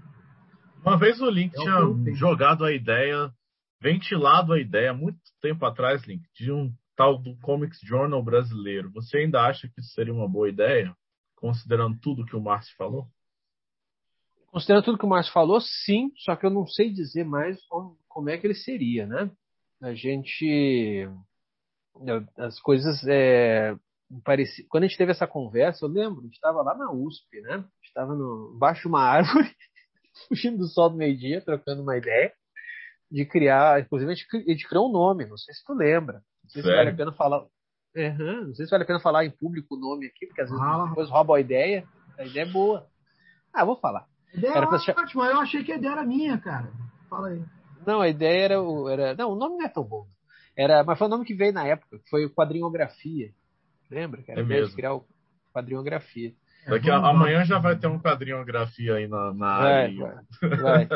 Uma 0.83 0.97
vez 0.97 1.21
o 1.21 1.29
Link 1.29 1.55
é 1.55 1.61
tinha 1.61 1.87
o 1.87 2.15
jogado 2.15 2.65
a 2.65 2.73
ideia, 2.73 3.31
ventilado 3.79 4.55
a 4.55 4.59
ideia, 4.59 4.95
muito 4.95 5.19
tempo 5.43 5.67
atrás, 5.67 6.03
Link, 6.05 6.23
de 6.35 6.51
um 6.51 6.73
tal 6.97 7.19
do 7.19 7.37
Comics 7.41 7.81
Journal 7.83 8.23
brasileiro. 8.23 8.91
Você 8.93 9.19
ainda 9.19 9.43
acha 9.43 9.69
que 9.69 9.81
isso 9.81 9.93
seria 9.93 10.15
uma 10.15 10.29
boa 10.29 10.49
ideia, 10.49 10.95
considerando 11.37 11.99
tudo 11.99 12.25
que 12.25 12.37
o 12.37 12.41
Márcio 12.41 12.75
falou? 12.77 13.07
Considerando 14.47 14.85
tudo 14.85 14.99
que 14.99 15.07
o 15.07 15.09
Márcio 15.09 15.33
falou, 15.33 15.61
sim, 15.61 16.11
só 16.17 16.35
que 16.35 16.45
eu 16.47 16.51
não 16.51 16.67
sei 16.67 16.91
dizer 16.91 17.25
mais 17.25 17.59
como 18.11 18.29
é 18.29 18.37
que 18.37 18.47
ele 18.47 18.55
seria, 18.55 19.07
né? 19.07 19.31
A 19.81 19.95
gente. 19.95 21.09
As 22.37 22.61
coisas. 22.61 23.03
É, 23.09 23.75
pareci, 24.25 24.67
quando 24.69 24.85
a 24.85 24.87
gente 24.87 24.99
teve 24.99 25.13
essa 25.13 25.27
conversa, 25.27 25.85
eu 25.85 25.89
lembro, 25.89 26.21
a 26.21 26.25
gente 26.25 26.35
estava 26.35 26.61
lá 26.61 26.77
na 26.77 26.93
USP, 26.93 27.41
né? 27.41 27.65
Estava 27.83 28.13
embaixo 28.15 28.83
de 28.83 28.89
uma 28.89 29.01
árvore, 29.09 29.55
fugindo 30.29 30.59
do 30.59 30.67
sol 30.67 30.91
do 30.91 30.97
meio-dia, 30.97 31.41
trocando 31.41 31.83
uma 31.83 31.97
ideia 31.97 32.33
de 33.11 33.25
criar. 33.25 33.81
Inclusive, 33.81 34.11
a 34.11 34.15
gente, 34.15 34.37
a 34.37 34.53
gente 34.53 34.69
criou 34.69 34.89
um 34.89 34.93
nome, 34.93 35.27
não 35.27 35.39
sei 35.39 35.55
se 35.55 35.65
tu 35.65 35.73
lembra. 35.73 36.23
Não 36.43 36.51
sei 36.51 36.63
Sério? 36.63 36.77
se 36.77 36.85
vale 36.85 36.91
a 36.91 36.97
pena 36.97 37.13
falar. 37.13 37.47
Uhum, 37.97 38.47
não 38.49 38.55
sei 38.55 38.67
se 38.67 38.71
vale 38.71 38.85
a 38.85 38.87
pena 38.87 39.01
falar 39.01 39.25
em 39.25 39.31
público 39.31 39.75
o 39.75 39.79
nome 39.79 40.07
aqui, 40.07 40.27
porque 40.27 40.43
às 40.43 40.51
vezes 40.51 40.65
ah. 40.65 40.87
depois 40.89 41.09
roubam 41.09 41.37
a 41.37 41.41
ideia. 41.41 41.87
A 42.19 42.25
ideia 42.25 42.45
é 42.45 42.53
boa. 42.53 42.87
Ah, 43.53 43.65
vou 43.65 43.77
falar. 43.77 44.07
A 44.33 44.37
ideia 44.37 44.53
era 44.53 44.67
é 44.67 45.01
ótima, 45.01 45.27
eu 45.27 45.41
achei 45.41 45.65
que 45.65 45.73
a 45.73 45.77
ideia 45.77 45.93
era 45.93 46.05
minha, 46.05 46.39
cara. 46.39 46.71
Fala 47.09 47.29
aí. 47.29 47.43
Não, 47.87 48.01
a 48.01 48.09
ideia 48.09 48.45
era, 48.45 48.63
o, 48.63 48.89
era. 48.89 49.15
Não, 49.15 49.33
o 49.33 49.37
nome 49.37 49.57
não 49.59 49.65
é 49.65 49.69
tão 49.69 49.85
bom. 49.85 50.07
Era, 50.57 50.85
mas 50.85 50.99
foi 50.99 51.07
o 51.07 51.11
nome 51.11 51.25
que 51.25 51.35
veio 51.35 51.53
na 51.53 51.67
época, 51.67 51.99
foi 52.11 52.25
o 52.27 52.31
quadrinhografia. 52.35 53.31
Lembra? 53.91 54.23
Que 54.23 54.31
era 54.33 54.41
é 54.41 54.45
mesmo. 54.45 54.69
de 54.69 54.75
criar 54.77 54.95
o 54.95 55.05
quadrinografia. 55.55 56.33
Daqui 56.69 56.91
a, 56.91 56.97
amanhã 56.97 57.45
já 57.45 57.59
vai 57.59 57.77
ter 57.79 57.87
um 57.87 57.99
quadrinhografia 57.99 58.95
aí 58.97 59.09
na, 59.09 59.33
na 59.33 59.59
Vai, 59.59 59.73
área. 59.85 60.25
vai, 60.43 60.87
vai. 60.87 60.89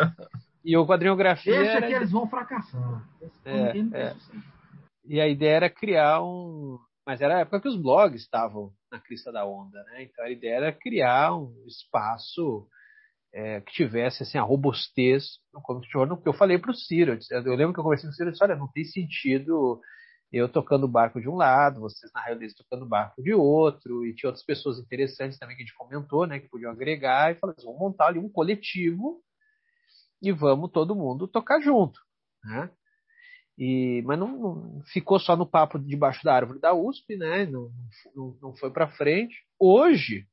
E 0.64 0.76
o 0.76 0.86
quadrinhografia. 0.86 1.54
Esse 1.54 1.70
era 1.70 1.78
aqui 1.78 1.88
de- 1.88 1.94
eles 1.94 2.10
vão 2.10 2.28
fracassar. 2.28 3.02
É, 3.44 3.78
é. 3.98 4.14
E 5.06 5.20
a 5.20 5.28
ideia 5.28 5.56
era 5.56 5.70
criar 5.70 6.22
um. 6.22 6.78
Mas 7.06 7.20
era 7.20 7.36
a 7.36 7.40
época 7.40 7.60
que 7.60 7.68
os 7.68 7.76
blogs 7.80 8.22
estavam 8.22 8.72
na 8.90 8.98
crista 8.98 9.30
da 9.30 9.44
onda, 9.46 9.82
né? 9.84 10.04
Então 10.04 10.24
a 10.24 10.30
ideia 10.30 10.54
era 10.56 10.72
criar 10.72 11.34
um 11.36 11.52
espaço 11.66 12.66
é, 13.34 13.60
que 13.60 13.72
tivesse 13.72 14.22
assim, 14.22 14.38
a 14.38 14.42
robustez 14.42 15.24
no 15.52 15.60
comic 15.60 15.90
journal, 15.90 16.16
porque 16.16 16.28
eu 16.28 16.34
falei 16.34 16.56
para 16.56 16.70
o 16.70 16.74
Ciro, 16.74 17.18
eu, 17.30 17.42
eu 17.42 17.56
lembro 17.56 17.74
que 17.74 17.80
eu 17.80 17.84
conversei 17.84 18.08
com 18.08 18.12
o 18.12 18.14
Ciro 18.14 18.28
e 18.28 18.32
disse, 18.32 18.44
olha, 18.44 18.54
não 18.54 18.70
tem 18.72 18.84
sentido 18.84 19.80
eu 20.32 20.48
tocando 20.48 20.88
barco 20.88 21.20
de 21.20 21.28
um 21.28 21.36
lado, 21.36 21.80
vocês 21.80 22.10
na 22.12 22.20
realidade 22.20 22.56
tocando 22.56 22.86
barco 22.86 23.22
de 23.22 23.32
outro, 23.32 24.04
e 24.04 24.14
tinha 24.14 24.28
outras 24.28 24.44
pessoas 24.44 24.78
interessantes 24.78 25.38
também 25.38 25.56
que 25.56 25.62
a 25.62 25.66
gente 25.66 25.76
comentou, 25.76 26.26
né, 26.26 26.40
que 26.40 26.48
podiam 26.48 26.72
agregar, 26.72 27.30
e 27.30 27.38
falei 27.38 27.54
assim, 27.56 27.66
vamos 27.66 27.80
montar 27.80 28.06
ali 28.08 28.18
um 28.18 28.28
coletivo 28.28 29.22
e 30.20 30.32
vamos 30.32 30.72
todo 30.72 30.94
mundo 30.94 31.28
tocar 31.28 31.60
junto, 31.60 32.00
né? 32.42 32.70
E, 33.56 34.02
mas 34.04 34.18
não, 34.18 34.36
não 34.36 34.82
ficou 34.92 35.20
só 35.20 35.36
no 35.36 35.46
papo 35.46 35.78
debaixo 35.78 36.24
da 36.24 36.34
árvore 36.34 36.58
da 36.58 36.74
USP, 36.74 37.16
né? 37.16 37.46
Não, 37.46 37.70
não, 38.16 38.36
não 38.42 38.56
foi 38.56 38.72
para 38.72 38.88
frente. 38.88 39.36
Hoje, 39.60 40.26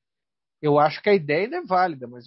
eu 0.59 0.79
acho 0.79 0.99
que 1.03 1.09
a 1.09 1.13
ideia 1.13 1.43
ainda 1.43 1.57
é 1.57 1.61
válida, 1.61 2.07
mas 2.07 2.25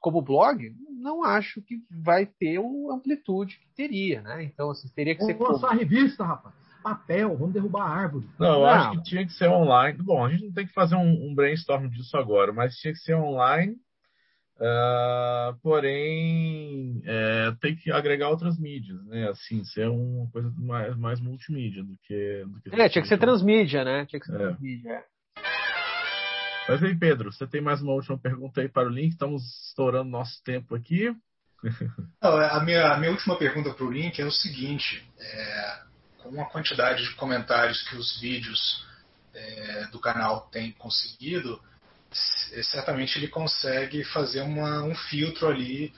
como 0.00 0.22
blog, 0.22 0.72
não 1.00 1.22
acho 1.24 1.60
que 1.62 1.76
vai 1.90 2.26
ter 2.26 2.58
a 2.58 2.94
amplitude 2.94 3.56
que 3.58 3.68
teria, 3.74 4.20
né? 4.22 4.42
Então, 4.44 4.70
assim, 4.70 4.88
teria 4.94 5.14
que 5.14 5.24
ser 5.24 5.34
Vamos 5.34 5.54
lançar 5.54 5.68
como? 5.68 5.80
revista, 5.80 6.24
rapaz. 6.24 6.54
Papel, 6.82 7.36
vamos 7.36 7.52
derrubar 7.52 7.82
a 7.82 7.88
árvore. 7.94 8.26
Não, 8.38 8.46
eu 8.54 8.60
Não. 8.60 8.66
acho 8.68 8.90
que 8.92 9.02
tinha 9.02 9.26
que 9.26 9.32
ser 9.32 9.48
online. 9.48 9.98
Bom, 10.02 10.24
a 10.24 10.30
gente 10.30 10.44
não 10.46 10.52
tem 10.52 10.66
que 10.66 10.72
fazer 10.72 10.94
um, 10.94 11.28
um 11.30 11.34
brainstorm 11.34 11.88
disso 11.88 12.16
agora, 12.16 12.52
mas 12.52 12.76
tinha 12.76 12.92
que 12.92 13.00
ser 13.00 13.14
online. 13.14 13.76
ah, 14.60 15.54
porém, 15.62 17.00
é, 17.04 17.52
tem 17.60 17.76
que 17.76 17.90
agregar 17.92 18.28
outras 18.28 18.58
mídias, 18.58 19.04
né? 19.06 19.28
Assim, 19.28 19.64
ser 19.64 19.88
uma 19.88 20.28
coisa 20.30 20.52
mais, 20.56 20.96
mais 20.96 21.20
multimídia 21.20 21.82
do 21.84 21.96
que. 22.02 22.44
Do 22.46 22.60
que 22.60 22.80
É, 22.80 22.88
tinha 22.88 23.02
que 23.02 23.08
ser 23.08 23.18
transmídia, 23.18 23.84
né? 23.84 24.06
Tinha 24.06 24.18
que 24.20 24.26
ser 24.26 24.34
É. 24.34 24.38
transmídia. 24.38 25.04
É. 26.68 26.72
Mas 26.72 26.82
aí, 26.82 26.98
Pedro, 26.98 27.32
você 27.32 27.46
tem 27.46 27.60
mais 27.60 27.80
uma 27.82 27.92
última 27.92 28.18
pergunta 28.18 28.60
aí 28.60 28.68
para 28.68 28.88
o 28.88 28.90
link? 28.90 29.12
Estamos 29.12 29.42
estourando 29.68 30.10
nosso 30.10 30.42
tempo 30.44 30.74
aqui. 30.74 31.14
Não, 32.22 32.36
a, 32.36 32.60
minha, 32.64 32.92
a 32.92 32.98
minha 32.98 33.12
última 33.12 33.36
pergunta 33.36 33.72
para 33.72 33.84
o 33.84 33.90
Link 33.90 34.20
é 34.20 34.24
o 34.24 34.30
seguinte: 34.30 35.04
é, 35.18 35.80
com 36.18 36.40
a 36.40 36.46
quantidade 36.46 37.04
de 37.04 37.14
comentários 37.14 37.82
que 37.88 37.96
os 37.96 38.20
vídeos 38.20 38.86
é, 39.34 39.86
do 39.86 40.00
canal 40.00 40.48
têm 40.50 40.72
conseguido, 40.72 41.60
certamente 42.62 43.18
ele 43.18 43.28
consegue 43.28 44.02
fazer 44.04 44.40
uma- 44.42 44.82
um 44.82 44.94
filtro 44.94 45.48
ali 45.48 45.92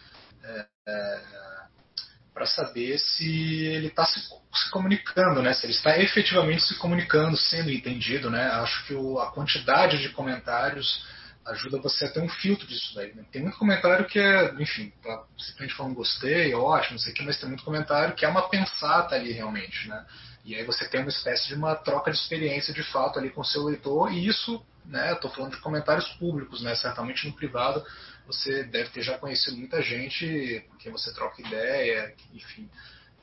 para 2.41 2.47
saber 2.47 2.99
se 2.99 3.67
ele 3.67 3.89
está 3.89 4.07
se, 4.07 4.19
se 4.19 4.71
comunicando, 4.71 5.43
né? 5.43 5.53
se 5.53 5.67
ele 5.67 5.75
está 5.75 5.99
efetivamente 5.99 6.63
se 6.63 6.75
comunicando, 6.77 7.37
sendo 7.37 7.71
entendido. 7.71 8.31
Né? 8.31 8.43
Acho 8.53 8.87
que 8.87 8.95
o- 8.95 9.21
a 9.21 9.31
quantidade 9.31 9.99
de 9.99 10.09
comentários 10.09 11.05
ajuda 11.45 11.79
você 11.83 12.07
a 12.07 12.11
ter 12.11 12.21
um 12.21 12.29
filtro 12.31 12.67
disso 12.67 12.95
daí. 12.95 13.13
né? 13.15 13.25
Tem 13.31 13.43
muito 13.43 13.59
comentário 13.59 14.07
que 14.07 14.19
é, 14.19 14.55
enfim, 14.59 14.91
tá 15.03 15.23
simplesmente 15.37 15.75
falando 15.75 15.95
gostei, 15.95 16.55
ótimo, 16.55 16.93
não 16.93 16.99
sei 16.99 17.13
o 17.13 17.15
que, 17.15 17.23
mas 17.25 17.37
tem 17.39 17.47
muito 17.49 17.63
comentário 17.63 18.15
que 18.15 18.25
é 18.25 18.29
uma 18.29 18.49
pensata 18.49 19.15
ali 19.17 19.33
realmente, 19.33 19.87
né? 19.87 20.03
E 20.43 20.55
aí 20.55 20.65
você 20.65 20.89
tem 20.89 21.01
uma 21.03 21.11
espécie 21.11 21.47
de 21.49 21.55
uma 21.55 21.75
troca 21.75 22.11
de 22.11 22.17
experiência 22.17 22.73
de 22.73 22.83
fato 22.85 23.19
ali 23.19 23.29
com 23.29 23.43
o 23.43 23.45
seu 23.45 23.65
leitor, 23.65 24.11
e 24.11 24.27
isso, 24.27 24.65
né, 24.87 25.15
tô 25.17 25.29
falando 25.29 25.53
de 25.53 25.61
comentários 25.61 26.09
públicos, 26.15 26.63
né? 26.63 26.75
Certamente 26.75 27.27
no 27.27 27.35
privado 27.35 27.85
você 28.33 28.63
deve 28.65 28.91
ter 28.91 29.03
já 29.03 29.19
conhecido 29.19 29.57
muita 29.57 29.83
gente, 29.83 30.65
porque 30.69 30.91
você 30.91 31.13
troca 31.13 31.43
ideia, 31.43 32.15
enfim, 32.33 32.69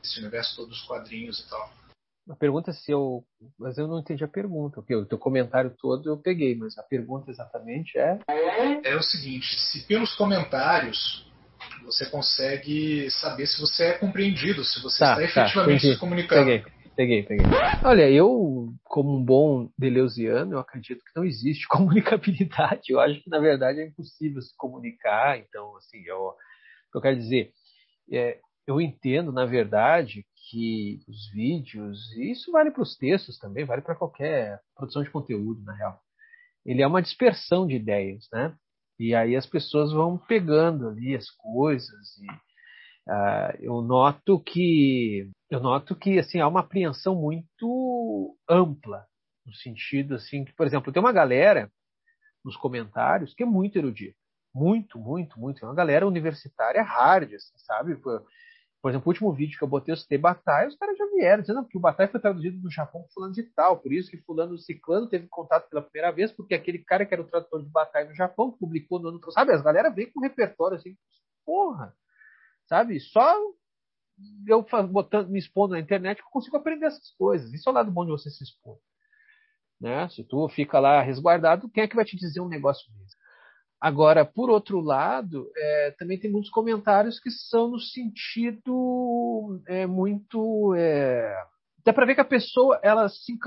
esse 0.04 0.20
universo 0.20 0.56
todo 0.56 0.70
dos 0.70 0.82
quadrinhos 0.82 1.40
e 1.40 1.50
tal. 1.50 1.72
A 2.30 2.36
pergunta 2.36 2.72
é 2.72 2.74
se 2.74 2.92
eu. 2.92 3.24
Mas 3.58 3.78
eu 3.78 3.88
não 3.88 4.00
entendi 4.00 4.22
a 4.24 4.28
pergunta. 4.28 4.82
porque 4.82 4.94
O 4.94 5.06
teu 5.06 5.18
comentário 5.18 5.74
todo 5.80 6.10
eu 6.10 6.18
peguei, 6.18 6.56
mas 6.58 6.78
a 6.78 6.84
pergunta 6.84 7.32
exatamente 7.32 7.98
é. 7.98 8.20
é 8.84 8.96
o 8.96 9.02
seguinte: 9.02 9.58
se 9.58 9.88
pelos 9.88 10.14
comentários 10.16 11.26
você 11.86 12.06
consegue 12.10 13.10
saber 13.10 13.48
se 13.48 13.62
você 13.62 13.86
é 13.86 13.94
compreendido, 13.94 14.64
se 14.64 14.82
você 14.82 15.00
Tá, 15.00 15.24
está 15.24 15.34
tá, 15.34 15.42
efetivamente 15.44 15.94
se 15.94 15.98
comunicando. 15.98 16.46
Peguei, 16.46 16.66
peguei, 16.98 17.22
peguei. 17.22 17.46
Olha, 17.86 18.10
eu, 18.10 18.74
como 18.84 19.16
um 19.16 19.24
bom 19.24 19.70
deleuziano, 19.78 20.54
eu 20.54 20.60
acredito 20.60 21.06
que 21.06 21.16
não 21.16 21.24
existe 21.24 21.68
comunicabilidade. 21.70 22.92
Eu 22.92 23.00
acho 23.00 23.22
que, 23.22 23.30
na 23.30 23.40
verdade, 23.40 23.80
é 23.80 23.86
impossível 23.86 24.42
se 24.42 24.58
comunicar. 24.58 25.38
Então, 25.38 25.78
assim, 25.78 26.02
eu, 26.04 26.34
eu 26.94 27.00
quero 27.00 27.16
dizer, 27.16 27.54
é, 28.12 28.40
eu 28.66 28.82
entendo, 28.82 29.32
na 29.32 29.46
verdade, 29.46 30.26
que 30.50 31.00
os 31.08 31.30
vídeos, 31.32 32.12
e 32.18 32.32
isso 32.32 32.52
vale 32.52 32.72
para 32.72 32.82
os 32.82 32.98
textos 32.98 33.38
também, 33.38 33.64
vale 33.64 33.84
para 33.84 33.96
qualquer 33.96 34.60
produção 34.76 35.04
de 35.04 35.12
conteúdo, 35.12 35.64
na 35.64 35.76
real. 35.76 36.02
Ele 36.66 36.82
é 36.82 36.88
uma 36.88 37.02
dispersão 37.02 37.68
de 37.68 37.76
ideias, 37.76 38.28
né? 38.34 38.56
E 39.00 39.14
aí 39.14 39.36
as 39.36 39.46
pessoas 39.46 39.92
vão 39.94 40.18
pegando 40.18 40.90
ali 40.90 41.16
as 41.16 41.30
coisas 41.30 42.18
e 42.18 42.28
ah, 43.10 43.56
eu 43.60 43.82
noto 43.82 44.40
que 44.40 45.30
eu 45.50 45.60
noto 45.60 45.96
que 45.96 46.20
assim 46.20 46.40
há 46.40 46.48
uma 46.48 46.60
apreensão 46.60 47.16
muito 47.16 48.38
ampla 48.50 49.06
no 49.46 49.54
sentido 49.54 50.16
assim 50.16 50.44
que, 50.44 50.54
por 50.54 50.68
exemplo, 50.68 50.92
tem 50.92 51.02
uma 51.02 51.14
galera 51.14 51.72
nos 52.44 52.58
comentários 52.58 53.34
que 53.34 53.44
é 53.44 53.46
muito 53.46 53.78
erudita, 53.78 54.18
muito, 54.54 55.00
muito, 55.00 55.40
muito, 55.40 55.64
é 55.64 55.68
uma 55.68 55.76
galera 55.76 56.08
universitária 56.08 56.82
hard, 56.82 57.34
assim, 57.34 57.58
sabe? 57.58 57.96
Por, 57.96 58.90
exemplo, 58.90 59.08
o 59.08 59.10
último 59.10 59.34
vídeo 59.34 59.58
que 59.58 59.64
eu 59.64 59.68
botei, 59.68 59.94
eu 59.94 59.98
citei 59.98 60.18
Batalha, 60.18 60.68
os 60.68 60.78
caras 60.78 60.98
já 60.98 61.06
vieram 61.08 61.42
dizendo 61.42 61.66
que 61.66 61.78
o 61.78 61.82
Batalha 61.82 62.10
foi 62.10 62.20
traduzido 62.20 62.58
no 62.62 62.72
Japão 62.72 63.02
por 63.02 63.12
fulano 63.12 63.34
de 63.34 63.44
tal, 63.44 63.78
por 63.80 63.92
isso 63.92 64.10
que 64.10 64.18
fulano 64.18 64.58
ciclano 64.58 65.10
teve 65.10 65.28
contato 65.28 65.70
pela 65.70 65.82
primeira 65.82 66.12
vez, 66.12 66.32
porque 66.32 66.54
aquele 66.54 66.80
cara 66.80 67.06
que 67.06 67.14
era 67.14 67.22
o 67.22 67.28
tradutor 67.28 67.64
de 67.64 67.70
Batalha 67.70 68.10
no 68.10 68.16
Japão, 68.16 68.52
publicou 68.52 69.00
no 69.00 69.10
ano, 69.10 69.20
sabe? 69.32 69.52
As 69.52 69.62
galera 69.62 69.90
vem 69.90 70.12
com 70.12 70.22
repertório 70.22 70.78
assim, 70.78 70.96
porra, 71.46 71.94
sabe? 72.68 73.00
Só 73.00 73.36
eu 74.48 74.66
botando, 74.88 75.30
me 75.30 75.40
expondo 75.40 75.74
na 75.74 75.80
internet 75.80 76.20
eu 76.20 76.26
consigo 76.32 76.58
aprender 76.58 76.88
essas 76.88 77.12
coisas. 77.18 77.54
Isso 77.54 77.68
é 77.70 77.72
o 77.72 77.76
lado 77.76 77.92
bom 77.92 78.06
de 78.06 78.12
você 78.12 78.30
se 78.30 78.44
expor. 78.44 78.78
Né? 79.80 80.10
Se 80.10 80.24
tu 80.24 80.48
fica 80.50 80.80
lá 80.80 81.02
resguardado, 81.02 81.70
quem 81.70 81.84
é 81.84 81.88
que 81.88 81.96
vai 81.96 82.06
te 82.06 82.18
dizer 82.18 82.42
um 82.42 82.48
negócio 82.48 82.92
desse? 82.94 83.16
Agora, 83.80 84.26
por 84.26 84.50
outro 84.50 84.80
lado, 84.80 85.52
é, 85.56 85.92
também 86.00 86.20
tem 86.20 86.32
muitos 86.32 86.50
comentários 86.50 87.20
que 87.20 87.30
são 87.30 87.70
no 87.70 87.80
sentido 87.80 89.62
é, 89.68 89.86
muito. 89.86 90.74
É, 90.76 91.32
dá 91.86 91.94
para 91.94 92.06
ver 92.08 92.16
que 92.16 92.22
a 92.22 92.26
pessoa, 92.26 92.80
ela 92.82 93.08
se 93.08 93.38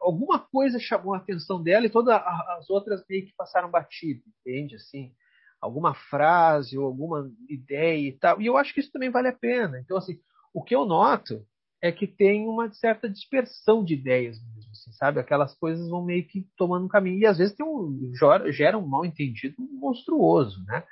alguma 0.00 0.38
coisa 0.38 0.78
chamou 0.78 1.14
a 1.14 1.18
atenção 1.18 1.62
dela 1.62 1.84
e 1.84 1.90
todas 1.90 2.14
as 2.14 2.70
outras 2.70 3.04
meio 3.10 3.26
que 3.26 3.34
passaram 3.36 3.70
batido, 3.70 4.22
entende? 4.40 4.74
Assim, 4.74 5.12
alguma 5.60 5.94
frase 5.94 6.78
ou 6.78 6.84
alguma 6.86 7.30
ideia 7.48 8.08
e 8.08 8.12
tal. 8.18 8.40
E 8.40 8.46
eu 8.46 8.56
acho 8.56 8.72
que 8.74 8.80
isso 8.80 8.92
também 8.92 9.10
vale 9.10 9.28
a 9.28 9.32
pena. 9.36 9.78
Então, 9.80 9.96
assim, 9.96 10.18
o 10.54 10.62
que 10.62 10.74
eu 10.74 10.84
noto 10.86 11.44
é 11.82 11.92
que 11.92 12.06
tem 12.06 12.46
uma 12.48 12.70
certa 12.72 13.08
dispersão 13.08 13.84
de 13.84 13.94
ideias 13.94 14.36
mesmo, 14.54 14.70
assim, 14.72 14.92
sabe? 14.92 15.20
Aquelas 15.20 15.54
coisas 15.58 15.88
vão 15.88 16.04
meio 16.04 16.26
que 16.26 16.46
tomando 16.56 16.84
um 16.86 16.88
caminho. 16.88 17.18
E 17.20 17.26
às 17.26 17.38
vezes 17.38 17.54
tem 17.56 17.66
um, 17.66 18.12
gera- 18.52 18.78
um 18.78 18.86
mal 18.86 19.04
entendido 19.04 19.56
monstruoso, 19.58 20.64
né? 20.66 20.82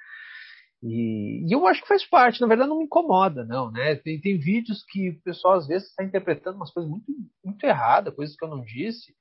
E, 0.83 1.45
e 1.49 1.53
eu 1.55 1.67
acho 1.67 1.83
que 1.83 1.89
faz 1.89 2.05
parte, 2.05 2.41
na 2.41 2.47
verdade 2.47 2.69
não 2.69 2.79
me 2.79 2.85
incomoda, 2.85 3.45
não, 3.45 3.71
né? 3.71 3.97
Tem, 3.97 4.21
tem 4.21 4.39
vídeos 4.39 4.85
que 4.89 5.11
o 5.11 5.23
pessoal 5.23 5.55
às 5.55 5.67
vezes 5.67 5.89
está 5.89 6.05
interpretando 6.05 6.57
umas 6.57 6.71
coisas 6.73 6.91
muito, 6.91 7.07
muito 7.45 7.65
erradas, 7.65 8.15
coisas 8.15 8.37
que 8.37 8.45
eu 8.45 8.49
não 8.49 8.63
disse, 8.63 9.15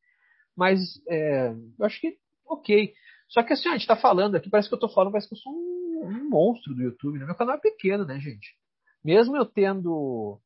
mas 0.55 1.01
é, 1.09 1.49
eu 1.79 1.85
acho 1.85 2.01
que 2.01 2.17
ok. 2.47 2.93
Só 3.27 3.43
que 3.43 3.53
assim, 3.53 3.69
a 3.69 3.73
gente 3.73 3.81
está 3.81 3.95
falando 3.95 4.35
aqui, 4.35 4.49
parece 4.49 4.69
que 4.69 4.73
eu 4.73 4.77
estou 4.77 4.89
falando, 4.89 5.11
parece 5.11 5.27
que 5.27 5.35
eu 5.35 5.39
sou 5.39 5.53
um, 5.53 6.07
um 6.07 6.29
monstro 6.29 6.73
do 6.73 6.83
YouTube, 6.83 7.19
né? 7.19 7.25
Meu 7.25 7.35
canal 7.35 7.55
é 7.55 7.59
pequeno, 7.59 8.05
né, 8.05 8.19
gente? 8.19 8.55
Mesmo 9.03 9.35
eu 9.35 9.45
tendo 9.45 10.39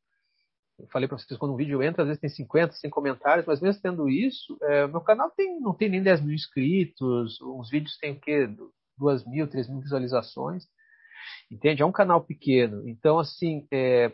eu 0.80 0.88
falei 0.88 1.06
para 1.06 1.18
vocês, 1.18 1.38
quando 1.38 1.52
um 1.52 1.56
vídeo 1.56 1.82
entra, 1.82 2.02
às 2.02 2.08
vezes 2.08 2.20
tem 2.20 2.30
50, 2.30 2.72
100 2.72 2.90
comentários, 2.90 3.46
mas 3.46 3.60
mesmo 3.60 3.82
tendo 3.82 4.08
isso, 4.08 4.56
é, 4.62 4.86
meu 4.86 5.00
canal 5.00 5.30
tem, 5.30 5.60
não 5.60 5.74
tem 5.74 5.90
nem 5.90 6.02
10 6.02 6.22
mil 6.22 6.34
inscritos, 6.34 7.40
os 7.40 7.70
vídeos 7.70 7.96
têm 7.98 8.12
o 8.12 8.20
quê? 8.20 8.48
2 8.98 9.26
mil, 9.26 9.48
3 9.48 9.68
mil 9.68 9.80
visualizações, 9.80 10.64
entende? 11.50 11.82
É 11.82 11.86
um 11.86 11.92
canal 11.92 12.24
pequeno. 12.24 12.88
Então, 12.88 13.18
assim, 13.18 13.66
é, 13.70 14.06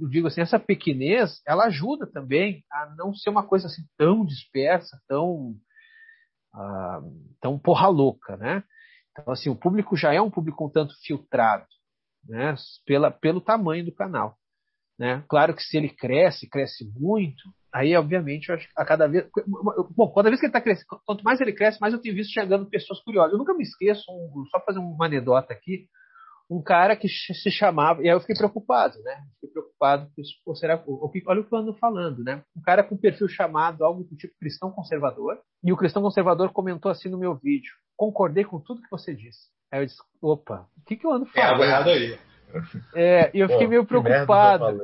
eu 0.00 0.08
digo 0.08 0.28
assim, 0.28 0.40
essa 0.40 0.58
pequenez, 0.58 1.40
ela 1.46 1.64
ajuda 1.64 2.06
também 2.06 2.64
a 2.70 2.94
não 2.96 3.14
ser 3.14 3.30
uma 3.30 3.46
coisa 3.46 3.66
assim 3.66 3.82
tão 3.96 4.24
dispersa, 4.24 5.00
tão, 5.08 5.54
ah, 6.54 7.00
tão 7.40 7.58
porra 7.58 7.88
louca, 7.88 8.36
né? 8.36 8.62
Então, 9.10 9.32
assim, 9.32 9.50
o 9.50 9.56
público 9.56 9.96
já 9.96 10.12
é 10.12 10.20
um 10.20 10.30
público 10.30 10.66
um 10.66 10.70
tanto 10.70 10.94
filtrado, 11.04 11.66
né? 12.28 12.54
Pela, 12.86 13.10
pelo 13.10 13.40
tamanho 13.40 13.84
do 13.84 13.94
canal. 13.94 14.36
Né? 14.98 15.24
Claro 15.28 15.54
que 15.54 15.62
se 15.62 15.76
ele 15.76 15.88
cresce, 15.88 16.48
cresce 16.48 16.84
muito, 16.94 17.42
aí, 17.72 17.96
obviamente, 17.96 18.48
eu 18.48 18.54
acho 18.54 18.68
a 18.76 18.84
cada 18.84 19.08
vez. 19.08 19.26
Bom, 19.96 20.12
cada 20.12 20.28
vez 20.28 20.38
que 20.38 20.46
ele 20.46 20.50
está 20.50 20.60
crescendo, 20.60 21.00
quanto 21.04 21.24
mais 21.24 21.40
ele 21.40 21.52
cresce, 21.52 21.80
mais 21.80 21.92
eu 21.92 22.00
tenho 22.00 22.14
visto 22.14 22.32
chegando 22.32 22.68
pessoas 22.68 23.00
curiosas. 23.00 23.32
Eu 23.32 23.38
nunca 23.38 23.54
me 23.54 23.62
esqueço, 23.62 24.04
um, 24.10 24.44
só 24.50 24.60
fazer 24.60 24.78
uma 24.78 25.06
anedota 25.06 25.52
aqui, 25.52 25.88
um 26.52 26.62
cara 26.62 26.94
que 26.94 27.08
se 27.08 27.50
chamava, 27.50 28.02
e 28.02 28.08
aí 28.08 28.14
eu 28.14 28.20
fiquei 28.20 28.36
preocupado, 28.36 29.00
né? 29.02 29.22
Fiquei 29.34 29.50
preocupado, 29.50 30.10
pô, 30.44 30.54
será, 30.54 30.82
o, 30.86 31.10
olha 31.26 31.40
o 31.40 31.44
que 31.44 31.54
eu 31.54 31.58
ando 31.58 31.74
falando, 31.74 32.22
né? 32.22 32.42
Um 32.54 32.60
cara 32.60 32.84
com 32.84 32.96
perfil 32.96 33.26
chamado 33.26 33.84
algo 33.84 34.04
do 34.04 34.16
tipo 34.16 34.34
cristão 34.38 34.70
conservador, 34.70 35.38
e 35.64 35.72
o 35.72 35.76
cristão 35.76 36.02
conservador 36.02 36.52
comentou 36.52 36.90
assim 36.90 37.08
no 37.08 37.18
meu 37.18 37.34
vídeo: 37.34 37.72
concordei 37.96 38.44
com 38.44 38.60
tudo 38.60 38.82
que 38.82 38.90
você 38.90 39.14
disse. 39.14 39.48
Aí 39.72 39.80
eu 39.80 39.86
disse: 39.86 40.02
opa, 40.20 40.68
o 40.76 40.84
que, 40.84 40.96
que 40.96 41.06
eu 41.06 41.12
ando 41.12 41.26
falando? 41.26 41.62
É, 41.62 41.66
errado 41.66 41.88
aí. 41.88 42.18
É, 42.94 43.30
e 43.34 43.40
eu 43.40 43.48
fiquei 43.48 43.66
Pô, 43.66 43.70
meio 43.70 43.86
preocupado. 43.86 44.78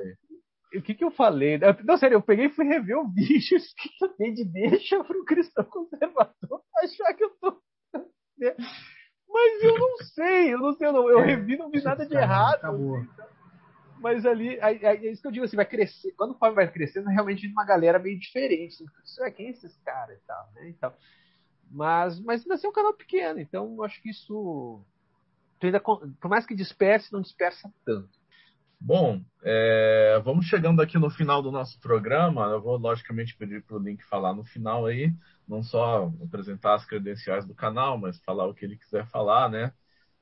O 0.74 0.82
que, 0.82 0.94
que 0.94 1.04
eu 1.04 1.10
falei? 1.10 1.58
Não, 1.84 1.96
sério, 1.96 2.16
eu 2.16 2.22
peguei 2.22 2.46
e 2.46 2.50
fui 2.50 2.66
rever 2.66 2.98
o 2.98 3.08
vídeo 3.08 3.56
e 3.56 3.60
fiquei 3.60 4.32
de 4.32 4.44
deixa 4.44 5.02
para 5.02 5.18
o 5.18 5.24
cristão 5.24 5.64
conservador 5.64 6.62
achar 6.82 7.14
que 7.14 7.24
eu 7.24 7.30
tô. 7.40 7.60
Mas 9.28 9.62
eu 9.62 9.78
não 9.78 9.96
sei, 9.98 10.54
eu 10.54 10.58
não 10.58 10.72
sei, 10.72 10.88
eu, 10.88 10.92
não, 10.92 11.08
eu 11.10 11.20
revi, 11.20 11.56
não 11.56 11.70
vi 11.70 11.82
nada 11.82 12.06
de 12.06 12.14
errado. 12.14 12.64
Assim, 12.64 13.08
mas 14.00 14.24
ali, 14.24 14.58
é 14.60 15.10
isso 15.10 15.20
que 15.20 15.28
eu 15.28 15.32
digo 15.32 15.44
assim, 15.44 15.56
vai 15.56 15.66
crescer. 15.66 16.12
Quando 16.12 16.32
o 16.32 16.38
Fábio 16.38 16.56
vai 16.56 16.70
crescendo, 16.70 17.08
realmente 17.08 17.46
uma 17.48 17.64
galera 17.64 17.98
meio 17.98 18.18
diferente. 18.18 18.84
Isso 19.04 19.22
é 19.22 19.30
quem 19.30 19.48
é 19.48 19.50
esses 19.50 19.76
caras 19.84 20.16
e 20.16 20.26
tal, 20.26 20.50
né? 20.54 20.68
Então, 20.68 20.92
mas, 21.70 22.18
mas 22.20 22.42
ainda 22.42 22.54
assim 22.54 22.66
é 22.66 22.70
um 22.70 22.72
canal 22.72 22.94
pequeno, 22.94 23.40
então 23.40 23.74
eu 23.76 23.84
acho 23.84 24.00
que 24.00 24.10
isso. 24.10 24.80
Ainda, 25.62 25.80
por 25.80 26.28
mais 26.28 26.46
que 26.46 26.54
disperse, 26.54 27.12
não 27.12 27.20
dispersa 27.20 27.70
tanto. 27.84 28.08
Bom, 28.80 29.20
é, 29.42 30.20
vamos 30.24 30.46
chegando 30.46 30.80
aqui 30.80 30.96
no 30.98 31.10
final 31.10 31.42
do 31.42 31.50
nosso 31.50 31.80
programa. 31.80 32.46
Eu 32.46 32.62
vou, 32.62 32.76
logicamente, 32.76 33.36
pedir 33.36 33.62
para 33.64 33.76
o 33.76 33.80
Link 33.80 34.04
falar 34.04 34.32
no 34.32 34.44
final 34.44 34.86
aí, 34.86 35.12
não 35.48 35.62
só 35.62 36.12
apresentar 36.22 36.74
as 36.74 36.84
credenciais 36.84 37.46
do 37.46 37.54
canal, 37.54 37.96
mas 37.96 38.20
falar 38.20 38.46
o 38.46 38.54
que 38.54 38.64
ele 38.64 38.76
quiser 38.76 39.06
falar, 39.06 39.48
né? 39.48 39.72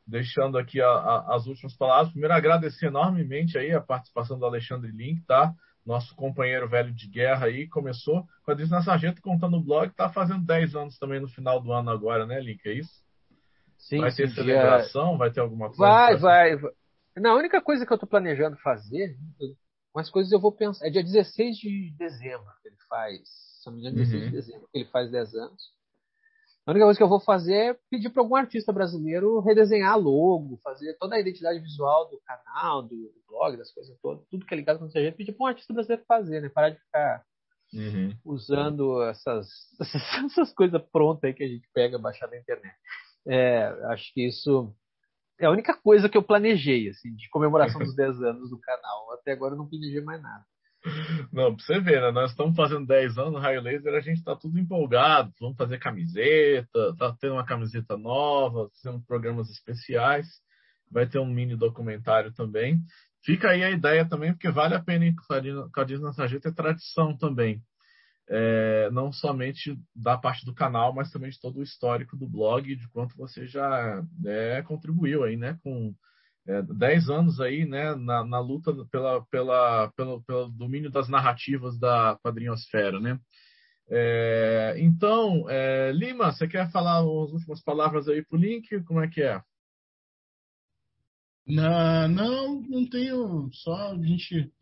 Deixando 0.06 0.56
aqui 0.56 0.80
a, 0.80 0.88
a, 0.88 1.34
as 1.34 1.46
últimas 1.46 1.76
palavras. 1.76 2.12
Primeiro, 2.12 2.32
agradecer 2.32 2.86
enormemente 2.86 3.58
aí 3.58 3.72
a 3.72 3.80
participação 3.80 4.38
do 4.38 4.46
Alexandre 4.46 4.92
Link, 4.92 5.20
tá? 5.26 5.52
Nosso 5.84 6.14
companheiro 6.14 6.68
velho 6.68 6.92
de 6.92 7.08
guerra 7.08 7.46
aí, 7.46 7.68
começou 7.68 8.24
com 8.44 8.52
a 8.52 8.54
Disney 8.54 8.82
Sargento 8.82 9.20
contando 9.20 9.56
o 9.56 9.62
blog, 9.62 9.90
tá 9.94 10.08
fazendo 10.08 10.44
10 10.44 10.76
anos 10.76 10.98
também 10.98 11.20
no 11.20 11.28
final 11.28 11.60
do 11.60 11.72
ano 11.72 11.90
agora, 11.90 12.24
né, 12.24 12.40
Link? 12.40 12.64
É 12.66 12.72
isso? 12.72 13.04
Sim, 13.78 14.00
vai 14.00 14.12
ter 14.12 14.28
sim, 14.28 14.34
celebração? 14.34 15.12
Já... 15.12 15.18
Vai 15.18 15.30
ter 15.30 15.40
alguma 15.40 15.68
coisa? 15.68 15.82
Vai, 15.82 16.16
vai, 16.16 16.56
vai. 16.56 16.72
Não, 17.16 17.32
a 17.32 17.36
única 17.36 17.60
coisa 17.60 17.84
que 17.84 17.92
eu 17.92 17.96
estou 17.96 18.08
planejando 18.08 18.56
fazer, 18.58 19.16
umas 19.94 20.10
coisas 20.10 20.30
eu 20.32 20.40
vou 20.40 20.52
pensar. 20.52 20.86
É 20.86 20.90
dia 20.90 21.02
16 21.02 21.56
de 21.56 21.94
dezembro 21.96 22.46
que 22.62 22.68
ele 22.68 22.76
faz. 22.88 23.55
Se 23.66 23.70
não 23.70 23.78
me 23.78 23.80
engano, 23.80 23.96
16 23.96 24.22
uhum. 24.22 24.30
de 24.30 24.36
dezembro, 24.36 24.68
que 24.70 24.78
ele 24.78 24.84
faz 24.86 25.10
10 25.10 25.34
anos. 25.34 25.76
A 26.64 26.70
única 26.70 26.86
coisa 26.86 26.96
que 26.96 27.02
eu 27.02 27.08
vou 27.08 27.20
fazer 27.20 27.54
é 27.54 27.78
pedir 27.90 28.10
para 28.10 28.22
algum 28.22 28.36
artista 28.36 28.72
brasileiro 28.72 29.40
redesenhar 29.40 29.98
logo, 29.98 30.58
fazer 30.62 30.96
toda 30.98 31.16
a 31.16 31.20
identidade 31.20 31.58
visual 31.60 32.08
do 32.08 32.20
canal, 32.20 32.82
do, 32.82 32.88
do 32.88 33.22
blog, 33.28 33.56
das 33.56 33.72
coisas 33.72 33.96
todas, 34.00 34.24
tudo 34.28 34.46
que 34.46 34.54
é 34.54 34.56
ligado 34.56 34.78
com 34.78 34.86
o 34.86 34.88
CG, 34.88 35.12
pedir 35.12 35.32
para 35.32 35.44
um 35.44 35.48
artista 35.48 35.72
brasileiro 35.72 36.04
fazer, 36.06 36.40
né? 36.40 36.48
Parar 36.48 36.70
de 36.70 36.78
ficar 36.78 37.24
uhum. 37.72 38.16
usando 38.24 39.02
essas, 39.02 39.48
essas 40.26 40.52
coisas 40.54 40.82
prontas 40.92 41.24
aí 41.24 41.34
que 41.34 41.44
a 41.44 41.48
gente 41.48 41.68
pega 41.74 41.98
baixar 41.98 42.28
na 42.28 42.38
internet. 42.38 42.76
É, 43.26 43.66
acho 43.90 44.12
que 44.14 44.26
isso 44.26 44.72
é 45.40 45.46
a 45.46 45.50
única 45.50 45.76
coisa 45.76 46.08
que 46.08 46.16
eu 46.16 46.22
planejei, 46.22 46.88
assim, 46.88 47.14
de 47.14 47.28
comemoração 47.30 47.80
dos 47.80 47.94
10 47.96 48.22
anos 48.22 48.50
do 48.50 48.60
canal. 48.60 49.12
Até 49.12 49.32
agora 49.32 49.54
eu 49.54 49.58
não 49.58 49.68
planejei 49.68 50.00
mais 50.00 50.22
nada. 50.22 50.44
Não, 51.32 51.54
pra 51.54 51.64
você 51.64 51.80
ver, 51.80 52.00
né? 52.00 52.10
Nós 52.10 52.30
estamos 52.30 52.56
fazendo 52.56 52.86
10 52.86 53.18
anos 53.18 53.32
no 53.32 53.38
Raio 53.38 53.60
Laser, 53.60 53.94
a 53.94 54.00
gente 54.00 54.22
tá 54.22 54.36
tudo 54.36 54.58
empolgado. 54.58 55.32
Vamos 55.40 55.56
fazer 55.56 55.78
camiseta, 55.78 56.94
tá 56.96 57.14
tendo 57.20 57.34
uma 57.34 57.44
camiseta 57.44 57.96
nova, 57.96 58.68
fazendo 58.70 59.02
programas 59.04 59.50
especiais. 59.50 60.26
Vai 60.90 61.06
ter 61.06 61.18
um 61.18 61.26
mini 61.26 61.56
documentário 61.56 62.32
também. 62.32 62.80
Fica 63.24 63.50
aí 63.50 63.64
a 63.64 63.70
ideia 63.70 64.08
também, 64.08 64.32
porque 64.32 64.50
vale 64.50 64.74
a 64.74 64.82
pena 64.82 65.06
ir 65.06 65.14
com 65.14 65.80
a 65.80 65.84
Disney 65.84 66.12
Sargento, 66.12 66.48
é 66.48 66.52
tradição 66.52 67.16
também 67.16 67.60
é, 68.28 68.90
não 68.90 69.12
somente 69.12 69.78
da 69.94 70.18
parte 70.18 70.44
do 70.44 70.54
canal, 70.54 70.92
mas 70.92 71.10
também 71.10 71.30
de 71.30 71.40
todo 71.40 71.60
o 71.60 71.62
histórico 71.62 72.16
do 72.16 72.28
blog, 72.28 72.74
de 72.74 72.88
quanto 72.88 73.16
você 73.16 73.46
já 73.46 74.02
né, 74.18 74.62
contribuiu 74.62 75.24
aí, 75.24 75.36
né, 75.36 75.58
com 75.62 75.94
é, 76.46 76.62
10 76.62 77.10
anos 77.10 77.40
aí, 77.40 77.64
né, 77.64 77.94
na, 77.94 78.24
na 78.24 78.40
luta 78.40 78.72
pela, 78.90 79.24
pela, 79.26 79.92
pelo, 79.96 80.22
pelo 80.22 80.48
domínio 80.48 80.90
das 80.90 81.08
narrativas 81.08 81.78
da 81.78 82.18
quadrinhosfera, 82.22 83.00
né. 83.00 83.18
É, 83.88 84.74
então, 84.78 85.48
é, 85.48 85.92
Lima, 85.92 86.32
você 86.32 86.48
quer 86.48 86.70
falar 86.72 86.98
as 86.98 87.32
últimas 87.32 87.62
palavras 87.62 88.08
aí 88.08 88.24
pro 88.24 88.38
link? 88.38 88.82
Como 88.84 89.00
é 89.00 89.08
que 89.08 89.22
é? 89.22 89.40
Não, 91.46 92.08
não, 92.08 92.60
não 92.62 92.88
tenho. 92.88 93.48
Só 93.52 93.92
a 93.92 93.94
gente 93.94 94.52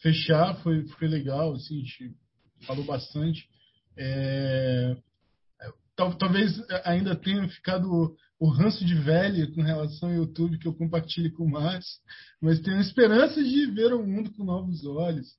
fechar, 0.00 0.54
foi, 0.62 0.86
foi 0.86 1.08
legal, 1.08 1.54
assim, 1.54 1.80
a 1.80 1.80
gente 1.80 2.16
falou 2.66 2.84
bastante. 2.84 3.48
É, 3.96 4.96
talvez 5.96 6.52
ainda 6.84 7.16
tenha 7.16 7.48
ficado 7.48 8.16
o 8.38 8.48
ranço 8.48 8.84
de 8.84 8.94
velho 8.94 9.52
com 9.54 9.62
relação 9.62 10.10
ao 10.10 10.14
YouTube 10.14 10.58
que 10.58 10.68
eu 10.68 10.74
compartilho 10.74 11.32
com 11.32 11.44
o 11.44 11.50
Márcio, 11.50 12.00
mas 12.40 12.60
tenho 12.60 12.80
esperança 12.80 13.42
de 13.42 13.66
ver 13.66 13.92
o 13.92 14.06
mundo 14.06 14.32
com 14.32 14.44
novos 14.44 14.84
olhos. 14.84 15.36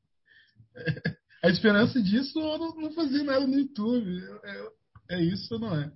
É, 0.75 0.83
a 1.47 1.49
esperança 1.49 2.01
disso 2.01 2.39
é 2.39 2.57
não 2.57 2.91
fazer 2.93 3.23
nada 3.23 3.47
no 3.47 3.57
YouTube. 3.57 4.21
É, 4.43 5.15
é, 5.15 5.23
isso 5.23 5.53
ou 5.53 5.59
não 5.59 5.75
é? 5.75 5.91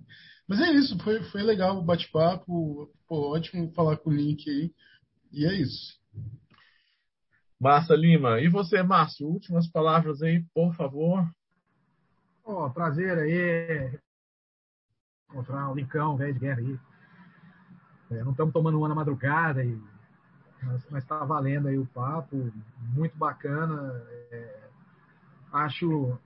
Mas 0.46 0.60
é 0.60 0.72
isso, 0.72 0.98
foi, 0.98 1.22
foi 1.24 1.42
legal 1.42 1.78
o 1.78 1.84
bate-papo, 1.84 2.90
ótimo 3.08 3.72
falar 3.72 3.96
com 3.96 4.10
o 4.10 4.12
Link 4.12 4.48
aí, 4.48 4.72
e 5.32 5.46
é 5.46 5.54
isso. 5.54 5.98
Márcia 7.58 7.96
Lima. 7.96 8.40
E 8.40 8.48
você, 8.48 8.82
Márcio, 8.82 9.26
últimas 9.26 9.66
palavras 9.70 10.22
aí, 10.22 10.44
por 10.54 10.74
favor. 10.74 11.26
Oh, 12.44 12.68
prazer 12.70 13.16
aí 13.16 13.98
encontrar 15.34 15.70
um 15.70 15.74
Lincão, 15.74 16.16
velho 16.16 16.34
de 16.34 16.40
guerra 16.40 16.60
aí. 16.60 16.78
É, 18.14 18.24
não 18.24 18.32
estamos 18.32 18.52
tomando 18.52 18.78
uma 18.78 18.88
na 18.88 18.94
madrugada, 18.94 19.64
e, 19.64 19.78
mas 20.90 21.02
está 21.02 21.24
valendo 21.24 21.68
aí 21.68 21.78
o 21.78 21.86
papo, 21.86 22.52
muito 22.94 23.16
bacana. 23.16 24.02
É, 24.30 24.60
acho 25.52 26.18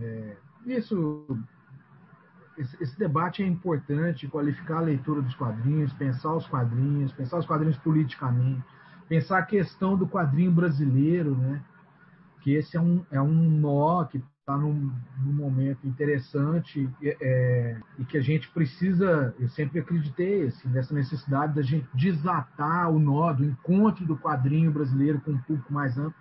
é, 0.00 0.36
isso, 0.66 1.26
esse, 2.56 2.98
debate 2.98 3.42
é 3.42 3.46
importante, 3.46 4.28
qualificar 4.28 4.78
a 4.78 4.82
leitura 4.82 5.22
dos 5.22 5.34
quadrinhos, 5.34 5.92
pensar 5.92 6.34
os 6.34 6.46
quadrinhos, 6.46 7.12
pensar 7.12 7.38
os 7.38 7.46
quadrinhos 7.46 7.76
politicamente 7.78 8.64
pensar 9.08 9.38
a 9.38 9.42
questão 9.42 9.96
do 9.96 10.06
quadrinho 10.06 10.52
brasileiro, 10.52 11.34
né? 11.34 11.64
que 12.42 12.52
esse 12.52 12.76
é 12.76 12.80
um, 12.80 13.04
é 13.10 13.20
um 13.20 13.32
nó 13.32 14.04
que 14.04 14.22
está 14.48 14.56
num, 14.56 14.90
num, 15.18 15.32
momento 15.32 15.86
interessante 15.86 16.88
é, 17.02 17.78
e 17.98 18.04
que 18.06 18.16
a 18.16 18.22
gente 18.22 18.48
precisa, 18.48 19.34
eu 19.38 19.46
sempre 19.50 19.80
acreditei 19.80 20.46
assim, 20.46 20.70
nessa 20.70 20.94
necessidade 20.94 21.54
da 21.54 21.60
gente 21.60 21.86
desatar 21.92 22.90
o 22.90 22.98
nó 22.98 23.30
do 23.34 23.44
encontro 23.44 24.06
do 24.06 24.16
quadrinho 24.16 24.72
brasileiro 24.72 25.20
com 25.20 25.32
um 25.32 25.38
público 25.42 25.70
mais 25.70 25.98
amplo. 25.98 26.18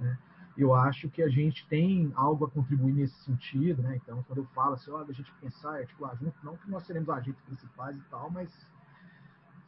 Né? 0.00 0.18
Eu 0.58 0.74
acho 0.74 1.08
que 1.08 1.22
a 1.22 1.28
gente 1.28 1.64
tem 1.68 2.12
algo 2.16 2.46
a 2.46 2.50
contribuir 2.50 2.94
nesse 2.94 3.14
sentido, 3.24 3.80
né? 3.80 3.96
Então, 4.02 4.22
quando 4.24 4.38
eu 4.38 4.44
falo 4.46 4.74
assim, 4.74 4.90
olha, 4.90 5.08
a 5.08 5.14
gente 5.14 5.32
pensar, 5.40 5.80
é 5.80 5.86
tipo, 5.86 6.04
ah, 6.04 6.14
junto, 6.20 6.34
não 6.42 6.56
que 6.56 6.68
nós 6.68 6.84
seremos 6.84 7.08
agentes 7.08 7.40
principais 7.42 7.96
e 7.96 8.02
tal, 8.10 8.28
mas 8.28 8.50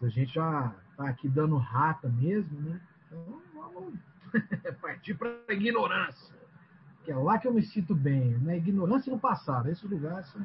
a 0.02 0.08
gente 0.08 0.34
já 0.34 0.74
está 0.90 1.08
aqui 1.08 1.28
dando 1.28 1.56
rata 1.56 2.08
mesmo, 2.08 2.60
né? 2.60 2.80
Então 3.06 3.40
vamos 3.54 3.94
partir 4.82 5.14
para 5.14 5.30
a 5.48 5.52
ignorância. 5.52 6.43
Que 7.04 7.12
é 7.12 7.16
lá 7.16 7.38
que 7.38 7.46
eu 7.46 7.52
me 7.52 7.62
sinto 7.62 7.94
bem, 7.94 8.38
né? 8.38 8.56
Ignorância 8.56 9.12
no 9.12 9.18
passado. 9.18 9.70
Esses 9.70 9.88
lugares 9.88 10.26
são 10.30 10.40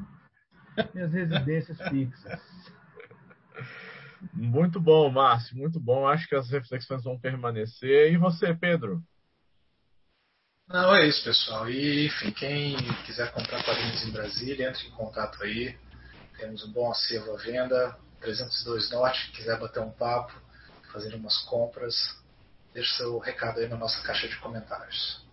minhas 0.93 1.11
residências 1.11 1.77
fixas. 1.89 2.39
Muito 4.33 4.79
bom, 4.79 5.09
Márcio, 5.09 5.55
muito 5.55 5.79
bom. 5.79 6.07
Acho 6.07 6.27
que 6.27 6.35
as 6.35 6.49
reflexões 6.49 7.03
vão 7.03 7.17
permanecer. 7.17 8.11
E 8.11 8.17
você, 8.17 8.53
Pedro? 8.53 9.01
Não, 10.67 10.93
é 10.93 11.07
isso, 11.07 11.23
pessoal. 11.23 11.69
E, 11.69 12.07
enfim, 12.07 12.31
quem 12.31 12.75
quiser 13.05 13.31
comprar 13.31 13.63
quadrinhos 13.63 14.03
em 14.03 14.11
Brasília, 14.11 14.69
entre 14.69 14.87
em 14.87 14.91
contato 14.91 15.41
aí. 15.41 15.77
Temos 16.37 16.63
um 16.65 16.71
bom 16.71 16.91
acervo 16.91 17.33
à 17.33 17.37
venda. 17.37 17.97
302 18.19 18.91
Norte, 18.91 19.31
quiser 19.31 19.57
bater 19.59 19.81
um 19.81 19.91
papo, 19.91 20.33
fazer 20.91 21.15
umas 21.15 21.37
compras, 21.43 21.95
deixe 22.73 22.93
seu 22.95 23.17
recado 23.17 23.59
aí 23.59 23.67
na 23.67 23.77
nossa 23.77 24.01
caixa 24.03 24.27
de 24.27 24.37
comentários. 24.37 25.25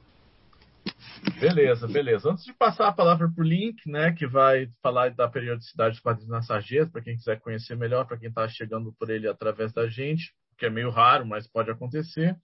Beleza, 1.40 1.86
beleza. 1.86 2.30
Antes 2.30 2.44
de 2.44 2.52
passar 2.52 2.88
a 2.88 2.92
palavra 2.92 3.30
para 3.30 3.42
o 3.42 3.46
Link, 3.46 3.88
né, 3.88 4.12
que 4.12 4.26
vai 4.26 4.70
falar 4.82 5.10
da 5.10 5.28
periodicidade 5.28 5.94
dos 5.94 6.00
quadrinhos 6.00 6.30
na 6.30 6.42
sarjeta, 6.42 6.90
para 6.90 7.02
quem 7.02 7.16
quiser 7.16 7.40
conhecer 7.40 7.76
melhor, 7.76 8.06
para 8.06 8.16
quem 8.16 8.28
está 8.28 8.48
chegando 8.48 8.92
por 8.98 9.10
ele 9.10 9.28
através 9.28 9.72
da 9.72 9.86
gente, 9.86 10.32
que 10.56 10.66
é 10.66 10.70
meio 10.70 10.90
raro, 10.90 11.26
mas 11.26 11.46
pode 11.46 11.70
acontecer. 11.70 12.36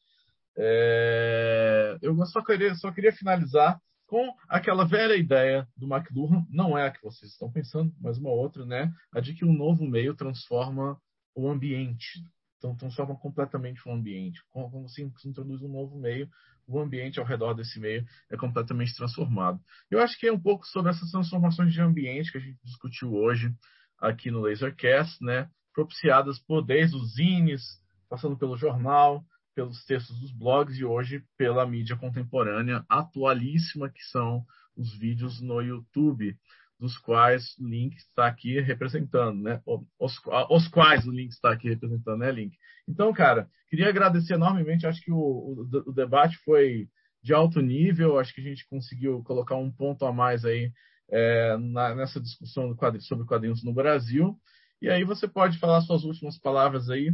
É... 0.56 1.96
Eu 2.02 2.14
só 2.26 2.42
queria, 2.42 2.74
só 2.74 2.90
queria 2.92 3.12
finalizar 3.12 3.80
com 4.06 4.34
aquela 4.46 4.84
velha 4.84 5.16
ideia 5.16 5.66
do 5.74 5.86
McLuhan, 5.86 6.44
não 6.50 6.76
é 6.76 6.86
a 6.86 6.90
que 6.90 7.02
vocês 7.02 7.32
estão 7.32 7.50
pensando, 7.50 7.90
mas 7.98 8.18
uma 8.18 8.30
outra, 8.30 8.66
né? 8.66 8.92
A 9.10 9.20
de 9.20 9.32
que 9.32 9.44
um 9.44 9.54
novo 9.54 9.86
meio 9.86 10.14
transforma 10.14 11.00
o 11.34 11.48
ambiente. 11.48 12.22
Então, 12.58 12.76
transforma 12.76 13.16
completamente 13.16 13.80
o 13.88 13.90
ambiente. 13.90 14.40
Quando 14.50 14.82
você 14.82 15.02
introduz 15.24 15.62
um 15.62 15.68
novo 15.68 15.98
meio, 15.98 16.28
o 16.66 16.80
ambiente 16.80 17.18
ao 17.18 17.26
redor 17.26 17.54
desse 17.54 17.78
meio 17.78 18.04
é 18.30 18.36
completamente 18.36 18.94
transformado. 18.94 19.60
Eu 19.90 20.00
acho 20.00 20.18
que 20.18 20.26
é 20.26 20.32
um 20.32 20.40
pouco 20.40 20.66
sobre 20.66 20.90
essas 20.90 21.10
transformações 21.10 21.72
de 21.72 21.80
ambiente 21.80 22.30
que 22.30 22.38
a 22.38 22.40
gente 22.40 22.58
discutiu 22.64 23.14
hoje 23.14 23.52
aqui 24.00 24.30
no 24.30 24.40
Lasercast, 24.40 25.22
né? 25.22 25.48
propiciadas 25.72 26.38
por 26.38 26.62
desde 26.62 26.96
os 26.96 27.14
zines, 27.14 27.62
passando 28.08 28.36
pelo 28.36 28.56
jornal, 28.56 29.24
pelos 29.54 29.84
textos 29.84 30.18
dos 30.20 30.32
blogs 30.32 30.76
e 30.78 30.84
hoje 30.84 31.24
pela 31.36 31.66
mídia 31.66 31.96
contemporânea 31.96 32.84
atualíssima 32.88 33.90
que 33.90 34.02
são 34.04 34.44
os 34.76 34.96
vídeos 34.98 35.40
no 35.40 35.60
YouTube, 35.60 36.36
dos 36.82 36.98
quais 36.98 37.56
o 37.58 37.64
Link 37.64 37.96
está 37.96 38.26
aqui 38.26 38.60
representando, 38.60 39.40
né? 39.40 39.62
Os, 40.00 40.20
os 40.50 40.66
quais 40.66 41.06
o 41.06 41.12
Link 41.12 41.30
está 41.30 41.52
aqui 41.52 41.68
representando, 41.68 42.18
né, 42.18 42.32
Link? 42.32 42.56
Então, 42.88 43.12
cara, 43.12 43.48
queria 43.70 43.88
agradecer 43.88 44.34
enormemente. 44.34 44.84
Acho 44.84 45.00
que 45.00 45.12
o, 45.12 45.16
o, 45.16 45.60
o 45.86 45.92
debate 45.92 46.36
foi 46.38 46.88
de 47.22 47.32
alto 47.32 47.60
nível. 47.60 48.18
Acho 48.18 48.34
que 48.34 48.40
a 48.40 48.44
gente 48.44 48.66
conseguiu 48.66 49.22
colocar 49.22 49.54
um 49.54 49.70
ponto 49.70 50.04
a 50.04 50.12
mais 50.12 50.44
aí 50.44 50.72
é, 51.08 51.56
na, 51.56 51.94
nessa 51.94 52.20
discussão 52.20 52.74
quadrinho, 52.74 53.04
sobre 53.04 53.26
quadrinhos 53.26 53.62
no 53.62 53.72
Brasil. 53.72 54.36
E 54.80 54.90
aí 54.90 55.04
você 55.04 55.28
pode 55.28 55.60
falar 55.60 55.82
suas 55.82 56.02
últimas 56.02 56.36
palavras 56.36 56.90
aí 56.90 57.12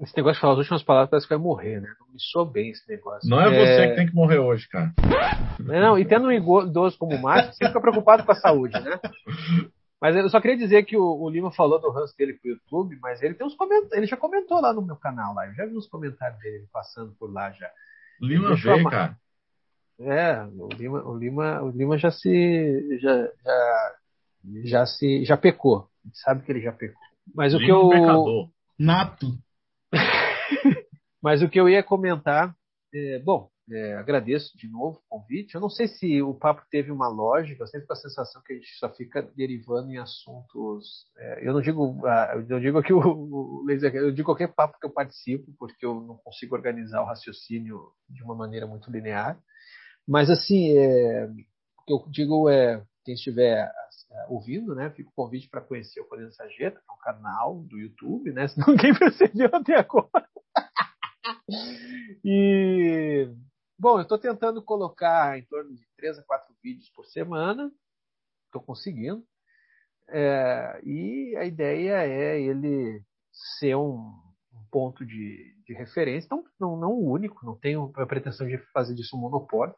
esse 0.00 0.16
negócio 0.16 0.34
de 0.36 0.40
falar 0.40 0.52
as 0.54 0.58
últimas 0.58 0.82
palavras 0.82 1.10
parece 1.10 1.28
que 1.28 1.34
vai 1.34 1.42
morrer, 1.42 1.80
né? 1.80 1.88
Não 2.00 2.08
me 2.08 2.18
soa 2.18 2.50
bem 2.50 2.70
esse 2.70 2.88
negócio. 2.88 3.28
Não 3.28 3.40
é, 3.40 3.46
é, 3.46 3.76
você 3.76 3.88
que 3.88 3.96
tem 3.96 4.06
que 4.06 4.14
morrer 4.14 4.38
hoje, 4.38 4.68
cara. 4.68 4.92
Não, 5.58 5.98
e 5.98 6.04
tendo 6.04 6.28
um 6.28 6.32
idoso 6.32 6.96
como 6.98 7.14
o 7.14 7.22
Márcio, 7.22 7.52
você 7.52 7.66
fica 7.66 7.80
preocupado 7.80 8.24
com 8.24 8.32
a 8.32 8.36
saúde, 8.36 8.80
né? 8.80 8.98
Mas 10.00 10.16
eu 10.16 10.30
só 10.30 10.40
queria 10.40 10.56
dizer 10.56 10.84
que 10.84 10.96
o, 10.96 11.04
o 11.04 11.28
Lima 11.28 11.52
falou 11.52 11.78
do 11.78 11.90
ranço 11.90 12.16
dele 12.16 12.32
pro 12.32 12.50
YouTube, 12.50 12.98
mas 13.02 13.22
ele 13.22 13.34
tem 13.34 13.46
uns 13.46 13.54
comentários. 13.54 13.92
Ele 13.92 14.06
já 14.06 14.16
comentou 14.16 14.58
lá 14.58 14.72
no 14.72 14.80
meu 14.80 14.96
canal 14.96 15.34
lá. 15.34 15.46
Eu 15.46 15.54
já 15.54 15.66
vi 15.66 15.76
uns 15.76 15.86
comentários 15.86 16.40
dele 16.40 16.66
passando 16.72 17.12
por 17.18 17.30
lá 17.30 17.50
já. 17.52 17.70
Lima 18.20 18.56
veio, 18.56 18.88
cara. 18.88 19.16
É, 19.98 20.42
o 20.42 20.68
Lima, 20.68 21.06
o 21.06 21.14
Lima, 21.14 21.62
o 21.62 21.68
Lima 21.68 21.98
já 21.98 22.10
se. 22.10 22.98
Já, 23.02 23.28
já, 23.44 23.94
já 24.64 24.86
se. 24.86 25.24
já 25.26 25.36
pecou. 25.36 25.90
A 26.02 26.08
gente 26.08 26.18
sabe 26.20 26.42
que 26.42 26.50
ele 26.50 26.62
já 26.62 26.72
pecou. 26.72 26.96
Mas 27.34 27.52
Lima 27.52 27.62
o 27.62 27.66
que 27.66 27.70
eu. 27.70 27.88
Pecador. 27.90 28.48
Nato. 28.78 29.26
Mas 31.22 31.42
o 31.42 31.48
que 31.48 31.60
eu 31.60 31.68
ia 31.68 31.82
comentar, 31.82 32.54
é, 32.94 33.18
bom, 33.20 33.50
é, 33.72 33.94
agradeço 33.94 34.56
de 34.56 34.68
novo 34.68 34.98
o 34.98 35.20
convite. 35.20 35.54
Eu 35.54 35.60
não 35.60 35.70
sei 35.70 35.86
se 35.86 36.20
o 36.22 36.34
papo 36.34 36.62
teve 36.70 36.90
uma 36.90 37.08
lógica, 37.08 37.62
eu 37.62 37.66
sempre 37.66 37.86
com 37.86 37.92
a 37.92 37.96
sensação 37.96 38.42
que 38.42 38.52
a 38.52 38.56
gente 38.56 38.74
só 38.78 38.88
fica 38.88 39.22
derivando 39.36 39.92
em 39.92 39.98
assuntos. 39.98 41.06
É, 41.16 41.46
eu 41.48 41.52
não 41.52 41.60
digo, 41.60 42.00
eu 42.48 42.60
digo 42.60 42.78
aqui 42.78 42.92
o, 42.92 42.98
o 42.98 43.66
eu 43.70 44.12
digo 44.12 44.26
qualquer 44.26 44.52
papo 44.52 44.78
que 44.78 44.86
eu 44.86 44.90
participo, 44.90 45.52
porque 45.58 45.86
eu 45.86 45.94
não 46.00 46.16
consigo 46.16 46.56
organizar 46.56 47.00
o 47.02 47.06
raciocínio 47.06 47.92
de 48.08 48.22
uma 48.22 48.34
maneira 48.34 48.66
muito 48.66 48.90
linear. 48.90 49.38
Mas 50.06 50.30
assim, 50.30 50.76
é, 50.76 51.26
o 51.78 51.84
que 51.86 51.92
eu 51.92 52.04
digo 52.10 52.48
é 52.48 52.82
quem 53.04 53.14
estiver 53.14 53.70
é, 54.10 54.26
ouvindo, 54.28 54.74
né, 54.74 54.90
fica 54.90 55.08
o 55.08 55.14
convite 55.14 55.48
para 55.48 55.60
conhecer 55.60 56.00
o 56.00 56.08
Poder 56.08 56.32
Sageta, 56.32 56.80
que 56.80 56.90
é 56.90 56.92
um 56.92 56.98
canal 56.98 57.62
do 57.62 57.78
YouTube, 57.78 58.32
né, 58.32 58.48
se 58.48 58.58
ninguém 58.66 58.92
percebeu 58.92 59.48
até 59.52 59.78
agora. 59.78 60.28
E, 62.24 63.28
bom, 63.78 63.98
eu 63.98 64.02
estou 64.02 64.18
tentando 64.18 64.62
colocar 64.62 65.38
em 65.38 65.44
torno 65.44 65.74
de 65.74 65.82
3 65.96 66.18
a 66.18 66.22
4 66.22 66.54
vídeos 66.62 66.90
por 66.90 67.04
semana, 67.06 67.70
estou 68.46 68.62
conseguindo, 68.62 69.24
é, 70.08 70.80
e 70.84 71.36
a 71.36 71.44
ideia 71.44 72.02
é 72.02 72.40
ele 72.40 73.02
ser 73.58 73.76
um, 73.76 74.12
um 74.52 74.64
ponto 74.70 75.04
de, 75.06 75.54
de 75.64 75.74
referência, 75.74 76.28
não, 76.30 76.44
não, 76.58 76.76
não 76.76 76.92
único, 76.92 77.44
não 77.46 77.56
tenho 77.56 77.92
a 77.94 78.06
pretensão 78.06 78.46
de 78.46 78.58
fazer 78.72 78.94
disso 78.94 79.16
um 79.16 79.20
monopólio, 79.20 79.74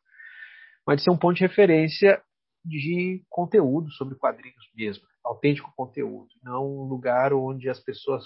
mas 0.86 0.98
de 0.98 1.04
ser 1.04 1.10
um 1.10 1.18
ponto 1.18 1.36
de 1.36 1.42
referência 1.42 2.22
de 2.64 3.22
conteúdo 3.28 3.90
sobre 3.92 4.14
quadrinhos 4.14 4.70
mesmo, 4.74 5.04
autêntico 5.24 5.72
conteúdo, 5.76 6.28
não 6.42 6.64
um 6.64 6.84
lugar 6.84 7.32
onde 7.32 7.68
as 7.68 7.80
pessoas 7.80 8.24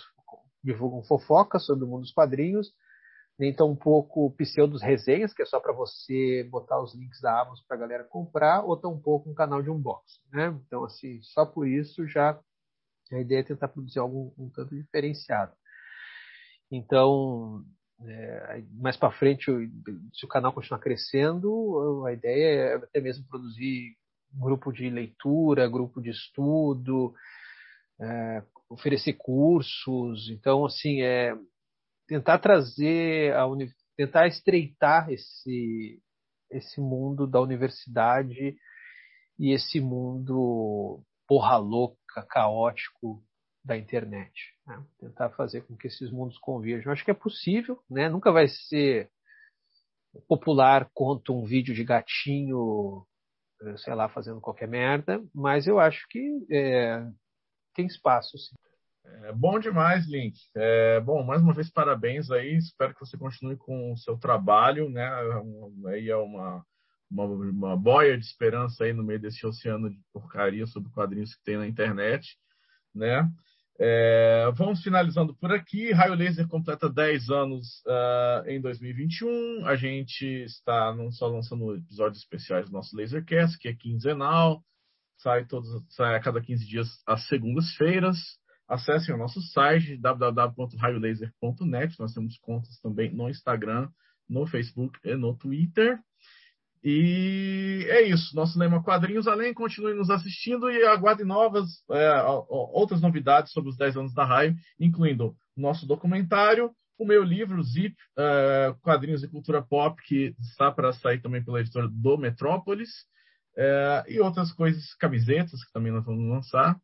divulgam 0.63 1.03
fofoca 1.05 1.59
sobre 1.59 1.85
o 1.85 1.89
mundo 1.89 2.03
dos 2.03 2.13
quadrinhos, 2.13 2.73
nem 3.39 3.53
tão 3.55 3.77
pouco 3.77 4.31
pseudos 4.33 4.83
resenhas, 4.83 5.35
que 5.35 5.43
é 5.43 5.47
só 5.47 5.61
para 5.61 5.73
você 5.73 6.47
botar 6.51 6.81
os 6.81 6.95
links 6.95 7.21
da 7.21 7.43
Amazon 7.43 7.65
para 7.69 7.77
a 7.77 7.81
galera 7.81 8.05
comprar, 8.05 8.65
ou 8.65 8.77
tão 8.77 8.99
pouco 8.99 9.31
um 9.31 9.35
canal 9.35 9.63
de 9.63 9.71
unboxing, 9.71 10.23
né? 10.33 10.59
Então, 10.67 10.85
assim, 10.85 11.21
só 11.23 11.45
por 11.45 11.69
isso 11.69 12.07
já 12.07 12.39
a 13.13 13.21
ideia 13.21 13.41
é 13.41 13.45
tentar 13.45 13.69
produzir 13.69 13.99
algo 13.99 14.35
um 14.37 14.51
tanto 14.51 14.75
diferenciado. 14.75 15.53
Então, 16.71 17.65
é, 18.05 18.63
mais 18.73 18.97
para 18.97 19.13
frente, 19.13 19.45
se 20.13 20.25
o 20.25 20.29
canal 20.29 20.53
continuar 20.53 20.81
crescendo, 20.81 22.05
a 22.07 22.13
ideia 22.13 22.71
é 22.71 22.75
até 22.75 23.01
mesmo 23.01 23.27
produzir 23.29 23.97
grupo 24.33 24.73
de 24.73 24.91
leitura, 24.91 25.69
grupo 25.69 26.01
de 26.01 26.11
estudo, 26.11 27.15
é, 28.01 28.43
oferecer 28.69 29.15
cursos. 29.15 30.29
Então, 30.31 30.65
assim, 30.65 31.01
é 31.03 31.37
tentar 32.07 32.39
trazer 32.39 33.35
a 33.35 33.45
tentar 33.97 34.27
estreitar 34.27 35.11
esse 35.11 36.01
esse 36.51 36.81
mundo 36.81 37.27
da 37.27 37.41
universidade 37.41 38.57
e 39.39 39.53
esse 39.53 39.81
mundo 39.81 41.03
porra 41.27 41.57
louca, 41.57 42.23
caótico 42.29 43.23
da 43.65 43.77
internet. 43.77 44.33
Né? 44.65 44.81
Tentar 45.01 45.31
fazer 45.31 45.63
com 45.63 45.77
que 45.77 45.89
esses 45.89 46.11
mundos 46.11 46.39
converjam. 46.39 46.93
Acho 46.93 47.05
que 47.05 47.11
é 47.11 47.15
possível, 47.15 47.83
né? 47.91 48.09
Nunca 48.09 48.31
vai 48.31 48.47
ser 48.49 49.11
popular 50.29 50.89
quanto 50.95 51.35
um 51.35 51.45
vídeo 51.45 51.75
de 51.75 51.83
gatinho 51.83 53.05
eh, 53.63 53.77
sei 53.79 53.95
lá, 53.95 54.09
fazendo 54.09 54.41
qualquer 54.41 54.69
merda, 54.69 55.23
mas 55.35 55.67
eu 55.67 55.81
acho 55.81 56.07
que 56.09 56.47
é, 56.51 57.07
tem 57.75 57.87
espaço, 57.87 58.37
sim. 58.39 58.55
É 59.25 59.33
bom 59.33 59.59
demais, 59.59 60.07
Link. 60.07 60.37
É, 60.55 61.01
bom, 61.01 61.23
mais 61.25 61.43
uma 61.43 61.53
vez, 61.53 61.71
parabéns 61.71 62.31
aí. 62.31 62.57
Espero 62.57 62.95
que 62.95 63.01
você 63.01 63.17
continue 63.17 63.57
com 63.57 63.93
o 63.93 63.97
seu 63.97 64.17
trabalho, 64.17 64.89
né? 64.89 65.09
Aí 65.89 66.09
é 66.09 66.17
uma, 66.17 66.65
uma, 67.11 67.25
uma 67.25 67.77
boia 67.77 68.17
de 68.17 68.25
esperança 68.25 68.85
aí 68.85 68.93
no 68.93 69.05
meio 69.05 69.21
desse 69.21 69.47
oceano 69.47 69.91
de 69.91 69.99
porcaria 70.13 70.67
sobre 70.67 70.91
quadrinhos 70.93 71.35
que 71.35 71.43
tem 71.45 71.57
na 71.57 71.67
internet, 71.67 72.37
né? 72.95 73.29
É, 73.79 74.51
vamos 74.55 74.83
finalizando 74.83 75.35
por 75.35 75.53
aqui. 75.53 75.93
Raio 75.93 76.15
Laser 76.15 76.49
completa 76.49 76.89
10 76.89 77.29
anos 77.31 77.83
uh, 77.87 78.49
em 78.49 78.61
2021. 78.61 79.67
A 79.67 79.77
gente 79.77 80.25
está 80.25 80.95
não 80.95 81.11
só 81.11 81.27
lançando 81.27 81.77
episódios 81.77 82.23
especiais 82.23 82.67
do 82.67 82.73
nosso 82.73 82.97
Lasercast, 82.97 83.59
que 83.59 83.69
é 83.69 83.75
quinzenal, 83.75 84.63
sai, 85.19 85.45
todos, 85.45 85.69
sai 85.91 86.17
a 86.17 86.21
cada 86.21 86.41
15 86.41 86.67
dias 86.67 86.89
às 87.07 87.27
segundas-feiras. 87.27 88.17
Acessem 88.69 89.15
o 89.15 89.19
nosso 89.19 89.41
site 89.41 89.97
www.raiolaser.net. 89.97 91.99
Nós 91.99 92.13
temos 92.13 92.39
contas 92.39 92.79
também 92.81 93.15
no 93.15 93.29
Instagram, 93.29 93.89
no 94.29 94.47
Facebook 94.47 94.99
e 95.05 95.15
no 95.15 95.37
Twitter. 95.37 95.99
E 96.83 97.85
é 97.89 98.03
isso, 98.03 98.35
nosso 98.37 98.59
lema 98.59 98.83
Quadrinhos 98.83 99.27
Além. 99.27 99.53
Continue 99.53 99.95
nos 99.95 100.11
assistindo 100.11 100.71
e 100.71 100.85
aguarde 100.85 101.25
novas, 101.25 101.83
é, 101.91 102.23
outras 102.49 103.01
novidades 103.01 103.53
sobre 103.53 103.71
os 103.71 103.77
10 103.77 103.97
anos 103.97 104.15
da 104.15 104.25
Raio, 104.25 104.55
incluindo 104.79 105.35
nosso 105.57 105.87
documentário, 105.87 106.71
o 106.99 107.05
meu 107.05 107.23
livro, 107.23 107.63
Zip, 107.63 107.95
é, 108.17 108.75
Quadrinhos 108.83 109.23
e 109.23 109.29
Cultura 109.29 109.63
Pop, 109.63 110.01
que 110.07 110.35
está 110.41 110.71
para 110.71 110.93
sair 110.93 111.21
também 111.21 111.45
pela 111.45 111.61
editora 111.61 111.89
do 111.89 112.17
Metrópolis, 112.17 112.91
é, 113.57 114.05
e 114.09 114.21
outras 114.21 114.53
coisas, 114.53 114.95
camisetas, 114.95 115.65
que 115.65 115.73
também 115.73 115.93
nós 115.93 116.05
vamos 116.05 116.29
lançar, 116.29 116.77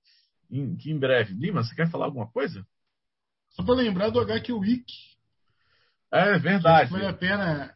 em, 0.52 0.76
que 0.76 0.90
em 0.90 0.98
breve. 0.98 1.34
Lima, 1.34 1.62
você 1.62 1.74
quer 1.74 1.90
falar 1.90 2.04
alguma 2.04 2.30
coisa? 2.30 2.64
Só 3.50 3.64
para 3.64 3.74
lembrar 3.74 4.10
do 4.10 4.20
HQ 4.20 4.52
Week. 4.52 4.84
É 6.10 6.38
verdade. 6.38 6.90
Vale 6.90 7.06
a 7.06 7.12
pena 7.12 7.74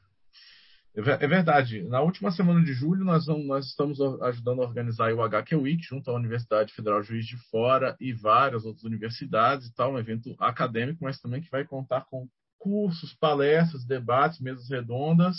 é, 0.97 1.25
é 1.25 1.29
verdade. 1.29 1.83
Na 1.83 2.01
última 2.01 2.31
semana 2.31 2.65
de 2.65 2.73
julho, 2.73 3.05
nós, 3.05 3.27
vamos, 3.27 3.47
nós 3.47 3.67
estamos 3.67 4.01
ajudando 4.23 4.63
a 4.63 4.67
organizar 4.67 5.13
o 5.13 5.23
HQ 5.23 5.55
Week 5.55 5.83
junto 5.83 6.11
à 6.11 6.15
Universidade 6.15 6.73
Federal 6.73 7.03
Juiz 7.03 7.27
de 7.27 7.37
Fora 7.51 7.95
e 8.01 8.15
várias 8.15 8.65
outras 8.65 8.85
universidades 8.85 9.67
e 9.67 9.75
tal, 9.75 9.93
um 9.93 9.99
evento 9.99 10.35
acadêmico, 10.39 11.05
mas 11.05 11.21
também 11.21 11.43
que 11.43 11.51
vai 11.51 11.67
contar 11.67 12.07
com 12.07 12.27
cursos, 12.59 13.13
palestras, 13.15 13.85
debates, 13.85 14.41
mesas 14.41 14.71
redondas 14.71 15.37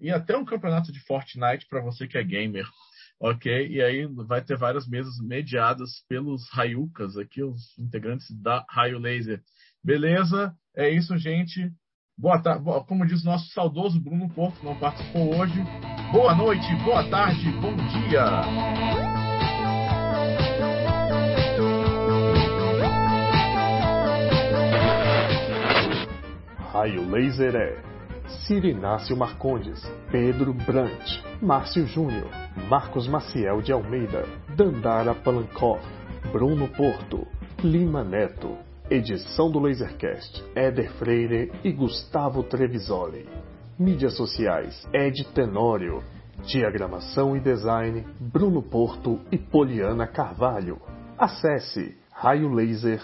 e 0.00 0.10
até 0.10 0.36
um 0.36 0.44
campeonato 0.44 0.90
de 0.90 0.98
Fortnite 1.00 1.66
para 1.68 1.80
você 1.80 2.08
que 2.08 2.18
é 2.18 2.24
gamer. 2.24 2.66
Ok? 3.20 3.68
E 3.68 3.82
aí 3.82 4.06
vai 4.06 4.42
ter 4.42 4.56
várias 4.56 4.88
mesas 4.88 5.20
mediadas 5.20 6.02
pelos 6.08 6.48
Rayucas 6.50 7.18
aqui, 7.18 7.42
os 7.42 7.78
integrantes 7.78 8.30
da 8.30 8.64
Raio 8.70 8.98
Laser. 8.98 9.42
Beleza? 9.84 10.54
É 10.74 10.88
isso, 10.88 11.16
gente. 11.18 11.70
Boa 12.16 12.38
tarde, 12.38 12.64
como 12.86 13.06
diz 13.06 13.22
nosso 13.22 13.46
saudoso 13.52 14.00
Bruno 14.00 14.28
Porto, 14.30 14.62
não 14.64 14.78
participou 14.78 15.38
hoje. 15.38 15.54
Boa 16.12 16.34
noite, 16.34 16.66
boa 16.84 17.08
tarde, 17.08 17.50
bom 17.52 17.76
dia. 17.76 18.24
Raio 26.72 27.08
Laser 27.10 27.54
é 27.54 27.82
Cirinácio 28.46 29.16
Marcondes, 29.16 29.80
Pedro 30.10 30.52
Brant, 30.52 31.22
Márcio 31.40 31.86
Júnior, 31.86 32.30
Marcos 32.68 33.06
Maciel 33.08 33.60
de 33.60 33.72
Almeida, 33.72 34.24
Dandara 34.56 35.14
Palancoff, 35.14 35.84
Bruno 36.32 36.68
Porto, 36.68 37.26
Lima 37.62 38.04
Neto, 38.04 38.56
Edição 38.90 39.50
do 39.50 39.58
Lasercast, 39.58 40.44
Éder 40.54 40.90
Freire 40.94 41.52
e 41.62 41.72
Gustavo 41.72 42.42
Trevisoli. 42.42 43.28
Mídias 43.78 44.16
sociais, 44.16 44.86
Ed 44.92 45.24
Tenório. 45.32 46.02
Diagramação 46.44 47.36
e 47.36 47.40
design, 47.40 48.04
Bruno 48.18 48.62
Porto 48.62 49.20
e 49.30 49.38
Poliana 49.38 50.06
Carvalho. 50.06 50.80
Acesse 51.18 51.96
raiolaser.net. 52.12 53.00